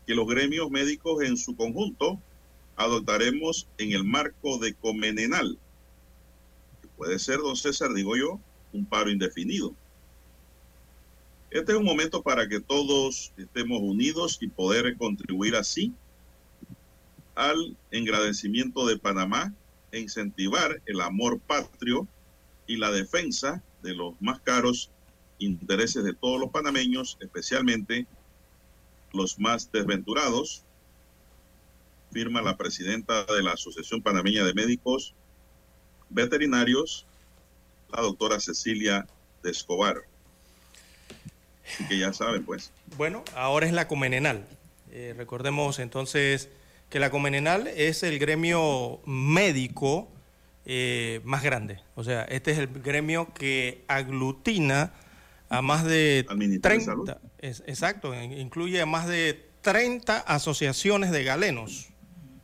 que 0.07 0.15
los 0.15 0.27
gremios 0.27 0.69
médicos 0.71 1.23
en 1.23 1.37
su 1.37 1.55
conjunto 1.55 2.19
adoptaremos 2.75 3.67
en 3.77 3.91
el 3.91 4.03
marco 4.03 4.57
de 4.57 4.73
Comenenal. 4.73 5.57
Puede 6.97 7.19
ser, 7.19 7.37
don 7.37 7.55
César, 7.55 7.93
digo 7.93 8.15
yo, 8.15 8.39
un 8.71 8.85
paro 8.85 9.11
indefinido. 9.11 9.75
Este 11.51 11.73
es 11.73 11.77
un 11.77 11.85
momento 11.85 12.23
para 12.23 12.47
que 12.47 12.59
todos 12.59 13.31
estemos 13.37 13.79
unidos 13.81 14.39
y 14.41 14.47
poder 14.47 14.97
contribuir 14.97 15.55
así 15.55 15.93
al 17.35 17.75
engrandecimiento 17.91 18.85
de 18.85 18.97
Panamá 18.97 19.53
e 19.91 19.99
incentivar 19.99 20.81
el 20.85 21.01
amor 21.01 21.39
patrio 21.39 22.07
y 22.67 22.77
la 22.77 22.91
defensa 22.91 23.61
de 23.81 23.93
los 23.93 24.19
más 24.21 24.39
caros 24.41 24.91
intereses 25.39 26.03
de 26.03 26.13
todos 26.13 26.39
los 26.39 26.51
panameños, 26.51 27.17
especialmente 27.19 28.07
los 29.11 29.39
más 29.39 29.71
desventurados, 29.71 30.63
firma 32.11 32.41
la 32.41 32.57
presidenta 32.57 33.25
de 33.25 33.43
la 33.43 33.51
Asociación 33.51 34.01
Panameña 34.01 34.43
de 34.43 34.53
Médicos 34.53 35.13
Veterinarios, 36.09 37.05
la 37.91 38.01
doctora 38.01 38.39
Cecilia 38.39 39.07
de 39.41 39.51
Escobar. 39.51 40.03
Así 41.65 41.87
que 41.87 41.97
ya 41.97 42.13
saben, 42.13 42.45
pues. 42.45 42.71
Bueno, 42.97 43.23
ahora 43.35 43.65
es 43.65 43.73
la 43.73 43.87
Comenenal. 43.87 44.45
Eh, 44.91 45.15
recordemos 45.17 45.79
entonces 45.79 46.49
que 46.93 46.99
la 46.99 47.09
Comenenal 47.09 47.67
es 47.69 48.03
el 48.03 48.19
gremio 48.19 49.01
médico 49.07 50.11
eh, 50.63 51.21
más 51.23 51.41
grande. 51.41 51.79
O 51.95 52.03
sea, 52.03 52.21
este 52.25 52.51
es 52.51 52.59
el 52.59 52.67
gremio 52.67 53.33
que 53.33 53.83
aglutina 53.87 54.93
a 55.49 55.63
más 55.63 55.85
de 55.85 56.23
30, 56.61 57.19
es, 57.39 57.63
exacto, 57.65 58.13
incluye 58.13 58.79
a 58.79 58.85
más 58.85 59.07
de 59.07 59.43
30 59.61 60.19
asociaciones 60.19 61.09
de 61.09 61.23
galenos. 61.23 61.87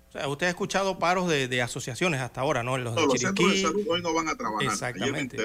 O 0.07 0.13
sea, 0.13 0.27
usted 0.27 0.47
ha 0.47 0.49
escuchado 0.49 0.97
paros 0.97 1.29
de, 1.29 1.61
asociaciones 1.61 2.19
hasta 2.19 2.41
ahora, 2.41 2.63
¿no? 2.63 2.75
Los, 2.79 2.95
los 2.95 3.21
centros 3.21 3.51
de 3.53 3.61
salud 3.61 3.85
hoy 3.87 4.01
no 4.01 4.15
van 4.15 4.29
a 4.29 4.35
trabajar. 4.35 4.63
Exactamente. 4.63 5.37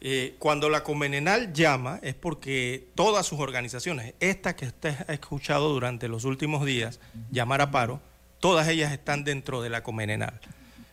Eh, 0.00 0.36
cuando 0.38 0.68
la 0.68 0.84
Comenenal 0.84 1.52
llama 1.52 1.98
es 2.04 2.14
porque 2.14 2.86
todas 2.94 3.26
sus 3.26 3.40
organizaciones, 3.40 4.14
estas 4.20 4.54
que 4.54 4.66
usted 4.66 4.94
ha 5.08 5.12
escuchado 5.12 5.70
durante 5.70 6.06
los 6.06 6.24
últimos 6.24 6.64
días 6.64 7.00
llamar 7.32 7.62
a 7.62 7.72
paro, 7.72 8.00
todas 8.40 8.68
ellas 8.68 8.92
están 8.92 9.24
dentro 9.24 9.62
de 9.62 9.70
la 9.70 9.82
Comenenal. 9.82 10.40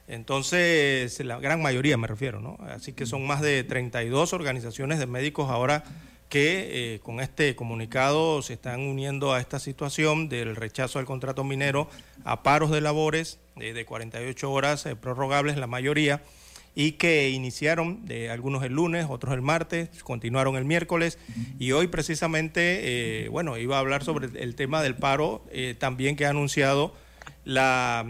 Entonces, 0.07 1.19
la 1.25 1.39
gran 1.39 1.61
mayoría 1.61 1.97
me 1.97 2.07
refiero, 2.07 2.39
¿no? 2.39 2.57
Así 2.69 2.93
que 2.93 3.05
son 3.05 3.25
más 3.25 3.41
de 3.41 3.63
32 3.63 4.33
organizaciones 4.33 4.99
de 4.99 5.07
médicos 5.07 5.49
ahora 5.49 5.83
que 6.29 6.95
eh, 6.95 6.99
con 6.99 7.19
este 7.19 7.55
comunicado 7.55 8.41
se 8.41 8.53
están 8.53 8.81
uniendo 8.81 9.33
a 9.33 9.39
esta 9.39 9.59
situación 9.59 10.27
del 10.27 10.55
rechazo 10.55 10.99
al 10.99 11.05
contrato 11.05 11.43
minero 11.43 11.89
a 12.23 12.43
paros 12.43 12.71
de 12.71 12.81
labores 12.81 13.39
eh, 13.57 13.73
de 13.73 13.85
48 13.85 14.51
horas 14.51 14.85
eh, 14.85 14.95
prorrogables, 14.95 15.57
la 15.57 15.67
mayoría, 15.67 16.21
y 16.75 16.93
que 16.93 17.29
iniciaron 17.29 18.05
de 18.05 18.29
algunos 18.29 18.63
el 18.63 18.73
lunes, 18.73 19.05
otros 19.07 19.33
el 19.33 19.41
martes, 19.41 19.89
continuaron 20.03 20.57
el 20.57 20.65
miércoles 20.65 21.19
y 21.57 21.71
hoy 21.71 21.87
precisamente, 21.87 23.29
bueno, 23.31 23.57
iba 23.57 23.77
a 23.77 23.79
hablar 23.79 24.03
sobre 24.03 24.27
el 24.43 24.55
tema 24.55 24.83
del 24.83 24.95
paro 24.95 25.45
también 25.79 26.17
que 26.17 26.25
ha 26.25 26.31
anunciado 26.31 26.93
la, 27.45 28.05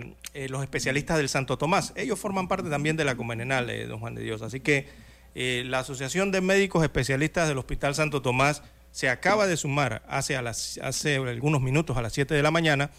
los 0.49 0.63
especialistas 0.63 1.17
del 1.17 1.29
Santo 1.29 1.57
Tomás. 1.57 1.93
Ellos 1.95 2.17
forman 2.17 2.47
parte 2.47 2.69
también 2.69 2.97
de 2.97 3.05
la 3.05 3.15
Comenenal, 3.15 3.67
don 3.87 3.99
Juan 3.99 4.15
de 4.15 4.23
Dios, 4.23 4.41
así 4.41 4.59
que 4.59 4.87
eh, 5.35 5.63
la 5.67 5.79
Asociación 5.79 6.31
de 6.31 6.41
Médicos 6.41 6.81
Especialistas 6.81 7.47
del 7.47 7.57
Hospital 7.57 7.93
Santo 7.93 8.21
Tomás 8.21 8.63
se 8.91 9.09
acaba 9.09 9.45
de 9.45 9.57
sumar 9.57 10.01
hace, 10.07 10.37
hace 10.37 11.17
algunos 11.17 11.61
minutos, 11.61 11.97
a 11.97 12.01
las 12.01 12.13
7 12.13 12.33
de 12.33 12.41
la 12.41 12.51
mañana, 12.51 12.91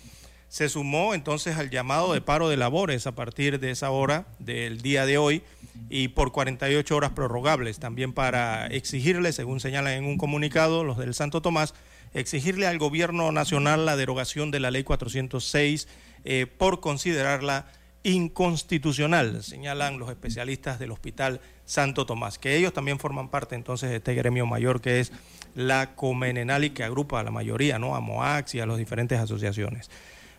se 0.49 0.69
sumó 0.69 1.15
entonces 1.15 1.57
al 1.57 1.71
llamado 1.71 2.13
de 2.13 2.21
paro 2.21 2.51
de 2.51 2.59
labores 2.59 3.07
a 3.07 3.15
partir 3.15 3.59
de 3.59 3.71
esa 3.71 3.91
hora 3.91 4.27
del 4.39 4.83
día 4.83 5.07
de 5.07 5.17
hoy 5.17 5.43
y 5.89 6.09
por 6.09 6.33
48 6.33 6.95
horas 6.95 7.13
prorrogables, 7.13 7.79
también 7.79 8.13
para 8.13 8.67
exigirle, 8.67 9.33
según 9.33 9.61
señalan 9.61 9.95
en 9.95 10.05
un 10.05 10.19
comunicado 10.19 10.85
los 10.85 10.99
del 10.99 11.15
Santo 11.15 11.41
Tomás, 11.41 11.75
exigirle 12.13 12.67
al 12.67 12.79
gobierno 12.79 13.33
nacional 13.33 13.87
la 13.87 13.97
derogación 13.97 14.51
de 14.51 14.61
la 14.61 14.71
ley 14.71 14.85
406 14.85 15.89
eh, 16.29 16.49
por 16.49 16.81
considerarla 16.81 17.67
inconstitucional, 18.03 19.45
señalan 19.45 20.01
los 20.01 20.11
especialistas 20.11 20.81
del 20.81 20.91
Hospital 20.91 21.41
Santo 21.65 22.05
Tomás, 22.05 22.41
que 22.41 22.57
ellos 22.57 22.73
también 22.73 22.99
forman 22.99 23.29
parte 23.29 23.55
entonces 23.55 23.91
de 23.91 23.97
este 23.97 24.13
gremio 24.15 24.45
mayor 24.45 24.81
que 24.81 24.99
es 24.99 25.13
la 25.55 25.95
Comenenal 25.95 26.65
y 26.65 26.71
que 26.71 26.83
agrupa 26.83 27.21
a 27.21 27.23
la 27.23 27.31
mayoría, 27.31 27.79
¿no? 27.79 27.95
A 27.95 28.01
MOAX 28.01 28.57
y 28.57 28.61
a 28.61 28.67
las 28.67 28.77
diferentes 28.77 29.21
asociaciones. 29.21 29.89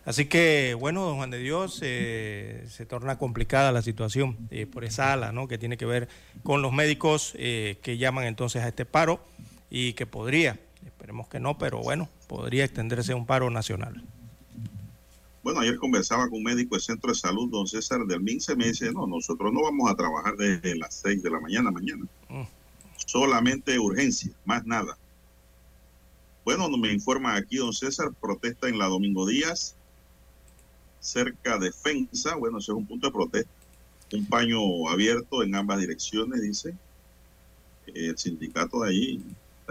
Así 0.04 0.26
que, 0.26 0.74
bueno, 0.78 1.04
don 1.04 1.16
Juan 1.16 1.30
de 1.30 1.38
Dios, 1.38 1.80
eh, 1.82 2.66
se 2.68 2.84
torna 2.84 3.16
complicada 3.16 3.72
la 3.72 3.80
situación 3.80 4.36
eh, 4.50 4.66
por 4.66 4.84
esa 4.84 5.14
ala, 5.14 5.32
¿no? 5.32 5.48
Que 5.48 5.56
tiene 5.56 5.78
que 5.78 5.86
ver 5.86 6.08
con 6.42 6.60
los 6.60 6.72
médicos 6.72 7.32
que 7.32 7.96
llaman 7.98 8.24
entonces 8.24 8.62
a 8.62 8.68
este 8.68 8.84
paro 8.84 9.24
y 9.70 9.94
que 9.94 10.04
podría, 10.04 10.60
esperemos 10.84 11.28
que 11.28 11.40
no, 11.40 11.56
pero 11.56 11.78
bueno, 11.78 12.10
podría 12.26 12.64
extenderse 12.64 13.12
a 13.12 13.16
un 13.16 13.24
paro 13.24 13.48
nacional. 13.48 14.04
Bueno, 15.48 15.62
ayer 15.62 15.78
conversaba 15.78 16.28
con 16.28 16.40
un 16.40 16.44
médico 16.44 16.74
del 16.74 16.82
centro 16.82 17.10
de 17.10 17.18
salud, 17.18 17.48
don 17.48 17.66
César 17.66 18.04
del 18.04 18.20
MINSE, 18.20 18.54
me 18.54 18.66
dice, 18.66 18.92
no, 18.92 19.06
nosotros 19.06 19.50
no 19.50 19.62
vamos 19.62 19.90
a 19.90 19.94
trabajar 19.94 20.36
desde 20.36 20.76
las 20.76 20.96
6 20.96 21.22
de 21.22 21.30
la 21.30 21.40
mañana 21.40 21.70
mañana. 21.70 22.04
Mm. 22.28 22.42
Solamente 23.06 23.78
urgencia, 23.78 24.30
más 24.44 24.66
nada. 24.66 24.98
Bueno, 26.44 26.68
me 26.68 26.92
informa 26.92 27.34
aquí 27.34 27.56
don 27.56 27.72
César, 27.72 28.12
protesta 28.20 28.68
en 28.68 28.76
la 28.76 28.88
Domingo 28.88 29.26
Díaz, 29.26 29.74
cerca 31.00 31.56
de 31.56 31.72
Fensa, 31.72 32.36
bueno, 32.36 32.58
ese 32.58 32.72
es 32.72 32.76
un 32.76 32.86
punto 32.86 33.06
de 33.06 33.14
protesta. 33.14 33.50
Un 34.12 34.26
paño 34.26 34.86
abierto 34.90 35.42
en 35.42 35.54
ambas 35.54 35.80
direcciones, 35.80 36.42
dice 36.42 36.76
el 37.86 38.18
sindicato 38.18 38.82
de 38.82 38.90
allí 38.90 39.22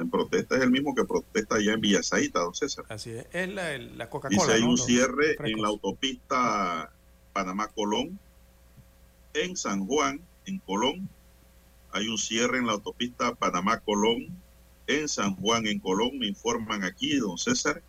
en 0.01 0.09
protesta 0.09 0.55
es 0.55 0.63
el 0.63 0.71
mismo 0.71 0.93
que 0.95 1.05
protesta 1.05 1.55
allá 1.55 1.73
en 1.73 1.81
Villasaita, 1.81 2.39
don 2.39 2.53
César. 2.53 2.85
Así 2.89 3.11
es, 3.11 3.25
es 3.31 3.49
la, 3.49 4.09
Coca-Cola. 4.09 4.41
Dice, 4.43 4.53
hay 4.53 4.61
un 4.61 4.77
cierre 4.77 5.35
en 5.39 5.61
la 5.61 5.67
autopista 5.69 6.91
Panamá-Colón, 7.33 8.19
en 9.33 9.57
San 9.57 9.85
Juan, 9.85 10.21
en 10.45 10.59
Colón. 10.59 11.09
Hay 11.91 12.07
un 12.07 12.17
cierre 12.17 12.57
en 12.57 12.67
la 12.67 12.73
autopista 12.73 13.33
Panamá-Colón, 13.35 14.27
en 14.87 15.07
San 15.07 15.35
Juan, 15.35 15.67
en 15.67 15.79
Colón. 15.79 16.17
Me 16.17 16.27
informan 16.27 16.83
aquí, 16.83 17.17
don 17.17 17.37
César. 17.37 17.81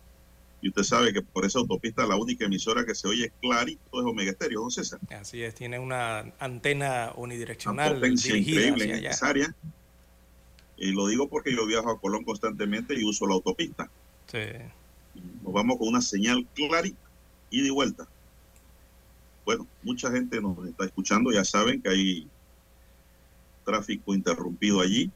Y 0.61 0.69
usted 0.69 0.83
sabe 0.83 1.13
que 1.13 1.21
por 1.21 1.45
esa 1.45 1.59
autopista 1.59 2.05
la 2.05 2.17
única 2.17 2.45
emisora 2.45 2.85
que 2.85 2.93
se 2.93 3.07
oye 3.07 3.31
clarito 3.41 3.81
es 3.99 4.05
Omega 4.05 4.31
Estéreo, 4.31 4.61
don 4.61 4.71
César. 4.71 4.99
Así 5.09 5.41
es, 5.41 5.55
tiene 5.55 5.79
una 5.79 6.33
antena 6.39 7.13
unidireccional. 7.15 7.91
Una 7.91 7.99
potencia 7.99 8.35
increíble, 8.35 8.87
necesaria. 8.87 9.55
Y 10.79 10.93
lo 10.93 11.07
digo 11.07 11.27
porque 11.27 11.53
yo 11.53 11.65
viajo 11.65 11.91
a 11.91 11.99
Colón 11.99 12.23
constantemente 12.23 12.97
y 12.97 13.03
uso 13.03 13.27
la 13.27 13.33
autopista. 13.33 13.89
Sí. 14.27 14.39
Nos 15.43 15.53
vamos 15.53 15.77
con 15.77 15.89
una 15.89 16.01
señal 16.01 16.47
clarita, 16.55 16.97
y 17.49 17.61
de 17.61 17.71
vuelta. 17.71 18.07
Bueno, 19.43 19.67
mucha 19.83 20.09
gente 20.09 20.39
nos 20.39 20.65
está 20.65 20.85
escuchando, 20.85 21.31
ya 21.31 21.43
saben 21.43 21.81
que 21.81 21.89
hay 21.89 22.27
tráfico 23.65 24.15
interrumpido 24.15 24.79
allí. 24.79 25.11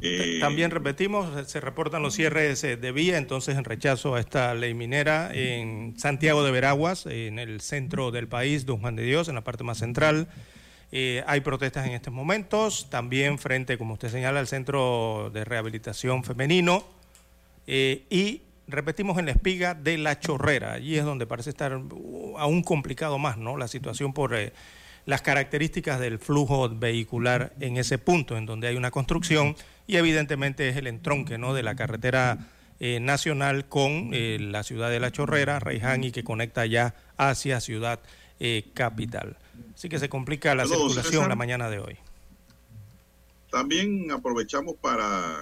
Eh, 0.00 0.38
También 0.40 0.70
repetimos, 0.70 1.48
se 1.48 1.60
reportan 1.60 2.02
los 2.02 2.14
cierres 2.14 2.62
de 2.62 2.92
vía, 2.92 3.18
entonces 3.18 3.56
en 3.56 3.64
rechazo 3.64 4.14
a 4.14 4.20
esta 4.20 4.54
ley 4.54 4.74
minera 4.74 5.30
en 5.34 5.98
Santiago 5.98 6.42
de 6.42 6.50
Veraguas, 6.50 7.06
en 7.06 7.38
el 7.38 7.60
centro 7.60 8.10
del 8.10 8.26
país, 8.26 8.64
Don 8.64 8.80
Juan 8.80 8.96
de 8.96 9.04
Dios, 9.04 9.28
en 9.28 9.34
la 9.34 9.44
parte 9.44 9.64
más 9.64 9.78
central. 9.78 10.28
Eh, 10.94 11.24
hay 11.26 11.40
protestas 11.40 11.86
en 11.86 11.92
estos 11.92 12.12
momentos, 12.12 12.90
también 12.90 13.38
frente, 13.38 13.78
como 13.78 13.94
usted 13.94 14.10
señala, 14.10 14.40
al 14.40 14.46
Centro 14.46 15.30
de 15.32 15.42
Rehabilitación 15.42 16.22
Femenino 16.22 16.84
eh, 17.66 18.04
y 18.10 18.42
repetimos 18.68 19.16
en 19.16 19.24
la 19.24 19.32
espiga 19.32 19.72
de 19.72 19.96
la 19.96 20.20
chorrera. 20.20 20.74
Allí 20.74 20.98
es 20.98 21.04
donde 21.06 21.26
parece 21.26 21.48
estar 21.48 21.74
uh, 21.74 22.36
aún 22.36 22.62
complicado 22.62 23.18
más 23.18 23.38
¿no? 23.38 23.56
la 23.56 23.68
situación 23.68 24.12
por 24.12 24.34
eh, 24.34 24.52
las 25.06 25.22
características 25.22 25.98
del 25.98 26.18
flujo 26.18 26.68
vehicular 26.68 27.54
en 27.58 27.78
ese 27.78 27.96
punto, 27.96 28.36
en 28.36 28.44
donde 28.44 28.68
hay 28.68 28.76
una 28.76 28.90
construcción 28.90 29.56
y 29.86 29.96
evidentemente 29.96 30.68
es 30.68 30.76
el 30.76 30.86
entronque 30.86 31.38
¿no? 31.38 31.54
de 31.54 31.62
la 31.62 31.74
carretera 31.74 32.38
nacional 33.00 33.66
con 33.66 34.10
la 34.10 34.64
ciudad 34.64 34.90
de 34.90 34.98
La 34.98 35.12
Chorrera, 35.12 35.60
Reiján, 35.60 36.02
y 36.02 36.10
que 36.10 36.24
conecta 36.24 36.66
ya 36.66 36.96
hacia 37.16 37.60
Ciudad 37.60 38.00
Capital. 38.74 39.36
Así 39.82 39.88
que 39.88 39.98
se 39.98 40.08
complica 40.08 40.54
la 40.54 40.64
circulación 40.64 41.28
la 41.28 41.34
mañana 41.34 41.68
de 41.68 41.80
hoy. 41.80 41.98
También 43.50 44.12
aprovechamos 44.12 44.76
para 44.80 45.36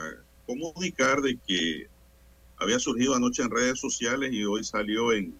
comunicar 0.46 1.20
de 1.20 1.38
que 1.46 1.88
había 2.56 2.78
surgido 2.78 3.14
anoche 3.14 3.42
en 3.42 3.50
redes 3.50 3.78
sociales 3.78 4.32
y 4.32 4.42
hoy 4.46 4.64
salió 4.64 5.12
en 5.12 5.34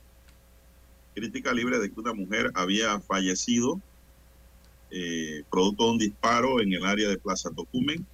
crítica 1.15 1.55
libre 1.55 1.79
de 1.79 1.91
que 1.91 1.99
una 1.99 2.13
mujer 2.13 2.53
había 2.53 3.01
fallecido 3.01 3.81
eh, 4.91 5.45
producto 5.51 5.85
de 5.87 5.91
un 5.93 5.99
disparo 5.99 6.61
en 6.61 6.75
el 6.75 6.85
área 6.85 7.09
de 7.09 7.17
Plaza 7.17 7.49
Tocumen. 7.57 8.05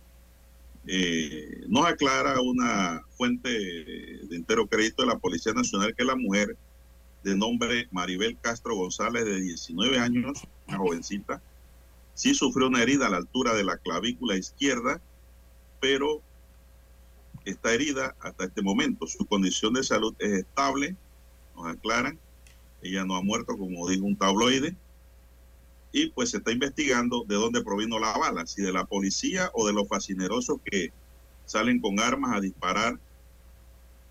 Eh, 0.87 1.65
nos 1.67 1.85
aclara 1.85 2.41
una 2.41 3.03
fuente 3.17 3.49
de 3.49 4.37
entero 4.37 4.69
crédito 4.69 5.03
de 5.03 5.09
la 5.09 5.19
Policía 5.19 5.53
Nacional 5.53 5.97
que 5.97 6.05
la 6.05 6.15
mujer 6.15 6.57
de 7.25 7.37
nombre 7.37 7.89
Maribel 7.91 8.39
Castro 8.41 8.77
González, 8.77 9.25
de 9.25 9.41
19 9.41 9.99
años, 9.99 10.47
una 10.69 10.79
jovencita, 10.79 11.41
sí 12.15 12.35
sufrió 12.35 12.69
una 12.69 12.83
herida 12.83 13.07
a 13.07 13.11
la 13.11 13.19
altura 13.19 13.55
de 13.55 13.65
la 13.65 13.77
clavícula 13.77 14.37
izquierda, 14.37 15.01
pero 15.81 16.23
está 17.45 17.73
herida 17.73 18.17
hasta 18.21 18.45
este 18.45 18.63
momento. 18.63 19.07
Su 19.07 19.27
condición 19.27 19.75
de 19.75 19.85
salud 19.85 20.15
es 20.19 20.33
estable, 20.33 20.97
nos 21.55 21.67
aclaran. 21.67 22.19
Ella 22.83 23.05
no 23.05 23.17
ha 23.17 23.23
muerto, 23.23 23.57
como 23.57 23.89
dijo 23.89 24.05
un 24.05 24.17
tabloide. 24.17 24.75
Y 25.93 26.11
pues 26.11 26.31
se 26.31 26.39
está 26.39 26.53
investigando 26.53 27.25
de 27.27 27.37
dónde 27.37 27.63
provino 27.63 27.99
la 27.99 28.17
bala, 28.19 28.47
si 28.47 28.63
de 28.63 28.73
la 28.73 28.85
policía 28.85 29.51
o 29.55 29.67
de 29.67 29.73
los 29.73 29.89
fascinerosos 29.89 30.59
que 30.65 30.93
salen 31.47 31.81
con 31.81 32.01
armas 32.01 32.37
a 32.37 32.41
disparar 32.41 32.99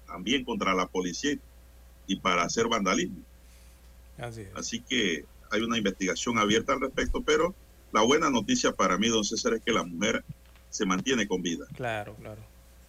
también 0.07 0.45
contra 0.45 0.73
la 0.73 0.87
policía 0.87 1.37
y 2.07 2.15
para 2.15 2.43
hacer 2.43 2.67
vandalismo. 2.67 3.17
Así 4.17 4.41
es. 4.41 4.55
Así 4.55 4.79
que 4.79 5.25
hay 5.51 5.61
una 5.61 5.77
investigación 5.77 6.37
abierta 6.37 6.73
al 6.73 6.81
respecto, 6.81 7.21
pero 7.21 7.55
la 7.91 8.01
buena 8.01 8.29
noticia 8.29 8.73
para 8.73 8.97
mí, 8.97 9.07
don 9.07 9.23
César, 9.23 9.53
es 9.53 9.61
que 9.61 9.71
la 9.71 9.83
mujer 9.83 10.23
se 10.69 10.85
mantiene 10.85 11.27
con 11.27 11.41
vida. 11.41 11.65
Claro, 11.75 12.15
claro. 12.15 12.41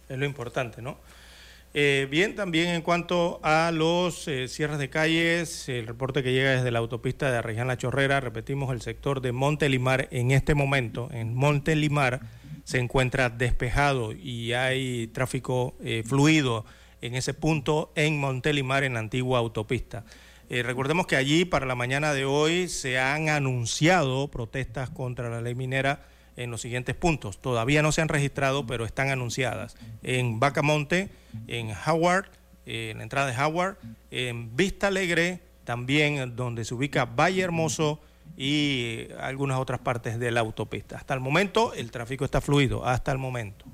Es 0.09 0.17
lo 0.17 0.25
importante, 0.25 0.81
¿no? 0.81 0.97
Eh, 1.73 2.07
bien, 2.09 2.35
también 2.35 2.69
en 2.69 2.81
cuanto 2.81 3.39
a 3.43 3.71
los 3.71 4.27
eh, 4.27 4.47
cierres 4.47 4.79
de 4.79 4.89
calles, 4.89 5.69
el 5.69 5.85
reporte 5.85 6.23
que 6.23 6.33
llega 6.33 6.51
desde 6.51 6.71
la 6.71 6.79
autopista 6.79 7.29
de 7.29 7.37
Arreján 7.37 7.67
La 7.67 7.77
Chorrera, 7.77 8.19
repetimos, 8.19 8.73
el 8.73 8.81
sector 8.81 9.21
de 9.21 9.31
Montelimar 9.31 10.07
en 10.11 10.31
este 10.31 10.55
momento, 10.55 11.09
en 11.11 11.35
Montelimar, 11.35 12.21
se 12.63 12.79
encuentra 12.79 13.29
despejado 13.29 14.11
y 14.11 14.53
hay 14.53 15.07
tráfico 15.07 15.75
eh, 15.81 16.03
fluido 16.05 16.65
en 17.01 17.15
ese 17.15 17.33
punto 17.33 17.91
en 17.95 18.19
Montelimar, 18.19 18.83
en 18.83 18.95
la 18.95 18.99
antigua 18.99 19.39
autopista. 19.39 20.03
Eh, 20.49 20.63
recordemos 20.63 21.07
que 21.07 21.17
allí 21.17 21.43
para 21.43 21.65
la 21.65 21.75
mañana 21.75 22.13
de 22.13 22.23
hoy 22.25 22.69
se 22.69 22.99
han 22.99 23.27
anunciado 23.27 24.29
protestas 24.29 24.89
contra 24.89 25.29
la 25.29 25.41
ley 25.41 25.55
minera 25.55 26.05
en 26.37 26.51
los 26.51 26.61
siguientes 26.61 26.95
puntos. 26.95 27.41
Todavía 27.41 27.81
no 27.81 27.91
se 27.91 28.01
han 28.01 28.07
registrado, 28.07 28.65
pero 28.65 28.85
están 28.85 29.09
anunciadas. 29.09 29.75
En 30.03 30.39
Bacamonte, 30.39 31.09
en 31.47 31.73
Howard, 31.85 32.29
eh, 32.65 32.89
en 32.91 32.97
la 32.97 33.03
entrada 33.03 33.27
de 33.27 33.37
Howard, 33.37 33.77
en 34.11 34.55
Vista 34.55 34.87
Alegre, 34.87 35.41
también 35.65 36.35
donde 36.37 36.63
se 36.63 36.73
ubica 36.73 37.03
Valle 37.03 37.41
Hermoso 37.41 37.99
y 38.37 39.07
algunas 39.19 39.57
otras 39.57 39.79
partes 39.79 40.17
de 40.17 40.31
la 40.31 40.39
autopista. 40.39 40.95
Hasta 40.95 41.13
el 41.13 41.19
momento 41.19 41.73
el 41.73 41.91
tráfico 41.91 42.23
está 42.23 42.39
fluido, 42.39 42.85
hasta 42.85 43.11
el 43.11 43.17
momento. 43.17 43.65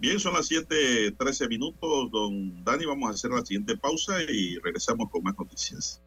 Bien, 0.00 0.18
son 0.18 0.32
las 0.32 0.50
7:13 0.50 1.46
minutos, 1.46 2.10
don 2.10 2.64
Dani. 2.64 2.86
Vamos 2.86 3.10
a 3.10 3.12
hacer 3.12 3.30
la 3.30 3.44
siguiente 3.44 3.76
pausa 3.76 4.22
y 4.22 4.56
regresamos 4.60 5.10
con 5.10 5.22
más 5.22 5.34
noticias. 5.38 6.00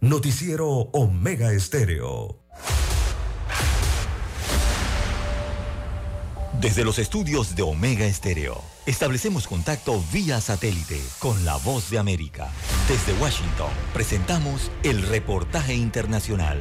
Noticiero 0.00 0.68
Omega 0.68 1.52
Estéreo. 1.52 2.36
Desde 6.60 6.84
los 6.84 6.98
estudios 6.98 7.54
de 7.54 7.62
Omega 7.62 8.06
Estéreo, 8.06 8.60
establecemos 8.86 9.46
contacto 9.46 10.02
vía 10.12 10.40
satélite 10.40 11.00
con 11.20 11.44
la 11.44 11.56
voz 11.58 11.90
de 11.90 11.98
América. 11.98 12.52
Desde 12.88 13.12
Washington, 13.20 13.70
presentamos 13.94 14.70
el 14.82 15.02
reportaje 15.02 15.74
internacional. 15.74 16.58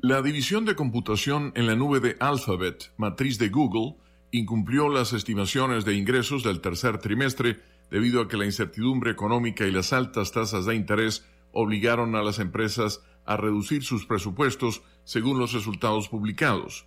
La 0.00 0.22
división 0.22 0.64
de 0.64 0.76
computación 0.76 1.50
en 1.56 1.66
la 1.66 1.74
nube 1.74 1.98
de 1.98 2.16
Alphabet, 2.20 2.92
matriz 2.98 3.36
de 3.36 3.48
Google, 3.48 3.96
incumplió 4.30 4.88
las 4.88 5.12
estimaciones 5.12 5.84
de 5.84 5.96
ingresos 5.96 6.44
del 6.44 6.60
tercer 6.60 6.98
trimestre 6.98 7.58
debido 7.90 8.20
a 8.20 8.28
que 8.28 8.36
la 8.36 8.44
incertidumbre 8.44 9.10
económica 9.10 9.66
y 9.66 9.72
las 9.72 9.92
altas 9.92 10.30
tasas 10.30 10.66
de 10.66 10.76
interés 10.76 11.26
obligaron 11.50 12.14
a 12.14 12.22
las 12.22 12.38
empresas 12.38 13.02
a 13.24 13.36
reducir 13.36 13.82
sus 13.82 14.06
presupuestos 14.06 14.82
según 15.02 15.40
los 15.40 15.52
resultados 15.52 16.08
publicados. 16.08 16.86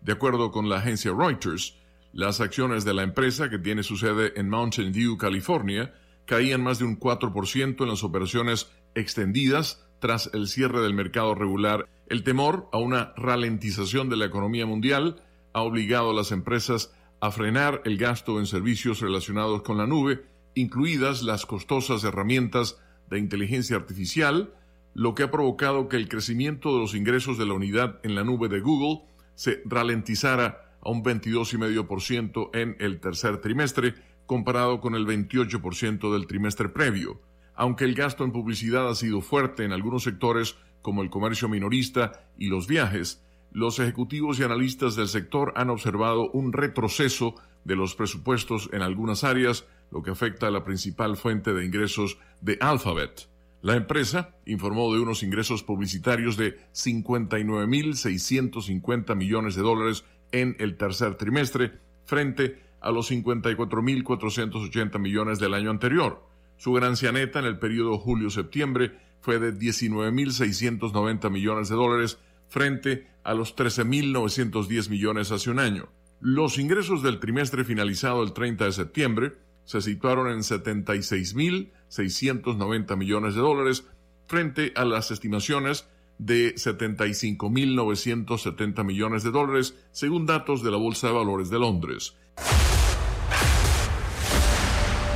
De 0.00 0.12
acuerdo 0.12 0.52
con 0.52 0.68
la 0.68 0.76
agencia 0.76 1.12
Reuters, 1.12 1.76
las 2.12 2.40
acciones 2.40 2.84
de 2.84 2.94
la 2.94 3.02
empresa, 3.02 3.50
que 3.50 3.58
tiene 3.58 3.82
su 3.82 3.96
sede 3.96 4.32
en 4.36 4.48
Mountain 4.48 4.92
View, 4.92 5.18
California, 5.18 5.92
caían 6.24 6.62
más 6.62 6.78
de 6.78 6.84
un 6.84 7.00
4% 7.00 7.82
en 7.82 7.88
las 7.88 8.04
operaciones 8.04 8.70
extendidas 8.94 9.84
tras 10.04 10.28
el 10.34 10.48
cierre 10.48 10.82
del 10.82 10.92
mercado 10.92 11.34
regular. 11.34 11.88
El 12.08 12.24
temor 12.24 12.68
a 12.72 12.76
una 12.76 13.14
ralentización 13.16 14.10
de 14.10 14.18
la 14.18 14.26
economía 14.26 14.66
mundial 14.66 15.22
ha 15.54 15.62
obligado 15.62 16.10
a 16.10 16.14
las 16.14 16.30
empresas 16.30 16.92
a 17.22 17.30
frenar 17.30 17.80
el 17.86 17.96
gasto 17.96 18.38
en 18.38 18.44
servicios 18.44 19.00
relacionados 19.00 19.62
con 19.62 19.78
la 19.78 19.86
nube, 19.86 20.26
incluidas 20.54 21.22
las 21.22 21.46
costosas 21.46 22.04
herramientas 22.04 22.78
de 23.08 23.18
inteligencia 23.18 23.76
artificial, 23.76 24.52
lo 24.92 25.14
que 25.14 25.22
ha 25.22 25.30
provocado 25.30 25.88
que 25.88 25.96
el 25.96 26.10
crecimiento 26.10 26.74
de 26.74 26.80
los 26.80 26.94
ingresos 26.94 27.38
de 27.38 27.46
la 27.46 27.54
unidad 27.54 27.98
en 28.02 28.14
la 28.14 28.24
nube 28.24 28.50
de 28.50 28.60
Google 28.60 29.06
se 29.36 29.62
ralentizara 29.64 30.76
a 30.82 30.90
un 30.90 31.02
22,5% 31.02 32.50
en 32.52 32.76
el 32.78 33.00
tercer 33.00 33.38
trimestre, 33.38 33.94
comparado 34.26 34.82
con 34.82 34.96
el 34.96 35.06
28% 35.06 36.12
del 36.12 36.26
trimestre 36.26 36.68
previo. 36.68 37.22
Aunque 37.54 37.84
el 37.84 37.94
gasto 37.94 38.24
en 38.24 38.32
publicidad 38.32 38.88
ha 38.88 38.94
sido 38.94 39.20
fuerte 39.20 39.64
en 39.64 39.72
algunos 39.72 40.02
sectores 40.02 40.56
como 40.82 41.02
el 41.02 41.10
comercio 41.10 41.48
minorista 41.48 42.26
y 42.36 42.48
los 42.48 42.66
viajes, 42.66 43.24
los 43.52 43.78
ejecutivos 43.78 44.38
y 44.38 44.42
analistas 44.42 44.96
del 44.96 45.08
sector 45.08 45.52
han 45.56 45.70
observado 45.70 46.30
un 46.32 46.52
retroceso 46.52 47.36
de 47.64 47.76
los 47.76 47.94
presupuestos 47.94 48.68
en 48.72 48.82
algunas 48.82 49.22
áreas, 49.24 49.66
lo 49.90 50.02
que 50.02 50.10
afecta 50.10 50.48
a 50.48 50.50
la 50.50 50.64
principal 50.64 51.16
fuente 51.16 51.54
de 51.54 51.64
ingresos 51.64 52.18
de 52.40 52.58
Alphabet. 52.60 53.28
La 53.62 53.76
empresa 53.76 54.34
informó 54.44 54.92
de 54.92 55.00
unos 55.00 55.22
ingresos 55.22 55.62
publicitarios 55.62 56.36
de 56.36 56.58
59.650 56.72 59.16
millones 59.16 59.54
de 59.54 59.62
dólares 59.62 60.04
en 60.32 60.56
el 60.58 60.76
tercer 60.76 61.14
trimestre, 61.14 61.78
frente 62.04 62.60
a 62.80 62.90
los 62.90 63.10
54.480 63.10 64.98
millones 64.98 65.38
del 65.38 65.54
año 65.54 65.70
anterior. 65.70 66.33
Su 66.56 66.72
ganancia 66.72 67.12
neta 67.12 67.38
en 67.38 67.44
el 67.46 67.58
periodo 67.58 67.98
julio-septiembre 67.98 68.98
fue 69.20 69.38
de 69.38 69.54
19.690 69.54 71.30
millones 71.30 71.68
de 71.68 71.76
dólares 71.76 72.18
frente 72.48 73.06
a 73.24 73.34
los 73.34 73.54
13.910 73.56 74.90
millones 74.90 75.32
hace 75.32 75.50
un 75.50 75.58
año. 75.58 75.88
Los 76.20 76.58
ingresos 76.58 77.02
del 77.02 77.18
trimestre 77.20 77.64
finalizado 77.64 78.22
el 78.22 78.32
30 78.32 78.66
de 78.66 78.72
septiembre 78.72 79.32
se 79.64 79.80
situaron 79.80 80.30
en 80.30 80.40
76.690 80.40 82.96
millones 82.96 83.34
de 83.34 83.40
dólares 83.40 83.86
frente 84.26 84.72
a 84.76 84.84
las 84.84 85.10
estimaciones 85.10 85.88
de 86.18 86.54
75.970 86.54 88.84
millones 88.84 89.24
de 89.24 89.30
dólares 89.30 89.74
según 89.90 90.26
datos 90.26 90.62
de 90.62 90.70
la 90.70 90.76
Bolsa 90.76 91.06
de 91.08 91.14
Valores 91.14 91.48
de 91.50 91.58
Londres. 91.58 92.14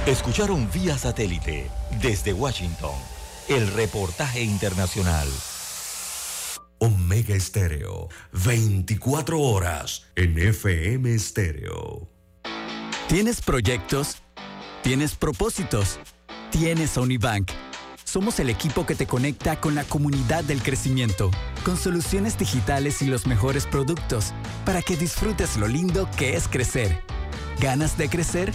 Escucharon 0.08 0.70
vía 0.72 0.96
satélite 0.96 1.70
desde 2.00 2.32
Washington 2.32 2.94
el 3.46 3.70
reportaje 3.70 4.40
internacional. 4.40 5.28
Omega 6.78 7.34
Estéreo, 7.34 8.08
24 8.32 9.38
horas 9.38 10.06
en 10.16 10.38
FM 10.38 11.14
Estéreo. 11.14 12.08
¿Tienes 13.06 13.42
proyectos? 13.42 14.22
¿Tienes 14.82 15.14
propósitos? 15.14 15.98
¿Tienes 16.50 16.96
Unibank? 16.96 17.50
Somos 18.02 18.40
el 18.40 18.48
equipo 18.48 18.86
que 18.86 18.94
te 18.94 19.06
conecta 19.06 19.60
con 19.60 19.74
la 19.74 19.84
comunidad 19.84 20.42
del 20.42 20.62
crecimiento, 20.62 21.30
con 21.66 21.76
soluciones 21.76 22.38
digitales 22.38 23.02
y 23.02 23.08
los 23.08 23.26
mejores 23.26 23.66
productos, 23.66 24.32
para 24.64 24.80
que 24.80 24.96
disfrutes 24.96 25.58
lo 25.58 25.68
lindo 25.68 26.08
que 26.16 26.34
es 26.34 26.48
crecer. 26.48 27.02
¿Ganas 27.60 27.98
de 27.98 28.08
crecer? 28.08 28.54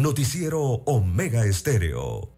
Noticiero 0.00 0.62
Omega 0.86 1.44
Estéreo. 1.44 2.30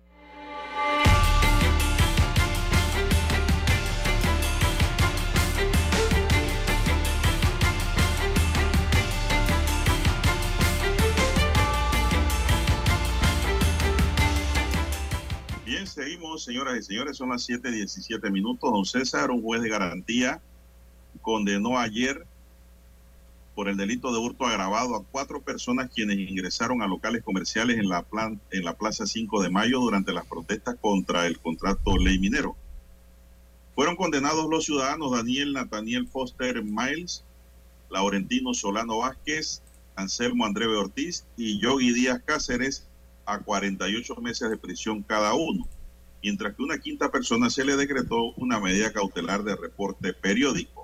Bien, 15.64 15.86
seguimos, 15.86 16.42
señoras 16.42 16.78
y 16.78 16.82
señores, 16.82 17.16
son 17.16 17.28
las 17.28 17.48
7:17 17.48 18.28
minutos. 18.32 18.72
Don 18.72 18.84
César, 18.84 19.30
un 19.30 19.40
juez 19.40 19.62
de 19.62 19.68
garantía, 19.68 20.42
condenó 21.20 21.78
ayer 21.78 22.26
por 23.54 23.68
el 23.68 23.76
delito 23.76 24.12
de 24.12 24.18
hurto 24.18 24.46
agravado 24.46 24.96
a 24.96 25.04
cuatro 25.04 25.42
personas 25.42 25.90
quienes 25.94 26.18
ingresaron 26.18 26.80
a 26.82 26.86
locales 26.86 27.22
comerciales 27.22 27.78
en 27.78 27.88
la, 27.88 28.02
plan- 28.02 28.40
en 28.50 28.64
la 28.64 28.74
Plaza 28.76 29.06
5 29.06 29.42
de 29.42 29.50
Mayo 29.50 29.80
durante 29.80 30.12
las 30.12 30.26
protestas 30.26 30.76
contra 30.80 31.26
el 31.26 31.38
contrato 31.38 31.96
ley 31.98 32.18
minero. 32.18 32.56
Fueron 33.74 33.96
condenados 33.96 34.48
los 34.48 34.64
ciudadanos 34.64 35.12
Daniel 35.12 35.52
Nathaniel 35.52 36.06
Foster 36.08 36.62
Miles, 36.62 37.24
Laurentino 37.90 38.54
Solano 38.54 38.98
Vázquez, 38.98 39.62
Anselmo 39.96 40.46
Andreve 40.46 40.76
Ortiz 40.76 41.24
y 41.36 41.58
Yogi 41.60 41.92
Díaz 41.92 42.20
Cáceres 42.24 42.86
a 43.26 43.38
48 43.38 44.14
meses 44.16 44.50
de 44.50 44.56
prisión 44.56 45.02
cada 45.02 45.34
uno, 45.34 45.68
mientras 46.22 46.54
que 46.54 46.62
una 46.62 46.78
quinta 46.78 47.10
persona 47.10 47.50
se 47.50 47.64
le 47.64 47.76
decretó 47.76 48.32
una 48.36 48.60
medida 48.60 48.92
cautelar 48.92 49.42
de 49.44 49.56
reporte 49.56 50.12
periódico. 50.14 50.81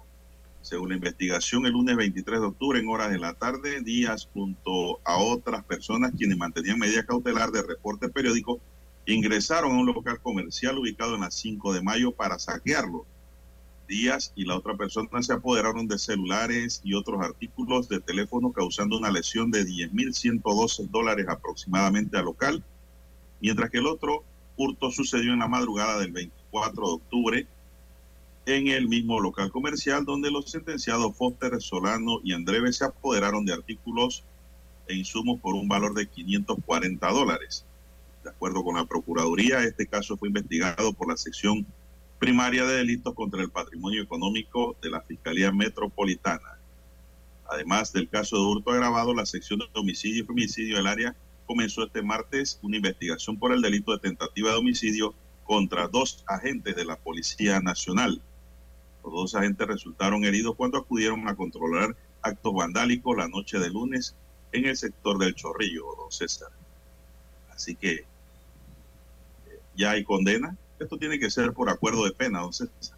Según 0.69 0.91
la 0.91 0.97
investigación, 0.97 1.65
el 1.65 1.73
lunes 1.73 1.97
23 1.97 2.41
de 2.41 2.47
octubre, 2.47 2.79
en 2.79 2.91
horas 2.91 3.11
de 3.11 3.19
la 3.19 3.33
tarde, 3.33 3.81
Díaz 3.81 4.29
junto 4.35 5.01
a 5.03 5.17
otras 5.17 5.65
personas 5.65 6.13
quienes 6.15 6.37
mantenían 6.37 6.79
medida 6.79 7.07
cautelar 7.07 7.51
de 7.51 7.63
reporte 7.63 8.11
periódico, 8.11 8.61
ingresaron 9.07 9.73
a 9.73 9.81
un 9.81 9.87
local 9.87 10.21
comercial 10.21 10.77
ubicado 10.77 11.15
en 11.15 11.23
la 11.23 11.31
5 11.31 11.73
de 11.73 11.81
mayo 11.81 12.13
para 12.13 12.39
saquearlo. 12.39 13.07
Díaz 13.89 14.35
y 14.37 14.45
la 14.45 14.59
otra 14.59 14.77
persona 14.77 15.23
se 15.23 15.33
apoderaron 15.33 15.89
de 15.89 15.99
celulares 15.99 16.83
y 16.85 16.93
otros 16.93 17.23
artículos 17.23 17.89
de 17.89 18.01
teléfono 18.01 18.53
causando 18.53 18.99
una 18.99 19.11
lesión 19.11 19.51
de 19.51 19.65
10.112 19.65 20.91
dólares 20.91 21.25
aproximadamente 21.31 22.19
al 22.19 22.27
local, 22.27 22.63
mientras 23.41 23.71
que 23.71 23.79
el 23.79 23.87
otro 23.87 24.23
hurto 24.59 24.91
sucedió 24.91 25.33
en 25.33 25.39
la 25.39 25.49
madrugada 25.49 25.99
del 25.99 26.13
24 26.13 26.87
de 26.87 26.93
octubre 26.93 27.47
en 28.49 28.69
el 28.69 28.89
mismo 28.89 29.21
local 29.21 29.51
comercial 29.51 30.07
donde 30.07 30.31
los 30.31 30.51
sentenciados 30.51 31.15
Foster, 31.15 31.61
Solano 31.61 32.21
y 32.25 32.33
Andreve 32.33 32.73
se 32.73 32.87
apoderaron 32.87 33.45
de 33.45 33.53
artículos 33.53 34.25
e 34.87 34.95
insumos 34.95 35.39
por 35.39 35.55
un 35.55 35.69
valor 35.69 35.93
de 35.93 36.09
540 36.09 37.07
dólares. 37.09 37.67
De 38.25 38.31
acuerdo 38.31 38.65
con 38.65 38.77
la 38.77 38.87
Procuraduría, 38.87 39.63
este 39.65 39.87
caso 39.87 40.17
fue 40.17 40.29
investigado 40.29 40.95
por 40.95 41.11
la 41.11 41.19
sección 41.19 41.67
primaria 42.19 42.65
de 42.65 42.77
delitos 42.77 43.13
contra 43.13 43.43
el 43.43 43.51
patrimonio 43.51 44.03
económico 44.03 44.77
de 44.81 44.89
la 44.89 45.03
Fiscalía 45.03 45.53
Metropolitana. 45.53 46.59
Además 47.51 47.93
del 47.93 48.09
caso 48.09 48.37
de 48.37 48.47
hurto 48.47 48.71
agravado, 48.71 49.13
la 49.13 49.27
sección 49.27 49.59
de 49.59 49.67
homicidio 49.75 50.23
y 50.23 50.27
femicidio 50.27 50.77
del 50.79 50.87
área 50.87 51.15
comenzó 51.45 51.85
este 51.85 52.01
martes 52.01 52.59
una 52.63 52.79
investigación 52.79 53.39
por 53.39 53.53
el 53.53 53.61
delito 53.61 53.93
de 53.93 53.99
tentativa 53.99 54.53
de 54.53 54.57
homicidio 54.57 55.15
contra 55.45 55.87
dos 55.87 56.25
agentes 56.27 56.75
de 56.77 56.87
la 56.87 56.97
Policía 56.97 57.61
Nacional. 57.61 58.23
Los 59.05 59.13
dos 59.13 59.35
agentes 59.35 59.67
resultaron 59.67 60.25
heridos 60.25 60.57
cuando 60.57 60.79
acudieron 60.79 61.29
a 61.29 61.35
controlar 61.35 61.97
actos 62.23 62.55
vandálicos 62.55 63.17
la 63.17 63.29
noche 63.29 63.59
de 63.59 63.71
lunes 63.71 64.15
en 64.53 64.67
el 64.67 64.77
sector 64.77 65.19
del 65.19 65.35
Chorrillo, 65.35 65.85
don 65.97 66.11
César. 66.11 66.51
Así 67.51 67.75
que 67.75 67.93
eh, 67.95 68.05
ya 69.77 69.93
hay 69.93 70.05
condena. 70.05 70.57
Esto 70.79 70.97
tiene 70.99 71.19
que 71.19 71.31
ser 71.31 71.53
por 71.53 71.71
acuerdo 71.71 72.05
de 72.05 72.13
pena, 72.13 72.41
don 72.41 72.53
César. 72.53 72.97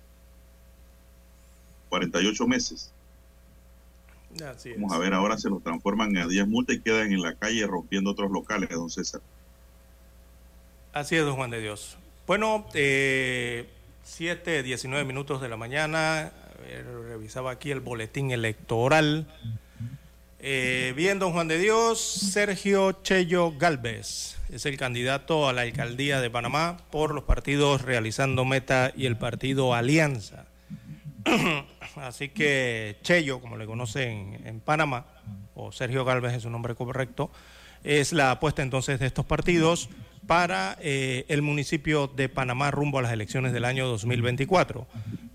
48 1.88 2.46
meses. 2.46 2.92
Así 4.46 4.70
es. 4.70 4.76
Vamos 4.76 4.92
a 4.92 4.98
ver, 4.98 5.12
ahora 5.12 5.36
se 5.38 5.50
los 5.50 5.62
transforman 5.62 6.16
a 6.16 6.26
10 6.26 6.46
multas 6.46 6.76
y 6.76 6.80
quedan 6.80 7.12
en 7.12 7.20
la 7.20 7.34
calle 7.34 7.66
rompiendo 7.66 8.10
otros 8.10 8.30
locales, 8.30 8.70
don 8.70 8.90
César. 8.90 9.20
Así 10.92 11.16
es, 11.16 11.24
don 11.24 11.36
Juan 11.36 11.50
de 11.50 11.60
Dios. 11.60 11.98
Bueno, 12.26 12.66
eh, 12.74 13.68
7, 14.04 14.62
19 14.62 15.04
minutos 15.04 15.40
de 15.40 15.48
la 15.48 15.56
mañana. 15.56 16.32
Revisaba 17.08 17.52
aquí 17.52 17.70
el 17.70 17.80
boletín 17.80 18.30
electoral. 18.30 19.26
Eh, 20.38 20.92
bien, 20.96 21.18
don 21.18 21.32
Juan 21.32 21.48
de 21.48 21.58
Dios, 21.58 22.00
Sergio 22.00 22.92
Chello 23.02 23.52
Galvez 23.58 24.40
es 24.52 24.66
el 24.66 24.76
candidato 24.76 25.48
a 25.48 25.52
la 25.52 25.62
alcaldía 25.62 26.20
de 26.20 26.28
Panamá 26.28 26.78
por 26.90 27.14
los 27.14 27.24
partidos 27.24 27.82
Realizando 27.82 28.44
Meta 28.44 28.92
y 28.96 29.06
el 29.06 29.16
partido 29.16 29.74
Alianza. 29.74 30.46
Así 31.96 32.30
que 32.30 32.96
Chello, 33.02 33.40
como 33.40 33.56
le 33.56 33.66
conocen 33.66 34.40
en 34.44 34.60
Panamá, 34.60 35.06
o 35.54 35.70
Sergio 35.72 36.04
Galvez 36.04 36.34
es 36.34 36.42
su 36.42 36.50
nombre 36.50 36.74
correcto, 36.74 37.30
es 37.84 38.12
la 38.12 38.32
apuesta 38.32 38.62
entonces 38.62 38.98
de 38.98 39.06
estos 39.06 39.24
partidos 39.24 39.88
para 40.30 40.78
eh, 40.80 41.24
el 41.26 41.42
municipio 41.42 42.06
de 42.06 42.28
Panamá 42.28 42.70
rumbo 42.70 43.00
a 43.00 43.02
las 43.02 43.12
elecciones 43.12 43.52
del 43.52 43.64
año 43.64 43.88
2024. 43.88 44.86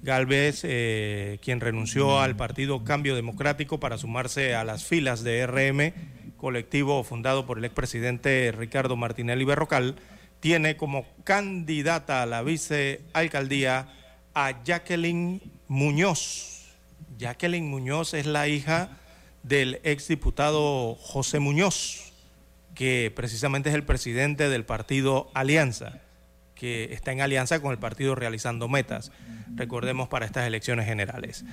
Galvez, 0.02 0.62
eh, 0.64 1.38
quien 1.42 1.60
renunció 1.60 2.22
al 2.22 2.38
partido 2.38 2.86
Cambio 2.86 3.14
Democrático 3.14 3.78
para 3.78 3.98
sumarse 3.98 4.56
a 4.56 4.64
las 4.64 4.86
filas 4.86 5.22
de 5.22 5.46
RM, 5.46 5.92
colectivo 6.38 7.04
fundado 7.04 7.46
por 7.46 7.58
el 7.58 7.66
expresidente 7.66 8.54
Ricardo 8.58 8.96
Martinelli 8.96 9.44
Berrocal, 9.44 9.96
tiene 10.40 10.78
como 10.78 11.06
candidata 11.26 12.22
a 12.22 12.26
la 12.26 12.42
vicealcaldía 12.42 13.90
a 14.34 14.64
Jacqueline 14.64 15.42
Muñoz. 15.68 16.70
Jacqueline 17.18 17.68
Muñoz 17.70 18.14
es 18.14 18.28
la 18.28 18.48
hija 18.48 18.98
del 19.44 19.82
exdiputado 19.84 20.96
José 20.96 21.40
Muñoz, 21.40 22.05
que 22.76 23.12
precisamente 23.16 23.70
es 23.70 23.76
el 23.76 23.84
presidente 23.84 24.50
del 24.50 24.66
partido 24.66 25.32
Alianza, 25.34 26.02
que 26.56 26.94
está 26.94 27.12
en 27.12 27.22
alianza 27.22 27.62
con 27.62 27.72
el 27.72 27.78
partido 27.78 28.16
Realizando 28.16 28.68
Metas, 28.68 29.12
recordemos, 29.56 30.08
para 30.08 30.26
estas 30.26 30.46
elecciones 30.46 30.86
generales. 30.86 31.46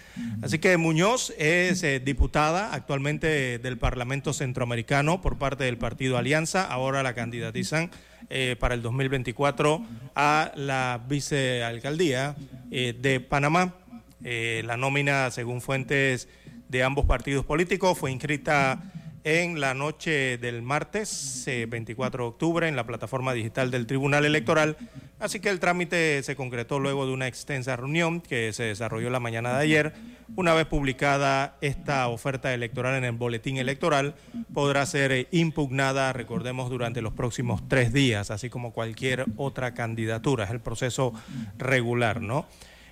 Así 0.43 0.59
que 0.59 0.77
Muñoz 0.77 1.33
es 1.39 1.83
eh, 1.83 2.01
diputada 2.01 2.73
actualmente 2.73 3.59
del 3.59 3.79
Parlamento 3.79 4.33
Centroamericano 4.33 5.21
por 5.21 5.39
parte 5.39 5.65
del 5.65 5.79
partido 5.79 6.19
Alianza, 6.19 6.65
ahora 6.65 7.03
la 7.03 7.15
candidatizan 7.15 7.91
eh, 8.31 8.57
para 8.59 8.75
el 8.75 8.83
2024 8.83 9.85
a 10.15 10.53
la 10.55 11.01
vicealcaldía 11.09 12.37
eh, 12.71 12.95
de 12.99 13.21
Panamá. 13.21 13.77
La 14.25 14.77
nómina, 14.77 15.33
según 15.33 15.61
fuentes 15.61 16.29
de 16.69 16.85
ambos 16.85 17.07
partidos 17.07 17.45
políticos, 17.45 17.99
fue 17.99 18.13
inscrita 18.13 18.92
en 19.25 19.61
la 19.61 19.75
noche 19.75 20.39
del 20.39 20.63
martes 20.63 21.47
eh, 21.47 21.67
24 21.69 22.25
de 22.25 22.29
octubre 22.29 22.69
en 22.69 22.77
la 22.77 22.87
plataforma 22.87 23.33
digital 23.33 23.71
del 23.71 23.87
Tribunal 23.87 24.25
Electoral. 24.25 24.77
Así 25.21 25.39
que 25.39 25.49
el 25.49 25.61
trámite 25.61 26.23
se 26.25 26.35
concretó 26.35 26.81
luego 26.81 27.07
de 27.07 27.13
una 27.13 27.29
extensa 27.29 27.77
reunión 27.77 28.21
que 28.21 28.53
se 28.53 28.65
desarrolló 28.65 29.11
la 29.11 29.21
mañana 29.21 29.57
de 29.57 29.63
ayer. 29.63 29.93
Una 30.35 30.55
vez 30.55 30.67
publicada 30.67 31.57
esta 31.61 32.09
oferta 32.09 32.53
electoral 32.53 32.97
en 32.97 33.05
el 33.05 33.13
boletín 33.13 33.59
electoral, 33.59 34.15
podrá 34.53 34.85
ser 34.87 35.13
eh, 35.13 35.29
impugnada, 35.31 36.13
recordemos, 36.13 36.71
durante 36.71 37.03
los 37.03 37.13
próximos 37.13 37.69
tres 37.69 37.93
días, 37.93 38.31
así 38.31 38.51
como 38.51 38.73
cualquier 38.73 39.27
otra 39.37 39.75
candidatura. 39.75 40.45
Es 40.45 40.51
el 40.51 40.61
proceso 40.61 41.13
regular, 41.59 42.21
¿no? 42.21 42.47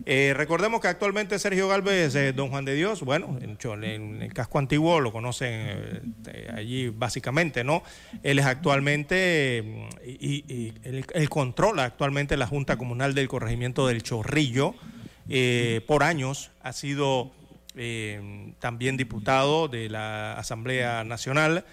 Eh, 0.06 0.32
recordemos 0.36 0.80
que 0.80 0.88
actualmente 0.88 1.38
Sergio 1.38 1.68
Galvez, 1.68 2.14
don 2.34 2.50
Juan 2.50 2.64
de 2.64 2.74
Dios, 2.74 3.02
bueno, 3.02 3.38
en, 3.40 3.58
en 3.84 4.22
el 4.22 4.32
casco 4.32 4.58
antiguo 4.58 5.00
lo 5.00 5.12
conocen 5.12 5.50
eh, 5.52 6.00
eh, 6.26 6.50
allí 6.54 6.88
básicamente, 6.88 7.64
¿no? 7.64 7.82
Él 8.22 8.38
es 8.38 8.46
actualmente, 8.46 9.58
eh, 9.58 9.88
y, 10.04 10.44
y 10.52 10.74
él, 10.84 11.28
controla 11.28 11.84
actualmente 11.84 12.36
la 12.36 12.46
Junta 12.46 12.76
Comunal 12.76 13.14
del 13.14 13.28
Corregimiento 13.28 13.86
del 13.86 14.02
Chorrillo. 14.02 14.74
Por 15.86 16.02
años 16.02 16.50
ha 16.60 16.72
sido 16.72 17.30
también 18.58 18.96
diputado 18.96 19.68
de 19.68 19.88
la 19.88 20.32
Asamblea 20.32 21.04
Nacional 21.04 21.64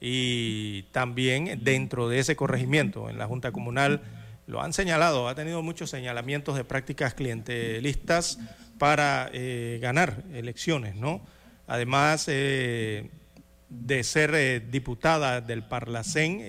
y 0.00 0.82
también 0.92 1.60
dentro 1.62 2.10
de 2.10 2.18
ese 2.18 2.36
corregimiento, 2.36 3.08
en 3.08 3.16
la 3.16 3.26
Junta 3.26 3.52
Comunal, 3.52 4.02
lo 4.46 4.62
han 4.62 4.72
señalado, 4.72 5.28
ha 5.28 5.34
tenido 5.34 5.62
muchos 5.62 5.90
señalamientos 5.90 6.56
de 6.56 6.64
prácticas 6.64 7.14
clientelistas 7.14 8.38
para 8.78 9.30
eh, 9.32 9.78
ganar 9.80 10.22
elecciones, 10.32 10.96
¿no? 10.96 11.20
Además 11.66 12.26
eh, 12.28 13.10
de 13.68 14.04
ser 14.04 14.34
eh, 14.34 14.60
diputada 14.60 15.40
del 15.40 15.64
Parlacén, 15.64 16.40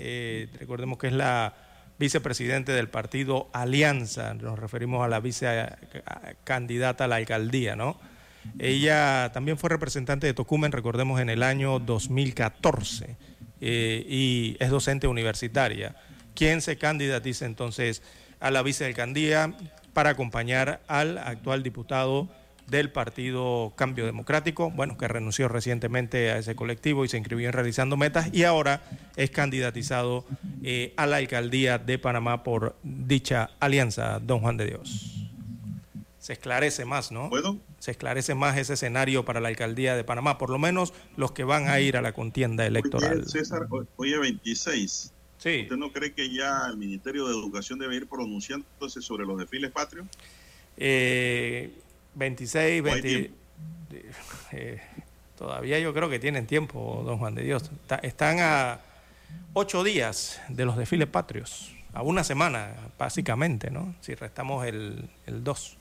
recordemos 0.60 0.98
que 1.00 1.08
es 1.08 1.14
la 1.14 1.56
vicepresidente 1.98 2.72
del 2.72 2.90
partido 2.90 3.50
Alianza, 3.54 4.34
nos 4.36 4.60
referimos 4.60 5.04
a 5.04 5.08
la 5.08 5.20
vicecandidata 5.20 7.06
a 7.06 7.08
la 7.08 7.16
alcaldía, 7.16 7.76
¿no? 7.76 8.00
Ella 8.60 9.32
también 9.34 9.58
fue 9.58 9.70
representante 9.70 10.28
de 10.28 10.34
Tocumen, 10.34 10.72
recordemos, 10.72 11.20
en 11.20 11.30
el 11.30 11.44
año 11.44 11.80
2014 11.80 13.18
eh, 13.62 14.06
y 14.08 14.58
es 14.60 14.70
docente 14.70 15.08
universitaria. 15.08 15.96
¿Quién 16.38 16.62
se 16.62 16.78
candidatiza 16.78 17.48
entonces 17.48 18.04
a 18.40 18.52
la 18.52 18.62
vicealcaldía 18.62 19.58
para 19.94 20.12
acompañar 20.12 20.82
al 20.88 21.18
actual 21.18 21.64
diputado 21.64 22.30
del 22.68 22.92
Partido 22.92 23.74
Cambio 23.76 24.06
Democrático, 24.06 24.70
bueno, 24.70 24.98
que 24.98 25.08
renunció 25.08 25.48
recientemente 25.48 26.30
a 26.30 26.38
ese 26.38 26.56
colectivo 26.56 27.04
y 27.04 27.08
se 27.08 27.18
inscribió 27.18 27.48
en 27.48 27.54
Realizando 27.54 27.98
Metas 27.98 28.30
y 28.34 28.44
ahora 28.44 28.84
es 29.16 29.32
candidatizado 29.32 30.26
eh, 30.62 30.94
a 30.96 31.08
la 31.08 31.18
alcaldía 31.18 31.80
de 31.80 31.98
Panamá 31.98 32.44
por 32.44 32.76
dicha 32.84 33.50
alianza, 33.60 34.20
don 34.20 34.42
Juan 34.42 34.58
de 34.58 34.68
Dios. 34.68 35.28
Se 36.20 36.34
esclarece 36.34 36.86
más, 36.86 37.12
¿no? 37.12 37.30
¿Puedo? 37.32 37.58
Se 37.80 37.90
esclarece 37.90 38.36
más 38.36 38.58
ese 38.58 38.74
escenario 38.74 39.26
para 39.26 39.40
la 39.40 39.48
alcaldía 39.48 39.96
de 39.96 40.04
Panamá, 40.04 40.38
por 40.38 40.52
lo 40.52 40.60
menos 40.60 40.94
los 41.16 41.32
que 41.32 41.46
van 41.46 41.68
a 41.68 41.80
ir 41.80 41.98
a 41.98 42.04
la 42.04 42.12
contienda 42.12 42.68
electoral. 42.68 43.26
César, 43.26 43.68
hoy 43.96 44.14
es 44.14 44.20
26. 44.20 45.14
Sí. 45.38 45.62
¿Usted 45.64 45.76
no 45.78 45.92
cree 45.92 46.14
que 46.14 46.30
ya 46.34 46.68
el 46.70 46.78
Ministerio 46.78 47.28
de 47.28 47.34
Educación 47.34 47.78
debe 47.80 47.96
ir 47.96 48.08
pronunciándose 48.08 49.02
sobre 49.02 49.26
los 49.26 49.38
desfiles 49.38 49.72
patrios? 49.72 50.08
Eh, 50.78 51.72
26, 52.16 52.82
¿O 52.82 52.86
hay 52.86 53.02
20. 53.02 53.08
tiempo? 53.10 53.38
eh, 54.52 54.82
todavía 55.38 55.80
yo 55.80 55.94
creo 55.94 56.10
que 56.10 56.20
tienen 56.20 56.48
tiempo, 56.48 57.04
don 57.06 57.18
Juan 57.20 57.36
de 57.36 57.44
Dios. 57.44 57.64
Está- 57.82 57.98
están 57.98 58.40
a 58.40 58.80
ocho 59.54 59.84
días 59.84 60.42
de 60.50 60.66
los 60.66 60.78
desfiles 60.78 61.08
patrios, 61.08 61.72
a 61.94 62.02
una 62.02 62.24
semana, 62.24 62.74
básicamente, 62.98 63.70
¿no? 63.72 63.96
Si 64.02 64.16
restamos 64.16 64.66
el, 64.66 65.10
el 65.26 65.44
2. 65.44 65.78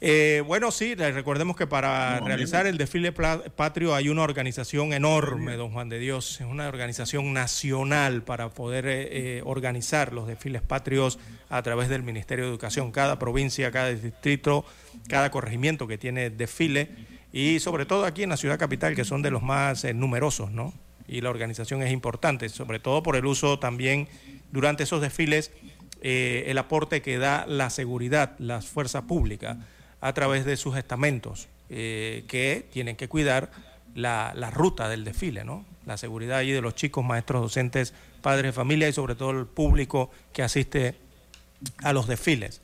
Eh, 0.00 0.42
bueno, 0.46 0.70
sí, 0.70 0.94
recordemos 0.94 1.56
que 1.56 1.66
para 1.66 2.20
No, 2.20 2.26
realizar 2.26 2.66
el 2.66 2.76
desfile 2.76 3.12
patrio 3.12 3.94
hay 3.94 4.10
una 4.10 4.22
organización 4.22 4.92
enorme, 4.92 5.56
don 5.56 5.72
Juan 5.72 5.88
de 5.88 5.98
Dios, 5.98 6.40
es 6.40 6.46
una 6.46 6.68
organización 6.68 7.32
nacional 7.32 8.22
para 8.22 8.50
poder 8.50 8.86
eh, 8.86 9.38
eh, 9.38 9.42
organizar 9.44 10.12
los 10.12 10.26
desfiles 10.26 10.60
patrios 10.60 11.18
a 11.48 11.62
través 11.62 11.88
del 11.88 12.02
Ministerio 12.02 12.44
de 12.44 12.50
Educación. 12.50 12.92
Cada 12.92 13.18
provincia, 13.18 13.70
cada 13.70 13.88
distrito, 13.88 14.66
cada 15.08 15.30
corregimiento 15.30 15.86
que 15.86 15.96
tiene 15.96 16.28
desfile 16.28 16.90
y 17.32 17.60
sobre 17.60 17.84
todo 17.84 18.06
aquí 18.06 18.22
en 18.22 18.30
la 18.30 18.38
ciudad 18.38 18.58
capital, 18.58 18.94
que 18.94 19.04
son 19.04 19.20
de 19.20 19.30
los 19.30 19.42
más 19.42 19.84
eh, 19.84 19.92
numerosos, 19.92 20.50
¿no? 20.50 20.72
Y 21.06 21.20
la 21.20 21.28
organización 21.30 21.82
es 21.82 21.92
importante, 21.92 22.48
sobre 22.48 22.78
todo 22.78 23.02
por 23.02 23.14
el 23.14 23.26
uso 23.26 23.58
también 23.58 24.08
durante 24.52 24.84
esos 24.84 25.02
desfiles, 25.02 25.52
eh, 26.00 26.44
el 26.46 26.56
aporte 26.56 27.02
que 27.02 27.18
da 27.18 27.44
la 27.46 27.68
seguridad, 27.68 28.36
las 28.38 28.66
fuerzas 28.66 29.02
públicas 29.02 29.58
a 30.00 30.12
través 30.12 30.44
de 30.44 30.56
sus 30.56 30.76
estamentos, 30.76 31.48
eh, 31.70 32.24
que 32.28 32.66
tienen 32.72 32.96
que 32.96 33.08
cuidar 33.08 33.50
la, 33.94 34.32
la 34.34 34.50
ruta 34.50 34.88
del 34.88 35.04
desfile, 35.04 35.44
¿no? 35.44 35.64
La 35.86 35.96
seguridad 35.96 36.38
allí 36.38 36.52
de 36.52 36.60
los 36.60 36.74
chicos, 36.74 37.04
maestros, 37.04 37.42
docentes, 37.42 37.94
padres 38.20 38.44
de 38.46 38.52
familia 38.52 38.88
y 38.88 38.92
sobre 38.92 39.14
todo 39.14 39.30
el 39.30 39.46
público 39.46 40.10
que 40.32 40.42
asiste 40.42 40.96
a 41.82 41.92
los 41.92 42.06
desfiles. 42.06 42.60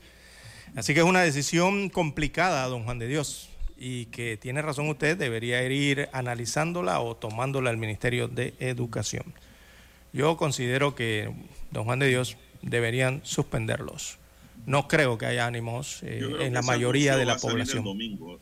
Así 0.75 0.93
que 0.93 1.01
es 1.01 1.05
una 1.05 1.21
decisión 1.21 1.89
complicada, 1.89 2.65
don 2.67 2.83
Juan 2.83 2.99
de 2.99 3.07
Dios, 3.07 3.49
y 3.77 4.05
que 4.07 4.37
tiene 4.37 4.61
razón 4.61 4.89
usted, 4.89 5.17
debería 5.17 5.63
ir 5.63 6.09
analizándola 6.13 6.99
o 6.99 7.15
tomándola 7.15 7.69
al 7.69 7.77
Ministerio 7.77 8.27
de 8.27 8.53
Educación. 8.59 9.33
Yo 10.13 10.37
considero 10.37 10.95
que, 10.95 11.33
don 11.71 11.85
Juan 11.85 11.99
de 11.99 12.07
Dios, 12.07 12.37
deberían 12.61 13.21
suspenderlos. 13.23 14.17
No 14.65 14.87
creo 14.87 15.17
que 15.17 15.25
haya 15.25 15.45
ánimos 15.45 16.01
eh, 16.03 16.21
en 16.39 16.53
la 16.53 16.61
mayoría 16.61 17.17
de 17.17 17.25
la 17.25 17.37
población. 17.37 17.83
domingo. 17.83 18.39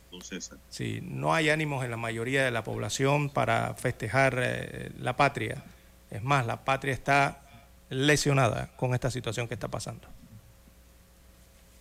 Sí, 0.68 1.00
no 1.02 1.34
hay 1.34 1.50
ánimos 1.50 1.84
en 1.84 1.90
la 1.90 1.96
mayoría 1.96 2.44
de 2.44 2.50
la 2.50 2.62
población 2.62 3.28
para 3.30 3.74
festejar 3.74 4.38
eh, 4.40 4.92
la 4.98 5.16
patria. 5.16 5.64
Es 6.10 6.22
más, 6.22 6.46
la 6.46 6.64
patria 6.64 6.92
está 6.92 7.42
lesionada 7.90 8.70
con 8.76 8.94
esta 8.94 9.10
situación 9.10 9.48
que 9.48 9.54
está 9.54 9.68
pasando. 9.68 10.06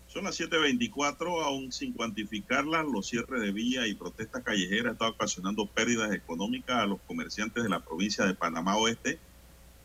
Son 0.07 0.26
las 0.26 0.38
7.24, 0.39 1.41
aún 1.41 1.72
sin 1.72 1.93
cuantificarlas, 1.93 2.85
los 2.85 3.07
cierres 3.07 3.41
de 3.41 3.51
vía 3.53 3.88
y 3.88 3.93
protestas 3.93 4.43
callejeras 4.43 4.93
están 4.93 5.11
ocasionando 5.11 5.65
pérdidas 5.68 6.11
económicas 6.11 6.80
a 6.80 6.85
los 6.85 6.99
comerciantes 7.07 7.63
de 7.63 7.69
la 7.69 7.80
provincia 7.80 8.26
de 8.26 8.34
Panamá 8.34 8.76
Oeste, 8.76 9.19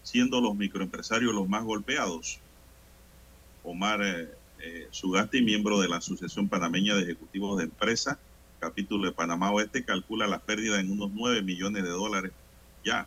siendo 0.02 0.40
los 0.40 0.56
microempresarios 0.56 1.32
los 1.32 1.48
más 1.48 1.62
golpeados. 1.62 2.40
Omar 3.62 4.00
eh, 4.02 4.28
eh, 4.60 4.88
Sugasti, 4.90 5.42
miembro 5.42 5.80
de 5.80 5.88
la 5.88 5.96
Asociación 5.96 6.48
Panameña 6.48 6.94
de 6.94 7.02
Ejecutivos 7.02 7.58
de 7.58 7.64
Empresa, 7.64 8.18
capítulo 8.58 9.06
de 9.06 9.12
Panamá 9.12 9.50
Oeste, 9.50 9.84
calcula 9.84 10.26
la 10.26 10.38
pérdida 10.38 10.80
en 10.80 10.90
unos 10.90 11.10
9 11.12 11.42
millones 11.42 11.82
de 11.82 11.90
dólares 11.90 12.32
ya. 12.84 13.06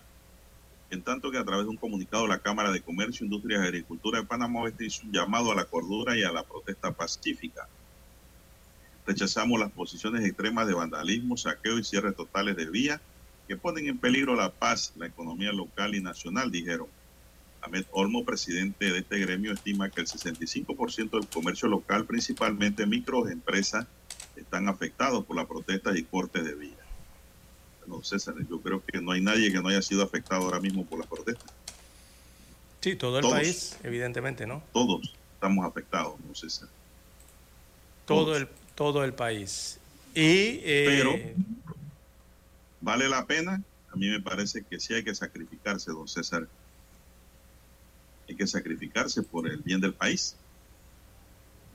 En 0.91 1.03
tanto 1.03 1.31
que 1.31 1.37
a 1.37 1.45
través 1.45 1.65
de 1.65 1.69
un 1.69 1.77
comunicado 1.77 2.27
la 2.27 2.39
Cámara 2.39 2.71
de 2.71 2.81
Comercio, 2.81 3.25
Industria 3.25 3.59
y 3.59 3.67
Agricultura 3.67 4.19
de 4.19 4.25
Panamá 4.25 4.61
Oeste 4.61 4.85
hizo 4.85 5.05
un 5.05 5.11
llamado 5.11 5.51
a 5.51 5.55
la 5.55 5.65
cordura 5.65 6.17
y 6.17 6.23
a 6.23 6.31
la 6.31 6.43
protesta 6.43 6.91
pacífica. 6.91 7.67
Rechazamos 9.05 9.59
las 9.59 9.71
posiciones 9.71 10.25
extremas 10.25 10.67
de 10.67 10.73
vandalismo, 10.73 11.37
saqueo 11.37 11.79
y 11.79 11.83
cierres 11.83 12.15
totales 12.15 12.55
de 12.55 12.69
vías 12.69 13.01
que 13.47 13.57
ponen 13.57 13.87
en 13.87 13.97
peligro 13.97 14.35
la 14.35 14.51
paz, 14.51 14.93
la 14.95 15.07
economía 15.07 15.51
local 15.51 15.95
y 15.95 16.01
nacional, 16.01 16.51
dijeron. 16.51 16.87
Ahmed 17.61 17.85
Olmo, 17.91 18.23
presidente 18.23 18.91
de 18.91 18.99
este 18.99 19.19
gremio, 19.19 19.53
estima 19.53 19.89
que 19.89 20.01
el 20.01 20.07
65% 20.07 21.09
del 21.11 21.27
comercio 21.27 21.67
local, 21.67 22.05
principalmente 22.05 22.85
microempresas, 22.85 23.85
están 24.35 24.67
afectados 24.69 25.25
por 25.25 25.35
las 25.35 25.45
protestas 25.45 25.97
y 25.97 26.03
cortes 26.03 26.45
de 26.45 26.55
vías. 26.55 26.77
Bueno, 27.85 28.03
César, 28.03 28.35
yo 28.49 28.61
creo 28.61 28.83
que 28.85 29.01
no 29.01 29.11
hay 29.11 29.21
nadie 29.21 29.51
que 29.51 29.61
no 29.61 29.67
haya 29.67 29.81
sido 29.81 30.03
afectado 30.03 30.43
ahora 30.43 30.59
mismo 30.59 30.85
por 30.85 30.99
las 30.99 31.07
protestas. 31.07 31.51
Sí, 32.81 32.95
todo 32.95 33.17
el 33.17 33.23
Todos. 33.23 33.35
país, 33.35 33.77
evidentemente, 33.83 34.47
¿no? 34.47 34.63
Todos 34.71 35.13
estamos 35.33 35.65
afectados, 35.65 36.19
¿no, 36.25 36.33
César? 36.33 36.69
Todo 38.05 38.37
el, 38.37 38.47
todo 38.75 39.03
el 39.03 39.13
país. 39.13 39.79
Y, 40.15 40.61
eh, 40.63 40.85
Pero, 40.87 41.15
¿vale 42.81 43.09
la 43.09 43.25
pena? 43.25 43.61
A 43.91 43.95
mí 43.95 44.07
me 44.07 44.21
parece 44.21 44.63
que 44.63 44.79
sí 44.79 44.93
hay 44.93 45.03
que 45.03 45.13
sacrificarse, 45.13 45.91
don 45.91 46.07
César. 46.07 46.47
Hay 48.29 48.35
que 48.35 48.47
sacrificarse 48.47 49.23
por 49.23 49.49
el 49.49 49.57
bien 49.57 49.81
del 49.81 49.93
país. 49.93 50.35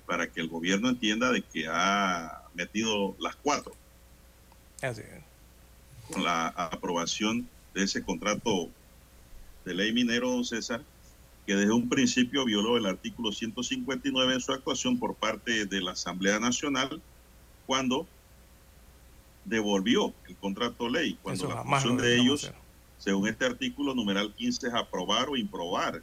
Para 0.07 0.31
que 0.31 0.41
el 0.41 0.49
gobierno 0.49 0.89
entienda 0.89 1.33
de 1.33 1.43
que 1.43 1.67
ha 1.69 2.45
metido 2.55 3.17
las 3.19 3.35
cuatro 3.37 3.75
así 4.81 5.01
es. 5.01 6.13
con 6.13 6.23
la 6.23 6.47
aprobación 6.49 7.49
de 7.75 7.83
ese 7.83 8.05
contrato 8.05 8.69
de 9.65 9.75
ley 9.75 9.93
minero, 9.93 10.31
don 10.31 10.45
César, 10.45 10.83
que 11.47 11.57
desde 11.57 11.73
un 11.73 11.89
principio 11.89 12.45
violó 12.45 12.77
el 12.77 12.87
artículo 12.87 13.33
159 13.33 14.35
en 14.35 14.41
su 14.41 14.53
actuación 14.53 14.99
por 14.99 15.15
parte 15.15 15.67
de 15.67 15.81
la 15.81 15.93
Asamblea 15.93 16.39
Nacional 16.39 17.03
cuando 17.67 18.07
devolvió 19.45 20.15
el 20.29 20.37
contrato 20.37 20.89
ley, 20.89 21.19
cuando 21.23 21.47
Eso 21.47 21.55
la 21.55 21.65
función 21.65 21.97
de 21.97 22.17
ellos, 22.17 22.53
según 22.99 23.29
este 23.29 23.45
artículo 23.45 23.95
numeral 23.95 24.33
15, 24.35 24.69
es 24.69 24.75
aprobar 24.75 25.29
o 25.29 25.37
improbar 25.37 26.03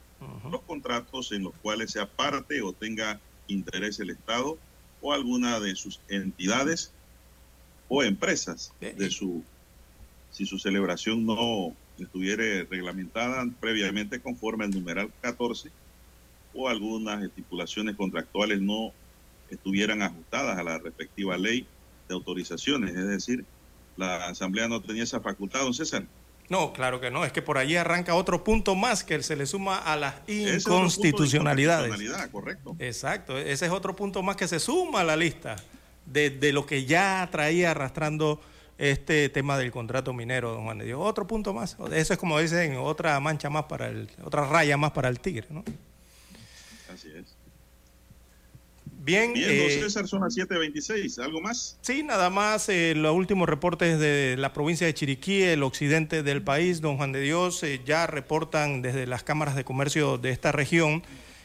los 0.50 0.62
contratos 0.62 1.32
en 1.32 1.44
los 1.44 1.54
cuales 1.62 1.92
sea 1.92 2.06
parte 2.06 2.62
o 2.62 2.74
tenga 2.74 3.20
interés 3.48 4.00
el 4.00 4.12
Estado 4.12 4.58
o 5.02 5.14
alguna 5.14 5.60
de 5.60 5.76
sus 5.76 6.00
entidades 6.10 6.92
o 7.90 8.04
empresas 8.04 8.74
de 8.80 9.10
su 9.10 9.44
si 10.32 10.46
su 10.46 10.58
celebración 10.60 11.26
no 11.26 11.76
estuviera 11.98 12.44
reglamentada 12.70 13.46
previamente 13.60 14.22
conforme 14.22 14.66
al 14.66 14.72
numeral 14.72 15.12
14 15.22 15.72
o 16.54 16.70
algunas 16.70 17.24
estipulaciones 17.24 17.96
contractuales 17.96 18.62
no 18.62 18.94
estuvieran 19.50 20.02
ajustadas 20.02 20.58
a 20.58 20.64
la 20.64 20.80
respectiva 20.80 21.38
ley 21.38 21.68
de 22.08 22.16
autorizaciones. 22.16 22.96
Es 22.96 23.08
decir, 23.08 23.46
la 23.98 24.28
Asamblea 24.28 24.68
no 24.68 24.82
tenía 24.82 25.04
esa 25.04 25.20
facultad, 25.20 25.62
don 25.62 25.74
César. 25.74 26.06
No, 26.52 26.74
claro 26.74 27.00
que 27.00 27.10
no. 27.10 27.24
Es 27.24 27.32
que 27.32 27.42
por 27.42 27.58
allí 27.58 27.78
arranca 27.78 28.14
otro 28.14 28.44
punto 28.44 28.76
más 28.76 29.06
que 29.06 29.24
se 29.24 29.38
le 29.38 29.46
suma 29.46 29.78
a 29.78 29.96
las 29.96 30.16
es 30.28 30.66
inconstitucionalidades. 30.66 31.86
inconstitucionalidad, 31.86 32.30
correcto. 32.30 32.76
Exacto, 32.78 33.38
ese 33.38 33.68
es 33.68 33.72
otro 33.72 33.96
punto 33.96 34.22
más 34.22 34.36
que 34.36 34.50
se 34.50 34.60
suma 34.60 35.00
a 35.00 35.04
la 35.06 35.16
lista 35.16 35.56
de, 36.06 36.30
de 36.30 36.52
lo 36.52 36.66
que 36.66 36.84
ya 36.84 37.26
traía 37.32 37.72
arrastrando 37.72 38.42
este 38.78 39.30
tema 39.30 39.58
del 39.58 39.72
contrato 39.72 40.12
minero, 40.12 40.52
don 40.52 40.66
Juan 40.66 40.80
de 40.80 40.88
Dios. 40.88 41.00
Otro 41.02 41.26
punto 41.26 41.54
más. 41.54 41.78
Eso 41.94 42.14
es 42.14 42.20
como 42.20 42.38
dicen, 42.38 42.76
otra 42.76 43.18
mancha 43.22 43.50
más 43.50 43.64
para 43.64 43.88
el, 43.88 44.10
otra 44.22 44.46
raya 44.46 44.76
más 44.76 44.92
para 44.92 45.08
el 45.08 45.22
tigre, 45.22 45.48
¿no? 45.52 45.64
Así 46.94 47.08
es. 47.16 47.34
Bien, 49.04 49.34
Bien, 49.34 49.50
eh, 49.50 49.58
don 49.58 49.84
César, 49.84 50.08
son 50.08 50.22
las 50.22 50.38
7.26. 50.38 51.24
¿Algo 51.24 51.42
más? 51.42 51.76
Sí, 51.82 52.04
nada 52.04 52.30
más 52.30 52.70
eh, 52.70 52.94
los 52.96 53.16
últimos 53.16 53.50
reportes 53.50 54.00
de 54.00 54.36
la 54.38 54.54
provincia 54.54 54.86
de 54.86 54.94
Chiriquí, 54.94 55.42
el 55.42 55.64
occidente 55.64 56.22
del 56.22 56.44
país, 56.44 56.82
don 56.82 56.98
Juan 56.98 57.12
de 57.12 57.22
Dios, 57.22 57.64
eh, 57.64 57.82
ya 57.84 58.06
reportan 58.06 58.84
desde 58.84 59.08
las 59.08 59.24
cámaras 59.24 59.56
de 59.56 59.64
comercio 59.64 60.20
de 60.20 60.30
esta 60.30 60.52
región 60.52 61.04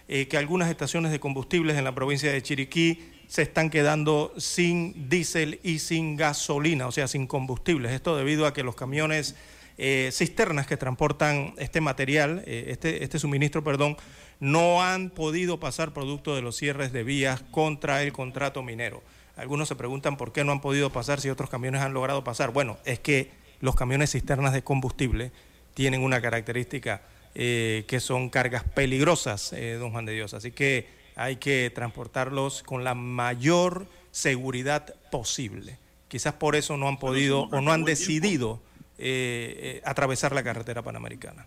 eh, 0.08 0.28
que 0.28 0.36
algunas 0.36 0.70
estaciones 0.70 1.10
de 1.10 1.18
combustibles 1.18 1.76
en 1.76 1.84
la 1.84 1.94
provincia 1.94 2.30
de 2.30 2.40
Chiriquí 2.40 3.00
se 3.26 3.42
están 3.42 3.70
quedando 3.70 4.32
sin 4.36 5.08
diésel 5.08 5.58
y 5.64 5.80
sin 5.80 6.16
gasolina, 6.16 6.86
o 6.86 6.92
sea, 6.92 7.08
sin 7.08 7.26
combustibles. 7.26 7.90
Esto 7.90 8.16
debido 8.16 8.46
a 8.46 8.52
que 8.52 8.62
los 8.62 8.76
camiones 8.76 9.34
eh, 9.78 10.10
cisternas 10.12 10.66
que 10.66 10.76
transportan 10.76 11.54
este 11.58 11.80
material, 11.80 12.42
eh, 12.46 12.66
este, 12.68 13.04
este 13.04 13.18
suministro, 13.18 13.62
perdón, 13.62 13.96
no 14.40 14.82
han 14.82 15.10
podido 15.10 15.60
pasar 15.60 15.92
producto 15.92 16.34
de 16.34 16.42
los 16.42 16.56
cierres 16.56 16.92
de 16.92 17.04
vías 17.04 17.42
contra 17.50 18.02
el 18.02 18.12
contrato 18.12 18.62
minero. 18.62 19.02
Algunos 19.36 19.68
se 19.68 19.76
preguntan 19.76 20.16
por 20.16 20.32
qué 20.32 20.44
no 20.44 20.52
han 20.52 20.60
podido 20.60 20.90
pasar 20.90 21.20
si 21.20 21.28
otros 21.28 21.50
camiones 21.50 21.82
han 21.82 21.92
logrado 21.92 22.24
pasar. 22.24 22.52
Bueno, 22.52 22.78
es 22.84 22.98
que 22.98 23.30
los 23.60 23.74
camiones 23.74 24.12
cisternas 24.12 24.52
de 24.52 24.62
combustible 24.62 25.30
tienen 25.74 26.02
una 26.02 26.22
característica 26.22 27.02
eh, 27.34 27.84
que 27.86 28.00
son 28.00 28.30
cargas 28.30 28.64
peligrosas, 28.64 29.52
eh, 29.52 29.74
don 29.74 29.90
Juan 29.90 30.06
de 30.06 30.14
Dios. 30.14 30.32
Así 30.32 30.52
que 30.52 30.88
hay 31.16 31.36
que 31.36 31.70
transportarlos 31.74 32.62
con 32.62 32.82
la 32.82 32.94
mayor 32.94 33.86
seguridad 34.10 34.94
posible. 35.10 35.78
Quizás 36.08 36.32
por 36.32 36.56
eso 36.56 36.78
no 36.78 36.88
han 36.88 36.98
podido 36.98 37.42
o 37.42 37.60
no 37.60 37.72
han 37.72 37.84
decidido 37.84 38.62
eh, 38.98 39.78
eh, 39.78 39.82
atravesar 39.84 40.32
la 40.34 40.42
carretera 40.42 40.82
panamericana. 40.82 41.46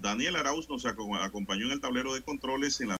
Daniel 0.00 0.36
Arauz 0.36 0.68
nos 0.68 0.84
aco- 0.84 1.16
acompañó 1.16 1.66
en 1.66 1.72
el 1.72 1.80
tablero 1.80 2.14
de 2.14 2.22
controles 2.22 2.80
en 2.80 2.88
la 2.88 2.94